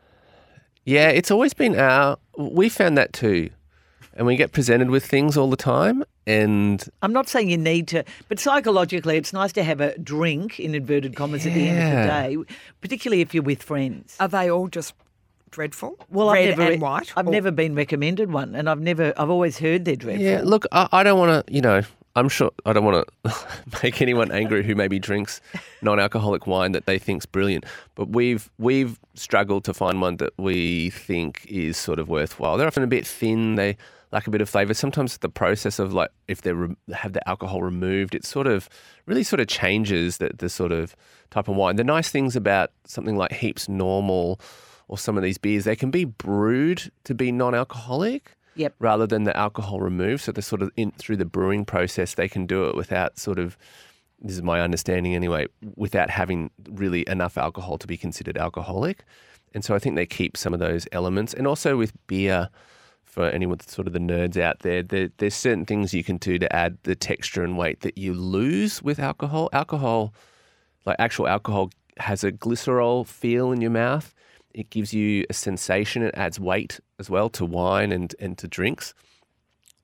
Yeah, 0.85 1.09
it's 1.09 1.29
always 1.29 1.53
been 1.53 1.77
our. 1.77 2.17
We 2.35 2.67
found 2.69 2.97
that 2.97 3.13
too, 3.13 3.51
and 4.17 4.27
we 4.27 4.35
get 4.35 4.51
presented 4.51 4.89
with 4.89 5.05
things 5.05 5.37
all 5.37 5.49
the 5.49 5.55
time, 5.55 6.03
and 6.25 6.83
I'm 7.01 7.13
not 7.13 7.29
saying 7.29 7.49
you 7.49 7.57
need 7.57 7.87
to, 7.89 8.03
but 8.27 8.39
psychologically, 8.39 9.15
it's 9.17 9.31
nice 9.31 9.53
to 9.53 9.63
have 9.63 9.79
a 9.79 9.97
drink 9.99 10.59
in 10.59 10.75
inverted 10.75 11.15
commas 11.15 11.45
at 11.45 11.53
the 11.53 11.67
end 11.69 11.77
of 11.77 12.03
the 12.03 12.45
day, 12.45 12.53
particularly 12.81 13.21
if 13.21 13.33
you're 13.33 13.43
with 13.43 13.63
friends. 13.63 14.17
Are 14.19 14.27
they 14.27 14.49
all 14.51 14.67
just 14.67 14.93
dreadful? 15.51 15.97
Well, 16.09 16.31
Red 16.33 16.51
I've 16.51 16.57
never, 16.57 16.71
and 16.73 16.81
white? 16.81 17.13
I've 17.15 17.27
Or- 17.27 17.31
never 17.31 17.51
been 17.51 17.75
recommended 17.75 18.31
one, 18.31 18.55
and 18.55 18.69
I've 18.69 18.81
never, 18.81 19.13
I've 19.17 19.29
always 19.29 19.59
heard 19.59 19.85
they're 19.85 19.95
dreadful. 19.95 20.25
yeah. 20.25 20.41
Look, 20.43 20.65
I, 20.71 20.87
I 20.91 21.03
don't 21.03 21.17
want 21.19 21.47
to. 21.47 21.53
You 21.53 21.61
know, 21.61 21.81
I'm 22.15 22.29
sure 22.29 22.51
I 22.65 22.73
don't 22.73 22.83
want 22.83 23.07
to 23.25 23.33
make 23.83 24.01
anyone 24.01 24.31
angry 24.31 24.63
who 24.63 24.75
maybe 24.75 24.99
drinks 24.99 25.39
non-alcoholic 25.81 26.47
wine 26.47 26.71
that 26.73 26.85
they 26.87 26.97
think's 26.99 27.25
brilliant. 27.25 27.65
But 27.95 28.09
we've 28.09 28.49
we've 28.57 28.99
struggled 29.13 29.63
to 29.65 29.73
find 29.73 30.01
one 30.01 30.17
that 30.17 30.33
we 30.37 30.89
think 30.89 31.45
is 31.47 31.77
sort 31.77 31.99
of 31.99 32.09
worthwhile. 32.09 32.57
They're 32.57 32.67
often 32.67 32.83
a 32.83 32.87
bit 32.87 33.05
thin. 33.07 33.55
They 33.55 33.77
lack 34.11 34.27
a 34.27 34.31
bit 34.31 34.41
of 34.41 34.49
flavour. 34.49 34.73
Sometimes 34.73 35.17
the 35.17 35.29
process 35.29 35.79
of 35.79 35.93
like 35.93 36.09
if 36.27 36.41
they 36.41 36.53
re- 36.53 36.75
have 36.93 37.13
the 37.13 37.27
alcohol 37.27 37.61
removed, 37.61 38.15
it 38.15 38.25
sort 38.25 38.47
of 38.47 38.69
really 39.05 39.23
sort 39.23 39.39
of 39.39 39.47
changes 39.47 40.17
the, 40.17 40.31
the 40.37 40.49
sort 40.49 40.71
of 40.71 40.95
type 41.29 41.47
of 41.47 41.55
wine. 41.55 41.75
The 41.75 41.83
nice 41.83 42.09
things 42.09 42.35
about 42.35 42.71
something 42.85 43.17
like 43.17 43.33
Heaps 43.33 43.67
Normal 43.67 44.39
or 44.87 44.97
some 44.97 45.17
of 45.17 45.23
these 45.23 45.37
beers, 45.37 45.65
they 45.65 45.75
can 45.75 45.91
be 45.91 46.05
brewed 46.05 46.91
to 47.03 47.13
be 47.13 47.31
non-alcoholic 47.31 48.33
Yep. 48.55 48.73
rather 48.79 49.05
than 49.05 49.23
the 49.25 49.37
alcohol 49.37 49.81
removed. 49.81 50.23
So 50.23 50.31
they're 50.31 50.41
sort 50.41 50.63
of 50.63 50.71
in 50.75 50.89
through 50.91 51.17
the 51.17 51.25
brewing 51.25 51.63
process, 51.63 52.15
they 52.15 52.27
can 52.27 52.47
do 52.47 52.67
it 52.67 52.75
without 52.75 53.19
sort 53.19 53.37
of. 53.37 53.55
This 54.19 54.33
is 54.35 54.41
my 54.41 54.61
understanding 54.61 55.13
anyway, 55.13 55.45
without 55.75 56.09
having 56.09 56.49
really 56.71 57.07
enough 57.07 57.37
alcohol 57.37 57.77
to 57.77 57.85
be 57.85 57.97
considered 57.97 58.35
alcoholic. 58.35 59.03
And 59.53 59.63
so 59.63 59.75
I 59.75 59.79
think 59.79 59.95
they 59.95 60.07
keep 60.07 60.35
some 60.35 60.55
of 60.55 60.59
those 60.59 60.87
elements. 60.91 61.35
And 61.35 61.45
also 61.45 61.77
with 61.77 61.93
beer, 62.07 62.49
for 63.17 63.31
anyone 63.31 63.57
that's 63.57 63.73
sort 63.73 63.87
of 63.87 63.93
the 63.93 63.99
nerds 63.99 64.39
out 64.39 64.59
there, 64.59 64.83
there, 64.83 65.09
there's 65.17 65.33
certain 65.33 65.65
things 65.65 65.91
you 65.91 66.03
can 66.03 66.17
do 66.17 66.37
to 66.37 66.55
add 66.55 66.77
the 66.83 66.93
texture 66.93 67.43
and 67.43 67.57
weight 67.57 67.79
that 67.79 67.97
you 67.97 68.13
lose 68.13 68.83
with 68.83 68.99
alcohol. 68.99 69.49
Alcohol, 69.53 70.13
like 70.85 70.97
actual 70.99 71.27
alcohol, 71.27 71.71
has 71.97 72.23
a 72.23 72.31
glycerol 72.31 73.07
feel 73.07 73.51
in 73.51 73.59
your 73.59 73.71
mouth. 73.71 74.13
It 74.53 74.69
gives 74.69 74.93
you 74.93 75.25
a 75.31 75.33
sensation. 75.33 76.03
It 76.03 76.13
adds 76.15 76.39
weight 76.39 76.79
as 76.99 77.09
well 77.09 77.27
to 77.29 77.43
wine 77.43 77.91
and, 77.91 78.13
and 78.19 78.37
to 78.37 78.47
drinks. 78.47 78.93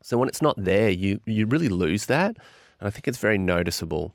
So 0.03 0.15
when 0.19 0.29
it's 0.29 0.43
not 0.43 0.53
there, 0.55 0.91
you 0.91 1.19
you 1.25 1.47
really 1.47 1.69
lose 1.69 2.05
that. 2.05 2.37
And 2.79 2.87
I 2.87 2.91
think 2.91 3.07
it's 3.07 3.17
very 3.17 3.39
noticeable. 3.39 4.13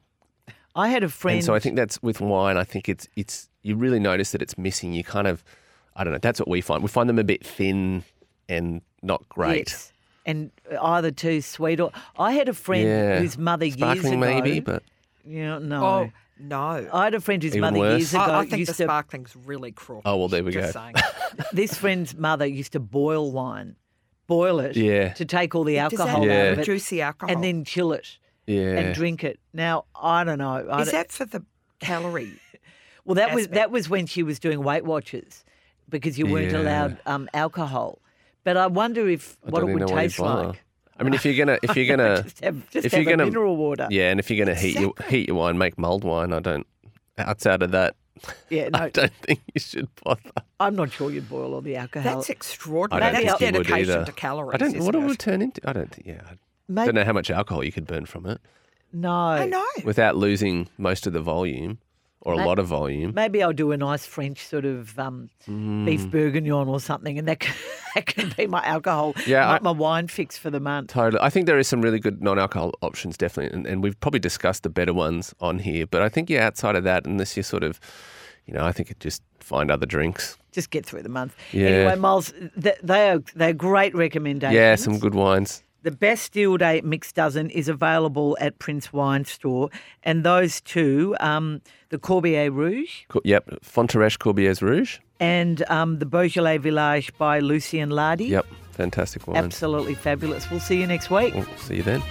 I 0.76 0.90
had 0.90 1.02
a 1.02 1.08
friend. 1.08 1.38
And 1.38 1.44
so 1.44 1.56
I 1.56 1.58
think 1.58 1.74
that's 1.74 2.00
with 2.04 2.20
wine. 2.20 2.56
I 2.56 2.62
think 2.62 2.88
it's 2.88 3.08
it's 3.16 3.48
you 3.62 3.74
really 3.74 3.98
notice 3.98 4.30
that 4.30 4.42
it's 4.42 4.56
missing. 4.56 4.92
You 4.92 5.02
kind 5.02 5.26
of, 5.26 5.42
I 5.96 6.04
don't 6.04 6.12
know. 6.12 6.20
That's 6.20 6.38
what 6.38 6.48
we 6.48 6.60
find. 6.60 6.84
We 6.84 6.88
find 6.88 7.08
them 7.08 7.18
a 7.18 7.24
bit 7.24 7.44
thin 7.44 8.04
and 8.48 8.80
not 9.02 9.28
great. 9.28 9.68
Yes. 9.68 9.92
And 10.26 10.50
either 10.82 11.10
too 11.10 11.40
sweet 11.40 11.80
or 11.80 11.90
I 12.18 12.32
had 12.32 12.48
a 12.48 12.54
friend 12.54 12.86
Yeah, 12.86 13.18
whose 13.20 13.38
mother 13.38 13.64
years 13.64 13.78
sparkling 13.78 14.14
ago. 14.14 14.20
maybe, 14.20 14.60
but 14.60 14.82
yeah, 15.24 15.58
no. 15.58 15.84
Oh, 15.84 16.10
no. 16.38 16.88
I 16.92 17.04
had 17.04 17.14
a 17.14 17.20
friend 17.20 17.42
whose 17.42 17.52
Even 17.56 17.60
mother 17.62 17.78
worse. 17.78 17.98
years 18.00 18.14
ago 18.14 18.22
I, 18.22 18.38
I 18.40 18.44
think 18.46 18.58
used 18.58 18.70
the 18.70 18.74
to. 18.74 18.82
sparkling's 18.84 19.34
really 19.34 19.72
crook. 19.72 20.02
oh 20.04 20.16
well, 20.16 20.28
there 20.28 20.44
we 20.44 20.52
Just 20.52 20.74
go. 20.74 20.80
saying. 20.80 20.94
This 21.52 21.74
friend's 21.76 22.14
mother 22.16 22.46
used 22.46 22.72
to 22.72 22.80
boil 22.80 23.32
wine, 23.32 23.76
boil 24.26 24.60
it, 24.60 24.76
Yeah. 24.76 25.12
to 25.14 25.24
take 25.24 25.54
all 25.54 25.64
the 25.64 25.76
Does 25.76 25.92
that 25.92 26.00
alcohol 26.00 26.26
Yeah. 26.26 26.32
out 26.32 26.46
of 26.52 26.58
it, 26.58 26.60
reduce 26.60 26.88
the 26.90 27.02
alcohol? 27.02 27.34
and 27.34 27.42
then 27.44 27.64
chill 27.64 27.92
it 27.92 28.18
Yeah, 28.46 28.78
and 28.78 28.94
drink 28.94 29.24
it. 29.24 29.38
Now 29.54 29.84
I 29.94 30.24
don't 30.24 30.38
know. 30.38 30.68
I 30.68 30.80
Is 30.82 30.88
don't- 30.88 30.92
that 30.92 31.12
for 31.12 31.24
the 31.24 31.42
calorie? 31.80 32.32
well, 33.06 33.14
that 33.14 33.34
was 33.34 33.48
that 33.48 33.70
was 33.70 33.88
when 33.88 34.04
she 34.06 34.22
was 34.22 34.38
doing 34.38 34.62
Weight 34.62 34.84
Watchers, 34.84 35.44
because 35.88 36.18
you 36.18 36.26
weren't 36.26 36.52
Yeah. 36.52 36.60
allowed 36.60 36.98
um, 37.06 37.28
alcohol. 37.32 38.00
But 38.48 38.56
I 38.56 38.66
wonder 38.66 39.06
if 39.08 39.36
I 39.46 39.50
what 39.50 39.62
it 39.62 39.66
would 39.66 39.80
know 39.80 39.86
why 39.88 40.02
you 40.04 40.08
taste 40.08 40.18
bother. 40.18 40.48
like. 40.48 40.64
I 40.98 41.02
mean, 41.02 41.12
if 41.14 41.24
you're 41.24 41.34
gonna 41.36 41.58
if 41.62 41.76
you're 41.76 41.86
gonna 41.96 42.22
just 42.22 42.42
have, 42.42 42.70
just 42.70 42.86
if 42.86 42.92
have 42.92 43.02
you're 43.02 43.12
gonna- 43.12 43.26
mineral 43.26 43.56
water. 43.56 43.86
yeah, 43.90 44.10
and 44.10 44.18
if 44.18 44.30
you're 44.30 44.44
gonna 44.44 44.58
heat 44.58 44.80
your 44.80 44.92
heat 45.08 45.28
your 45.28 45.36
wine, 45.36 45.58
make 45.58 45.76
mulled 45.78 46.02
wine. 46.04 46.32
I 46.32 46.40
don't. 46.40 46.66
Outside 47.18 47.62
of 47.62 47.72
that, 47.72 47.94
Yeah, 48.48 48.68
no, 48.72 48.78
I 48.78 48.90
don't 48.90 49.12
think 49.22 49.40
you 49.54 49.60
should 49.60 49.88
bother. 50.02 50.20
I'm 50.60 50.76
not 50.76 50.92
sure 50.92 51.10
you'd 51.10 51.28
boil 51.28 51.52
all 51.54 51.60
the 51.60 51.76
alcohol. 51.76 52.14
That's 52.16 52.30
extraordinary. 52.30 53.02
I 53.04 53.12
don't 53.12 53.26
That's 53.26 53.38
think 53.38 53.52
you 53.52 53.58
would 53.58 53.66
dedication 53.66 53.94
either. 53.96 54.04
to 54.06 54.12
calories. 54.12 54.54
I 54.54 54.56
don't. 54.58 54.68
What 54.84 54.94
isn't 54.94 54.94
it 54.94 55.04
it? 55.04 55.06
would 55.08 55.18
turn 55.18 55.42
into? 55.42 55.60
I 55.68 55.72
don't. 55.72 55.94
Yeah, 56.04 56.22
I 56.26 56.34
Maybe, 56.68 56.86
don't 56.86 56.94
know 56.94 57.04
how 57.04 57.12
much 57.12 57.30
alcohol 57.30 57.62
you 57.64 57.72
could 57.72 57.86
burn 57.86 58.06
from 58.06 58.24
it 58.26 58.40
no, 58.92 59.10
I 59.12 59.44
know. 59.46 59.64
without 59.84 60.16
losing 60.16 60.68
most 60.78 61.06
of 61.06 61.12
the 61.12 61.20
volume. 61.20 61.78
Or 62.22 62.34
a 62.34 62.44
lot 62.44 62.58
of 62.58 62.66
volume. 62.66 63.12
Maybe 63.14 63.42
I'll 63.42 63.52
do 63.52 63.70
a 63.72 63.76
nice 63.76 64.04
French 64.04 64.44
sort 64.44 64.64
of 64.64 64.98
um, 64.98 65.30
Mm. 65.48 65.86
beef 65.86 66.10
bourguignon 66.10 66.66
or 66.68 66.80
something, 66.80 67.16
and 67.18 67.26
that 67.28 67.38
can, 67.40 67.54
that 67.94 68.06
can 68.06 68.34
be 68.36 68.46
my 68.46 68.60
alcohol, 68.66 69.14
Yeah, 69.26 69.46
my, 69.46 69.56
I- 69.56 69.60
my 69.60 69.70
wine 69.70 70.08
fix 70.08 70.36
for 70.36 70.50
the 70.50 70.60
month. 70.60 70.90
Totally. 70.90 71.22
I 71.22 71.30
think 71.30 71.46
there 71.46 71.58
is 71.58 71.68
some 71.68 71.80
really 71.80 72.00
good 72.00 72.20
non-alcohol 72.20 72.72
options, 72.82 73.16
definitely, 73.16 73.56
and, 73.56 73.66
and 73.66 73.82
we've 73.82 73.98
probably 74.00 74.20
discussed 74.20 74.64
the 74.64 74.68
better 74.68 74.92
ones 74.92 75.32
on 75.40 75.60
here. 75.60 75.86
But 75.86 76.02
I 76.02 76.08
think 76.08 76.28
yeah, 76.28 76.44
outside 76.46 76.74
of 76.76 76.84
that, 76.84 77.06
unless 77.06 77.36
you're 77.36 77.44
sort 77.44 77.62
of, 77.62 77.78
you 78.46 78.52
know, 78.52 78.64
I 78.64 78.72
think 78.72 78.90
it 78.90 78.98
just 79.00 79.22
find 79.38 79.70
other 79.70 79.86
drinks. 79.86 80.36
Just 80.52 80.70
get 80.70 80.84
through 80.84 81.02
the 81.02 81.08
month. 81.08 81.36
Yeah. 81.52 81.66
Anyway, 81.68 81.96
Myles, 81.96 82.32
th- 82.60 82.78
they 82.82 83.10
are 83.10 83.22
they're 83.36 83.52
great 83.54 83.94
recommendations. 83.94 84.54
Yeah, 84.56 84.74
some 84.74 84.98
good 84.98 85.14
wines. 85.14 85.62
The 85.82 85.90
Bastille 85.92 86.56
Day 86.56 86.80
Mixed 86.82 87.14
Dozen 87.14 87.50
is 87.50 87.68
available 87.68 88.36
at 88.40 88.58
Prince 88.58 88.92
Wine 88.92 89.24
Store, 89.24 89.70
and 90.02 90.24
those 90.24 90.60
two, 90.60 91.14
um, 91.20 91.60
the 91.90 91.98
Corbieres 91.98 92.52
Rouge 92.52 93.04
Co- 93.08 93.20
Yep, 93.24 93.50
Fontareche 93.62 94.18
Corbieres 94.18 94.60
Rouge. 94.60 94.98
and 95.20 95.62
um, 95.70 96.00
the 96.00 96.06
Beaujolais 96.06 96.58
Village 96.58 97.12
by 97.16 97.38
Lucien 97.38 97.90
Lardy. 97.90 98.26
Yep, 98.26 98.46
fantastic 98.72 99.26
wines. 99.28 99.44
Absolutely 99.44 99.94
fabulous. 99.94 100.50
We'll 100.50 100.58
see 100.60 100.80
you 100.80 100.86
next 100.86 101.10
week. 101.10 101.32
We'll 101.34 101.46
see 101.58 101.76
you 101.76 101.82
then. 101.84 102.02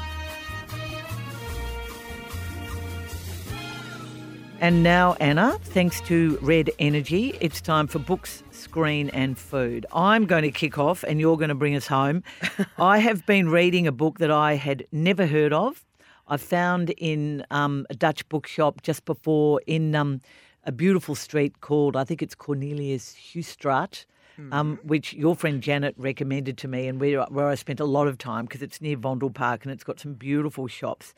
And 4.59 4.81
now, 4.81 5.13
Anna, 5.19 5.59
thanks 5.61 6.01
to 6.01 6.39
Red 6.41 6.71
Energy, 6.79 7.37
it's 7.41 7.61
time 7.61 7.85
for 7.85 7.99
books, 7.99 8.41
screen, 8.57 9.09
and 9.09 9.37
food. 9.37 9.85
I'm 9.93 10.25
going 10.25 10.43
to 10.43 10.51
kick 10.51 10.77
off 10.77 11.03
and 11.03 11.19
you're 11.19 11.37
going 11.37 11.49
to 11.49 11.55
bring 11.55 11.75
us 11.75 11.87
home. 11.87 12.23
I 12.77 12.99
have 12.99 13.25
been 13.25 13.49
reading 13.49 13.87
a 13.87 13.91
book 13.91 14.19
that 14.19 14.31
I 14.31 14.55
had 14.55 14.85
never 14.91 15.25
heard 15.25 15.53
of. 15.53 15.85
I 16.27 16.37
found 16.37 16.89
in 16.91 17.45
um, 17.51 17.85
a 17.89 17.95
Dutch 17.95 18.27
bookshop 18.29 18.81
just 18.81 19.05
before 19.05 19.61
in 19.65 19.95
um, 19.95 20.21
a 20.65 20.71
beautiful 20.71 21.15
street 21.15 21.61
called, 21.61 21.95
I 21.95 22.03
think 22.03 22.21
it's 22.21 22.35
Cornelis 22.35 23.15
Schuytstraat. 23.15 24.05
Um, 24.51 24.77
which 24.83 25.13
your 25.13 25.35
friend 25.35 25.63
Janet 25.63 25.95
recommended 25.97 26.59
to 26.59 26.67
me, 26.67 26.87
and 26.87 27.01
where, 27.01 27.23
where 27.23 27.47
I 27.47 27.55
spent 27.55 27.79
a 27.79 27.85
lot 27.85 28.07
of 28.07 28.19
time 28.19 28.45
because 28.45 28.61
it's 28.61 28.79
near 28.79 28.95
Vondel 28.95 29.33
Park 29.33 29.65
and 29.65 29.71
it's 29.71 29.83
got 29.83 29.99
some 29.99 30.13
beautiful 30.13 30.67
shops. 30.67 31.15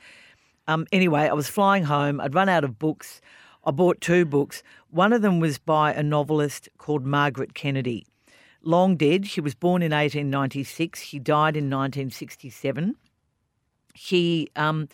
Um, 0.69 0.87
anyway, 0.93 1.27
I 1.27 1.33
was 1.33 1.49
flying 1.49 1.83
home. 1.83 2.21
I'd 2.21 2.33
run 2.33 2.47
out 2.47 2.63
of 2.63 2.79
books. 2.79 3.19
I 3.69 3.71
bought 3.71 4.01
two 4.01 4.25
books. 4.25 4.63
One 4.89 5.13
of 5.13 5.21
them 5.21 5.39
was 5.39 5.59
by 5.59 5.93
a 5.93 6.01
novelist 6.01 6.69
called 6.79 7.05
Margaret 7.05 7.53
Kennedy. 7.53 8.03
Long 8.63 8.95
dead. 8.95 9.27
She 9.27 9.41
was 9.41 9.53
born 9.53 9.83
in 9.83 9.91
1896. 9.91 10.99
She 11.03 11.19
died 11.19 11.55
in 11.55 11.65
1967. 11.65 12.95
She 13.93 14.49
um, 14.55 14.89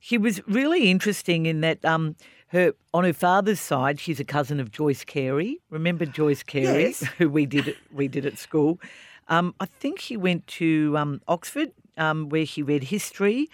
she 0.00 0.16
was 0.16 0.40
really 0.48 0.90
interesting 0.90 1.44
in 1.44 1.60
that 1.60 1.84
um, 1.84 2.16
her 2.46 2.72
on 2.94 3.04
her 3.04 3.12
father's 3.12 3.60
side, 3.60 4.00
she's 4.00 4.20
a 4.20 4.24
cousin 4.24 4.58
of 4.58 4.70
Joyce 4.70 5.04
Cary. 5.04 5.60
Remember 5.68 6.06
Joyce 6.06 6.42
Cary, 6.42 6.84
Yes. 6.84 7.00
who 7.18 7.28
we 7.28 7.44
did 7.44 7.68
at, 7.68 7.76
we 7.92 8.08
did 8.08 8.24
at 8.24 8.38
school. 8.38 8.80
Um, 9.28 9.54
I 9.60 9.66
think 9.66 10.00
she 10.00 10.16
went 10.16 10.46
to 10.46 10.96
um, 10.96 11.20
Oxford, 11.28 11.72
um, 11.98 12.30
where 12.30 12.46
she 12.46 12.62
read 12.62 12.84
history. 12.84 13.50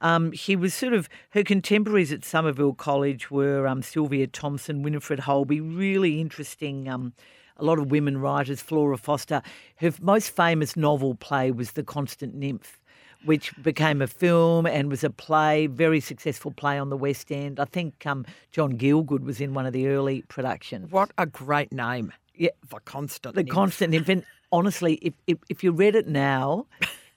Um, 0.00 0.32
she 0.32 0.54
was 0.56 0.74
sort 0.74 0.92
of 0.92 1.08
her 1.30 1.42
contemporaries 1.42 2.12
at 2.12 2.24
Somerville 2.24 2.74
College 2.74 3.30
were 3.30 3.66
um, 3.66 3.82
Sylvia 3.82 4.26
Thompson, 4.26 4.82
Winifred 4.82 5.20
Holtby, 5.20 5.60
really 5.76 6.20
interesting. 6.20 6.88
Um, 6.88 7.12
a 7.56 7.64
lot 7.64 7.78
of 7.80 7.90
women 7.90 8.18
writers, 8.18 8.60
Flora 8.62 8.96
Foster. 8.96 9.42
Her 9.76 9.92
most 10.00 10.30
famous 10.30 10.76
novel 10.76 11.16
play 11.16 11.50
was 11.50 11.72
The 11.72 11.82
Constant 11.82 12.32
Nymph, 12.34 12.78
which 13.24 13.52
became 13.62 14.00
a 14.00 14.06
film 14.06 14.64
and 14.64 14.88
was 14.88 15.02
a 15.02 15.10
play, 15.10 15.66
very 15.66 15.98
successful 15.98 16.52
play 16.52 16.78
on 16.78 16.88
the 16.88 16.96
West 16.96 17.32
End. 17.32 17.58
I 17.58 17.64
think 17.64 18.06
um, 18.06 18.24
John 18.52 18.78
Gielgud 18.78 19.24
was 19.24 19.40
in 19.40 19.54
one 19.54 19.66
of 19.66 19.72
the 19.72 19.88
early 19.88 20.22
productions. 20.28 20.92
What 20.92 21.10
a 21.18 21.26
great 21.26 21.72
name. 21.72 22.12
Yeah, 22.36 22.50
The 22.70 22.78
Constant. 22.78 23.34
the 23.34 23.42
Nymph. 23.42 23.52
constant 23.52 23.90
nymph. 23.90 24.08
And 24.08 24.24
honestly, 24.52 24.94
if, 25.02 25.14
if 25.26 25.38
if 25.48 25.64
you 25.64 25.72
read 25.72 25.96
it 25.96 26.06
now, 26.06 26.66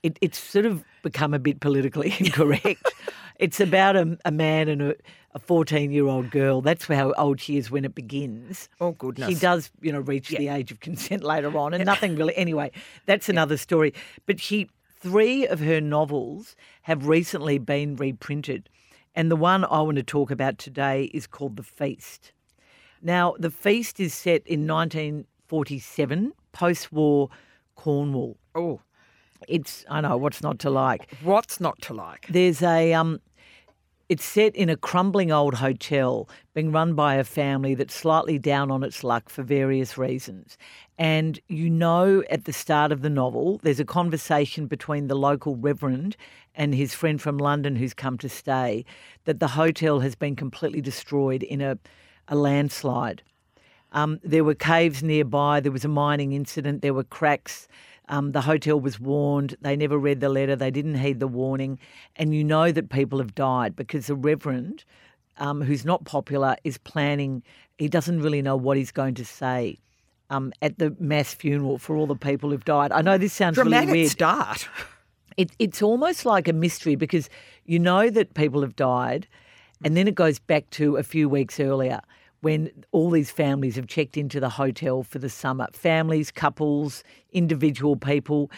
it, 0.03 0.17
it's 0.21 0.39
sort 0.39 0.65
of 0.65 0.83
become 1.03 1.33
a 1.33 1.39
bit 1.39 1.59
politically 1.59 2.13
incorrect. 2.19 2.83
it's 3.39 3.59
about 3.59 3.95
a, 3.95 4.17
a 4.25 4.31
man 4.31 4.67
and 4.67 4.81
a, 4.81 4.95
a 5.33 5.39
14 5.39 5.91
year 5.91 6.07
old 6.07 6.31
girl. 6.31 6.61
That's 6.61 6.85
how 6.85 7.13
old 7.13 7.39
she 7.39 7.57
is 7.57 7.71
when 7.71 7.85
it 7.85 7.95
begins. 7.95 8.69
Oh, 8.79 8.91
goodness. 8.91 9.29
She 9.29 9.35
does, 9.35 9.71
you 9.81 9.91
know, 9.91 9.99
reach 9.99 10.29
the 10.29 10.47
age 10.47 10.71
of 10.71 10.79
consent 10.79 11.23
later 11.23 11.55
on, 11.57 11.73
and 11.73 11.85
nothing 11.85 12.15
really. 12.15 12.35
Anyway, 12.35 12.71
that's 13.05 13.29
another 13.29 13.57
story. 13.57 13.93
But 14.25 14.39
she, 14.39 14.69
three 14.99 15.47
of 15.47 15.59
her 15.59 15.81
novels 15.81 16.55
have 16.83 17.07
recently 17.07 17.57
been 17.57 17.95
reprinted, 17.95 18.69
and 19.15 19.29
the 19.29 19.35
one 19.35 19.65
I 19.65 19.81
want 19.81 19.97
to 19.97 20.03
talk 20.03 20.31
about 20.31 20.57
today 20.57 21.05
is 21.13 21.27
called 21.27 21.57
The 21.57 21.63
Feast. 21.63 22.31
Now, 23.01 23.35
The 23.39 23.49
Feast 23.49 23.99
is 23.99 24.13
set 24.13 24.45
in 24.45 24.67
1947, 24.67 26.33
post-war 26.51 27.29
Cornwall. 27.75 28.37
Oh, 28.53 28.79
It's 29.47 29.85
I 29.89 30.01
know 30.01 30.17
what's 30.17 30.41
not 30.41 30.59
to 30.59 30.69
like. 30.69 31.13
what's 31.23 31.59
not 31.59 31.81
to 31.83 31.93
like? 31.93 32.27
There's 32.29 32.61
a 32.61 32.93
um 32.93 33.19
it's 34.09 34.25
set 34.25 34.53
in 34.57 34.69
a 34.69 34.75
crumbling 34.75 35.31
old 35.31 35.53
hotel 35.53 36.27
being 36.53 36.73
run 36.73 36.95
by 36.95 37.15
a 37.15 37.23
family 37.23 37.75
that's 37.75 37.93
slightly 37.95 38.37
down 38.37 38.69
on 38.69 38.83
its 38.83 39.05
luck 39.05 39.29
for 39.29 39.41
various 39.41 39.97
reasons. 39.97 40.57
And 40.97 41.39
you 41.47 41.69
know 41.69 42.21
at 42.29 42.43
the 42.43 42.51
start 42.51 42.91
of 42.91 43.03
the 43.03 43.09
novel 43.09 43.59
there's 43.63 43.79
a 43.79 43.85
conversation 43.85 44.67
between 44.67 45.07
the 45.07 45.15
local 45.15 45.55
reverend 45.55 46.17
and 46.55 46.75
his 46.75 46.93
friend 46.93 47.21
from 47.21 47.37
London 47.37 47.77
who's 47.77 47.93
come 47.93 48.17
to 48.17 48.27
stay 48.27 48.83
that 49.23 49.39
the 49.39 49.47
hotel 49.47 50.01
has 50.01 50.15
been 50.15 50.35
completely 50.35 50.81
destroyed 50.81 51.43
in 51.43 51.61
a, 51.61 51.77
a 52.27 52.35
landslide. 52.35 53.23
Um, 53.93 54.19
there 54.23 54.43
were 54.43 54.55
caves 54.55 55.03
nearby. 55.03 55.59
There 55.59 55.71
was 55.71 55.85
a 55.85 55.89
mining 55.89 56.31
incident. 56.33 56.81
There 56.81 56.93
were 56.93 57.03
cracks. 57.03 57.67
Um, 58.11 58.33
the 58.33 58.41
hotel 58.41 58.79
was 58.79 58.99
warned. 58.99 59.55
They 59.61 59.75
never 59.77 59.97
read 59.97 60.19
the 60.19 60.29
letter. 60.29 60.55
They 60.55 60.69
didn't 60.69 60.95
heed 60.95 61.19
the 61.19 61.27
warning. 61.27 61.79
And 62.17 62.35
you 62.35 62.43
know 62.43 62.71
that 62.71 62.89
people 62.89 63.19
have 63.19 63.33
died 63.33 63.75
because 63.75 64.07
the 64.07 64.15
Reverend, 64.15 64.83
um, 65.37 65.61
who's 65.61 65.85
not 65.85 66.03
popular, 66.03 66.57
is 66.65 66.77
planning. 66.77 67.41
He 67.77 67.87
doesn't 67.87 68.21
really 68.21 68.41
know 68.41 68.57
what 68.57 68.75
he's 68.75 68.91
going 68.91 69.15
to 69.15 69.25
say 69.25 69.79
um, 70.29 70.51
at 70.61 70.77
the 70.77 70.93
mass 70.99 71.33
funeral 71.33 71.77
for 71.77 71.95
all 71.95 72.05
the 72.05 72.15
people 72.15 72.49
who've 72.51 72.65
died. 72.65 72.91
I 72.91 73.01
know 73.01 73.17
this 73.17 73.31
sounds 73.33 73.55
Dramatic 73.55 73.87
really 73.87 74.01
weird. 74.01 74.11
start. 74.11 74.67
It, 75.37 75.51
it's 75.59 75.81
almost 75.81 76.25
like 76.25 76.49
a 76.49 76.53
mystery 76.53 76.95
because 76.95 77.29
you 77.65 77.79
know 77.79 78.09
that 78.09 78.33
people 78.33 78.61
have 78.61 78.75
died, 78.75 79.29
and 79.81 79.95
then 79.95 80.05
it 80.05 80.15
goes 80.15 80.39
back 80.39 80.69
to 80.71 80.97
a 80.97 81.03
few 81.03 81.29
weeks 81.29 81.57
earlier 81.57 82.01
when 82.41 82.71
all 82.91 83.09
these 83.09 83.31
families 83.31 83.75
have 83.75 83.87
checked 83.87 84.17
into 84.17 84.39
the 84.39 84.49
hotel 84.49 85.03
for 85.03 85.19
the 85.19 85.29
summer. 85.29 85.67
Families, 85.73 86.31
couples, 86.31 87.03
individual 87.31 87.95
people. 87.95 88.51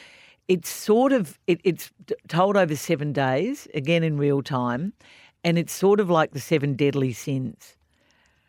It's 0.48 0.70
sort 0.70 1.12
of 1.12 1.40
it, 1.48 1.62
it's 1.64 1.92
told 2.28 2.58
over 2.58 2.76
seven 2.76 3.14
days, 3.14 3.68
again 3.74 4.04
in 4.04 4.18
real 4.18 4.42
time, 4.42 4.94
and 5.44 5.58
it's 5.58 5.74
sort 5.74 6.00
of 6.00 6.10
like 6.10 6.32
the 6.32 6.40
seven 6.40 6.74
deadly 6.74 7.14
sins. 7.14 7.76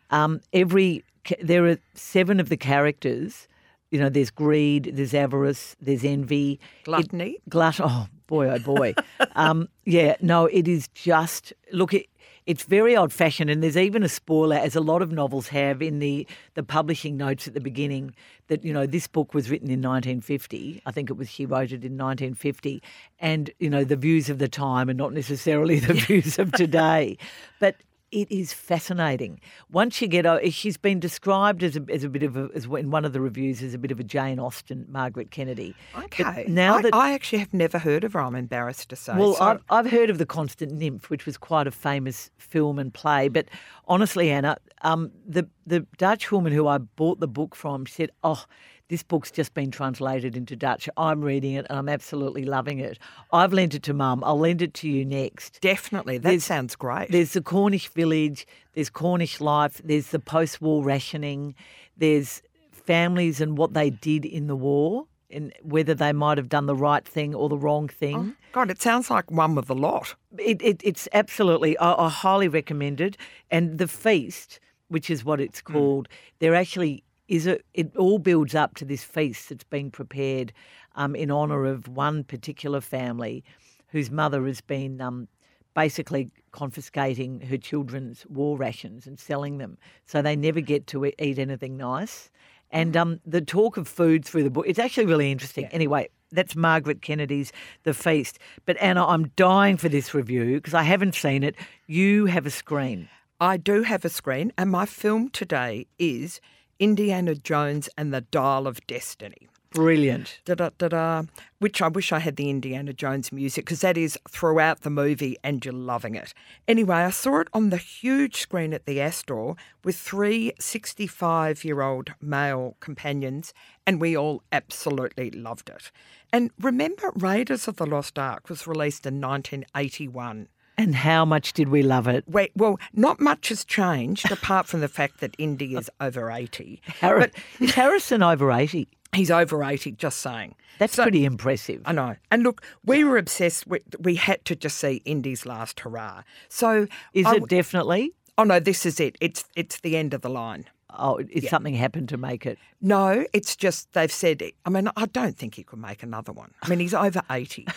Um, 0.09 0.41
every 0.53 1.03
there 1.41 1.65
are 1.67 1.77
seven 1.93 2.39
of 2.39 2.49
the 2.49 2.57
characters. 2.57 3.47
You 3.91 3.99
know, 3.99 4.09
there's 4.09 4.31
greed, 4.31 4.91
there's 4.93 5.13
avarice, 5.13 5.75
there's 5.79 6.03
envy, 6.03 6.59
Gluttony. 6.83 7.37
glut. 7.47 7.79
Oh 7.79 8.07
boy, 8.27 8.49
oh 8.49 8.59
boy. 8.59 8.93
um, 9.35 9.69
yeah, 9.85 10.15
no, 10.21 10.45
it 10.47 10.67
is 10.67 10.87
just 10.89 11.53
look. 11.71 11.93
It, 11.93 12.07
it's 12.45 12.63
very 12.63 12.95
old 12.95 13.11
fashioned, 13.11 13.49
and 13.49 13.63
there's 13.63 13.77
even 13.77 14.03
a 14.03 14.09
spoiler, 14.09 14.55
as 14.55 14.75
a 14.75 14.81
lot 14.81 15.01
of 15.01 15.11
novels 15.11 15.47
have 15.47 15.81
in 15.81 15.99
the 15.99 16.27
the 16.53 16.63
publishing 16.63 17.17
notes 17.17 17.47
at 17.47 17.53
the 17.53 17.59
beginning, 17.59 18.13
that 18.47 18.63
you 18.63 18.73
know 18.73 18.85
this 18.85 19.07
book 19.07 19.33
was 19.33 19.49
written 19.49 19.69
in 19.69 19.81
1950. 19.81 20.81
I 20.85 20.91
think 20.91 21.09
it 21.09 21.13
was 21.13 21.29
she 21.29 21.45
wrote 21.45 21.71
it 21.71 21.83
in 21.83 21.97
1950, 21.97 22.81
and 23.19 23.49
you 23.59 23.69
know 23.69 23.83
the 23.83 23.95
views 23.95 24.29
of 24.29 24.37
the 24.37 24.47
time 24.47 24.89
and 24.89 24.97
not 24.97 25.13
necessarily 25.13 25.79
the 25.79 25.93
views 25.93 26.39
of 26.39 26.51
today, 26.51 27.17
but. 27.59 27.75
It 28.15 28.31
is 28.31 28.53
fascinating. 28.53 29.41
Once 29.69 30.01
you 30.01 30.07
get, 30.07 30.25
she's 30.53 30.77
been 30.77 31.01
described 31.01 31.61
as 31.63 31.75
a, 31.75 31.83
as 31.91 32.05
a 32.05 32.09
bit 32.09 32.23
of 32.23 32.37
a, 32.37 32.47
as 32.55 32.63
in 32.63 32.89
one 32.89 33.03
of 33.03 33.11
the 33.11 33.19
reviews 33.19 33.61
as 33.61 33.73
a 33.73 33.77
bit 33.77 33.91
of 33.91 33.99
a 33.99 34.05
Jane 34.05 34.39
Austen, 34.39 34.85
Margaret 34.87 35.31
Kennedy. 35.31 35.75
But 35.93 36.05
Okay. 36.05 36.45
now 36.47 36.75
I, 36.77 36.81
that 36.83 36.93
I 36.95 37.13
actually 37.13 37.39
have 37.39 37.53
never 37.53 37.77
heard 37.77 38.05
of 38.05 38.13
her, 38.13 38.21
I'm 38.21 38.35
embarrassed 38.35 38.87
to 38.91 38.95
say. 38.95 39.17
well, 39.17 39.33
so- 39.35 39.43
I've, 39.43 39.63
I've 39.69 39.91
heard 39.91 40.09
of 40.09 40.17
The 40.17 40.25
Constant 40.25 40.71
Nymph, 40.71 41.09
which 41.09 41.25
was 41.25 41.35
quite 41.35 41.67
a 41.67 41.71
famous 41.71 42.31
film 42.37 42.79
and 42.79 42.93
play. 42.93 43.27
But 43.27 43.47
honestly, 43.85 44.31
Anna, 44.31 44.55
um, 44.83 45.11
the, 45.27 45.45
the 45.67 45.85
Dutch 45.97 46.31
woman 46.31 46.53
who 46.53 46.69
I 46.69 46.77
bought 46.77 47.19
the 47.19 47.27
book 47.27 47.53
from 47.53 47.85
said, 47.85 48.11
Oh, 48.23 48.45
this 48.89 49.03
book's 49.03 49.31
just 49.31 49.53
been 49.53 49.71
translated 49.71 50.37
into 50.37 50.55
Dutch. 50.55 50.87
I'm 50.97 51.21
reading 51.21 51.53
it 51.53 51.65
and 51.69 51.77
I'm 51.77 51.89
absolutely 51.89 52.45
loving 52.45 52.79
it. 52.79 52.99
I've 53.31 53.53
lent 53.53 53.73
it 53.73 53.83
to 53.83 53.93
Mum. 53.93 54.23
I'll 54.23 54.39
lend 54.39 54.61
it 54.61 54.73
to 54.75 54.89
you 54.89 55.05
next. 55.05 55.59
Definitely. 55.61 56.17
That 56.17 56.29
There's- 56.29 56.43
sounds 56.43 56.75
great. 56.75 57.11
There's 57.11 57.33
the 57.33 57.41
Cornish 57.41 57.87
village, 57.89 58.45
there's 58.73 58.89
Cornish 58.89 59.41
life, 59.41 59.81
there's 59.83 60.09
the 60.09 60.19
post 60.19 60.61
war 60.61 60.83
rationing, 60.83 61.55
there's 61.97 62.41
families 62.71 63.41
and 63.41 63.57
what 63.57 63.73
they 63.73 63.89
did 63.89 64.25
in 64.25 64.47
the 64.47 64.55
war. 64.55 65.07
And 65.31 65.51
whether 65.63 65.95
they 65.95 66.13
might 66.13 66.37
have 66.37 66.47
done 66.47 66.67
the 66.67 66.75
right 66.75 67.03
thing 67.03 67.33
or 67.33 67.49
the 67.49 67.57
wrong 67.57 67.89
thing. 67.89 68.35
Oh, 68.37 68.45
God, 68.53 68.69
it 68.69 68.79
sounds 68.81 69.09
like 69.09 69.29
one 69.31 69.55
with 69.55 69.69
a 69.69 69.73
lot. 69.73 70.15
It, 70.37 70.61
it, 70.61 70.81
it's 70.83 71.09
absolutely, 71.13 71.77
I, 71.79 72.05
I 72.05 72.09
highly 72.09 72.47
recommend 72.47 73.01
it. 73.01 73.17
And 73.49 73.77
The 73.79 73.87
Feast 73.87 74.59
which 74.87 75.09
is 75.09 75.25
what 75.25 75.41
it's 75.41 75.61
mm. 75.61 75.73
called, 75.73 76.07
they're 76.39 76.55
actually 76.55 77.03
is 77.27 77.47
a. 77.47 77.59
It 77.73 77.95
all 77.95 78.19
builds 78.19 78.55
up 78.55 78.75
to 78.75 78.85
this 78.85 79.03
feast 79.03 79.49
that's 79.49 79.63
been 79.63 79.91
prepared 79.91 80.53
um, 80.95 81.15
in 81.15 81.31
honour 81.31 81.65
of 81.65 81.87
one 81.87 82.23
particular 82.23 82.81
family, 82.81 83.43
whose 83.87 84.11
mother 84.11 84.45
has 84.45 84.61
been 84.61 85.01
um, 85.01 85.27
basically 85.73 86.31
confiscating 86.51 87.41
her 87.41 87.57
children's 87.57 88.25
war 88.27 88.57
rations 88.57 89.05
and 89.05 89.19
selling 89.19 89.57
them, 89.57 89.77
so 90.05 90.21
they 90.21 90.35
never 90.35 90.61
get 90.61 90.87
to 90.87 91.05
eat 91.05 91.39
anything 91.39 91.77
nice. 91.77 92.29
And 92.71 92.97
um, 92.97 93.19
the 93.25 93.41
talk 93.41 93.77
of 93.77 93.87
food 93.87 94.25
through 94.25 94.43
the 94.43 94.49
book, 94.49 94.65
it's 94.67 94.79
actually 94.79 95.05
really 95.05 95.31
interesting. 95.31 95.65
Anyway, 95.67 96.09
that's 96.31 96.55
Margaret 96.55 97.01
Kennedy's 97.01 97.51
The 97.83 97.93
Feast. 97.93 98.39
But 98.65 98.77
Anna, 98.81 99.05
I'm 99.05 99.29
dying 99.35 99.77
for 99.77 99.87
this 99.87 100.13
review 100.13 100.55
because 100.55 100.73
I 100.73 100.83
haven't 100.83 101.15
seen 101.15 101.43
it. 101.43 101.55
You 101.87 102.25
have 102.25 102.45
a 102.45 102.51
screen. 102.51 103.07
I 103.39 103.57
do 103.57 103.83
have 103.83 104.05
a 104.05 104.09
screen, 104.09 104.51
and 104.57 104.71
my 104.71 104.85
film 104.85 105.29
today 105.29 105.87
is 105.99 106.39
Indiana 106.79 107.35
Jones 107.35 107.89
and 107.97 108.13
the 108.13 108.21
Dial 108.21 108.67
of 108.67 108.85
Destiny. 108.87 109.47
Brilliant. 109.75 110.39
Da 110.45 110.55
da 110.55 110.69
da 110.77 110.87
da. 110.87 111.23
Which 111.59 111.81
I 111.81 111.89
wish 111.89 112.13
I 112.13 112.19
had 112.19 112.37
the 112.37 112.49
Indiana 112.49 112.93
Jones 112.93 113.33
music 113.33 113.65
because 113.65 113.81
that 113.81 113.97
is 113.97 114.17
throughout 114.29 114.81
the 114.81 114.89
movie 114.89 115.35
and 115.43 115.63
you're 115.65 115.73
loving 115.73 116.15
it. 116.15 116.33
Anyway, 116.65 116.95
I 116.95 117.09
saw 117.09 117.41
it 117.41 117.49
on 117.53 117.71
the 117.71 117.77
huge 117.77 118.37
screen 118.37 118.73
at 118.73 118.85
the 118.85 119.01
Astor 119.01 119.55
with 119.83 119.97
three 119.97 120.53
65 120.59 121.65
year 121.65 121.81
old 121.81 122.13
male 122.21 122.77
companions, 122.79 123.53
and 123.85 123.99
we 123.99 124.15
all 124.15 124.43
absolutely 124.53 125.29
loved 125.29 125.69
it. 125.69 125.91
And 126.31 126.51
remember, 126.59 127.11
Raiders 127.13 127.67
of 127.67 127.75
the 127.75 127.85
Lost 127.85 128.17
Ark 128.17 128.47
was 128.49 128.67
released 128.67 129.05
in 129.05 129.19
1981. 129.19 130.47
And 130.77 130.95
how 130.95 131.23
much 131.25 131.53
did 131.53 131.69
we 131.69 131.83
love 131.83 132.07
it? 132.07 132.25
Wait, 132.27 132.51
well, 132.55 132.77
not 132.93 133.19
much 133.19 133.49
has 133.49 133.63
changed 133.63 134.29
apart 134.31 134.67
from 134.67 134.81
the 134.81 134.87
fact 134.87 135.19
that 135.21 135.33
Indy 135.37 135.75
is 135.75 135.89
over 136.01 136.29
80. 136.31 136.81
Har- 137.01 137.29
is 137.59 137.73
Harrison 137.75 138.21
over 138.21 138.51
80? 138.51 138.87
He's 139.13 139.31
over 139.31 139.63
80, 139.63 139.93
just 139.93 140.19
saying. 140.19 140.55
That's 140.77 140.95
So- 140.95 141.03
pretty 141.03 141.23
impressive. 141.23 141.81
I 141.85 141.93
know. 141.93 142.17
And 142.29 142.43
look, 142.43 142.61
we 142.83 143.05
were 143.05 143.17
obsessed 143.17 143.65
with, 143.67 143.83
we 143.99 144.15
had 144.15 144.43
to 144.45 144.55
just 144.55 144.77
see 144.77 145.01
Indy's 145.05 145.45
last 145.45 145.79
hurrah. 145.79 146.23
So, 146.49 146.87
Is 147.13 147.25
I 147.25 147.35
it 147.35 147.47
definitely? 147.47 148.11
oh 148.37 148.43
no, 148.43 148.59
this 148.59 148.85
is 148.85 148.99
it. 148.99 149.15
It's 149.21 149.45
it's 149.55 149.79
the 149.79 149.95
end 149.95 150.13
of 150.13 150.21
the 150.21 150.29
line. 150.29 150.65
Oh, 150.97 151.19
is 151.29 151.49
something 151.49 151.73
happened 151.73 152.09
to 152.09 152.17
make 152.17 152.45
it? 152.45 152.57
No, 152.81 153.25
it's 153.33 153.55
just 153.55 153.91
they've 153.93 154.11
said. 154.11 154.43
I 154.65 154.69
mean, 154.69 154.89
I 154.95 155.05
don't 155.05 155.37
think 155.37 155.55
he 155.55 155.63
could 155.63 155.79
make 155.79 156.03
another 156.03 156.31
one. 156.31 156.53
I 156.61 156.69
mean, 156.69 156.79
he's 156.79 156.93
over 156.93 157.21
eighty, 157.29 157.67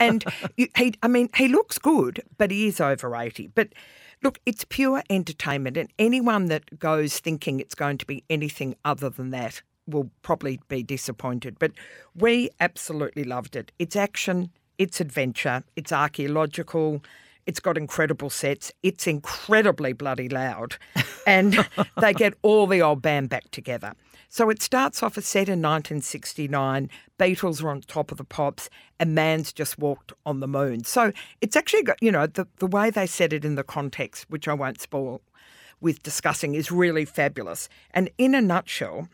and 0.00 0.24
he. 0.56 0.94
I 1.02 1.08
mean, 1.08 1.28
he 1.36 1.48
looks 1.48 1.78
good, 1.78 2.22
but 2.36 2.50
he 2.50 2.66
is 2.66 2.80
over 2.80 3.14
eighty. 3.16 3.46
But 3.48 3.68
look, 4.22 4.38
it's 4.46 4.64
pure 4.64 5.02
entertainment, 5.10 5.76
and 5.76 5.92
anyone 5.98 6.46
that 6.46 6.78
goes 6.78 7.18
thinking 7.18 7.60
it's 7.60 7.74
going 7.74 7.98
to 7.98 8.06
be 8.06 8.24
anything 8.28 8.76
other 8.84 9.10
than 9.10 9.30
that 9.30 9.62
will 9.86 10.10
probably 10.22 10.60
be 10.68 10.82
disappointed. 10.82 11.58
But 11.58 11.72
we 12.14 12.50
absolutely 12.60 13.24
loved 13.24 13.56
it. 13.56 13.72
It's 13.78 13.96
action, 13.96 14.50
it's 14.76 15.00
adventure, 15.00 15.64
it's 15.76 15.92
archaeological. 15.92 17.02
It's 17.48 17.60
got 17.60 17.78
incredible 17.78 18.28
sets. 18.28 18.70
It's 18.82 19.06
incredibly 19.06 19.94
bloody 19.94 20.28
loud. 20.28 20.76
And 21.26 21.66
they 22.00 22.12
get 22.12 22.34
all 22.42 22.66
the 22.66 22.82
old 22.82 23.00
band 23.00 23.30
back 23.30 23.50
together. 23.50 23.94
So 24.28 24.50
it 24.50 24.60
starts 24.60 25.02
off 25.02 25.16
a 25.16 25.22
set 25.22 25.48
in 25.48 25.62
1969. 25.62 26.90
Beatles 27.18 27.64
are 27.64 27.70
on 27.70 27.80
top 27.80 28.12
of 28.12 28.18
the 28.18 28.24
pops, 28.24 28.68
and 29.00 29.14
man's 29.14 29.50
just 29.54 29.78
walked 29.78 30.12
on 30.26 30.40
the 30.40 30.46
moon. 30.46 30.84
So 30.84 31.10
it's 31.40 31.56
actually 31.56 31.84
got, 31.84 31.96
you 32.02 32.12
know, 32.12 32.26
the, 32.26 32.46
the 32.58 32.66
way 32.66 32.90
they 32.90 33.06
set 33.06 33.32
it 33.32 33.46
in 33.46 33.54
the 33.54 33.64
context, 33.64 34.26
which 34.28 34.46
I 34.46 34.52
won't 34.52 34.82
spoil 34.82 35.22
with 35.80 36.02
discussing, 36.02 36.54
is 36.54 36.70
really 36.70 37.06
fabulous. 37.06 37.70
And 37.92 38.10
in 38.18 38.34
a 38.34 38.42
nutshell, 38.42 39.08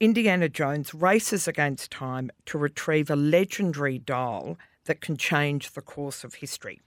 Indiana 0.00 0.48
Jones 0.48 0.92
races 0.92 1.46
against 1.46 1.92
time 1.92 2.32
to 2.46 2.58
retrieve 2.58 3.10
a 3.10 3.16
legendary 3.16 3.98
dial 3.98 4.58
that 4.86 5.00
can 5.00 5.16
change 5.16 5.70
the 5.70 5.82
course 5.82 6.24
of 6.24 6.34
history. 6.34 6.80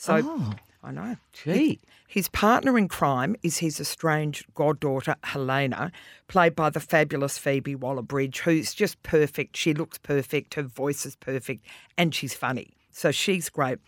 So, 0.00 0.54
I 0.82 0.92
know. 0.92 1.16
Gee. 1.34 1.78
His 2.08 2.30
partner 2.30 2.78
in 2.78 2.88
crime 2.88 3.36
is 3.42 3.58
his 3.58 3.78
estranged 3.78 4.46
goddaughter, 4.54 5.14
Helena, 5.24 5.92
played 6.26 6.56
by 6.56 6.70
the 6.70 6.80
fabulous 6.80 7.36
Phoebe 7.36 7.74
Waller 7.74 8.00
Bridge, 8.00 8.38
who's 8.38 8.72
just 8.72 9.02
perfect. 9.02 9.58
She 9.58 9.74
looks 9.74 9.98
perfect, 9.98 10.54
her 10.54 10.62
voice 10.62 11.04
is 11.04 11.16
perfect, 11.16 11.66
and 11.98 12.14
she's 12.14 12.32
funny. 12.32 12.70
So 12.90 13.10
she's 13.10 13.50
great. 13.50 13.78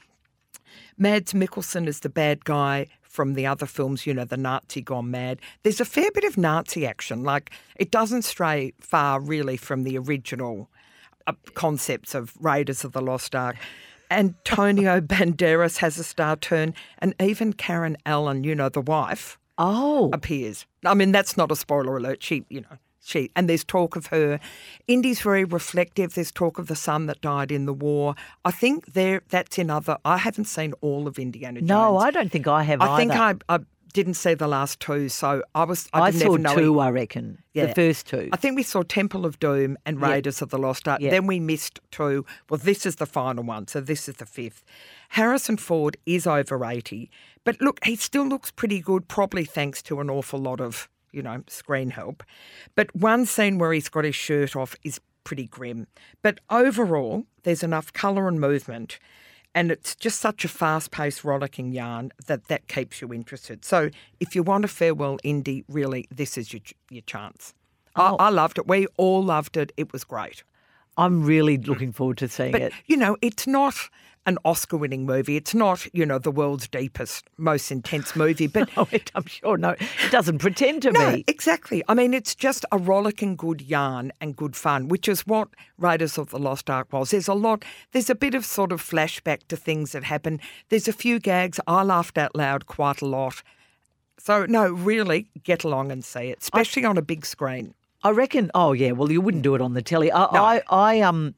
Mads 0.99 1.33
Mikkelsen 1.33 1.89
is 1.89 2.01
the 2.01 2.11
bad 2.11 2.45
guy 2.45 2.89
from 3.01 3.33
the 3.33 3.47
other 3.47 3.65
films, 3.65 4.07
you 4.07 4.13
know, 4.13 4.27
the 4.27 4.37
Nazi 4.37 4.83
gone 4.83 5.11
mad. 5.11 5.41
There's 5.63 5.81
a 5.81 5.87
fair 5.87 6.11
bit 6.13 6.25
of 6.25 6.37
Nazi 6.37 6.87
action. 6.87 7.25
Like, 7.25 7.53
it 7.77 7.91
doesn't 7.91 8.23
stray 8.23 8.75
far 8.81 9.19
really 9.19 9.57
from 9.57 9.85
the 9.85 9.97
original 9.97 10.69
uh, 11.27 11.33
concepts 11.55 12.15
of 12.15 12.35
Raiders 12.39 12.85
of 12.85 12.93
the 12.93 13.01
Lost 13.01 13.35
Ark. 13.35 13.57
Antonio 14.13 15.01
Banderas 15.13 15.79
has 15.79 15.99
a 15.99 16.05
star 16.05 16.37
turn, 16.37 16.75
and 16.99 17.15
even 17.21 17.53
Karen 17.53 17.97
Allen, 18.07 18.45
you 18.45 18.55
know, 18.55 18.69
the 18.69 18.81
wife, 18.81 19.39
Oh, 19.59 20.11
appears. 20.13 20.67
I 20.85 20.95
mean, 20.95 21.13
that's 21.13 21.37
not 21.37 21.53
a 21.53 21.57
spoiler 21.57 21.97
alert. 21.97 22.23
She, 22.23 22.45
you 22.49 22.63
know, 22.63 22.79
she, 23.05 23.31
and 23.37 23.49
there's 23.49 23.65
talk 23.65 23.97
of 23.97 24.07
her. 24.07 24.41
Indy's 24.89 25.21
very 25.21 25.45
reflective. 25.45 26.15
There's 26.15 26.33
talk 26.33 26.59
of 26.59 26.69
the 26.69 26.77
son 26.77 27.07
that 27.07 27.21
died 27.21 27.53
in 27.53 27.67
the 27.67 27.73
war. 27.73 28.15
I 28.45 28.51
think 28.51 28.95
there, 28.95 29.23
that's 29.29 29.59
in 29.59 29.71
other. 29.71 29.99
I 30.05 30.19
haven't 30.19 30.47
seen 30.47 30.73
all 30.81 31.07
of 31.07 31.19
Indiana 31.19 31.61
Jones. 31.61 31.69
no, 31.69 31.99
I 31.99 32.11
don't 32.11 32.31
think 32.31 32.47
I 32.49 32.63
have 32.63 32.81
I 32.81 32.97
think 32.97 33.13
either. 33.13 33.41
I, 33.49 33.57
I 33.57 33.59
didn't 33.93 34.14
see 34.14 34.34
the 34.34 34.49
last 34.49 34.80
two, 34.80 35.09
so 35.09 35.43
I 35.55 35.64
was. 35.64 35.88
I, 35.93 36.01
I 36.01 36.11
saw 36.11 36.36
two, 36.36 36.78
I 36.80 36.90
reckon. 36.90 37.43
Yeah. 37.53 37.66
The 37.66 37.74
first 37.74 38.07
two. 38.07 38.28
I 38.32 38.36
think 38.36 38.57
we 38.57 38.62
saw 38.62 38.82
Temple 38.82 39.26
of 39.26 39.38
Doom 39.38 39.76
and 39.84 40.01
Yeah. 40.01 40.11
Raiders 40.11 40.40
of 40.43 40.51
the 40.51 40.59
Lost 40.59 40.88
Ark. 40.88 41.01
Yeah. 41.01 41.11
Then 41.11 41.26
we 41.26 41.40
missed 41.40 41.80
two. 41.90 42.24
Well, 42.49 42.59
this 42.59 42.86
is 42.86 42.97
the 42.97 43.07
final 43.07 43.45
one, 43.45 43.68
so 43.68 43.80
this 43.80 44.09
is 44.09 44.16
the 44.16 44.26
fifth. 44.26 44.64
Harrison 45.11 45.57
Ford 45.57 45.97
is 46.07 46.26
over 46.26 46.64
80, 46.64 47.11
but 47.45 47.61
look, 47.61 47.84
he 47.84 47.97
still 47.97 48.26
looks 48.26 48.51
pretty 48.51 48.80
good, 48.80 49.09
probably 49.09 49.45
thanks 49.45 49.82
to 49.82 50.01
an 50.01 50.09
awful 50.09 50.38
lot 50.38 50.61
of, 50.61 50.88
you 51.12 51.22
know, 51.22 51.43
screen 51.49 51.90
help. 51.90 52.22
But 52.74 52.95
one 52.97 53.26
scene 53.26 53.59
where 53.59 53.72
he's 53.72 53.88
got 53.90 54.05
his 54.05 54.14
shirt 54.14 54.57
off 54.57 54.74
is 54.82 55.01
pretty 55.24 55.47
grim. 55.47 55.86
But 56.22 56.40
overall, 56.51 57.24
there's 57.43 57.62
enough 57.62 57.93
colour 57.93 58.26
and 58.26 58.40
movement. 58.40 58.99
And 59.55 59.70
it's 59.70 59.94
just 59.94 60.20
such 60.20 60.44
a 60.44 60.48
fast 60.48 60.90
paced, 60.90 61.24
rollicking 61.24 61.72
yarn 61.72 62.12
that 62.26 62.48
that 62.48 62.68
keeps 62.68 63.03
you 63.03 63.12
interested. 63.12 63.64
So, 63.64 63.90
if 64.18 64.34
you 64.34 64.42
want 64.42 64.64
a 64.64 64.68
farewell 64.68 65.18
indie, 65.24 65.64
really, 65.68 66.09
this 66.11 66.38
is 66.38 66.53
your, 66.53 66.62
your 66.90 67.03
chance. 67.03 67.53
Oh. 67.96 68.16
I, 68.16 68.26
I 68.26 68.28
loved 68.30 68.59
it. 68.59 68.66
We 68.66 68.86
all 68.96 69.22
loved 69.22 69.57
it. 69.59 69.72
It 69.76 69.92
was 69.92 70.05
great. 70.05 70.42
I'm 70.97 71.24
really 71.24 71.59
mm. 71.59 71.66
looking 71.66 71.93
forward 71.93 72.18
to 72.18 72.28
seeing 72.28 72.53
But, 72.53 72.62
it. 72.62 72.72
you 72.86 72.97
know, 72.97 73.16
it's 73.22 73.47
not 73.47 73.74
an 74.26 74.38
Oscar 74.45 74.76
winning 74.76 75.05
movie. 75.05 75.36
It's 75.36 75.55
not, 75.55 75.86
you 75.93 76.07
know, 76.07 76.18
the 76.18 76.30
world's 76.30 76.68
deepest, 76.68 77.28
most 77.38 77.72
intense 77.72 78.14
movie. 78.14 78.47
But 78.47 78.70
Oh, 78.76 78.88
it, 78.93 79.11
I'm 79.14 79.26
sure. 79.26 79.57
No, 79.57 79.70
it 79.70 80.11
doesn't 80.11 80.38
pretend 80.38 80.82
to 80.82 80.93
no, 80.93 81.16
be. 81.16 81.24
exactly. 81.26 81.82
I 81.88 81.95
mean, 81.95 82.14
it's 82.14 82.34
just 82.34 82.64
a 82.70 82.78
rollicking 82.78 83.36
good 83.36 83.62
yarn 83.62 84.12
and 84.20 84.36
good 84.36 84.55
fun, 84.55 84.88
which 84.88 85.09
is 85.09 85.26
what 85.26 85.49
Raiders 85.78 86.18
of 86.18 86.30
the 86.30 86.38
Lost 86.38 86.70
Ark 86.70 86.93
was. 86.93 87.11
There's 87.11 87.28
a 87.28 87.34
lot, 87.34 87.64
there's 87.93 88.11
a 88.11 88.14
bit 88.14 88.34
of 88.34 88.45
sort 88.45 88.70
of 88.70 88.80
flashback 88.80 89.49
to 89.49 89.57
things 89.57 89.93
that 89.93 90.05
happen. 90.05 90.40
There's 90.68 90.88
a 90.88 90.93
few 90.93 91.18
gags. 91.18 91.59
I 91.66 91.82
laughed 91.82 92.18
out 92.18 92.36
loud 92.36 92.66
quite 92.66 93.01
a 93.01 93.07
lot. 93.07 93.43
So, 94.18 94.47
no, 94.47 94.70
really 94.70 95.26
get 95.43 95.64
along 95.64 95.90
and 95.90 96.05
see 96.05 96.28
it, 96.28 96.38
especially 96.40 96.84
on 96.84 96.97
a 96.97 97.03
big 97.03 97.26
screen. 97.26 97.74
I 98.03 98.11
reckon. 98.11 98.50
Oh 98.55 98.72
yeah. 98.72 98.92
Well, 98.92 99.11
you 99.11 99.20
wouldn't 99.20 99.42
do 99.42 99.55
it 99.55 99.61
on 99.61 99.74
the 99.74 99.82
telly. 99.82 100.11
I, 100.11 100.24
I, 100.24 100.62
I 100.68 101.00
um, 101.00 101.34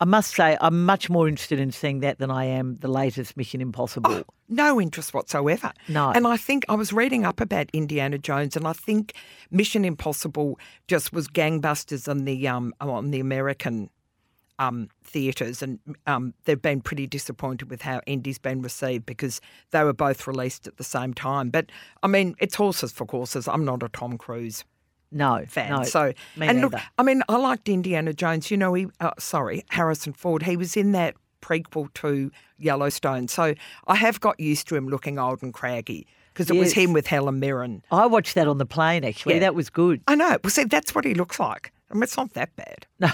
I 0.00 0.04
must 0.04 0.34
say, 0.34 0.56
I'm 0.60 0.84
much 0.84 1.08
more 1.08 1.28
interested 1.28 1.60
in 1.60 1.70
seeing 1.70 2.00
that 2.00 2.18
than 2.18 2.30
I 2.30 2.44
am 2.44 2.76
the 2.76 2.88
latest 2.88 3.36
Mission 3.36 3.60
Impossible. 3.60 4.24
No 4.48 4.80
interest 4.80 5.14
whatsoever. 5.14 5.72
No. 5.88 6.10
And 6.10 6.26
I 6.26 6.36
think 6.36 6.64
I 6.68 6.74
was 6.74 6.92
reading 6.92 7.24
up 7.24 7.40
about 7.40 7.70
Indiana 7.72 8.18
Jones, 8.18 8.56
and 8.56 8.66
I 8.66 8.72
think 8.72 9.14
Mission 9.50 9.84
Impossible 9.84 10.58
just 10.88 11.12
was 11.12 11.28
gangbusters 11.28 12.08
on 12.08 12.24
the 12.24 12.46
um 12.48 12.74
on 12.80 13.10
the 13.12 13.20
American 13.20 13.88
um 14.58 14.88
theatres, 15.04 15.62
and 15.62 15.78
um 16.06 16.34
they've 16.44 16.60
been 16.60 16.80
pretty 16.80 17.06
disappointed 17.06 17.70
with 17.70 17.82
how 17.82 18.00
Indy's 18.06 18.38
been 18.38 18.62
received 18.62 19.06
because 19.06 19.40
they 19.70 19.82
were 19.84 19.94
both 19.94 20.26
released 20.26 20.66
at 20.66 20.76
the 20.76 20.84
same 20.84 21.14
time. 21.14 21.50
But 21.50 21.70
I 22.02 22.08
mean, 22.08 22.34
it's 22.38 22.56
horses 22.56 22.92
for 22.92 23.06
courses. 23.06 23.48
I'm 23.48 23.64
not 23.64 23.82
a 23.82 23.88
Tom 23.88 24.18
Cruise 24.18 24.64
No, 25.14 25.44
fan. 25.48 25.70
no. 25.70 25.82
so, 25.84 26.12
and 26.40 26.60
look. 26.60 26.74
I 26.98 27.02
mean, 27.02 27.22
I 27.28 27.36
liked 27.36 27.68
Indiana 27.68 28.12
Jones. 28.12 28.50
You 28.50 28.56
know, 28.58 28.74
he, 28.74 28.88
uh, 29.00 29.12
sorry, 29.18 29.64
Harrison 29.70 30.12
Ford. 30.12 30.42
He 30.42 30.56
was 30.56 30.76
in 30.76 30.92
that 30.92 31.14
prequel 31.40 31.92
to 31.94 32.30
Yellowstone. 32.58 33.28
So 33.28 33.54
I 33.86 33.94
have 33.96 34.20
got 34.20 34.38
used 34.40 34.66
to 34.68 34.76
him 34.76 34.88
looking 34.88 35.18
old 35.18 35.42
and 35.42 35.54
craggy 35.54 36.06
because 36.32 36.50
it 36.50 36.56
was 36.56 36.72
him 36.72 36.92
with 36.92 37.06
Helen 37.06 37.38
Mirren. 37.38 37.84
I 37.92 38.06
watched 38.06 38.34
that 38.34 38.48
on 38.48 38.58
the 38.58 38.66
plane. 38.66 39.04
Actually, 39.04 39.34
Yeah. 39.34 39.40
that 39.40 39.54
was 39.54 39.70
good. 39.70 40.00
I 40.08 40.14
know. 40.16 40.36
Well, 40.42 40.50
see, 40.50 40.64
that's 40.64 40.94
what 40.94 41.04
he 41.04 41.14
looks 41.14 41.38
like. 41.38 41.72
I 41.90 41.94
mean, 41.94 42.02
it's 42.02 42.16
not 42.16 42.32
that 42.34 42.50
bad. 42.56 42.86
No. 42.98 43.10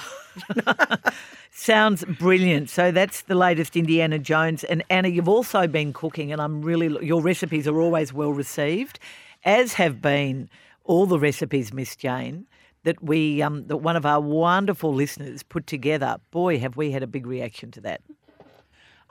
Sounds 1.53 2.05
brilliant. 2.05 2.70
So 2.70 2.90
that's 2.92 3.22
the 3.22 3.34
latest 3.34 3.76
Indiana 3.76 4.18
Jones. 4.18 4.64
And 4.64 4.82
Anna, 4.88 5.09
you've 5.09 5.28
also 5.28 5.66
been 5.66 5.92
cooking, 5.92 6.32
and 6.32 6.40
I'm 6.40 6.62
really 6.62 7.05
your 7.05 7.20
recipes 7.20 7.66
are 7.66 7.80
always 7.80 8.12
well 8.12 8.32
received. 8.32 8.98
as 9.44 9.72
have 9.74 10.01
been 10.01 10.48
all 10.91 11.07
the 11.07 11.20
recipes, 11.20 11.72
Miss 11.72 11.95
Jane, 11.95 12.47
that 12.82 13.01
we 13.01 13.41
um, 13.43 13.68
that 13.68 13.76
one 13.76 13.95
of 13.95 14.05
our 14.05 14.20
wonderful 14.20 14.93
listeners 14.93 15.45
put 15.45 15.68
together. 15.68 16.18
Boy, 16.32 16.59
have 16.59 16.76
we 16.76 16.91
had 16.91 17.05
a 17.05 17.07
big 17.07 17.26
reaction 17.26 17.70
to 17.72 17.80
that. 17.82 18.03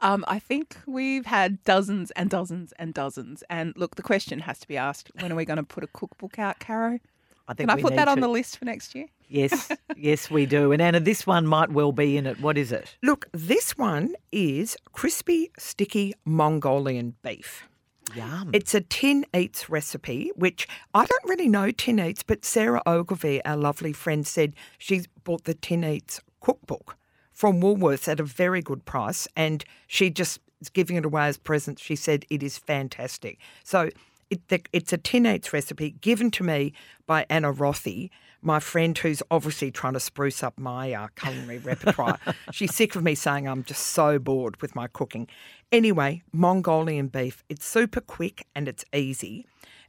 Um, 0.01 0.25
I 0.27 0.39
think 0.39 0.75
we've 0.86 1.25
had 1.25 1.63
dozens 1.63 2.11
and 2.11 2.30
dozens 2.30 2.73
and 2.73 2.93
dozens. 2.93 3.43
And 3.49 3.73
look, 3.77 3.95
the 3.95 4.01
question 4.01 4.39
has 4.39 4.59
to 4.59 4.67
be 4.67 4.75
asked: 4.75 5.09
When 5.21 5.32
are 5.32 5.36
we 5.36 5.45
going 5.45 5.57
to 5.57 5.63
put 5.63 5.86
a 5.86 5.88
cookbook 5.88 6.38
out, 6.38 6.59
Caro? 6.59 6.99
I 7.47 7.53
think 7.53 7.69
Can 7.69 7.71
I 7.71 7.75
we 7.75 7.82
put 7.82 7.91
need 7.91 7.99
that 7.99 8.07
on 8.09 8.19
the 8.19 8.27
list 8.27 8.57
for 8.57 8.65
next 8.65 8.93
year? 8.93 9.07
Yes, 9.30 9.71
yes, 9.95 10.30
we 10.30 10.45
do. 10.45 10.73
And 10.73 10.82
Anna, 10.82 10.99
this 10.99 11.25
one 11.25 11.47
might 11.47 11.71
well 11.71 11.93
be 11.93 12.17
in 12.17 12.27
it. 12.27 12.41
What 12.41 12.57
is 12.57 12.73
it? 12.73 12.97
Look, 13.01 13.30
this 13.32 13.77
one 13.77 14.15
is 14.34 14.75
crispy, 14.91 15.49
sticky 15.57 16.13
Mongolian 16.25 17.15
beef. 17.23 17.68
Yum. 18.16 18.51
It's 18.53 18.74
a 18.74 18.82
Tin 18.82 19.26
Eats 19.36 19.70
recipe, 19.70 20.32
which 20.36 20.68
I 20.93 21.05
don't 21.05 21.26
really 21.26 21.47
know 21.47 21.72
Tin 21.72 21.99
Eats, 21.99 22.24
but 22.24 22.45
Sarah 22.45 22.82
Ogilvie, 22.86 23.43
our 23.45 23.57
lovely 23.57 23.93
friend, 23.93 24.26
said 24.26 24.53
she's 24.78 25.07
bought 25.24 25.45
the 25.45 25.53
Tin 25.53 25.84
Eats 25.84 26.22
cookbook 26.41 26.97
from 27.32 27.62
Woolworths 27.62 28.07
at 28.07 28.20
a 28.20 28.24
very 28.24 28.62
good 28.62 28.86
price, 28.86 29.28
and 29.36 29.64
she 29.88 30.10
just 30.10 30.39
is 30.62 30.70
giving 30.70 30.97
it 30.97 31.05
away 31.05 31.28
as 31.28 31.38
presents. 31.38 31.82
She 31.82 31.95
said 31.95 32.26
it 32.30 32.43
is 32.43 32.57
fantastic. 32.57 33.39
So 33.64 33.89
it, 34.30 34.47
the, 34.49 34.62
it's 34.74 34.93
a 34.93 34.97
Tin 34.97 35.26
Eats 35.26 35.53
recipe 35.53 35.91
given 35.91 36.32
to 36.32 36.43
me 36.43 36.74
by 37.07 37.26
Anna 37.30 37.53
Rothy, 37.53 38.10
my 38.41 38.60
friend 38.60 38.97
who's 38.97 39.22
obviously 39.32 39.72
trying 39.72 39.93
to 39.93 39.99
spruce 39.99 40.43
up 40.43 40.57
my 40.57 40.93
uh, 40.93 41.07
culinary 41.16 41.57
repertoire. 41.57 42.20
She's 42.51 42.74
sick 42.74 42.95
of 42.95 43.03
me 43.03 43.16
saying 43.16 43.47
I'm 43.47 43.64
just 43.64 43.88
so 43.88 44.20
bored 44.20 44.62
with 44.62 44.76
my 44.76 44.88
cooking. 44.88 45.28
Anyway, 45.72 46.24
Mongolian 46.34 47.07
beef. 47.07 47.43
It's 47.47 47.65
super 47.65 48.01
quick 48.01 48.47
and 48.55 48.67
it's 48.67 48.86
easy. 48.91 49.45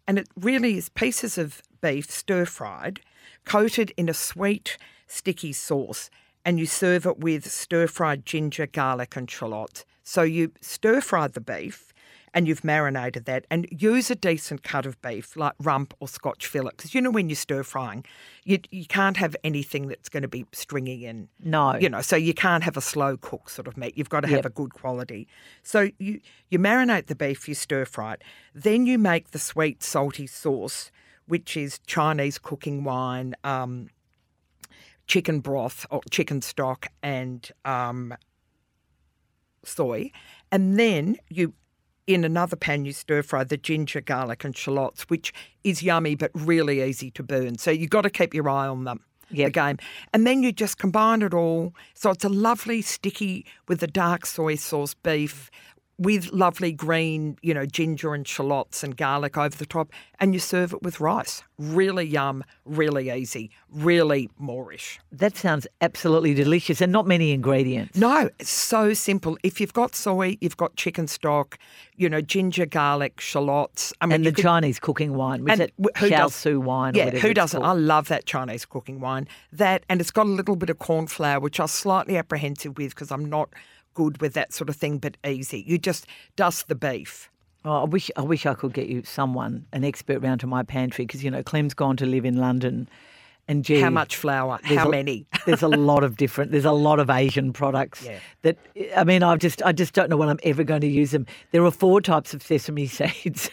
And 0.07 0.19
it 0.19 0.29
really 0.37 0.77
is 0.77 0.91
pieces 0.91 1.39
of 1.39 1.63
beef 1.81 2.11
stir 2.11 2.45
fried, 2.45 3.01
coated 3.47 3.93
in 3.97 4.09
a 4.09 4.15
sweet, 4.15 4.77
sticky 5.07 5.55
sauce. 5.55 6.11
And 6.45 6.59
you 6.59 6.67
serve 6.67 7.07
it 7.07 7.19
with 7.19 7.51
stir 7.51 7.87
fried 7.87 8.27
ginger, 8.27 8.67
garlic, 8.67 9.17
and 9.17 9.31
shallots. 9.31 9.87
So 10.03 10.23
you 10.23 10.53
stir 10.61 11.01
fry 11.01 11.29
the 11.29 11.41
beef 11.41 11.90
and 12.33 12.47
you've 12.47 12.63
marinated 12.65 13.25
that 13.25 13.45
and 13.51 13.67
use 13.71 14.11
a 14.11 14.15
decent 14.15 14.63
cut 14.63 14.87
of 14.87 15.01
beef 15.03 15.37
like 15.37 15.53
rump 15.59 15.95
or 16.01 16.09
scotch 16.09 16.47
fillet 16.47 16.71
because 16.77 16.95
you 16.95 17.01
know 17.01 17.11
when 17.11 17.29
you're 17.29 17.37
stir 17.37 17.63
frying 17.63 18.05
you, 18.45 18.59
you 18.71 18.87
can't 18.87 19.17
have 19.17 19.35
anything 19.45 19.89
that's 19.89 20.09
going 20.09 20.23
to 20.23 20.29
be 20.29 20.47
stringy 20.53 21.07
and 21.07 21.29
No. 21.43 21.77
you 21.77 21.89
know 21.89 22.01
so 22.01 22.17
you 22.17 22.35
can't 22.35 22.63
have 22.65 22.77
a 22.77 22.81
slow 22.81 23.17
cook 23.17 23.49
sort 23.51 23.67
of 23.67 23.77
meat 23.77 23.97
you've 23.97 24.09
got 24.09 24.21
to 24.21 24.29
Yep. 24.29 24.37
have 24.39 24.47
a 24.47 24.51
good 24.55 24.73
quality 24.75 25.27
so 25.63 25.91
you 25.99 26.21
you 26.49 26.59
marinate 26.59 27.07
the 27.07 27.15
beef 27.17 27.49
you 27.49 27.55
stir 27.55 27.85
fry 27.85 28.15
it 28.15 28.23
then 28.55 28.87
you 28.87 28.99
make 28.99 29.33
the 29.33 29.39
sweet 29.39 29.83
salty 29.83 30.27
sauce 30.27 30.91
which 31.27 31.57
is 31.57 31.81
chinese 31.87 32.39
cooking 32.39 32.85
wine 32.85 33.35
um, 33.45 33.89
chicken 35.07 35.41
broth 35.41 35.85
or 35.91 36.01
chicken 36.11 36.41
stock 36.41 36.87
and 37.03 37.51
um, 37.65 38.15
soy, 39.65 40.11
and 40.53 40.79
then 40.79 41.17
you 41.29 41.53
in 42.07 42.25
another 42.25 42.57
pan 42.57 42.85
you 42.85 42.93
stir 42.93 43.23
fry 43.23 43.45
the 43.45 43.57
ginger, 43.57 44.01
garlic, 44.01 44.45
and 44.45 44.57
shallots, 44.57 45.03
which 45.05 45.33
is 45.65 45.83
yummy 45.83 46.15
but 46.15 46.31
really 46.35 46.83
easy 46.83 47.11
to 47.13 47.23
burn. 47.23 47.59
So 47.59 47.71
you've 47.71 47.91
got 47.91 48.03
to 48.03 48.11
keep 48.11 48.35
your 48.35 48.49
eye 48.49 48.67
on 48.67 48.85
them. 48.85 49.01
The 49.33 49.49
game, 49.49 49.79
and 50.13 50.27
then 50.27 50.43
you 50.43 50.51
just 50.51 50.77
combine 50.79 51.23
it 51.23 51.33
all. 51.33 51.73
So 51.95 52.11
it's 52.11 52.25
a 52.25 52.29
lovely 52.29 52.83
sticky 52.83 53.47
with 53.69 53.79
the 53.79 53.87
dark 53.87 54.27
soy 54.27 54.57
sauce 54.57 54.95
beef, 54.95 55.53
with 56.01 56.33
lovely 56.33 56.73
green, 56.73 57.37
you 57.43 57.53
know, 57.53 57.67
ginger 57.67 58.15
and 58.15 58.27
shallots 58.27 58.83
and 58.83 58.97
garlic 58.97 59.37
over 59.37 59.55
the 59.55 59.67
top, 59.67 59.93
and 60.19 60.33
you 60.33 60.41
serve 60.41 60.73
it 60.73 60.83
with 60.83 60.99
rice. 60.99 61.43
Really 61.59 62.07
yum, 62.07 62.43
really 62.65 63.11
easy, 63.11 63.51
really 63.71 64.31
moreish. 64.41 64.99
That 65.13 65.37
sounds 65.37 65.67
absolutely 65.83 66.33
delicious 66.33 66.81
and 66.81 66.91
not 66.91 67.07
many 67.07 67.33
ingredients. 67.33 67.99
No, 67.99 68.31
it's 68.39 68.49
so 68.49 68.95
simple. 68.95 69.37
If 69.43 69.61
you've 69.61 69.75
got 69.75 69.95
soy, 69.95 70.39
you've 70.41 70.57
got 70.57 70.75
chicken 70.77 71.07
stock, 71.07 71.59
you 71.97 72.09
know, 72.09 72.23
ginger, 72.23 72.65
garlic, 72.65 73.21
shallots. 73.21 73.93
I 74.01 74.07
mean, 74.07 74.15
and 74.15 74.25
the 74.25 74.33
could- 74.33 74.43
Chinese 74.43 74.81
cooking 74.81 75.13
wine, 75.13 75.45
was 75.45 75.53
and 75.53 75.61
it 75.61 75.75
wh- 75.79 75.99
who 75.99 76.09
does- 76.09 76.33
Shaoxing 76.33 76.63
wine? 76.63 76.95
Yeah, 76.95 77.11
who 77.11 77.35
doesn't? 77.35 77.63
I 77.63 77.73
love 77.73 78.09
that 78.09 78.25
Chinese 78.25 78.65
cooking 78.65 79.01
wine. 79.01 79.29
That 79.53 79.85
and 79.91 80.01
it's 80.01 80.11
got 80.11 80.25
a 80.25 80.31
little 80.31 80.57
bit 80.57 80.71
of 80.71 80.79
corn 80.79 81.09
flour, 81.09 81.41
which 81.41 81.61
I 81.61 81.65
was 81.65 81.73
slightly 81.73 82.17
apprehensive 82.17 82.79
with 82.79 82.95
because 82.95 83.11
I'm 83.11 83.27
not 83.29 83.51
good 83.95 84.21
with 84.21 84.35
that 84.35 84.53
sort 84.53 84.69
of 84.69 84.77
thing, 84.77 84.99
but 84.99 85.17
easy. 85.27 85.65
You 85.67 85.79
just 85.79 86.07
dust 86.37 86.69
the 86.69 86.75
beef. 86.75 87.31
Oh, 87.65 87.83
I 87.83 87.85
wish 87.85 88.11
I 88.17 88.23
wish 88.23 88.47
I 88.47 88.55
could 88.55 88.73
get 88.73 88.89
you 88.89 89.03
someone, 89.05 89.67
an 89.73 89.85
expert 89.85 90.21
round 90.21 90.41
to 90.41 90.47
my 90.47 90.63
pantry 90.63 91.05
because 91.07 91.23
you 91.23 91.31
know 91.31 91.43
Clem's 91.43 91.75
gone 91.75 91.97
to 91.99 92.07
live 92.07 92.25
in 92.25 92.37
London, 92.39 92.89
and 93.49 93.65
gee, 93.65 93.81
How 93.81 93.91
much 93.91 94.17
flour? 94.17 94.59
How 94.63 94.89
a- 94.89 94.91
many? 94.91 95.27
there's 95.47 95.63
a 95.63 95.69
lot 95.69 96.03
of 96.03 96.17
different. 96.17 96.53
There's 96.53 96.65
a 96.65 96.73
lot 96.73 96.99
of 97.01 97.11
Asian 97.11 97.53
products 97.53 98.03
Yeah. 98.03 98.19
that 98.43 98.57
I 98.97 99.05
mean, 99.05 99.23
I 99.23 99.37
just 99.37 99.63
I 99.63 99.73
just 99.73 99.93
don't 99.93 100.09
know 100.09 100.17
when 100.17 100.31
I'm 100.31 100.41
ever 100.43 100.65
going 100.65 100.81
to 100.81 100.87
use 100.89 101.11
them. 101.11 101.27
There 101.51 101.63
are 101.65 101.71
four 101.71 102.01
types 102.01 102.33
of 102.33 102.43
sesame 102.43 102.87
seeds. 102.99 103.51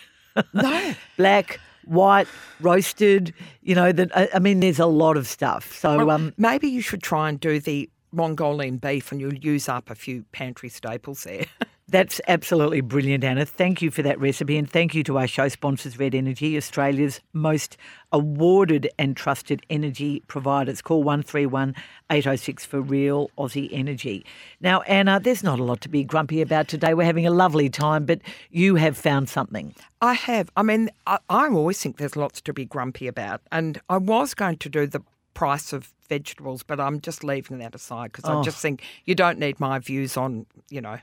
No. 0.54 0.94
black, 1.18 1.60
white, 1.84 2.28
roasted. 2.62 3.34
You 3.62 3.76
know 3.76 3.92
that 3.92 4.16
I, 4.16 4.30
I 4.36 4.40
mean, 4.40 4.62
there's 4.62 4.80
a 4.80 4.86
lot 4.86 5.18
of 5.18 5.28
stuff. 5.28 5.76
So 5.76 5.98
Well, 5.98 6.12
um, 6.12 6.34
maybe 6.38 6.68
you 6.70 6.80
should 6.82 7.04
try 7.04 7.28
and 7.28 7.38
do 7.40 7.60
the 7.60 7.90
Mongolian 8.12 8.78
beef, 8.78 9.12
and 9.12 9.22
you'll 9.22 9.34
use 9.34 9.68
up 9.70 9.90
a 9.90 9.96
few 9.96 10.24
pantry 10.32 10.70
staples 10.70 11.24
there. 11.24 11.46
That's 11.90 12.20
absolutely 12.28 12.82
brilliant, 12.82 13.24
Anna. 13.24 13.46
Thank 13.46 13.82
you 13.82 13.92
for 13.92 14.02
that 14.02 14.20
recipe, 14.20 14.58
and 14.58 14.70
thank 14.70 14.94
you 14.94 15.06
to 15.06 15.18
our 15.18 15.28
show 15.28 15.48
sponsors, 15.48 15.98
Red 15.98 16.14
Energy, 16.14 16.58
Australia's 16.58 17.22
most 17.32 17.78
awarded 18.12 18.90
and 19.00 19.16
trusted 19.16 19.66
energy 19.70 20.22
providers. 20.28 20.82
Call 20.82 21.02
131 21.02 21.74
806 22.10 22.66
for 22.66 22.82
real 22.82 23.32
Aussie 23.38 23.70
energy. 23.72 24.26
Now, 24.60 24.82
Anna, 24.82 25.22
there's 25.22 25.44
not 25.44 25.60
a 25.60 25.64
lot 25.64 25.80
to 25.80 25.90
be 25.90 26.04
grumpy 26.04 26.42
about 26.42 26.68
today. 26.68 26.94
We're 26.94 27.06
having 27.06 27.26
a 27.26 27.32
lovely 27.32 27.70
time, 27.70 28.06
but 28.06 28.20
you 28.52 28.76
have 28.76 28.98
found 28.98 29.30
something. 29.30 29.74
I 30.02 30.14
have. 30.14 30.50
I 30.58 30.64
mean, 30.64 30.90
I, 31.06 31.20
I 31.30 31.48
always 31.48 31.82
think 31.82 31.98
there's 31.98 32.18
lots 32.18 32.42
to 32.42 32.54
be 32.54 32.66
grumpy 32.66 33.08
about. 33.08 33.42
And 33.50 33.80
I 33.88 33.98
was 33.98 34.34
going 34.34 34.58
to 34.58 34.68
do 34.68 34.88
the 34.88 35.02
price 35.38 35.72
of 35.72 35.94
vegetables, 36.10 36.64
but 36.64 36.80
I'm 36.80 37.00
just 37.00 37.24
leaving 37.24 37.60
that 37.60 37.76
aside 37.76 38.12
because 38.12 38.26
I 38.26 38.34
oh. 38.34 38.44
just 38.44 38.58
think 38.58 38.82
you 39.06 39.14
don't 39.14 39.38
need 39.38 39.60
my 39.60 39.78
views 39.78 40.18
on, 40.18 40.48
you 40.72 40.82
know, 40.82 40.98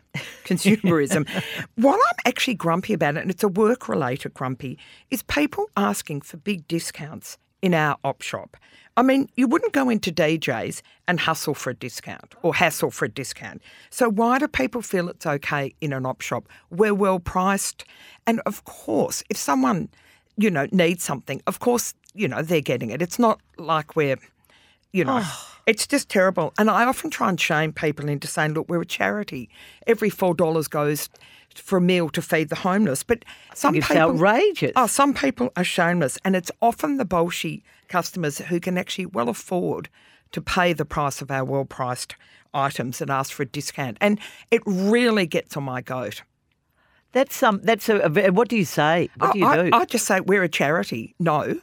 consumerism. 0.44 1.28
what 1.76 1.94
I'm 1.94 2.16
actually 2.26 2.54
grumpy 2.54 2.94
about, 2.94 3.16
and 3.16 3.30
it's 3.30 3.44
a 3.44 3.48
work 3.48 3.88
related 3.88 4.34
grumpy, 4.34 4.76
is 5.12 5.22
people 5.22 5.70
asking 5.76 6.22
for 6.22 6.36
big 6.36 6.66
discounts 6.66 7.38
in 7.62 7.74
our 7.74 7.96
op 8.02 8.22
shop. 8.22 8.56
I 8.96 9.02
mean, 9.02 9.28
you 9.36 9.46
wouldn't 9.46 9.72
go 9.72 9.88
into 9.88 10.10
DJs 10.10 10.82
and 11.06 11.20
hustle 11.20 11.54
for 11.54 11.70
a 11.70 11.74
discount 11.74 12.34
or 12.42 12.56
hassle 12.56 12.90
for 12.90 13.04
a 13.04 13.08
discount. 13.08 13.62
So 13.90 14.10
why 14.10 14.40
do 14.40 14.48
people 14.48 14.82
feel 14.82 15.08
it's 15.08 15.26
okay 15.26 15.76
in 15.80 15.92
an 15.92 16.06
op 16.06 16.22
shop? 16.22 16.48
We're 16.70 16.92
well 16.92 17.20
priced. 17.20 17.84
And 18.26 18.40
of 18.46 18.64
course, 18.64 19.22
if 19.30 19.36
someone, 19.36 19.90
you 20.36 20.50
know, 20.50 20.66
needs 20.72 21.04
something, 21.04 21.40
of 21.46 21.60
course, 21.60 21.94
you 22.14 22.28
know, 22.28 22.42
they're 22.42 22.60
getting 22.60 22.90
it. 22.90 23.02
It's 23.02 23.18
not 23.18 23.40
like 23.58 23.96
we're, 23.96 24.18
you 24.92 25.04
know, 25.04 25.22
it's 25.66 25.86
just 25.86 26.08
terrible. 26.08 26.52
And 26.58 26.70
I 26.70 26.84
often 26.84 27.10
try 27.10 27.28
and 27.28 27.40
shame 27.40 27.72
people 27.72 28.08
into 28.08 28.26
saying, 28.26 28.54
look, 28.54 28.68
we're 28.68 28.82
a 28.82 28.86
charity. 28.86 29.48
Every 29.86 30.10
$4 30.10 30.70
goes 30.70 31.08
for 31.54 31.78
a 31.78 31.80
meal 31.80 32.08
to 32.10 32.22
feed 32.22 32.48
the 32.48 32.56
homeless. 32.56 33.02
But 33.02 33.24
some 33.54 33.74
It's 33.74 33.86
people. 33.88 34.02
outrageous. 34.02 34.72
Oh, 34.76 34.86
some 34.86 35.14
people 35.14 35.50
are 35.56 35.64
shameless, 35.64 36.18
and 36.24 36.34
it's 36.36 36.50
often 36.60 36.96
the 36.96 37.04
bolshy 37.04 37.62
customers 37.88 38.38
who 38.38 38.60
can 38.60 38.76
actually 38.78 39.06
well 39.06 39.28
afford 39.28 39.88
to 40.32 40.40
pay 40.40 40.72
the 40.72 40.84
price 40.84 41.22
of 41.22 41.30
our 41.30 41.44
well 41.44 41.64
priced 41.64 42.16
items 42.52 43.00
and 43.00 43.10
ask 43.10 43.32
for 43.32 43.42
a 43.44 43.46
discount. 43.46 43.98
And 44.00 44.18
it 44.50 44.62
really 44.66 45.26
gets 45.26 45.56
on 45.56 45.64
my 45.64 45.80
goat. 45.80 46.22
That's 47.12 47.40
um, 47.44 47.60
that's 47.62 47.88
a, 47.88 48.08
what 48.30 48.48
do 48.48 48.56
you 48.56 48.64
say? 48.64 49.08
What 49.18 49.32
do 49.32 49.38
you 49.38 49.46
I, 49.46 49.56
do? 49.62 49.70
I 49.72 49.84
just 49.84 50.06
say 50.06 50.20
we're 50.20 50.42
a 50.42 50.48
charity. 50.48 51.14
No. 51.20 51.60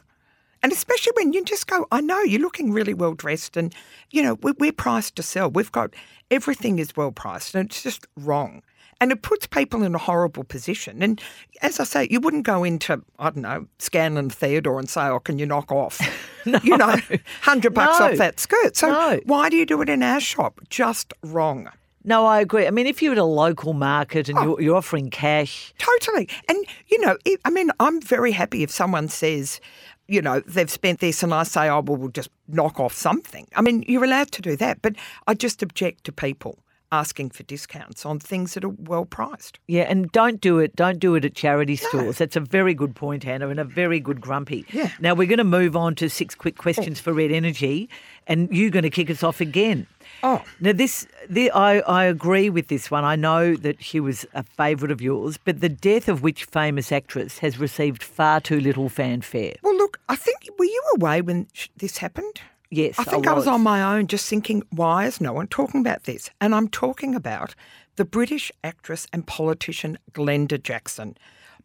And 0.62 0.72
especially 0.72 1.12
when 1.16 1.32
you 1.32 1.44
just 1.44 1.66
go, 1.66 1.86
I 1.90 2.00
know 2.00 2.20
you're 2.22 2.40
looking 2.40 2.72
really 2.72 2.94
well 2.94 3.14
dressed, 3.14 3.56
and 3.56 3.74
you 4.10 4.22
know 4.22 4.34
we're, 4.42 4.54
we're 4.58 4.72
priced 4.72 5.16
to 5.16 5.22
sell. 5.22 5.50
We've 5.50 5.72
got 5.72 5.94
everything 6.30 6.78
is 6.78 6.96
well 6.96 7.10
priced, 7.12 7.54
and 7.54 7.68
it's 7.68 7.82
just 7.82 8.06
wrong. 8.16 8.62
And 9.00 9.10
it 9.10 9.22
puts 9.22 9.48
people 9.48 9.82
in 9.82 9.96
a 9.96 9.98
horrible 9.98 10.44
position. 10.44 11.02
And 11.02 11.20
as 11.60 11.80
I 11.80 11.84
say, 11.84 12.06
you 12.08 12.20
wouldn't 12.20 12.44
go 12.46 12.62
into 12.62 13.02
I 13.18 13.30
don't 13.30 13.42
know 13.42 13.66
Scanlan 13.80 14.30
Theodore 14.30 14.78
and 14.78 14.88
say, 14.88 15.02
"Oh, 15.08 15.18
can 15.18 15.38
you 15.40 15.46
knock 15.46 15.72
off?" 15.72 16.00
You 16.44 16.76
know, 16.76 16.96
hundred 17.42 17.72
bucks 17.74 17.98
No. 18.00 18.06
off 18.06 18.16
that 18.18 18.38
skirt. 18.40 18.76
So 18.76 18.88
No. 18.90 19.20
why 19.26 19.48
do 19.48 19.56
you 19.56 19.66
do 19.66 19.80
it 19.82 19.88
in 19.88 20.02
our 20.02 20.20
shop? 20.20 20.60
Just 20.70 21.12
wrong. 21.22 21.68
no, 22.04 22.26
I 22.26 22.40
agree. 22.40 22.66
I 22.66 22.70
mean, 22.72 22.86
if 22.88 23.00
you're 23.00 23.12
at 23.12 23.18
a 23.18 23.24
local 23.24 23.72
market 23.74 24.28
Oh. 24.28 24.32
and 24.36 24.44
you're, 24.44 24.60
you're 24.60 24.76
offering 24.76 25.08
cash, 25.10 25.72
Totally. 25.78 26.28
And, 26.48 26.58
you 26.88 26.98
know, 27.00 27.16
it, 27.24 27.38
I 27.44 27.50
mean, 27.50 27.70
I'm 27.78 28.00
very 28.00 28.32
happy 28.32 28.64
if 28.64 28.72
someone 28.72 29.06
says, 29.08 29.60
you 30.08 30.20
know, 30.22 30.40
they've 30.40 30.70
spent 30.70 31.00
this 31.00 31.22
and 31.22 31.32
I 31.32 31.44
say, 31.44 31.68
oh, 31.68 31.80
well, 31.80 31.96
we'll 31.96 32.08
just 32.10 32.30
knock 32.48 32.80
off 32.80 32.92
something. 32.92 33.46
I 33.54 33.62
mean, 33.62 33.84
you're 33.86 34.04
allowed 34.04 34.30
to 34.32 34.42
do 34.42 34.56
that. 34.56 34.82
But 34.82 34.96
I 35.26 35.34
just 35.34 35.62
object 35.62 36.04
to 36.04 36.12
people 36.12 36.58
asking 36.92 37.30
for 37.30 37.42
discounts 37.42 38.06
on 38.06 38.20
things 38.20 38.54
that 38.54 38.64
are 38.64 38.68
well 38.68 39.04
priced. 39.04 39.58
Yeah, 39.66 39.82
and 39.82 40.12
don't 40.12 40.40
do 40.40 40.58
it. 40.58 40.76
Don't 40.76 40.98
do 40.98 41.14
it 41.16 41.24
at 41.24 41.34
charity 41.34 41.74
stores. 41.74 42.18
That's 42.18 42.36
a 42.36 42.40
very 42.40 42.74
good 42.74 42.94
point, 42.94 43.24
Hannah, 43.24 43.48
and 43.48 43.58
a 43.58 43.64
very 43.64 43.98
good 43.98 44.20
grumpy. 44.20 44.66
Yeah. 44.70 44.90
Now 45.00 45.14
we're 45.14 45.26
going 45.26 45.38
to 45.38 45.44
move 45.44 45.74
on 45.74 45.94
to 45.96 46.08
six 46.08 46.34
quick 46.34 46.58
questions 46.58 47.00
oh. 47.00 47.02
for 47.02 47.12
Red 47.14 47.32
Energy, 47.32 47.88
and 48.26 48.48
you're 48.52 48.70
going 48.70 48.84
to 48.84 48.90
kick 48.90 49.10
us 49.10 49.22
off 49.22 49.40
again. 49.40 49.86
Oh. 50.22 50.44
Now 50.60 50.72
this, 50.72 51.06
the, 51.28 51.50
I, 51.50 51.78
I 51.78 52.04
agree 52.04 52.50
with 52.50 52.68
this 52.68 52.90
one. 52.90 53.04
I 53.04 53.16
know 53.16 53.56
that 53.56 53.82
she 53.82 53.98
was 53.98 54.26
a 54.34 54.42
favourite 54.42 54.92
of 54.92 55.00
yours, 55.00 55.38
but 55.38 55.60
the 55.60 55.68
death 55.68 56.08
of 56.08 56.22
which 56.22 56.44
famous 56.44 56.92
actress 56.92 57.38
has 57.38 57.58
received 57.58 58.02
far 58.02 58.40
too 58.40 58.60
little 58.60 58.88
fanfare? 58.88 59.54
Well, 59.62 59.76
look, 59.76 59.98
I 60.08 60.16
think, 60.16 60.48
were 60.58 60.64
you 60.66 60.82
away 60.96 61.22
when 61.22 61.48
sh- 61.52 61.68
this 61.76 61.98
happened? 61.98 62.42
Yes, 62.72 62.98
I 62.98 63.04
think 63.04 63.26
I 63.26 63.34
was. 63.34 63.46
on 63.46 63.60
my 63.60 63.96
own 63.96 64.06
just 64.06 64.26
thinking, 64.30 64.62
why 64.70 65.04
is 65.04 65.20
no 65.20 65.34
one 65.34 65.46
talking 65.46 65.82
about 65.82 66.04
this? 66.04 66.30
And 66.40 66.54
I'm 66.54 66.68
talking 66.68 67.14
about 67.14 67.54
the 67.96 68.04
British 68.06 68.50
actress 68.64 69.06
and 69.12 69.26
politician 69.26 69.98
Glenda 70.12 70.60
Jackson, 70.60 71.18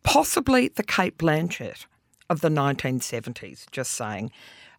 possibly 0.03 0.67
the 0.67 0.83
Cate 0.83 1.17
Blanchett 1.17 1.85
of 2.29 2.41
the 2.41 2.49
1970s, 2.49 3.71
just 3.71 3.91
saying. 3.91 4.31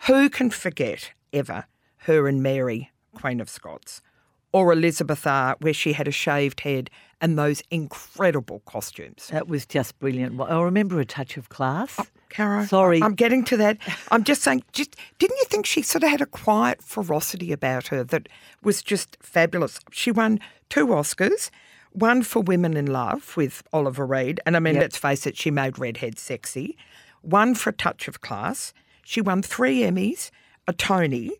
Who 0.07 0.29
can 0.29 0.51
forget 0.51 1.13
ever 1.33 1.65
her 2.03 2.29
and 2.29 2.43
Mary, 2.43 2.91
Queen 3.15 3.41
of 3.41 3.49
Scots, 3.49 4.03
or 4.53 4.71
Elizabeth 4.71 5.27
R, 5.27 5.57
where 5.61 5.73
she 5.73 5.95
had 5.95 6.07
a 6.07 6.13
shaved 6.13 6.61
head 6.61 6.91
and 7.23 7.39
those 7.39 7.63
incredible 7.71 8.61
costumes? 8.67 9.29
That 9.33 9.49
was 9.49 9.65
just 9.65 9.99
brilliant. 9.99 10.39
I 10.39 10.61
remember 10.61 11.01
a 11.01 11.07
touch 11.07 11.39
of 11.39 11.49
class. 11.49 11.99
Caro, 12.31 12.65
Sorry. 12.67 13.03
I'm 13.03 13.15
getting 13.15 13.45
to 13.45 13.57
that. 13.57 13.79
I'm 14.11 14.25
just 14.25 14.43
saying, 14.43 14.63
just 14.73 14.97
didn't 15.19 15.37
you 15.39 15.45
think 15.47 15.67
she 15.67 15.83
sort 15.83 16.05
of 16.05 16.11
had 16.11 16.21
a 16.21 16.27
quiet 16.27 16.83
ferocity 16.83 17.53
about 17.53 17.89
her 17.89 18.05
that 18.05 18.29
was 18.63 18.83
just 18.83 19.17
fabulous? 19.21 19.81
She 19.91 20.11
won 20.11 20.39
two 20.69 20.87
Oscars, 20.89 21.51
one 21.93 22.23
for 22.23 22.41
Women 22.41 22.77
in 22.77 22.87
Love 22.87 23.37
with 23.37 23.63
Oliver 23.73 24.07
Reed, 24.07 24.41
and 24.47 24.57
I 24.57 24.61
mean, 24.61 24.75
Yep. 24.75 24.83
let's 24.83 24.97
face 24.99 25.27
it, 25.27 25.37
she 25.37 25.51
made 25.51 25.79
redhead 25.79 26.19
sexy. 26.19 26.77
One 27.23 27.55
for 27.55 27.71
A 27.71 27.73
Touch 27.73 28.09
of 28.09 28.21
Class. 28.21 28.73
She 29.05 29.21
won 29.21 29.43
three 29.43 29.81
Emmys, 29.81 30.31
a 30.67 30.73
Tony, 30.73 31.33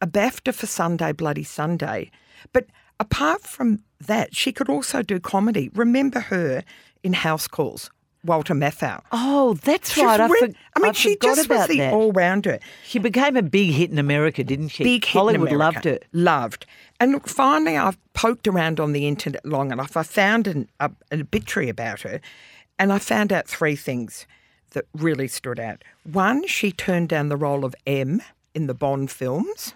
a 0.00 0.06
BAFTA 0.06 0.54
for 0.54 0.66
Sunday 0.66 1.12
Bloody 1.12 1.42
Sunday. 1.44 2.10
But 2.52 2.66
apart 3.00 3.42
from 3.42 3.82
that, 4.00 4.34
she 4.36 4.52
could 4.52 4.68
also 4.68 5.02
do 5.02 5.18
comedy. 5.18 5.70
Remember 5.74 6.20
her 6.20 6.62
in 7.02 7.12
House 7.14 7.48
Calls, 7.48 7.90
Walter 8.26 8.54
Matthau. 8.54 9.02
Oh, 9.12 9.54
that's 9.62 9.92
She's 9.92 10.04
right. 10.04 10.20
I, 10.20 10.28
for- 10.28 10.34
I 10.74 10.80
mean, 10.80 10.90
I 10.90 10.92
she 10.92 11.16
just 11.22 11.48
was 11.48 11.66
the 11.68 11.78
that. 11.78 11.92
all-rounder. 11.94 12.58
She 12.84 12.98
became 12.98 13.36
a 13.36 13.42
big 13.42 13.70
hit 13.72 13.90
in 13.90 13.98
America, 13.98 14.44
didn't 14.44 14.68
she? 14.68 14.84
Big 14.84 15.04
hit 15.04 15.14
in 15.14 15.18
Hollywood 15.18 15.52
loved 15.52 15.84
her. 15.84 15.98
Loved. 16.12 16.66
And 17.00 17.12
look, 17.12 17.28
finally, 17.28 17.76
I've 17.76 17.98
poked 18.14 18.46
around 18.48 18.80
on 18.80 18.92
the 18.92 19.06
internet 19.06 19.44
long 19.44 19.70
enough. 19.72 19.96
I 19.96 20.02
found 20.02 20.46
an, 20.46 20.68
a, 20.80 20.90
an 21.10 21.20
obituary 21.22 21.68
about 21.68 22.00
her, 22.02 22.20
and 22.78 22.92
I 22.92 22.98
found 22.98 23.32
out 23.32 23.46
three 23.46 23.76
things 23.76 24.26
that 24.70 24.86
really 24.94 25.28
stood 25.28 25.58
out. 25.60 25.82
One, 26.04 26.46
she 26.46 26.72
turned 26.72 27.08
down 27.08 27.28
the 27.28 27.36
role 27.36 27.64
of 27.64 27.74
M 27.86 28.22
in 28.54 28.66
the 28.66 28.74
Bond 28.74 29.10
films, 29.10 29.74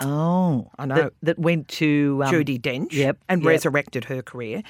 Oh, 0.00 0.70
I 0.78 0.86
know. 0.86 0.94
That, 0.94 1.12
that 1.22 1.38
went 1.38 1.68
to 1.68 2.20
um, 2.24 2.32
Judi 2.32 2.60
Dench, 2.60 2.92
Yep, 2.92 3.18
and 3.28 3.42
yep. 3.42 3.48
resurrected 3.48 4.04
her 4.04 4.22
career. 4.22 4.62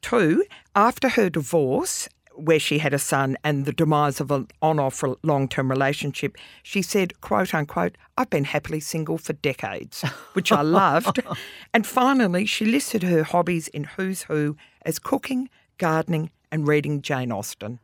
Two, 0.00 0.44
after 0.74 1.10
her 1.10 1.28
divorce, 1.28 2.08
where 2.42 2.58
she 2.58 2.78
had 2.78 2.92
a 2.94 2.98
son 2.98 3.36
and 3.44 3.64
the 3.64 3.72
demise 3.72 4.20
of 4.20 4.30
an 4.30 4.48
on-off 4.62 5.02
long-term 5.22 5.70
relationship, 5.70 6.36
she 6.62 6.82
said, 6.82 7.20
"quote 7.20 7.54
unquote," 7.54 7.96
I've 8.16 8.30
been 8.30 8.44
happily 8.44 8.80
single 8.80 9.18
for 9.18 9.32
decades, 9.34 10.02
which 10.32 10.50
I 10.52 10.62
loved. 10.62 11.20
and 11.74 11.86
finally, 11.86 12.46
she 12.46 12.64
listed 12.64 13.02
her 13.02 13.22
hobbies 13.22 13.68
in 13.68 13.84
Who's 13.84 14.22
Who 14.24 14.56
as 14.86 14.98
cooking, 14.98 15.48
gardening, 15.78 16.30
and 16.50 16.66
reading 16.66 17.02
Jane 17.02 17.30
Austen. 17.32 17.78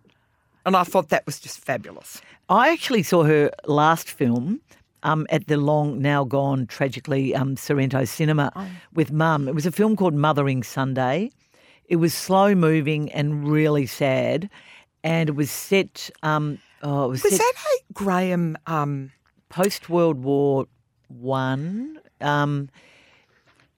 And 0.65 0.77
I 0.77 0.83
thought 0.83 1.11
that 1.11 1.25
was 1.27 1.39
just 1.39 1.61
fabulous. 1.61 2.21
I 2.49 2.73
actually 2.73 3.05
saw 3.05 3.23
her 3.25 3.51
last 3.67 4.11
film 4.11 4.61
um, 5.05 5.25
at 5.31 5.47
the 5.47 5.57
long, 5.57 6.01
now 6.03 6.25
gone, 6.25 6.67
tragically 6.67 7.33
um, 7.35 7.57
Sorrento 7.57 8.05
Cinema 8.05 8.51
Oh. 8.57 8.67
with 8.93 9.13
Mum. 9.13 9.47
It 9.47 9.55
was 9.55 9.67
a 9.67 9.71
film 9.71 9.95
called 9.97 10.15
Mothering 10.15 10.65
Sunday. 10.65 11.31
It 11.89 11.97
was 11.97 12.15
slow 12.15 12.55
moving 12.55 13.13
and 13.13 13.49
really 13.49 13.87
sad, 13.87 14.51
and 15.05 15.29
it 15.29 15.35
was 15.37 15.51
set. 15.51 16.11
Um, 16.23 16.59
oh, 16.83 17.05
it 17.05 17.09
was, 17.09 17.23
Was 17.23 17.33
set 17.37 17.41
that 17.41 17.81
a 17.81 17.93
Graham? 17.93 18.59
Um, 18.67 19.13
post 19.49 19.89
World 19.89 20.23
War 20.23 20.67
One. 21.09 22.01
Um, 22.21 22.69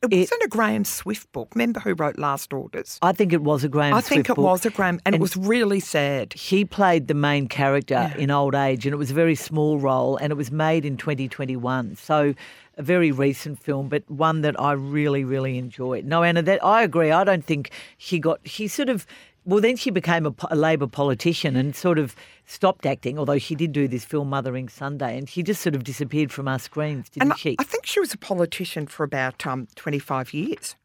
it 0.03 0.13
It- 0.13 0.19
wasn't 0.21 0.43
a 0.45 0.49
Graham 0.49 0.85
Swift 0.85 1.31
book. 1.33 1.49
Remember 1.55 1.81
who 1.81 1.95
wrote 1.95 2.19
Last 2.19 2.53
Orders? 2.53 2.99
I 3.03 3.13
think 3.13 3.33
it 3.33 3.43
was 3.43 3.65
a 3.65 3.69
Graham. 3.69 3.95
I 3.95 4.01
think 4.01 4.29
it 4.31 4.37
book. 4.37 4.45
was 4.45 4.65
a 4.67 4.71
Graham, 4.71 5.01
and, 5.05 5.15
it 5.15 5.21
was 5.21 5.37
really 5.37 5.81
sad. 5.81 6.33
He 6.35 6.65
played 6.65 7.09
the 7.09 7.15
main 7.15 7.49
character 7.49 8.13
in 8.17 8.31
old 8.31 8.55
age, 8.55 8.87
and 8.87 8.93
it 8.93 8.97
was 8.97 9.11
a 9.11 9.15
very 9.15 9.35
small 9.35 9.79
role, 9.79 10.17
and 10.17 10.31
it 10.33 10.37
was 10.37 10.51
made 10.53 10.85
in 10.85 10.97
2021. 10.97 11.97
So, 11.97 12.35
a 12.77 12.83
very 12.83 13.11
recent 13.11 13.59
film, 13.61 13.89
but 13.89 14.09
one 14.09 14.43
that 14.43 14.59
I 14.61 14.73
really, 14.73 15.25
really 15.25 15.59
enjoyed. 15.59 16.05
No, 16.05 16.23
Anna, 16.23 16.43
that 16.43 16.65
I 16.65 16.85
agree. 16.85 17.11
I 17.11 17.25
don't 17.25 17.45
think 17.45 17.71
he 17.97 18.19
got. 18.21 18.39
he 18.47 18.69
sort 18.69 18.89
of. 18.89 19.05
Well, 19.49 19.63
then 19.63 19.77
she 19.77 19.89
became 19.89 20.27
a, 20.27 20.35
a 20.51 20.57
Labor 20.57 20.87
politician 20.87 21.57
and 21.57 21.75
sort 21.75 21.99
of 21.99 22.15
stopped 22.45 22.85
acting. 22.85 23.19
Although 23.19 23.39
she 23.39 23.55
did 23.55 23.73
do 23.73 23.89
this 23.89 24.05
film 24.05 24.29
Mothering 24.29 24.69
Sunday, 24.69 25.17
and 25.17 25.27
she 25.27 25.43
just 25.43 25.63
sort 25.63 25.75
of 25.75 25.85
disappeared 25.85 26.31
from 26.31 26.47
our 26.47 26.59
screens, 26.59 27.09
didn't 27.09 27.31
And 27.31 27.39
she? 27.41 27.57
I 27.59 27.65
think 27.65 27.87
she 27.87 27.99
was 27.99 28.13
a 28.13 28.19
politician 28.19 28.87
for 28.87 29.05
about 29.05 29.47
um, 29.47 29.67
25 29.75 30.35
years. 30.35 30.77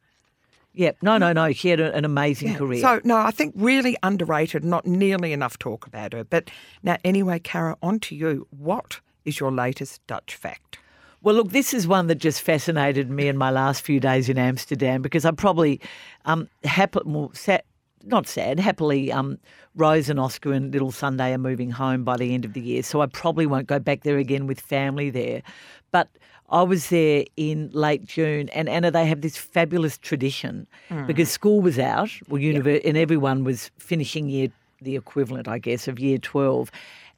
Yep. 0.72 0.96
No, 1.02 1.18
no, 1.18 1.34
no. 1.34 1.52
She 1.52 1.68
had 1.68 1.78
a, 1.78 1.94
an 1.94 2.06
amazing 2.06 2.54
career. 2.54 2.80
So, 2.80 3.02
no, 3.04 3.18
I 3.18 3.32
think 3.32 3.52
really 3.54 3.98
underrated, 4.02 4.64
not 4.64 4.86
nearly 4.86 5.34
enough 5.34 5.58
talk 5.58 5.86
about 5.86 6.14
her. 6.14 6.24
But 6.24 6.50
now, 6.82 6.96
anyway, 7.04 7.40
Cara, 7.40 7.76
on 7.82 8.00
to 8.00 8.16
you. 8.16 8.46
What 8.48 8.98
is 9.26 9.38
your 9.38 9.52
latest 9.52 10.04
Dutch 10.06 10.36
fact? 10.36 10.78
Well, 11.20 11.34
look, 11.34 11.50
this 11.50 11.74
is 11.74 11.86
one 11.86 12.06
that 12.06 12.14
just 12.14 12.40
fascinated 12.40 13.10
me 13.10 13.28
in 13.28 13.36
my 13.36 13.50
last 13.50 13.82
few 13.82 14.00
days 14.00 14.30
in 14.30 14.38
Amsterdam 14.38 15.02
because 15.02 15.26
I 15.26 15.32
probably 15.32 15.82
um, 16.24 16.48
happy, 16.64 17.00
well, 17.04 17.30
sa- 17.34 17.58
not 18.06 18.26
sad, 18.26 18.58
happily, 18.60 19.10
um, 19.12 19.38
Rose 19.74 20.08
and 20.08 20.20
Oscar 20.20 20.52
and 20.52 20.72
little 20.72 20.92
Sunday 20.92 21.32
are 21.32 21.38
moving 21.38 21.70
home 21.70 22.04
by 22.04 22.16
the 22.16 22.34
end 22.34 22.44
of 22.44 22.52
the 22.52 22.60
year, 22.60 22.82
so 22.82 23.00
I 23.00 23.06
probably 23.06 23.46
won't 23.46 23.66
go 23.66 23.78
back 23.78 24.02
there 24.02 24.18
again 24.18 24.46
with 24.46 24.60
family 24.60 25.10
there. 25.10 25.42
But 25.90 26.08
I 26.50 26.62
was 26.62 26.90
there 26.90 27.24
in 27.36 27.70
late 27.72 28.04
June, 28.04 28.48
and 28.50 28.68
Anna, 28.68 28.90
they 28.90 29.06
have 29.06 29.22
this 29.22 29.36
fabulous 29.36 29.98
tradition 29.98 30.66
because 31.06 31.30
school 31.30 31.60
was 31.60 31.78
out, 31.78 32.10
well, 32.28 32.40
univer- 32.40 32.80
and 32.84 32.96
everyone 32.96 33.42
was 33.44 33.70
finishing 33.78 34.28
year, 34.28 34.48
the 34.82 34.96
equivalent, 34.96 35.48
I 35.48 35.58
guess, 35.58 35.88
of 35.88 35.98
year 35.98 36.18
12. 36.18 36.70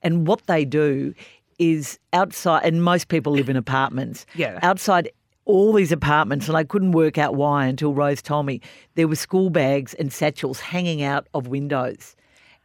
And 0.02 0.26
what 0.26 0.46
they 0.46 0.64
do 0.64 1.12
is 1.58 1.98
outside, 2.12 2.64
and 2.64 2.82
most 2.84 3.08
people 3.08 3.32
live 3.32 3.48
in 3.48 3.56
apartments. 3.56 4.26
Yeah. 4.34 4.58
Outside 4.62 5.10
all 5.46 5.72
these 5.72 5.92
apartments, 5.92 6.48
and 6.48 6.56
I 6.56 6.64
couldn't 6.64 6.92
work 6.92 7.16
out 7.16 7.34
why 7.34 7.66
until 7.66 7.94
Rose 7.94 8.20
told 8.20 8.46
me 8.46 8.60
there 8.96 9.08
were 9.08 9.16
school 9.16 9.48
bags 9.48 9.94
and 9.94 10.12
satchels 10.12 10.60
hanging 10.60 11.02
out 11.02 11.26
of 11.32 11.46
windows. 11.46 12.14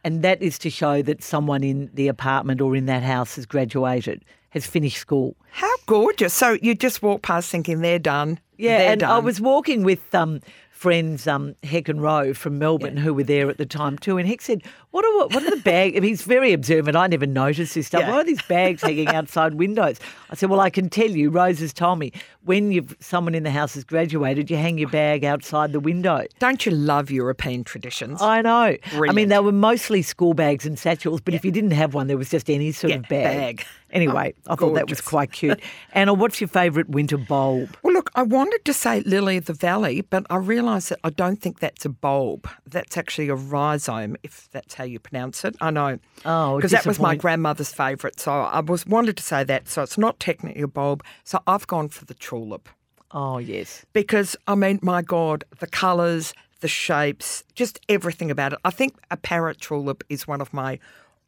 And 0.04 0.22
that 0.22 0.42
is 0.42 0.58
to 0.58 0.70
show 0.70 1.00
that 1.02 1.22
someone 1.22 1.62
in 1.62 1.88
the 1.94 2.08
apartment 2.08 2.60
or 2.60 2.74
in 2.74 2.86
that 2.86 3.04
house 3.04 3.36
has 3.36 3.46
graduated, 3.46 4.24
has 4.50 4.66
finished 4.66 4.98
school. 4.98 5.36
How 5.50 5.72
gorgeous. 5.86 6.34
So 6.34 6.58
you 6.60 6.74
just 6.74 7.02
walk 7.02 7.22
past 7.22 7.50
thinking 7.50 7.80
they're 7.80 8.00
done. 8.00 8.40
Yeah, 8.56 8.78
they're 8.78 8.90
and 8.92 9.00
done. 9.00 9.10
I 9.10 9.18
was 9.20 9.40
walking 9.40 9.84
with 9.84 10.12
um, 10.14 10.40
friends 10.70 11.28
um, 11.28 11.54
Heck 11.62 11.88
and 11.88 12.02
Rowe 12.02 12.34
from 12.34 12.58
Melbourne 12.58 12.96
who 12.96 13.14
were 13.14 13.22
there 13.22 13.48
at 13.48 13.58
the 13.58 13.66
time 13.66 13.96
too, 13.96 14.18
and 14.18 14.28
Heck 14.28 14.40
said, 14.40 14.62
"What 14.92 15.04
are 15.04 15.26
what 15.26 15.42
are 15.44 15.50
the 15.50 15.60
bags?" 15.62 15.98
He's 15.98 16.22
very 16.22 16.52
observant. 16.52 16.96
I 16.96 17.06
never 17.08 17.26
noticed 17.26 17.74
this 17.74 17.88
stuff. 17.88 18.02
Yeah. 18.02 18.10
What 18.10 18.20
are 18.20 18.24
these 18.24 18.42
bags 18.42 18.82
hanging 18.82 19.08
outside 19.08 19.54
windows? 19.54 19.98
I 20.30 20.36
said, 20.36 20.48
"Well, 20.48 20.60
I 20.60 20.70
can 20.70 20.88
tell 20.88 21.10
you. 21.10 21.28
Rose 21.30 21.58
has 21.58 21.72
told 21.72 21.98
me 21.98 22.12
when 22.44 22.70
you've 22.72 22.94
someone 23.00 23.34
in 23.34 23.42
the 23.42 23.50
house 23.50 23.74
has 23.74 23.84
graduated, 23.84 24.50
you 24.50 24.56
hang 24.56 24.78
your 24.78 24.88
bag 24.90 25.24
outside 25.24 25.72
the 25.72 25.80
window." 25.80 26.24
Don't 26.38 26.64
you 26.64 26.72
love 26.72 27.10
European 27.10 27.64
traditions? 27.64 28.22
I 28.22 28.40
know. 28.42 28.76
I 29.08 29.12
mean, 29.12 29.28
they 29.28 29.40
were 29.40 29.50
mostly 29.52 30.02
school 30.02 30.34
bags 30.34 30.64
and 30.64 30.78
satchels, 30.78 31.20
but 31.20 31.34
if 31.34 31.44
you 31.44 31.50
didn't 31.50 31.72
have 31.72 31.94
one, 31.94 32.06
there 32.06 32.16
was 32.18 32.30
just 32.30 32.48
any 32.48 32.70
sort 32.72 32.90
Yeah, 32.92 32.96
of 32.98 33.08
bag. 33.08 33.58
bag. 33.58 33.66
Anyway, 33.92 34.32
I 34.46 34.54
thought 34.56 34.74
that 34.74 34.88
was 34.88 35.00
quite 35.02 35.32
cute. 35.32 35.60
Anna, 35.92 36.14
what's 36.14 36.40
your 36.40 36.48
favourite 36.48 36.88
winter 36.88 37.18
bulb? 37.18 37.76
Well, 37.82 37.92
look, 37.92 38.10
I 38.14 38.22
wanted 38.22 38.64
to 38.64 38.72
say 38.72 39.00
lily 39.02 39.36
of 39.36 39.44
the 39.44 39.52
valley, 39.52 40.00
but 40.00 40.24
I 40.30 40.36
realised 40.36 40.88
that 40.90 40.98
I 41.04 41.10
don't 41.10 41.40
think 41.40 41.60
that's 41.60 41.84
a 41.84 41.90
bulb. 41.90 42.48
That's 42.66 42.96
actually 42.96 43.28
a 43.28 43.34
rhizome, 43.34 44.16
if 44.22 44.48
that's 44.50 44.74
how 44.74 44.81
you 44.86 44.98
pronounce 44.98 45.44
it. 45.44 45.56
I 45.60 45.70
know. 45.70 45.98
Oh, 46.24 46.56
because 46.56 46.70
that 46.72 46.86
was 46.86 46.98
my 47.00 47.14
grandmother's 47.16 47.72
favourite. 47.72 48.18
So 48.20 48.32
I 48.32 48.60
was 48.60 48.86
wanted 48.86 49.16
to 49.16 49.22
say 49.22 49.44
that. 49.44 49.68
So 49.68 49.82
it's 49.82 49.98
not 49.98 50.18
technically 50.20 50.62
a 50.62 50.68
bulb. 50.68 51.02
So 51.24 51.40
I've 51.46 51.66
gone 51.66 51.88
for 51.88 52.04
the 52.04 52.14
tulip 52.14 52.68
Oh, 53.12 53.38
yes. 53.38 53.84
because 53.92 54.36
I 54.46 54.54
mean, 54.54 54.78
my 54.82 55.02
God, 55.02 55.44
the 55.58 55.66
colours, 55.66 56.32
the 56.60 56.68
shapes, 56.68 57.44
just 57.54 57.80
everything 57.88 58.30
about 58.30 58.52
it. 58.54 58.58
I 58.64 58.70
think 58.70 58.94
a 59.10 59.16
parrot 59.16 59.60
tulip 59.60 60.04
is 60.08 60.26
one 60.26 60.40
of 60.40 60.52
my 60.54 60.78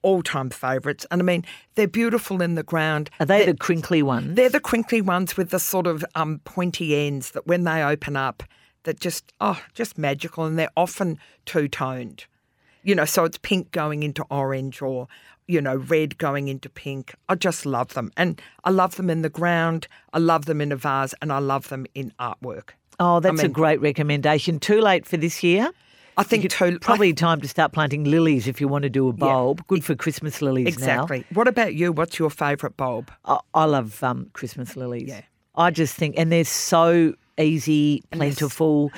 all-time 0.02 0.50
favourites, 0.50 1.06
and 1.10 1.22
I 1.22 1.24
mean, 1.24 1.44
they're 1.76 1.88
beautiful 1.88 2.42
in 2.42 2.56
the 2.56 2.62
ground. 2.62 3.08
Are 3.20 3.24
they 3.26 3.38
They're- 3.44 3.52
the 3.54 3.58
crinkly 3.58 4.02
ones? 4.02 4.34
they're 4.36 4.50
the 4.50 4.60
crinkly 4.60 5.00
ones 5.00 5.34
with 5.36 5.48
the 5.48 5.58
sort 5.58 5.86
of 5.86 6.04
um, 6.14 6.40
pointy 6.44 6.94
ends 7.06 7.30
that 7.30 7.46
when 7.46 7.64
they 7.64 7.82
open 7.82 8.14
up, 8.14 8.42
that 8.82 9.00
just 9.00 9.32
oh, 9.40 9.58
just 9.72 9.96
magical, 9.96 10.44
and 10.44 10.58
they're 10.58 10.68
often 10.76 11.18
two 11.46 11.68
toned. 11.68 12.26
You 12.84 12.94
know, 12.94 13.04
so 13.04 13.24
it's 13.24 13.38
pink 13.38 13.72
going 13.72 14.02
into 14.02 14.24
orange 14.30 14.80
or 14.82 15.08
you 15.46 15.60
know, 15.60 15.76
red 15.76 16.16
going 16.18 16.48
into 16.48 16.68
pink. 16.68 17.14
I 17.28 17.34
just 17.34 17.66
love 17.66 17.94
them. 17.94 18.10
And 18.16 18.40
I 18.64 18.70
love 18.70 18.96
them 18.96 19.10
in 19.10 19.22
the 19.22 19.28
ground, 19.28 19.86
I 20.12 20.18
love 20.18 20.46
them 20.46 20.60
in 20.60 20.72
a 20.72 20.76
vase, 20.76 21.14
and 21.20 21.32
I 21.32 21.38
love 21.38 21.68
them 21.68 21.86
in 21.94 22.12
artwork. 22.18 22.70
Oh, 23.00 23.20
that's 23.20 23.40
a 23.40 23.44
mean- 23.44 23.52
great 23.52 23.80
recommendation. 23.80 24.58
Too 24.58 24.80
late 24.80 25.06
for 25.06 25.16
this 25.16 25.42
year? 25.42 25.70
I 26.16 26.22
think 26.22 26.48
too 26.48 26.78
probably 26.78 27.12
time 27.12 27.40
to 27.40 27.48
start 27.48 27.72
planting 27.72 28.04
lilies 28.04 28.46
if 28.46 28.60
you 28.60 28.68
want 28.68 28.84
to 28.84 28.88
do 28.88 29.08
a 29.08 29.12
bulb. 29.12 29.66
Good 29.66 29.84
for 29.84 29.96
Christmas 29.96 30.40
lilies 30.40 30.68
exactly. 30.68 31.24
What 31.32 31.48
about 31.48 31.74
you? 31.74 31.90
What's 31.90 32.20
your 32.20 32.30
favourite 32.30 32.76
bulb? 32.76 33.10
I, 33.24 33.40
I 33.52 33.64
love 33.64 34.00
um, 34.04 34.30
Christmas 34.32 34.76
lilies. 34.76 35.08
Yeah. 35.08 35.22
I 35.56 35.72
just 35.72 35.96
think, 35.96 36.14
and 36.16 36.30
they're 36.30 36.44
so 36.44 37.14
easy, 37.36 38.04
plentiful, 38.12 38.92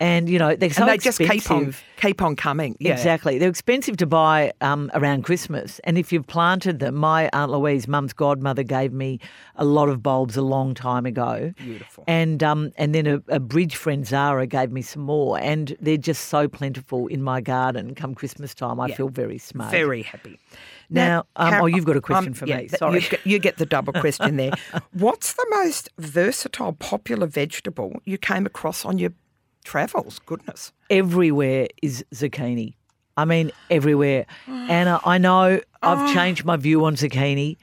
and 0.00 0.30
you 0.30 0.38
know 0.38 0.56
they're 0.56 0.70
so 0.70 0.82
and 0.82 0.90
they 0.90 0.98
just 0.98 1.20
expensive. 1.20 1.44
keep 1.44 1.50
on 1.50 1.74
keep 2.00 2.22
on 2.22 2.34
coming. 2.34 2.74
Yeah. 2.80 2.92
Exactly. 2.92 3.38
They're 3.38 3.50
expensive 3.50 3.98
to 3.98 4.06
buy 4.06 4.52
um, 4.62 4.90
around 4.94 5.22
Christmas. 5.22 5.78
And 5.84 5.98
if 5.98 6.12
you've 6.12 6.26
planted 6.26 6.78
them, 6.78 6.94
my 6.94 7.28
Aunt 7.34 7.52
Louise, 7.52 7.86
mum's 7.86 8.14
godmother, 8.14 8.62
gave 8.62 8.90
me 8.92 9.20
a 9.56 9.66
lot 9.66 9.90
of 9.90 10.02
bulbs 10.02 10.36
a 10.38 10.42
long 10.42 10.72
time 10.72 11.04
ago. 11.04 11.52
Beautiful. 11.58 12.04
And 12.06 12.42
um, 12.42 12.72
and 12.76 12.94
then 12.94 13.06
a, 13.06 13.22
a 13.28 13.38
bridge 13.38 13.76
friend, 13.76 14.06
Zara, 14.06 14.46
gave 14.46 14.72
me 14.72 14.80
some 14.80 15.02
more. 15.02 15.38
And 15.38 15.76
they're 15.80 15.98
just 15.98 16.28
so 16.28 16.48
plentiful 16.48 17.06
in 17.08 17.22
my 17.22 17.42
garden 17.42 17.94
come 17.94 18.14
Christmas 18.14 18.54
time. 18.54 18.80
I 18.80 18.92
feel 18.92 19.10
very 19.10 19.38
smart. 19.38 19.70
Very 19.70 20.02
happy. 20.02 20.38
Now, 20.92 21.24
um, 21.36 21.50
Car- 21.50 21.62
oh, 21.62 21.66
you've 21.66 21.84
got 21.84 21.96
a 21.96 21.98
um, 21.98 22.02
question 22.02 22.34
for 22.34 22.46
yeah, 22.46 22.58
me. 22.62 22.68
Sorry. 22.68 23.00
You 23.00 23.18
you 23.24 23.38
get 23.38 23.58
the 23.58 23.66
double 23.66 23.92
question 24.00 24.36
there. 24.36 24.52
What's 24.92 25.34
the 25.34 25.46
most 25.50 25.90
versatile, 25.98 26.72
popular 26.72 27.26
vegetable 27.26 28.00
you 28.04 28.16
came 28.16 28.46
across 28.46 28.84
on 28.84 28.98
your 28.98 29.12
travels? 29.64 30.18
Goodness. 30.26 30.72
everywhere 30.90 31.68
is 31.82 32.04
zucchini. 32.14 32.74
I 33.16 33.24
mean, 33.24 33.50
everywhere. 33.70 34.26
Anna, 34.46 35.00
I 35.04 35.18
know 35.18 35.60
Oh. 35.82 35.88
I've 35.94 36.12
changed 36.14 36.44
my 36.44 36.56
view 36.56 36.84
on 36.84 36.94
zucchini. 36.96 37.56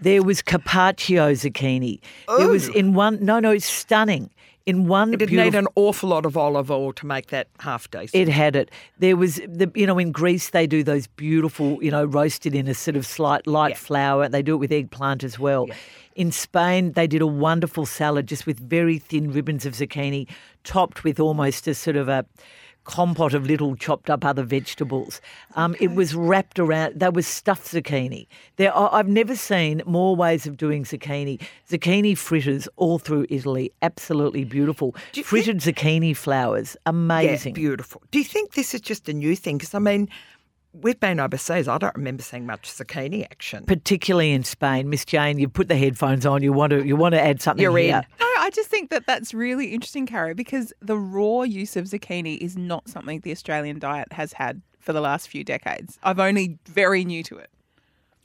There 0.00 0.22
was 0.22 0.40
carpaccio 0.42 1.32
zucchini. 1.32 2.00
There 2.38 2.48
was 2.48 2.68
in 2.68 2.94
one, 2.94 3.24
no, 3.24 3.40
no, 3.40 3.50
it's 3.50 3.66
stunning. 3.66 4.30
In 4.66 4.88
one 4.88 5.14
It 5.14 5.18
beautiful, 5.18 5.44
need 5.44 5.54
an 5.54 5.68
awful 5.76 6.08
lot 6.08 6.26
of 6.26 6.36
olive 6.36 6.72
oil 6.72 6.92
to 6.94 7.06
make 7.06 7.28
that 7.28 7.46
half 7.60 7.88
decent. 7.88 8.14
it 8.20 8.28
had 8.28 8.56
it. 8.56 8.68
There 8.98 9.16
was 9.16 9.36
the 9.46 9.70
you 9.76 9.86
know 9.86 9.96
in 9.96 10.10
Greece 10.10 10.50
they 10.50 10.66
do 10.66 10.82
those 10.82 11.06
beautiful 11.06 11.78
you 11.80 11.90
know 11.92 12.04
roasted 12.04 12.52
in 12.52 12.66
a 12.66 12.74
sort 12.74 12.96
of 12.96 13.06
slight 13.06 13.46
light 13.46 13.70
Yeah. 13.70 13.76
flour. 13.76 14.28
They 14.28 14.42
do 14.42 14.54
it 14.54 14.58
with 14.58 14.72
eggplant 14.72 15.22
as 15.22 15.38
well. 15.38 15.68
In 16.16 16.32
Spain 16.32 16.92
they 16.92 17.06
did 17.06 17.22
a 17.22 17.26
wonderful 17.28 17.86
salad 17.86 18.26
just 18.26 18.44
with 18.44 18.58
very 18.58 18.98
thin 18.98 19.30
ribbons 19.32 19.66
of 19.66 19.74
zucchini, 19.74 20.26
topped 20.64 21.04
with 21.04 21.20
almost 21.20 21.68
a 21.68 21.74
sort 21.74 21.94
of 21.96 22.08
a 22.08 22.26
compote 22.86 23.34
of 23.34 23.46
little 23.46 23.76
chopped 23.76 24.08
up 24.08 24.24
other 24.24 24.42
vegetables. 24.44 25.20
Um, 25.56 25.74
It 25.80 25.92
was 25.94 26.14
wrapped 26.14 26.58
around. 26.58 26.98
There 27.00 27.10
was 27.10 27.26
stuffed 27.26 27.66
zucchini. 27.72 28.26
There, 28.56 28.74
I- 28.76 28.98
I've 28.98 29.08
never 29.08 29.36
seen 29.36 29.82
more 29.86 30.16
ways 30.16 30.46
of 30.46 30.56
doing 30.56 30.84
zucchini. 30.84 31.40
Zucchini 31.70 32.16
fritters 32.16 32.68
all 32.76 32.98
through 32.98 33.26
Italy, 33.28 33.72
absolutely 33.82 34.44
beautiful. 34.44 34.94
you 35.14 35.22
think- 35.22 35.26
Frittered 35.26 35.58
zucchini 35.58 36.16
flowers, 36.16 36.76
amazing. 36.86 37.54
Yeah, 37.54 37.60
beautiful. 37.60 38.02
Do 38.10 38.18
you 38.18 38.24
think 38.24 38.54
this 38.54 38.72
is 38.74 38.80
just 38.80 39.08
a 39.08 39.12
new 39.12 39.34
thing? 39.36 39.58
Because 39.58 39.74
I 39.74 39.78
mean, 39.80 40.08
we've 40.72 41.00
been 41.00 41.18
overseas. 41.20 41.68
I 41.68 41.78
don't 41.78 41.94
remember 41.96 42.22
seeing 42.22 42.46
much 42.46 42.70
zucchini 42.70 43.24
action. 43.24 43.64
particularly 43.64 44.32
in 44.32 44.44
Spain. 44.44 44.88
Miss 44.90 45.04
Jane, 45.04 45.38
you 45.38 45.48
put 45.48 45.68
the 45.68 45.76
headphones 45.76 46.24
on. 46.26 46.42
You 46.42 46.52
want 46.52 46.70
to 46.70 46.86
you 46.86 46.96
want 46.96 47.14
to 47.14 47.20
add 47.20 47.40
something 47.42 47.62
You're 47.62 47.78
in. 47.78 47.84
here. 47.86 48.02
No, 48.20 48.25
I 48.46 48.50
just 48.50 48.70
think 48.70 48.90
that 48.90 49.06
that's 49.06 49.34
really 49.34 49.72
interesting, 49.74 50.06
Caro, 50.06 50.32
because 50.32 50.72
the 50.80 50.96
raw 50.96 51.42
use 51.42 51.74
of 51.74 51.86
zucchini 51.86 52.38
is 52.38 52.56
not 52.56 52.88
something 52.88 53.18
the 53.18 53.32
Australian 53.32 53.80
diet 53.80 54.12
has 54.12 54.34
had 54.34 54.62
for 54.78 54.92
the 54.92 55.00
last 55.00 55.28
few 55.28 55.42
decades. 55.42 55.98
I've 56.04 56.20
only 56.20 56.60
very 56.68 57.04
new 57.04 57.24
to 57.24 57.38
it. 57.38 57.50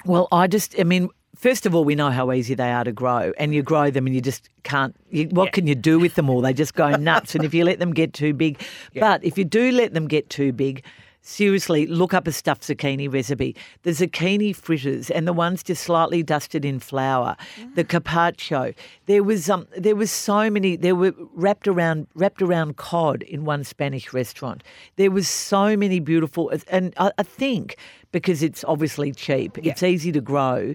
Well, 0.06 0.28
I 0.32 0.46
just, 0.46 0.80
I 0.80 0.84
mean, 0.84 1.10
first 1.36 1.66
of 1.66 1.74
all, 1.74 1.84
we 1.84 1.96
know 1.96 2.12
how 2.12 2.32
easy 2.32 2.54
they 2.54 2.72
are 2.72 2.84
to 2.84 2.92
grow, 2.92 3.34
and 3.40 3.56
you 3.56 3.64
grow 3.64 3.90
them, 3.90 4.06
and 4.06 4.14
you 4.14 4.22
just 4.22 4.48
can't. 4.62 4.96
You, 5.10 5.26
what 5.30 5.54
can 5.54 5.66
you 5.66 5.74
do 5.74 5.98
with 5.98 6.14
them 6.14 6.30
all? 6.30 6.42
They 6.42 6.54
just 6.54 6.76
go 6.76 6.92
nuts, 6.92 7.34
and 7.34 7.44
if 7.44 7.52
you 7.56 7.66
let 7.66 7.80
them 7.80 7.92
get 7.92 8.14
too 8.14 8.36
big, 8.36 8.62
but 8.94 9.24
if 9.24 9.40
you 9.40 9.44
do 9.44 9.72
let 9.72 9.96
them 9.96 10.08
get 10.08 10.30
too 10.30 10.54
big. 10.54 10.84
Seriously, 11.24 11.86
look 11.86 12.16
up 12.16 12.28
a 12.28 12.32
stuffed 12.32 12.64
zucchini 12.64 13.12
recipe. 13.12 13.56
The 13.84 13.92
zucchini 13.92 14.56
fritters 14.56 15.12
and 15.12 15.28
the 15.28 15.34
ones 15.34 15.62
just 15.62 15.84
slightly 15.84 16.24
dusted 16.24 16.66
in 16.66 16.80
flour, 16.80 17.38
the 17.76 17.84
carpaccio. 17.84 18.74
There 19.06 19.24
was 19.24 19.48
um, 19.48 19.68
there 19.78 19.96
was 19.96 20.10
so 20.12 20.50
many. 20.50 20.76
There 20.76 20.96
were 20.96 21.14
wrapped 21.36 21.68
around 21.68 22.08
wrapped 22.16 22.42
around 22.42 22.78
cod 22.78 23.22
in 23.24 23.46
one 23.46 23.64
Spanish 23.64 24.14
restaurant. 24.14 24.64
There 24.96 25.12
was 25.12 25.30
so 25.30 25.78
many 25.78 26.00
beautiful, 26.00 26.52
and 26.68 26.94
I, 26.98 27.12
I 27.20 27.24
think 27.24 27.78
because 28.12 28.42
it's 28.42 28.64
obviously 28.64 29.12
cheap, 29.12 29.60
it's 29.60 29.84
easy 29.84 30.12
to 30.14 30.22
grow. 30.22 30.74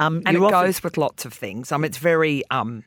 Um, 0.00 0.22
and 0.26 0.36
it 0.36 0.42
often- 0.42 0.66
goes 0.66 0.82
with 0.82 0.96
lots 0.96 1.24
of 1.24 1.32
things. 1.32 1.70
Mean, 1.70 1.84
it's 1.84 1.98
very 1.98 2.42
um, 2.50 2.82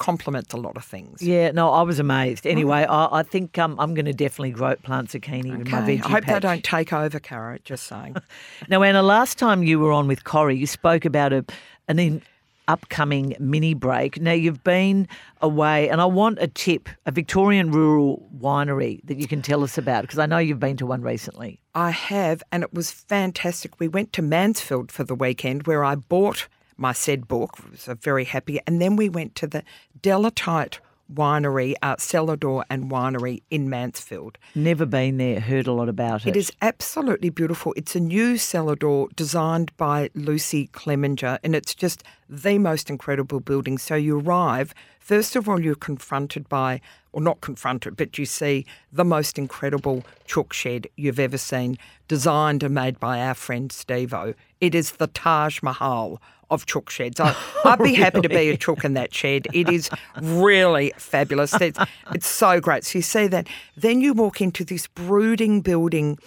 complements 0.00 0.52
a 0.52 0.56
lot 0.56 0.76
of 0.76 0.84
things. 0.84 1.22
Yeah, 1.22 1.52
no, 1.52 1.70
I 1.70 1.82
was 1.82 2.00
amazed. 2.00 2.46
Anyway, 2.46 2.84
I, 2.84 3.20
I 3.20 3.22
think 3.22 3.56
um, 3.58 3.78
I'm 3.78 3.94
going 3.94 4.06
to 4.06 4.12
definitely 4.12 4.50
grow 4.50 4.74
plant 4.74 5.10
zucchini 5.10 5.56
with 5.56 5.68
my 5.68 5.82
Okay, 5.82 5.98
veggie 5.98 6.04
I 6.06 6.08
hope 6.08 6.24
patch. 6.24 6.34
they 6.42 6.48
don't 6.48 6.64
take 6.64 6.92
over, 6.92 7.20
Cara. 7.20 7.60
Just 7.60 7.86
saying. 7.86 8.16
Now, 8.68 8.82
Anna, 8.82 9.02
last 9.02 9.38
time 9.38 9.62
you 9.62 9.78
were 9.78 9.92
on 9.92 10.08
with 10.08 10.24
Corey, 10.24 10.56
you 10.56 10.66
spoke 10.66 11.04
about 11.04 11.32
a, 11.32 11.44
an 11.88 11.98
in, 11.98 12.22
upcoming 12.68 13.34
mini 13.38 13.74
break. 13.74 14.20
Now, 14.20 14.32
you've 14.32 14.62
been 14.64 15.08
away, 15.40 15.88
and 15.88 16.00
I 16.00 16.04
want 16.06 16.38
a 16.40 16.46
tip, 16.46 16.88
a 17.04 17.10
Victorian 17.10 17.70
rural 17.70 18.28
winery 18.38 19.00
that 19.04 19.18
you 19.18 19.26
can 19.26 19.42
tell 19.42 19.62
us 19.64 19.76
about, 19.76 20.02
because 20.02 20.18
I 20.18 20.26
know 20.26 20.38
you've 20.38 20.60
been 20.60 20.76
to 20.78 20.86
one 20.86 21.02
recently. 21.02 21.58
I 21.74 21.90
have, 21.90 22.42
and 22.52 22.62
it 22.62 22.72
was 22.72 22.90
fantastic. 22.90 23.78
We 23.80 23.88
went 23.88 24.12
to 24.14 24.22
Mansfield 24.22 24.90
for 24.92 25.04
the 25.04 25.14
weekend 25.14 25.66
where 25.66 25.84
I 25.84 25.94
bought 25.96 26.48
my 26.80 26.92
said 26.92 27.28
book, 27.28 27.58
was 27.70 27.88
uh, 27.88 27.94
very 27.94 28.24
happy, 28.24 28.58
and 28.66 28.80
then 28.80 28.96
we 28.96 29.08
went 29.08 29.34
to 29.36 29.46
the 29.46 29.62
Delatite 30.00 30.78
Winery, 31.12 31.74
uh, 31.82 31.96
Cellar 31.98 32.36
Door 32.36 32.64
and 32.70 32.90
Winery 32.90 33.42
in 33.50 33.68
Mansfield. 33.68 34.38
Never 34.54 34.86
been 34.86 35.16
there, 35.18 35.40
heard 35.40 35.66
a 35.66 35.72
lot 35.72 35.88
about 35.88 36.24
it. 36.24 36.30
It 36.30 36.36
is 36.36 36.52
absolutely 36.62 37.30
beautiful. 37.30 37.74
It's 37.76 37.96
a 37.96 38.00
new 38.00 38.36
cellar 38.36 38.76
door 38.76 39.08
designed 39.16 39.76
by 39.76 40.10
Lucy 40.14 40.68
Clemenger, 40.68 41.38
and 41.42 41.54
it's 41.54 41.74
just 41.74 42.02
the 42.28 42.58
most 42.58 42.88
incredible 42.88 43.40
building. 43.40 43.76
So 43.76 43.94
you 43.96 44.20
arrive, 44.20 44.72
first 45.00 45.36
of 45.36 45.48
all, 45.48 45.60
you're 45.60 45.74
confronted 45.74 46.48
by, 46.48 46.80
or 47.12 47.20
not 47.20 47.40
confronted, 47.40 47.96
but 47.96 48.16
you 48.16 48.24
see 48.24 48.64
the 48.92 49.04
most 49.04 49.36
incredible 49.36 50.04
chook 50.26 50.52
shed 50.52 50.86
you've 50.96 51.20
ever 51.20 51.38
seen, 51.38 51.76
designed 52.08 52.62
and 52.62 52.74
made 52.74 53.00
by 53.00 53.20
our 53.20 53.34
friend 53.34 53.70
Stevo. 53.70 54.34
It 54.60 54.74
is 54.74 54.92
the 54.92 55.08
Taj 55.08 55.60
Mahal 55.62 56.22
of 56.50 56.66
chook 56.66 56.90
sheds. 56.90 57.20
I, 57.20 57.34
oh, 57.64 57.70
I'd 57.70 57.78
be 57.78 57.94
happy 57.94 58.20
to 58.20 58.28
be 58.28 58.50
a 58.50 58.56
chook 58.56 58.84
in 58.84 58.94
that 58.94 59.14
shed. 59.14 59.46
It 59.52 59.68
is 59.68 59.90
really 60.20 60.92
fabulous. 60.96 61.54
It's, 61.60 61.78
it's 62.12 62.26
so 62.26 62.60
great. 62.60 62.84
So 62.84 62.98
you 62.98 63.02
see 63.02 63.26
that. 63.28 63.48
Then 63.76 64.00
you 64.00 64.12
walk 64.12 64.40
into 64.40 64.64
this 64.64 64.86
brooding 64.86 65.60
building 65.60 66.18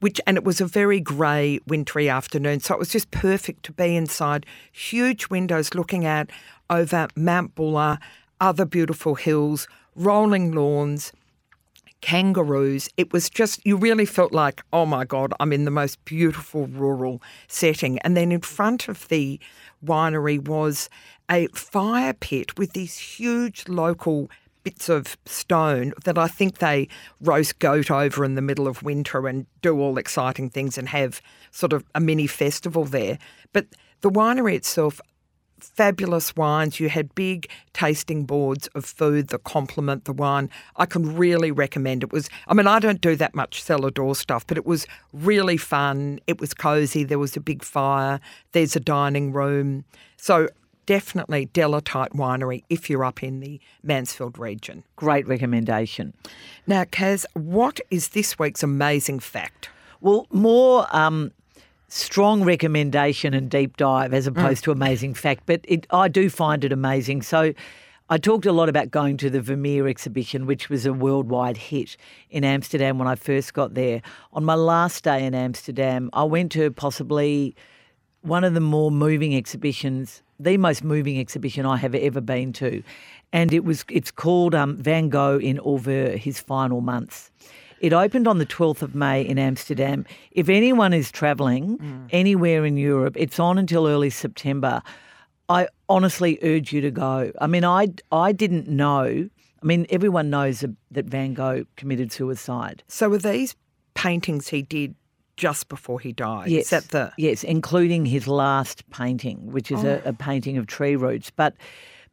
which 0.00 0.20
and 0.26 0.36
it 0.36 0.44
was 0.44 0.60
a 0.60 0.66
very 0.66 1.00
grey 1.00 1.58
wintry 1.66 2.06
afternoon 2.08 2.60
so 2.60 2.74
it 2.74 2.78
was 2.78 2.90
just 2.90 3.10
perfect 3.10 3.62
to 3.62 3.72
be 3.72 3.96
inside 3.96 4.44
huge 4.70 5.30
windows 5.30 5.74
looking 5.74 6.04
out 6.04 6.30
over 6.68 7.08
Mount 7.16 7.54
Buller 7.54 7.98
other 8.38 8.66
beautiful 8.66 9.14
hills 9.14 9.66
rolling 9.94 10.52
lawns 10.52 11.12
kangaroos 12.06 12.88
it 12.96 13.12
was 13.12 13.28
just 13.28 13.60
you 13.66 13.76
really 13.76 14.06
felt 14.06 14.32
like 14.32 14.62
oh 14.72 14.86
my 14.86 15.04
god 15.04 15.34
i'm 15.40 15.52
in 15.52 15.64
the 15.64 15.72
most 15.72 16.02
beautiful 16.04 16.68
rural 16.68 17.20
setting 17.48 17.98
and 17.98 18.16
then 18.16 18.30
in 18.30 18.40
front 18.40 18.86
of 18.86 19.08
the 19.08 19.40
winery 19.84 20.38
was 20.38 20.88
a 21.28 21.48
fire 21.48 22.12
pit 22.12 22.56
with 22.56 22.74
these 22.74 22.96
huge 22.96 23.68
local 23.68 24.30
bits 24.62 24.88
of 24.88 25.16
stone 25.26 25.92
that 26.04 26.16
I 26.18 26.26
think 26.28 26.58
they 26.58 26.88
roast 27.20 27.58
goat 27.58 27.90
over 27.90 28.24
in 28.24 28.36
the 28.36 28.42
middle 28.42 28.66
of 28.68 28.82
winter 28.82 29.26
and 29.28 29.46
do 29.62 29.80
all 29.80 29.98
exciting 29.98 30.50
things 30.50 30.76
and 30.76 30.88
have 30.88 31.20
sort 31.50 31.72
of 31.72 31.84
a 31.94 32.00
mini 32.00 32.26
festival 32.26 32.84
there. 32.84 33.18
But 33.52 33.66
the 34.00 34.10
winery 34.10 34.54
itself, 34.54 35.00
fabulous 35.60 36.34
wines. 36.36 36.80
You 36.80 36.88
had 36.88 37.14
big 37.14 37.48
tasting 37.72 38.24
boards 38.24 38.68
of 38.68 38.84
food 38.84 39.28
that 39.28 39.44
complement 39.44 40.04
the 40.04 40.12
wine. 40.12 40.50
I 40.76 40.86
can 40.86 41.16
really 41.16 41.50
recommend 41.50 42.02
it. 42.02 42.12
Was 42.12 42.28
I 42.46 42.54
mean 42.54 42.66
I 42.66 42.78
don't 42.78 43.00
do 43.00 43.16
that 43.16 43.34
much 43.34 43.62
cellar 43.62 43.90
door 43.90 44.14
stuff, 44.14 44.46
but 44.46 44.56
it 44.56 44.66
was 44.66 44.86
really 45.12 45.56
fun. 45.56 46.20
It 46.26 46.40
was 46.40 46.54
cozy. 46.54 47.04
There 47.04 47.18
was 47.18 47.36
a 47.36 47.40
big 47.40 47.62
fire. 47.62 48.20
There's 48.52 48.76
a 48.76 48.80
dining 48.80 49.32
room. 49.32 49.84
So 50.16 50.48
definitely 50.86 51.46
Delatite 51.48 52.12
Winery 52.14 52.62
if 52.70 52.88
you're 52.88 53.04
up 53.04 53.22
in 53.22 53.40
the 53.40 53.60
Mansfield 53.82 54.38
region. 54.38 54.84
Great 54.94 55.26
recommendation. 55.26 56.14
Now, 56.66 56.84
Kaz, 56.84 57.26
what 57.34 57.80
is 57.90 58.08
this 58.08 58.38
week's 58.38 58.62
amazing 58.62 59.18
fact? 59.20 59.68
Well, 60.00 60.26
more 60.30 60.86
um, 60.94 61.32
strong 61.88 62.44
recommendation 62.44 63.34
and 63.34 63.50
deep 63.50 63.76
dive 63.76 64.12
as 64.12 64.26
opposed 64.26 64.64
to 64.64 64.72
amazing 64.72 65.14
fact, 65.14 65.44
but 65.46 65.60
it, 65.64 65.86
I 65.90 66.08
do 66.08 66.28
find 66.28 66.64
it 66.64 66.72
amazing. 66.72 67.22
So 67.22 67.52
I 68.08 68.18
talked 68.18 68.46
a 68.46 68.52
lot 68.52 68.68
about 68.68 68.90
going 68.90 69.16
to 69.18 69.30
the 69.30 69.40
Vermeer 69.40 69.88
exhibition, 69.88 70.46
which 70.46 70.68
was 70.68 70.86
a 70.86 70.92
worldwide 70.92 71.56
hit 71.56 71.96
in 72.30 72.44
Amsterdam 72.44 72.98
when 72.98 73.08
I 73.08 73.16
first 73.16 73.52
got 73.52 73.74
there. 73.74 74.00
On 74.32 74.44
my 74.44 74.54
last 74.54 75.02
day 75.02 75.24
in 75.24 75.34
Amsterdam, 75.34 76.10
I 76.12 76.22
went 76.22 76.52
to 76.52 76.70
possibly 76.70 77.56
one 78.22 78.44
of 78.44 78.54
the 78.54 78.60
more 78.60 78.90
moving 78.90 79.36
exhibitions, 79.36 80.22
the 80.38 80.56
most 80.56 80.84
moving 80.84 81.18
exhibition 81.18 81.66
I 81.66 81.76
have 81.78 81.94
ever 81.94 82.20
been 82.20 82.52
to, 82.54 82.82
and 83.32 83.52
it 83.52 83.64
was 83.64 83.84
it's 83.88 84.10
called 84.10 84.54
um, 84.54 84.76
Van 84.76 85.08
Gogh 85.08 85.38
in 85.38 85.58
Auvers 85.58 86.18
His 86.18 86.40
Final 86.40 86.80
Months. 86.80 87.30
It 87.80 87.92
opened 87.92 88.26
on 88.26 88.38
the 88.38 88.46
12th 88.46 88.82
of 88.82 88.94
May 88.94 89.22
in 89.22 89.38
Amsterdam. 89.38 90.06
If 90.30 90.48
anyone 90.48 90.92
is 90.92 91.10
travelling 91.10 91.78
mm. 91.78 92.08
anywhere 92.10 92.64
in 92.64 92.76
Europe, 92.76 93.14
it's 93.18 93.38
on 93.38 93.58
until 93.58 93.86
early 93.86 94.10
September. 94.10 94.82
I 95.48 95.68
honestly 95.88 96.38
urge 96.42 96.72
you 96.72 96.80
to 96.80 96.90
go. 96.90 97.32
I 97.40 97.46
mean, 97.46 97.64
I, 97.64 97.88
I 98.10 98.32
didn't 98.32 98.68
know. 98.68 99.28
I 99.62 99.66
mean, 99.66 99.86
everyone 99.90 100.30
knows 100.30 100.64
that 100.90 101.06
Van 101.06 101.34
Gogh 101.34 101.66
committed 101.76 102.12
suicide. 102.12 102.82
So 102.88 103.08
were 103.08 103.18
these 103.18 103.54
paintings 103.94 104.48
he 104.48 104.62
did 104.62 104.94
just 105.36 105.68
before 105.68 106.00
he 106.00 106.12
died? 106.12 106.48
Yes. 106.48 106.70
The... 106.70 107.12
Yes, 107.16 107.44
including 107.44 108.06
his 108.06 108.26
last 108.26 108.88
painting, 108.90 109.52
which 109.52 109.70
is 109.70 109.84
oh. 109.84 110.00
a, 110.04 110.10
a 110.10 110.12
painting 110.12 110.56
of 110.56 110.66
tree 110.66 110.96
roots. 110.96 111.30
But 111.30 111.54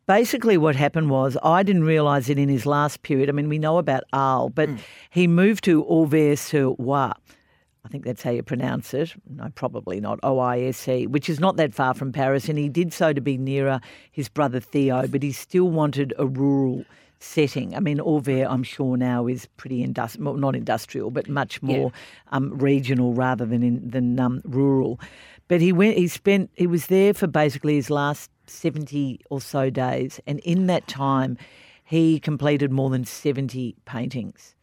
basically 0.06 0.58
what 0.58 0.76
happened 0.76 1.10
was 1.10 1.38
I 1.44 1.64
didn't 1.64 1.84
realise 1.84 2.30
it 2.30 2.38
in 2.38 2.50
his 2.50 2.66
last 2.66 3.02
period. 3.04 3.30
I 3.30 3.32
mean, 3.32 3.50
we 3.50 3.60
know 3.60 3.78
about 3.78 4.04
Arles, 4.14 4.52
but 4.54 4.70
mm. 4.70 4.80
he 5.10 5.28
moved 5.28 5.64
to 5.66 5.84
Auvers-sur-Oise. 5.86 7.14
I 7.86 7.90
think 7.90 8.06
that's 8.06 8.24
how 8.24 8.32
you 8.32 8.44
pronounce 8.44 8.94
it. 8.94 9.14
No, 9.30 9.50
probably 9.56 10.00
not. 10.00 10.18
O 10.24 10.40
I 10.40 10.62
S 10.62 10.88
E, 10.88 11.06
which 11.06 11.30
is 11.30 11.40
not 11.40 11.58
that 11.58 11.74
far 11.74 11.94
from 11.94 12.14
Paris. 12.14 12.48
And 12.48 12.58
he 12.58 12.70
did 12.70 12.94
so 12.94 13.12
to 13.12 13.20
be 13.20 13.38
nearer 13.38 13.82
his 14.12 14.30
brother 14.30 14.62
Theo, 14.62 15.06
but 15.08 15.22
he 15.22 15.34
still 15.34 15.70
wanted 15.70 16.14
a 16.18 16.26
rural 16.26 16.86
setting. 17.20 17.76
I 17.76 17.82
mean, 17.82 18.00
Auvers, 18.00 18.48
I'm 18.50 18.64
sure 18.64 18.96
now 18.96 19.28
is 19.28 19.48
pretty 19.58 19.84
industrial, 19.84 20.36
not 20.36 20.56
industrial, 20.56 21.12
but 21.12 21.28
much 21.28 21.62
more 21.62 21.92
yeah. 21.92 22.38
um, 22.38 22.58
regional 22.58 23.14
rather 23.14 23.46
than 23.46 23.64
in, 23.64 23.90
than 23.90 24.18
um, 24.18 24.42
rural. 24.46 24.98
But 25.50 25.60
he 25.60 25.74
went. 25.74 25.98
He 25.98 26.08
spent. 26.08 26.52
He 26.56 26.68
was 26.68 26.88
there 26.88 27.14
for 27.14 27.28
basically 27.28 27.76
his 27.76 27.90
last 27.90 28.32
70 28.48 29.22
or 29.30 29.42
so 29.42 29.70
days. 29.70 30.20
And 30.28 30.40
in 30.40 30.68
that 30.68 30.88
time, 30.88 31.38
he 31.84 32.20
completed 32.20 32.72
more 32.72 32.90
than 32.90 33.06
70 33.06 33.76
paintings. 33.86 34.56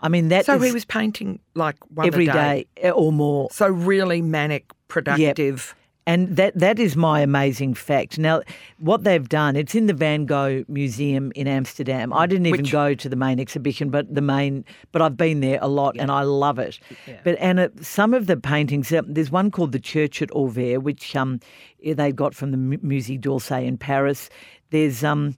I 0.00 0.08
mean, 0.08 0.28
that 0.28 0.44
So 0.44 0.58
he 0.58 0.72
was 0.72 0.84
painting 0.84 1.40
like 1.54 1.76
one 1.90 2.06
every 2.06 2.26
day. 2.26 2.32
day 2.32 2.66
eh, 2.88 2.90
or 2.90 3.12
more. 3.12 3.48
So 3.50 3.66
really 3.68 4.20
manic, 4.20 4.66
productive. 4.88 5.74
Yep. 5.76 5.85
And 6.08 6.36
that 6.36 6.56
that 6.56 6.78
is 6.78 6.94
my 6.94 7.20
amazing 7.20 7.74
fact. 7.74 8.16
Now, 8.16 8.42
what 8.78 9.02
they've 9.02 9.28
done, 9.28 9.56
it's 9.56 9.74
in 9.74 9.86
the 9.86 9.92
Van 9.92 10.24
Gogh 10.24 10.64
Museum 10.68 11.32
in 11.34 11.48
Amsterdam. 11.48 12.12
I 12.12 12.26
didn't 12.26 12.46
even 12.46 12.62
Which, 12.62 12.70
go 12.70 12.94
to 12.94 13.08
the 13.08 13.16
main 13.16 13.40
exhibition, 13.40 13.90
but 13.90 14.14
the 14.14 14.20
main, 14.20 14.64
but 14.92 15.02
I've 15.02 15.16
been 15.16 15.40
there 15.40 15.58
a 15.60 15.66
lot 15.66 15.96
yeah. 15.96 16.02
and 16.02 16.12
I 16.12 16.22
love 16.22 16.60
it. 16.60 16.78
Yeah. 17.08 17.20
But 17.24 17.36
and 17.40 17.70
some 17.84 18.14
of 18.14 18.28
the 18.28 18.36
paintings, 18.36 18.92
uh, 18.92 19.02
there's 19.04 19.32
one 19.32 19.50
called 19.50 19.72
the 19.72 19.80
Church 19.80 20.22
at 20.22 20.30
Auvers, 20.30 20.80
which 20.80 21.16
um 21.16 21.40
they 21.84 22.12
got 22.12 22.36
from 22.36 22.52
the 22.52 22.56
Musée 22.56 23.20
d'Orsay 23.20 23.66
in 23.66 23.76
Paris. 23.76 24.30
There's 24.70 25.02
um 25.02 25.36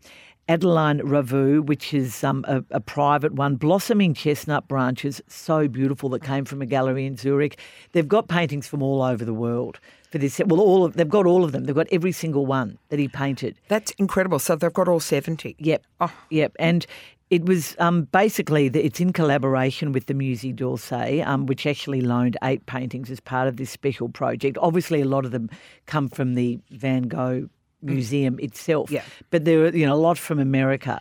Adeline 0.49 1.01
Ravoux, 1.01 1.65
which 1.65 1.93
is 1.93 2.25
um, 2.25 2.45
a, 2.49 2.65
a, 2.71 2.81
private 2.81 3.35
one, 3.35 3.57
blossoming 3.57 4.15
chestnut 4.15 4.67
branches, 4.67 5.21
so 5.29 5.69
beautiful 5.69 6.09
that 6.11 6.23
came 6.23 6.47
from 6.47 6.63
a 6.63 6.67
gallery 6.67 7.05
in 7.05 7.17
Zurich. 7.17 7.59
They've 7.93 8.09
got 8.09 8.29
paintings 8.29 8.67
from 8.67 8.83
all 8.83 9.03
over 9.03 9.25
the 9.27 9.35
world 9.35 9.79
for 10.11 10.17
this. 10.17 10.41
Well, 10.45 10.61
all 10.61 10.87
of 10.87 10.95
they've 10.95 11.09
got 11.09 11.27
all 11.27 11.45
of 11.45 11.53
them. 11.53 11.65
They've 11.65 11.75
got 11.75 11.89
every 11.93 12.13
single 12.13 12.47
one 12.47 12.79
that 12.89 12.99
he 12.99 13.09
painted. 13.09 13.57
That's 13.69 13.91
incredible. 13.93 14.39
So 14.39 14.57
they've 14.57 14.73
got 14.73 14.89
all 14.89 15.01
seventy. 15.01 15.55
Yep. 15.59 15.85
Oh. 16.01 16.13
Yep. 16.31 16.57
And 16.59 16.87
it 17.31 17.45
was 17.45 17.77
um, 17.79 18.05
basically 18.05 18.71
the, 18.71 18.83
it's 18.83 19.01
in 19.01 19.13
collaboration 19.13 19.93
with 19.93 20.07
the 20.07 20.15
Musée 20.15 20.57
d'Orsay, 20.57 21.27
um, 21.27 21.45
which 21.45 21.67
actually 21.67 22.01
loaned 22.01 22.39
eight 22.43 22.65
paintings 22.65 23.11
as 23.11 23.21
part 23.21 23.49
of 23.49 23.59
this 23.59 23.71
special 23.71 24.09
project. 24.09 24.57
Obviously, 24.63 25.03
a 25.03 25.05
lot 25.05 25.27
of 25.27 25.31
them 25.31 25.51
come 25.85 26.09
from 26.09 26.35
the 26.35 26.59
Van 26.71 27.03
Gogh 27.03 27.51
museum 27.83 28.39
itself. 28.41 28.91
Yeah. 28.91 29.05
But 29.31 29.45
there 29.45 29.65
are 29.65 29.77
you 29.77 29.87
know 29.87 29.95
a 29.95 29.97
lot 29.97 30.19
from 30.19 30.39
America. 30.39 31.01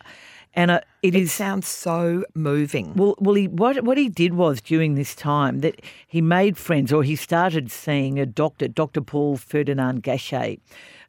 And 0.53 0.71
uh, 0.71 0.81
it, 1.03 1.13
it 1.13 1.21
is, 1.21 1.31
sounds 1.31 1.67
so 1.67 2.23
moving. 2.33 2.95
Well, 2.95 3.13
well, 3.19 3.35
he 3.35 3.47
what 3.47 3.83
what 3.83 3.97
he 3.97 4.09
did 4.09 4.33
was 4.33 4.59
during 4.59 4.95
this 4.95 5.13
time 5.13 5.59
that 5.59 5.81
he 6.07 6.19
made 6.19 6.57
friends, 6.57 6.91
or 6.91 7.03
he 7.03 7.15
started 7.15 7.71
seeing 7.71 8.19
a 8.19 8.25
doctor, 8.25 8.67
Doctor 8.67 9.01
Paul 9.01 9.37
Ferdinand 9.37 10.01
Gachet, 10.01 10.59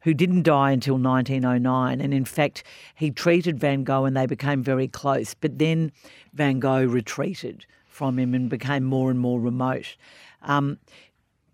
who 0.03 0.13
didn't 0.13 0.43
die 0.43 0.73
until 0.73 0.99
1909, 0.99 2.01
and 2.01 2.13
in 2.13 2.27
fact 2.27 2.63
he 2.95 3.11
treated 3.11 3.59
Van 3.59 3.85
Gogh, 3.85 4.05
and 4.05 4.15
they 4.15 4.27
became 4.27 4.63
very 4.63 4.87
close. 4.87 5.33
But 5.33 5.59
then 5.59 5.93
Van 6.35 6.61
Gogh 6.61 6.85
retreated 6.85 7.65
from 7.87 8.19
him 8.19 8.35
and 8.35 8.51
became 8.51 8.85
more 8.85 9.11
and 9.11 9.19
more 9.19 9.41
remote. 9.41 9.97
Um, 10.43 10.79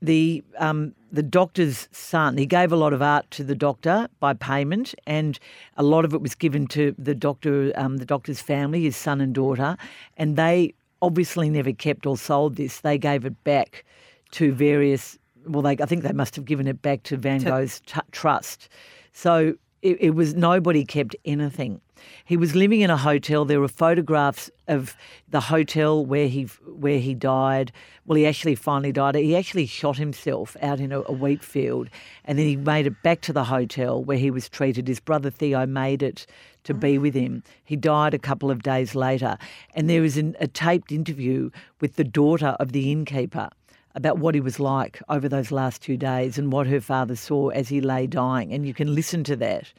the 0.05 0.43
um, 0.59 0.95
the 1.13 1.23
doctor's 1.23 1.89
son. 1.93 2.37
He 2.37 2.47
gave 2.47 2.73
a 2.73 2.77
lot 2.77 2.93
of 2.93 3.01
art 3.01 3.31
to 3.33 3.45
the 3.45 3.55
doctor 3.55 4.09
by 4.21 4.35
payment, 4.35 4.95
and 5.07 5.39
a 5.77 5.83
lot 5.83 6.05
of 6.05 6.13
it 6.13 6.21
was 6.21 6.35
given 6.35 6.67
to 6.69 6.95
the 6.99 7.15
doctor, 7.15 7.73
um, 7.77 7.99
the 7.99 8.05
doctor's 8.05 8.41
family, 8.41 8.83
his 8.83 8.97
son 8.97 9.21
and 9.21 9.35
daughter, 9.35 9.77
and 10.17 10.37
they 10.37 10.75
obviously 11.03 11.51
never 11.51 11.73
kept 11.73 12.07
or 12.07 12.17
sold 12.17 12.57
this. 12.57 12.81
They 12.81 12.99
gave 12.99 13.25
it 13.25 13.43
back 13.45 13.85
to 14.33 14.53
various. 14.53 15.19
Well, 15.47 15.63
they 15.63 15.73
I 15.73 15.87
think 15.87 16.03
they 16.03 16.13
must 16.13 16.37
have 16.37 16.45
given 16.45 16.67
it 16.67 16.83
back 16.83 17.03
to 17.05 17.17
Van 17.17 17.41
Gogh's 17.43 17.81
t- 17.87 18.01
trust. 18.13 18.69
So 19.13 19.55
it, 19.83 19.99
it 20.01 20.11
was 20.11 20.35
nobody 20.35 20.85
kept 20.85 21.15
anything. 21.25 21.81
He 22.25 22.37
was 22.37 22.55
living 22.55 22.81
in 22.81 22.91
a 22.91 22.97
hotel. 22.97 23.45
There 23.45 23.61
were 23.61 23.69
photographs 23.69 24.51
of 24.69 24.97
the 25.29 25.41
hotel 25.41 26.05
where 26.05 26.29
he 26.29 26.45
where 26.67 26.99
he 26.99 27.15
died. 27.15 27.73
Well, 28.07 28.17
he 28.17 28.27
actually 28.27 28.55
finally 28.55 28.93
died. 28.93 29.15
He 29.15 29.37
actually 29.37 29.67
shot 29.67 29.97
himself 29.97 30.57
out 30.61 30.81
in 30.81 30.93
a, 30.93 31.01
a 31.03 31.13
wheat 31.13 31.43
field, 31.43 31.89
and 32.25 32.39
then 32.39 32.47
he 32.47 32.57
made 32.57 32.87
it 32.87 33.03
back 33.03 33.21
to 33.23 33.33
the 33.33 33.45
hotel 33.45 34.03
where 34.03 34.19
he 34.19 34.31
was 34.31 34.49
treated. 34.49 34.89
His 34.89 35.01
brother 35.01 35.31
Theo 35.31 35.67
made 35.67 36.03
it 36.03 36.27
to 36.65 36.75
be 36.75 36.97
mm. 36.97 37.03
with 37.03 37.15
him. 37.15 37.43
He 37.65 37.77
died 37.77 38.15
a 38.15 38.19
couple 38.19 38.51
of 38.51 38.63
days 38.63 38.95
later, 38.95 39.39
and 39.75 39.89
there 39.89 40.03
was 40.03 40.17
an, 40.17 40.37
a 40.41 40.47
taped 40.47 40.93
interview 40.93 41.51
with 41.81 41.97
the 41.97 42.05
daughter 42.05 42.57
of 42.61 42.73
the 42.73 42.91
innkeeper 42.91 43.51
about 43.95 44.19
what 44.19 44.35
he 44.35 44.41
was 44.41 44.59
like 44.59 45.01
over 45.09 45.29
those 45.29 45.53
last 45.53 45.83
two 45.83 45.97
days 45.97 46.37
and 46.37 46.53
what 46.53 46.67
her 46.67 46.81
father 46.81 47.17
saw 47.17 47.49
as 47.51 47.69
he 47.69 47.81
lay 47.81 48.07
dying. 48.07 48.53
And 48.53 48.67
you 48.67 48.75
can 48.75 48.95
listen 48.95 49.25
to 49.25 49.37
that. 49.37 49.73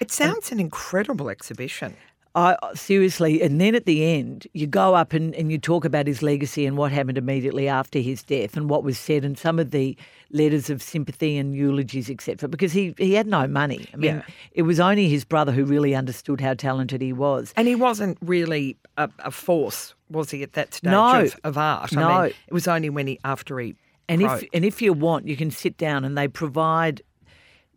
It 0.00 0.10
sounds 0.10 0.52
an 0.52 0.60
incredible 0.60 1.28
exhibition. 1.28 1.96
I 2.36 2.56
uh, 2.62 2.74
seriously, 2.74 3.42
and 3.42 3.60
then 3.60 3.76
at 3.76 3.86
the 3.86 4.04
end, 4.04 4.48
you 4.54 4.66
go 4.66 4.94
up 4.94 5.12
and, 5.12 5.32
and 5.36 5.52
you 5.52 5.58
talk 5.58 5.84
about 5.84 6.08
his 6.08 6.20
legacy 6.20 6.66
and 6.66 6.76
what 6.76 6.90
happened 6.90 7.16
immediately 7.16 7.68
after 7.68 8.00
his 8.00 8.24
death 8.24 8.56
and 8.56 8.68
what 8.68 8.82
was 8.82 8.98
said 8.98 9.24
and 9.24 9.38
some 9.38 9.60
of 9.60 9.70
the 9.70 9.96
letters 10.32 10.68
of 10.68 10.82
sympathy 10.82 11.38
and 11.38 11.54
eulogies, 11.54 12.10
etc. 12.10 12.48
Because 12.48 12.72
he, 12.72 12.92
he 12.98 13.14
had 13.14 13.28
no 13.28 13.46
money. 13.46 13.86
I 13.94 13.96
mean, 13.96 14.16
yeah. 14.16 14.22
it 14.50 14.62
was 14.62 14.80
only 14.80 15.08
his 15.08 15.24
brother 15.24 15.52
who 15.52 15.64
really 15.64 15.94
understood 15.94 16.40
how 16.40 16.54
talented 16.54 17.00
he 17.00 17.12
was. 17.12 17.54
And 17.56 17.68
he 17.68 17.76
wasn't 17.76 18.18
really 18.20 18.76
a, 18.96 19.08
a 19.20 19.30
force, 19.30 19.94
was 20.10 20.32
he, 20.32 20.42
at 20.42 20.54
that 20.54 20.74
stage 20.74 20.90
no, 20.90 21.20
of, 21.20 21.36
of 21.44 21.56
art? 21.56 21.92
No. 21.92 22.08
I 22.08 22.22
mean, 22.22 22.34
it 22.48 22.52
was 22.52 22.66
only 22.66 22.90
when 22.90 23.06
he 23.06 23.20
after 23.22 23.60
he 23.60 23.76
and 24.08 24.22
if 24.22 24.44
and 24.52 24.64
if 24.64 24.82
you 24.82 24.92
want, 24.92 25.26
you 25.26 25.36
can 25.36 25.50
sit 25.50 25.76
down 25.76 26.04
and 26.04 26.16
they 26.16 26.28
provide 26.28 27.02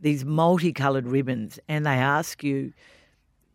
these 0.02 0.26
multicoloured 0.26 1.08
ribbons 1.08 1.60
and 1.68 1.86
they 1.86 1.91
ask 1.91 2.43
you 2.43 2.74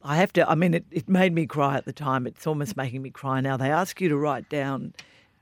I 0.04 0.16
have 0.16 0.32
to 0.34 0.48
I 0.48 0.54
mean 0.54 0.74
it, 0.74 0.84
it 0.90 1.08
made 1.08 1.32
me 1.32 1.46
cry 1.46 1.76
at 1.76 1.84
the 1.84 1.92
time. 1.92 2.26
It's 2.26 2.46
almost 2.46 2.76
making 2.76 3.02
me 3.02 3.10
cry 3.10 3.40
now. 3.40 3.56
They 3.56 3.70
ask 3.70 4.00
you 4.00 4.08
to 4.08 4.16
write 4.16 4.48
down 4.48 4.94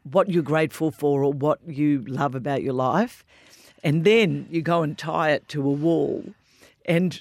what 0.04 0.28
you're 0.28 0.42
grateful 0.42 0.90
for 0.90 1.24
or 1.24 1.32
what 1.32 1.58
you 1.66 2.04
love 2.06 2.34
about 2.34 2.62
your 2.62 2.72
life. 2.72 3.24
And 3.82 4.04
then 4.04 4.46
you 4.50 4.60
go 4.62 4.82
and 4.82 4.96
tie 4.96 5.30
it 5.30 5.48
to 5.48 5.60
a 5.62 5.72
wall. 5.72 6.24
And 6.84 7.20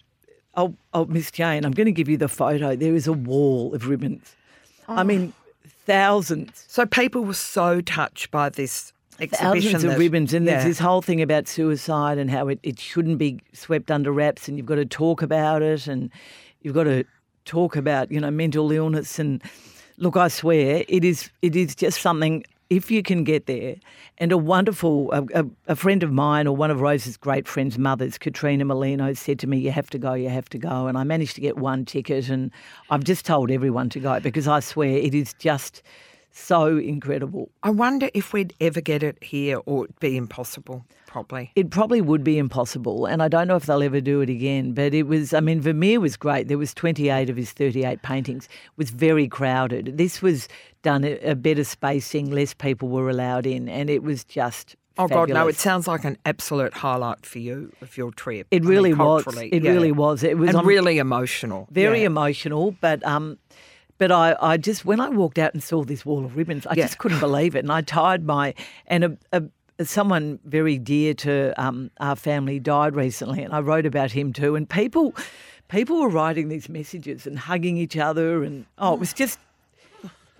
oh, 0.55 0.75
oh 0.93 1.05
Miss 1.05 1.31
Jane, 1.31 1.63
I'm 1.63 1.71
going 1.71 1.85
to 1.85 1.91
give 1.91 2.09
you 2.09 2.17
the 2.17 2.27
photo. 2.27 2.75
There 2.75 2.95
is 2.95 3.07
a 3.07 3.13
wall 3.13 3.73
of 3.73 3.87
ribbons. 3.87 4.35
Oh. 4.87 4.95
I 4.95 5.03
mean, 5.03 5.33
thousands. 5.85 6.65
So 6.67 6.85
people 6.85 7.23
were 7.23 7.33
so 7.33 7.81
touched 7.81 8.31
by 8.31 8.49
this. 8.49 8.91
Thousands 9.27 9.83
of 9.83 9.97
ribbons, 9.97 10.33
and 10.33 10.45
yeah. 10.45 10.53
there's 10.53 10.65
this 10.65 10.79
whole 10.79 11.01
thing 11.01 11.21
about 11.21 11.47
suicide 11.47 12.17
and 12.17 12.29
how 12.31 12.47
it, 12.47 12.59
it 12.63 12.79
shouldn't 12.79 13.17
be 13.17 13.39
swept 13.53 13.91
under 13.91 14.11
wraps, 14.11 14.47
and 14.47 14.57
you've 14.57 14.65
got 14.65 14.75
to 14.75 14.85
talk 14.85 15.21
about 15.21 15.61
it, 15.61 15.87
and 15.87 16.09
you've 16.61 16.73
got 16.73 16.85
to 16.85 17.03
talk 17.45 17.75
about 17.75 18.11
you 18.11 18.19
know 18.19 18.31
mental 18.31 18.71
illness. 18.71 19.19
And 19.19 19.41
look, 19.97 20.15
I 20.15 20.27
swear, 20.29 20.83
it 20.87 21.03
is 21.03 21.29
it 21.41 21.55
is 21.55 21.75
just 21.75 22.01
something. 22.01 22.43
If 22.69 22.91
you 22.91 23.01
can 23.01 23.23
get 23.23 23.47
there, 23.47 23.77
and 24.19 24.31
a 24.31 24.37
wonderful 24.37 25.11
a, 25.11 25.41
a, 25.41 25.45
a 25.69 25.75
friend 25.75 26.03
of 26.03 26.11
mine 26.11 26.45
or 26.45 26.55
one 26.55 26.69
of 26.69 26.81
Rose's 26.81 27.17
great 27.17 27.47
friends' 27.47 27.79
mothers, 27.79 28.19
Katrina 28.19 28.63
Molino, 28.63 29.13
said 29.13 29.39
to 29.39 29.47
me, 29.47 29.57
"You 29.57 29.71
have 29.71 29.89
to 29.89 29.97
go, 29.97 30.13
you 30.13 30.29
have 30.29 30.49
to 30.49 30.59
go." 30.59 30.85
And 30.85 30.95
I 30.95 31.03
managed 31.03 31.33
to 31.35 31.41
get 31.41 31.57
one 31.57 31.83
ticket, 31.83 32.29
and 32.29 32.51
I've 32.91 33.03
just 33.03 33.25
told 33.25 33.49
everyone 33.49 33.89
to 33.89 33.99
go 33.99 34.19
because 34.19 34.47
I 34.47 34.59
swear 34.59 34.97
it 34.97 35.15
is 35.15 35.33
just 35.39 35.81
so 36.31 36.77
incredible. 36.77 37.49
I 37.63 37.69
wonder 37.69 38.09
if 38.13 38.33
we'd 38.33 38.53
ever 38.61 38.81
get 38.81 39.03
it 39.03 39.21
here 39.23 39.59
or 39.65 39.85
it'd 39.85 39.99
be 39.99 40.15
impossible, 40.17 40.85
probably. 41.07 41.51
It 41.55 41.69
probably 41.69 42.01
would 42.01 42.23
be 42.23 42.37
impossible, 42.37 43.05
and 43.05 43.21
I 43.21 43.27
don't 43.27 43.47
know 43.47 43.55
if 43.55 43.65
they'll 43.65 43.83
ever 43.83 44.01
do 44.01 44.21
it 44.21 44.29
again. 44.29 44.73
But 44.73 44.93
it 44.93 45.03
was, 45.03 45.33
I 45.33 45.39
mean, 45.39 45.61
Vermeer 45.61 45.99
was 45.99 46.15
great. 46.17 46.47
There 46.47 46.57
was 46.57 46.73
28 46.73 47.29
of 47.29 47.37
his 47.37 47.51
38 47.51 48.01
paintings. 48.01 48.45
It 48.45 48.77
was 48.77 48.89
very 48.91 49.27
crowded. 49.27 49.97
This 49.97 50.21
was 50.21 50.47
done 50.81 51.03
a 51.03 51.35
better 51.35 51.63
spacing, 51.63 52.31
less 52.31 52.53
people 52.53 52.89
were 52.89 53.09
allowed 53.09 53.45
in, 53.45 53.67
and 53.67 53.89
it 53.89 54.03
was 54.03 54.23
just. 54.23 54.75
Oh 54.97 55.07
God, 55.07 55.29
no! 55.29 55.47
It 55.47 55.55
sounds 55.55 55.87
like 55.87 56.03
an 56.03 56.17
absolute 56.25 56.73
highlight 56.73 57.25
for 57.25 57.39
you 57.39 57.71
of 57.81 57.95
your 57.95 58.11
trip. 58.11 58.47
It 58.51 58.57
I 58.57 58.59
mean, 58.59 58.69
really 58.69 58.93
was. 58.93 59.25
It 59.37 59.63
yeah. 59.63 59.71
really 59.71 59.93
was. 59.93 60.23
It 60.23 60.37
was 60.37 60.49
and 60.49 60.57
on- 60.57 60.65
really 60.65 60.97
emotional. 60.97 61.69
very 61.71 62.01
yeah. 62.01 62.07
emotional, 62.07 62.75
but 62.81 63.05
um, 63.05 63.37
but 63.99 64.11
I, 64.11 64.35
I 64.41 64.57
just 64.57 64.83
when 64.85 64.99
I 64.99 65.09
walked 65.09 65.37
out 65.37 65.53
and 65.53 65.61
saw 65.61 65.83
this 65.83 66.03
wall 66.03 66.25
of 66.25 66.35
ribbons, 66.35 66.65
I 66.65 66.73
Yeah. 66.75 66.85
just 66.85 66.97
couldn't 66.97 67.19
believe 67.19 67.55
it, 67.55 67.59
and 67.59 67.71
I 67.71 67.81
tied 67.81 68.23
my 68.25 68.55
and 68.87 69.03
a, 69.03 69.17
a, 69.31 69.43
someone 69.85 70.39
very 70.45 70.79
dear 70.79 71.13
to 71.13 71.53
um, 71.63 71.91
our 71.99 72.15
family 72.15 72.59
died 72.59 72.95
recently, 72.95 73.43
and 73.43 73.53
I 73.53 73.59
wrote 73.59 73.85
about 73.85 74.11
him 74.11 74.33
too, 74.33 74.55
and 74.55 74.67
people 74.67 75.13
people 75.67 75.99
were 76.01 76.09
writing 76.09 76.47
these 76.49 76.67
messages 76.67 77.27
and 77.27 77.37
hugging 77.37 77.77
each 77.77 77.95
other, 77.97 78.43
and 78.43 78.65
oh, 78.79 78.95
it 78.95 78.99
was 78.99 79.13
just. 79.13 79.37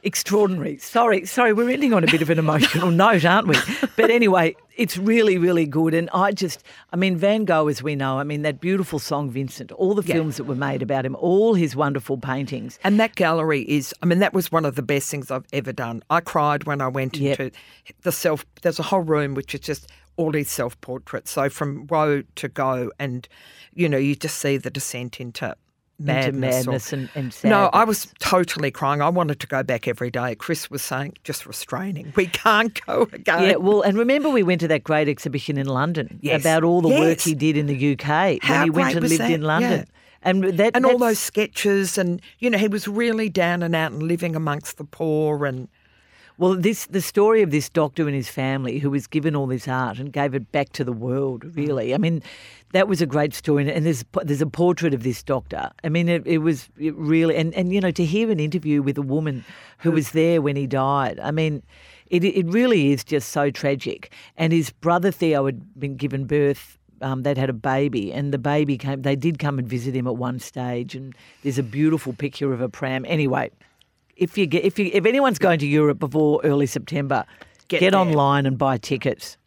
Extraordinary. 0.04 0.78
Sorry, 0.78 1.26
sorry, 1.26 1.54
we're 1.54 1.70
ending 1.70 1.94
on 1.94 2.04
a 2.04 2.08
bit 2.08 2.22
of 2.22 2.30
an 2.30 2.40
emotional 2.40 2.90
note, 3.04 3.26
aren't 3.26 3.48
we? 3.48 3.56
But 3.96 4.10
anyway, 4.10 4.56
it's 4.78 4.98
really, 4.98 5.38
really 5.38 5.66
good. 5.66 5.94
And 5.94 6.10
I 6.14 6.32
just, 6.32 6.64
I 6.94 6.96
mean, 6.96 7.18
Van 7.18 7.46
Gogh, 7.46 7.68
as 7.68 7.84
we 7.84 7.96
know, 7.96 8.18
I 8.20 8.24
mean, 8.24 8.42
that 8.44 8.62
beautiful 8.62 9.00
song, 9.00 9.30
Vincent, 9.30 9.72
all 9.74 9.94
the 9.96 10.04
Yeah. 10.08 10.16
films 10.16 10.38
that 10.38 10.46
were 10.46 10.56
made 10.56 10.82
about 10.82 11.06
him, 11.06 11.16
all 11.16 11.54
his 11.54 11.76
wonderful 11.76 12.18
paintings. 12.18 12.80
And 12.84 13.00
that 13.00 13.16
gallery 13.16 13.62
is, 13.70 13.94
I 14.02 14.06
mean, 14.06 14.20
that 14.20 14.34
was 14.34 14.52
one 14.52 14.66
of 14.66 14.76
the 14.76 14.82
best 14.82 15.10
things 15.12 15.30
I've 15.32 15.46
ever 15.52 15.74
done. 15.74 16.02
I 16.10 16.22
cried 16.22 16.64
when 16.64 16.82
I 16.82 16.88
went 16.88 17.18
Yep. 17.18 17.40
into 17.40 17.58
the 18.04 18.12
self, 18.12 18.46
there's 18.62 18.80
a 18.80 18.84
whole 18.84 19.02
room 19.02 19.34
which 19.34 19.54
is 19.54 19.62
just 19.62 19.88
all 20.16 20.32
these 20.32 20.50
self 20.50 20.80
portraits. 20.82 21.32
So 21.32 21.50
from 21.50 21.88
row 21.88 22.24
to 22.36 22.48
go, 22.48 22.92
and, 23.00 23.28
you 23.74 23.88
know, 23.90 23.98
you 23.98 24.16
just 24.16 24.38
see 24.38 24.58
the 24.58 24.70
descent 24.70 25.20
into 25.20 25.56
madness. 26.00 26.26
into 26.60 26.70
or- 26.70 26.72
madness 26.72 26.94
and, 26.94 27.10
and 27.16 27.44
no, 27.44 27.70
I 27.74 27.84
was 27.84 28.08
totally 28.20 28.72
crying. 28.72 29.02
I 29.02 29.10
wanted 29.10 29.40
to 29.42 29.48
go 29.48 29.64
back 29.64 29.88
every 29.88 30.10
day. 30.10 30.36
Chris 30.36 30.70
was 30.72 30.82
saying, 30.82 31.14
just 31.24 31.46
restraining. 31.46 32.14
We 32.16 32.28
can't 32.28 32.80
go 32.86 33.08
again. 33.12 33.44
Yeah, 33.44 33.56
well, 33.58 33.82
and 33.82 33.98
remember 33.98 34.30
we 34.30 34.44
went 34.44 34.62
to 34.62 34.68
that 34.70 34.84
great 34.84 35.08
exhibition 35.08 35.58
in 35.58 35.68
London 35.68 36.20
Yes. 36.22 36.42
about 36.42 36.64
all 36.64 36.82
the 36.82 36.90
work 36.90 37.20
he 37.22 37.34
did 37.36 37.58
in 37.58 37.66
the 37.68 37.94
UK 37.94 38.40
How 38.42 38.60
when 38.60 38.64
he 38.64 38.70
went 38.72 38.96
and 38.96 39.08
lived 39.10 39.22
that? 39.22 39.32
in 39.32 39.42
London. 39.42 39.72
Yeah. 39.80 39.86
And 40.22 40.44
that 40.58 40.76
and 40.76 40.86
all 40.86 40.98
those 40.98 41.18
sketches, 41.20 41.98
and 41.98 42.22
you 42.40 42.50
know, 42.50 42.58
he 42.58 42.68
was 42.68 42.88
really 42.90 43.30
down 43.30 43.64
and 43.64 43.74
out 43.74 43.94
and 43.94 44.04
living 44.04 44.36
amongst 44.36 44.78
the 44.78 44.84
poor, 44.84 45.46
and 45.46 45.70
Well, 46.38 46.56
this 46.56 46.88
the 46.88 47.00
story 47.02 47.42
of 47.42 47.52
this 47.52 47.70
doctor 47.70 48.06
and 48.06 48.14
his 48.14 48.28
family 48.28 48.80
who 48.80 48.90
was 48.90 49.08
given 49.08 49.34
all 49.34 49.48
this 49.48 49.66
art 49.68 49.98
and 49.98 50.12
gave 50.12 50.34
it 50.36 50.52
back 50.52 50.74
to 50.74 50.84
the 50.84 50.92
world. 50.92 51.46
Really, 51.56 51.94
I 51.94 51.98
mean, 51.98 52.22
that 52.74 52.88
was 52.88 53.02
a 53.02 53.06
great 53.06 53.34
story. 53.34 53.70
And- 53.70 53.86
there's 53.86 54.04
there's 54.24 54.42
a 54.42 54.48
portrait 54.48 54.94
of 54.94 55.04
this 55.04 55.24
doctor. 55.24 55.72
I 55.84 55.90
mean, 55.90 56.10
it, 56.10 56.26
it 56.26 56.40
was 56.40 56.70
it 56.78 56.96
really 56.96 57.36
and 57.36 57.54
and 57.54 57.74
you 57.74 57.82
know 57.82 57.92
to 57.92 58.06
hear 58.06 58.32
an 58.32 58.40
interview 58.40 58.82
with 58.82 58.98
a 58.98 59.02
woman 59.04 59.44
who 59.80 59.92
was 59.92 60.12
there 60.12 60.42
when 60.42 60.56
he 60.56 60.68
died. 60.68 61.20
I 61.20 61.32
mean. 61.32 61.64
It, 62.12 62.24
it 62.24 62.48
really 62.48 62.92
is 62.92 63.04
just 63.04 63.30
so 63.30 63.52
tragic. 63.52 64.12
And 64.36 64.52
his 64.52 64.72
brother 64.72 65.12
Theo 65.12 65.46
had 65.46 65.80
been 65.80 65.96
given 65.96 66.26
birth 66.26 66.80
um, 67.02 67.24
they'd 67.24 67.38
had 67.38 67.50
a 67.50 67.54
baby, 67.54 68.12
and 68.12 68.34
the 68.34 68.38
baby 68.38 68.78
came. 68.78 69.02
They 69.02 69.16
did 69.16 69.40
come 69.40 69.60
and 69.60 69.68
visit 69.68 69.96
him 69.96 70.08
at 70.08 70.16
one 70.16 70.40
stage, 70.40 70.96
and 70.96 71.16
there's 71.44 71.58
a 71.58 71.64
beautiful 71.64 72.14
picture 72.14 72.54
of 72.54 72.62
a 72.62 72.70
pram. 72.70 73.06
Anyway, 73.08 73.52
if 74.16 74.38
you 74.38 74.46
get 74.46 74.64
if 74.64 74.78
you 74.78 74.90
if 74.94 75.06
anyone's 75.06 75.40
going 75.40 75.60
to 75.60 75.68
Europe 75.68 76.00
before 76.00 76.42
early 76.44 76.66
September, 76.66 77.26
Get 77.68 77.80
get, 77.80 77.96
online 77.96 78.46
and 78.46 78.58
buy 78.58 78.78
tickets. 78.78 79.38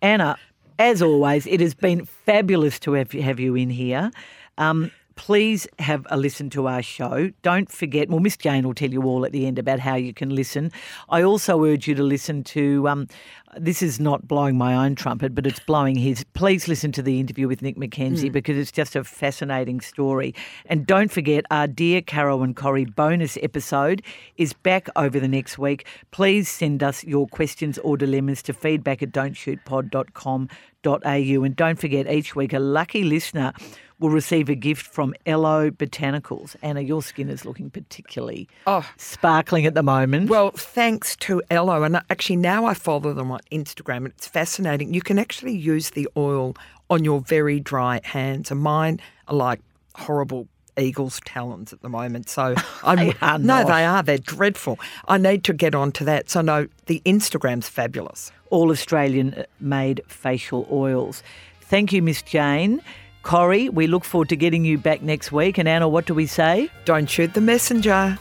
Anna, 0.00 0.36
as 0.78 1.02
always, 1.02 1.46
it 1.46 1.60
has 1.60 1.74
been 1.74 2.04
fabulous 2.04 2.78
to 2.80 2.92
have, 2.92 3.12
have 3.12 3.40
you 3.40 3.54
in 3.54 3.70
here. 3.70 4.10
Um, 4.56 4.90
please 5.18 5.68
have 5.80 6.06
a 6.10 6.16
listen 6.16 6.48
to 6.48 6.68
our 6.68 6.80
show. 6.80 7.32
Don't 7.42 7.70
forget, 7.70 8.08
well, 8.08 8.20
Miss 8.20 8.36
Jane 8.36 8.64
will 8.64 8.72
tell 8.72 8.90
you 8.90 9.02
all 9.02 9.26
at 9.26 9.32
the 9.32 9.46
end 9.46 9.58
about 9.58 9.80
how 9.80 9.96
you 9.96 10.14
can 10.14 10.32
listen. 10.32 10.70
I 11.08 11.22
also 11.22 11.64
urge 11.64 11.88
you 11.88 11.96
to 11.96 12.04
listen 12.04 12.44
to, 12.44 12.88
um, 12.88 13.08
this 13.56 13.82
is 13.82 13.98
not 13.98 14.28
blowing 14.28 14.56
my 14.56 14.74
own 14.74 14.94
trumpet, 14.94 15.34
but 15.34 15.44
it's 15.44 15.58
blowing 15.58 15.96
his. 15.96 16.22
Please 16.34 16.68
listen 16.68 16.92
to 16.92 17.02
the 17.02 17.18
interview 17.18 17.48
with 17.48 17.62
Nick 17.62 17.74
McKenzie 17.76 18.30
because 18.30 18.56
it's 18.56 18.70
just 18.70 18.94
a 18.94 19.02
fascinating 19.02 19.80
story. 19.80 20.36
And 20.66 20.86
don't 20.86 21.10
forget, 21.10 21.44
our 21.50 21.66
Dear 21.66 22.00
Carol 22.00 22.44
and 22.44 22.54
Corey 22.54 22.84
bonus 22.84 23.36
episode 23.42 24.02
is 24.36 24.52
back 24.52 24.86
over 24.94 25.18
the 25.18 25.26
next 25.26 25.58
week. 25.58 25.84
Please 26.12 26.48
send 26.48 26.84
us 26.84 27.02
your 27.02 27.26
questions 27.26 27.76
or 27.78 27.96
dilemmas 27.96 28.40
to 28.42 28.52
feedback 28.52 29.02
at 29.02 29.10
don'tshootpod.com.au. 29.10 31.42
And 31.42 31.56
don't 31.56 31.80
forget, 31.80 32.08
each 32.08 32.36
week, 32.36 32.52
a 32.52 32.60
lucky 32.60 33.02
listener 33.02 33.52
will 34.00 34.10
receive 34.10 34.48
a 34.48 34.54
gift 34.54 34.86
from 34.86 35.14
Ello 35.26 35.70
Botanicals. 35.70 36.54
Anna, 36.62 36.80
your 36.80 37.02
skin 37.02 37.28
is 37.28 37.44
looking 37.44 37.68
particularly 37.70 38.48
Oh. 38.66 38.88
sparkling 38.96 39.66
at 39.66 39.74
the 39.74 39.82
moment. 39.82 40.30
Well, 40.30 40.50
thanks 40.52 41.16
to 41.16 41.42
Ello, 41.50 41.82
and 41.82 41.96
actually 42.08 42.36
now 42.36 42.64
I 42.64 42.74
follow 42.74 43.12
them 43.12 43.30
on 43.30 43.40
Instagram, 43.50 43.98
and 43.98 44.06
it's 44.08 44.26
fascinating. 44.28 44.94
You 44.94 45.02
can 45.02 45.18
actually 45.18 45.56
use 45.56 45.90
the 45.90 46.08
oil 46.16 46.54
on 46.90 47.04
your 47.04 47.20
very 47.20 47.58
dry 47.60 48.00
hands, 48.04 48.50
and 48.50 48.60
mine 48.60 49.00
are 49.26 49.34
like 49.34 49.60
horrible 49.94 50.46
eagle's 50.78 51.20
talons 51.24 51.72
at 51.72 51.82
the 51.82 51.88
moment. 51.88 52.28
So 52.28 52.54
I'm 52.84 53.12
no, 53.44 53.64
they 53.64 53.84
are. 53.84 54.02
They're 54.04 54.16
dreadful. 54.18 54.78
I 55.08 55.18
need 55.18 55.42
to 55.44 55.52
get 55.52 55.74
onto 55.74 56.04
that. 56.04 56.30
So 56.30 56.40
no, 56.40 56.68
the 56.86 57.02
Instagram's 57.04 57.68
fabulous. 57.68 58.30
all 58.50 58.70
Australian 58.70 59.44
made 59.58 60.02
facial 60.06 60.68
oils. 60.70 61.22
Thank 61.60 61.92
you, 61.92 62.00
Miss 62.00 62.22
Jane. 62.22 62.80
Corey, 63.28 63.68
we 63.68 63.86
look 63.86 64.06
forward 64.06 64.30
to 64.30 64.36
getting 64.36 64.64
you 64.64 64.78
back 64.78 65.02
next 65.02 65.30
week. 65.30 65.58
And 65.58 65.68
Anna, 65.68 65.86
what 65.86 66.06
do 66.06 66.14
we 66.14 66.24
say? 66.24 66.70
Don't 66.86 67.04
shoot 67.04 67.34
the 67.34 67.42
messenger. 67.42 68.18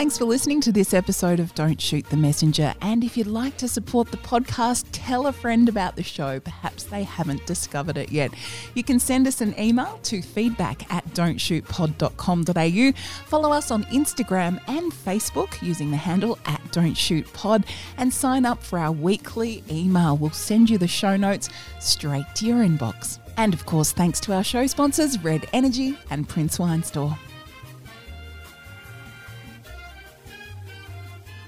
Thanks 0.00 0.16
for 0.16 0.24
listening 0.24 0.62
to 0.62 0.72
this 0.72 0.94
episode 0.94 1.40
of 1.40 1.54
Don't 1.54 1.78
Shoot 1.78 2.08
the 2.08 2.16
Messenger. 2.16 2.72
And 2.80 3.04
if 3.04 3.18
you'd 3.18 3.26
like 3.26 3.58
to 3.58 3.68
support 3.68 4.10
the 4.10 4.16
podcast, 4.16 4.86
tell 4.92 5.26
a 5.26 5.32
friend 5.32 5.68
about 5.68 5.94
the 5.94 6.02
show. 6.02 6.40
Perhaps 6.40 6.84
they 6.84 7.02
haven't 7.02 7.44
discovered 7.44 7.98
it 7.98 8.10
yet. 8.10 8.32
You 8.74 8.82
can 8.82 8.98
send 8.98 9.26
us 9.26 9.42
an 9.42 9.54
email 9.60 10.00
to 10.04 10.22
feedback 10.22 10.90
at 10.90 11.06
don'tshootpod.com.au. 11.08 12.92
Follow 13.26 13.52
us 13.52 13.70
on 13.70 13.84
Instagram 13.84 14.58
and 14.68 14.90
Facebook 14.90 15.60
using 15.60 15.90
the 15.90 15.98
handle 15.98 16.38
at 16.46 16.62
Don't 16.72 16.96
Shoot 16.96 17.30
Pod 17.34 17.66
and 17.98 18.10
sign 18.10 18.46
up 18.46 18.62
for 18.62 18.78
our 18.78 18.92
weekly 18.92 19.62
email. 19.70 20.16
We'll 20.16 20.30
send 20.30 20.70
you 20.70 20.78
the 20.78 20.88
show 20.88 21.18
notes 21.18 21.50
straight 21.78 22.24
to 22.36 22.46
your 22.46 22.64
inbox. 22.64 23.18
And 23.36 23.52
of 23.52 23.66
course, 23.66 23.92
thanks 23.92 24.18
to 24.20 24.32
our 24.32 24.44
show 24.44 24.66
sponsors, 24.66 25.22
Red 25.22 25.46
Energy 25.52 25.98
and 26.08 26.26
Prince 26.26 26.58
Wine 26.58 26.84
Store. 26.84 27.18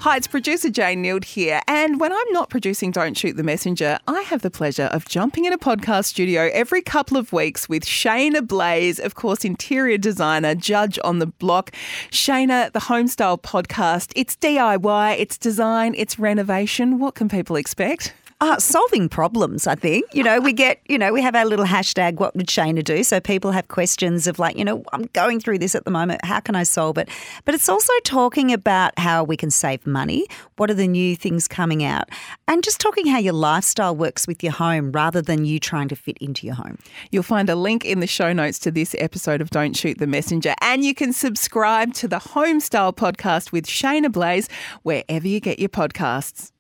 Hi, 0.03 0.17
it's 0.17 0.27
producer 0.27 0.69
Jane 0.69 1.05
Neild 1.05 1.23
here. 1.23 1.61
And 1.69 2.01
when 2.01 2.13
I'm 2.13 2.33
not 2.33 2.51
producing 2.51 2.91
Don't 2.91 3.17
Shoot 3.17 3.37
the 3.37 3.45
Messenger, 3.45 4.01
I 4.09 4.23
have 4.23 4.43
the 4.43 4.51
pleasure 4.51 4.87
of 4.87 5.05
jumping 5.07 5.45
in 5.45 5.53
a 5.53 5.59
podcast 5.59 6.07
studio 6.07 6.51
every 6.53 6.83
couple 6.83 7.17
of 7.17 7.33
weeks 7.33 7.69
with 7.69 7.85
Shaynna 7.85 8.45
Blaze, 8.45 8.99
of 8.99 9.15
course, 9.15 9.45
interior 9.45 9.99
designer, 9.99 10.57
judge 10.57 10.99
on 11.05 11.21
the 11.21 11.29
block. 11.29 11.71
Shaynna, 12.11 12.73
the 12.73 12.81
Homestyle 12.81 13.41
podcast, 13.41 14.11
it's 14.17 14.35
DIY, 14.35 15.21
it's 15.21 15.39
design, 15.39 15.95
it's 15.97 16.19
renovation. 16.19 16.99
What 16.99 17.15
can 17.15 17.29
people 17.29 17.55
expect? 17.55 18.13
Uh, 18.43 18.59
solving 18.59 19.09
problems, 19.09 19.69
I 19.69 19.77
think. 19.77 20.05
You 20.13 20.25
know, 20.25 20.41
we 20.41 20.53
get, 20.53 20.81
you 20.89 20.99
know, 20.99 21.13
we 21.13 21.23
have 21.23 21.37
our 21.37 21.45
little 21.45 21.65
hashtag, 21.65 22.15
what 22.15 22.35
would 22.35 22.49
Shaynna 22.49 22.83
do? 22.83 23.05
So 23.05 23.21
people 23.21 23.53
have 23.53 23.69
questions 23.69 24.27
of 24.27 24.41
like, 24.41 24.59
you 24.59 24.65
know, 24.65 24.83
I'm 24.93 25.05
going 25.13 25.39
through 25.39 25.61
this 25.61 25.77
at 25.77 25.85
the 25.85 25.93
moment. 25.93 26.25
How 26.25 26.41
can 26.41 26.57
I 26.57 26.65
solve 26.65 26.99
it? 26.99 27.09
But 27.45 27.55
it's 27.55 27.69
also 27.69 27.93
talking 28.03 28.53
about 28.53 28.99
how 28.99 29.23
we 29.23 29.37
can 29.37 29.53
save 29.53 29.87
money. 29.87 30.27
What 30.57 30.73
are 30.73 30.75
the 30.75 30.89
new 30.89 31.15
things 31.15 31.47
coming 31.47 31.85
out? 31.85 32.09
And 32.49 32.65
just 32.65 32.81
talking 32.81 33.07
how 33.07 33.19
your 33.19 33.33
lifestyle 33.33 33.95
works 33.95 34.27
with 34.27 34.43
your 34.43 34.53
home 34.53 34.91
rather 34.91 35.23
than 35.23 35.45
you 35.45 35.61
trying 35.61 35.87
to 35.87 35.95
fit 35.95 36.19
into 36.19 36.45
your 36.45 36.57
home. 36.57 36.79
You'll 37.13 37.23
find 37.23 37.49
a 37.49 37.55
link 37.55 37.85
in 37.85 38.01
the 38.01 38.09
show 38.09 38.33
notes 38.33 38.59
to 38.61 38.73
this 38.73 38.97
episode 38.99 39.41
of 39.41 39.51
Don't 39.51 39.77
Shoot 39.77 39.99
the 39.99 40.09
Messenger. 40.09 40.57
And 40.61 40.85
you 40.85 40.97
can 40.97 41.13
subscribe 41.13 41.95
to 41.95 42.09
the 42.09 42.19
Homestyle 42.19 42.93
podcast 42.93 43.53
with 43.53 43.67
Shaynna 43.67 44.11
Blaze 44.11 44.49
wherever 44.83 45.29
you 45.29 45.39
get 45.39 45.61
your 45.61 45.69
podcasts. 45.69 46.52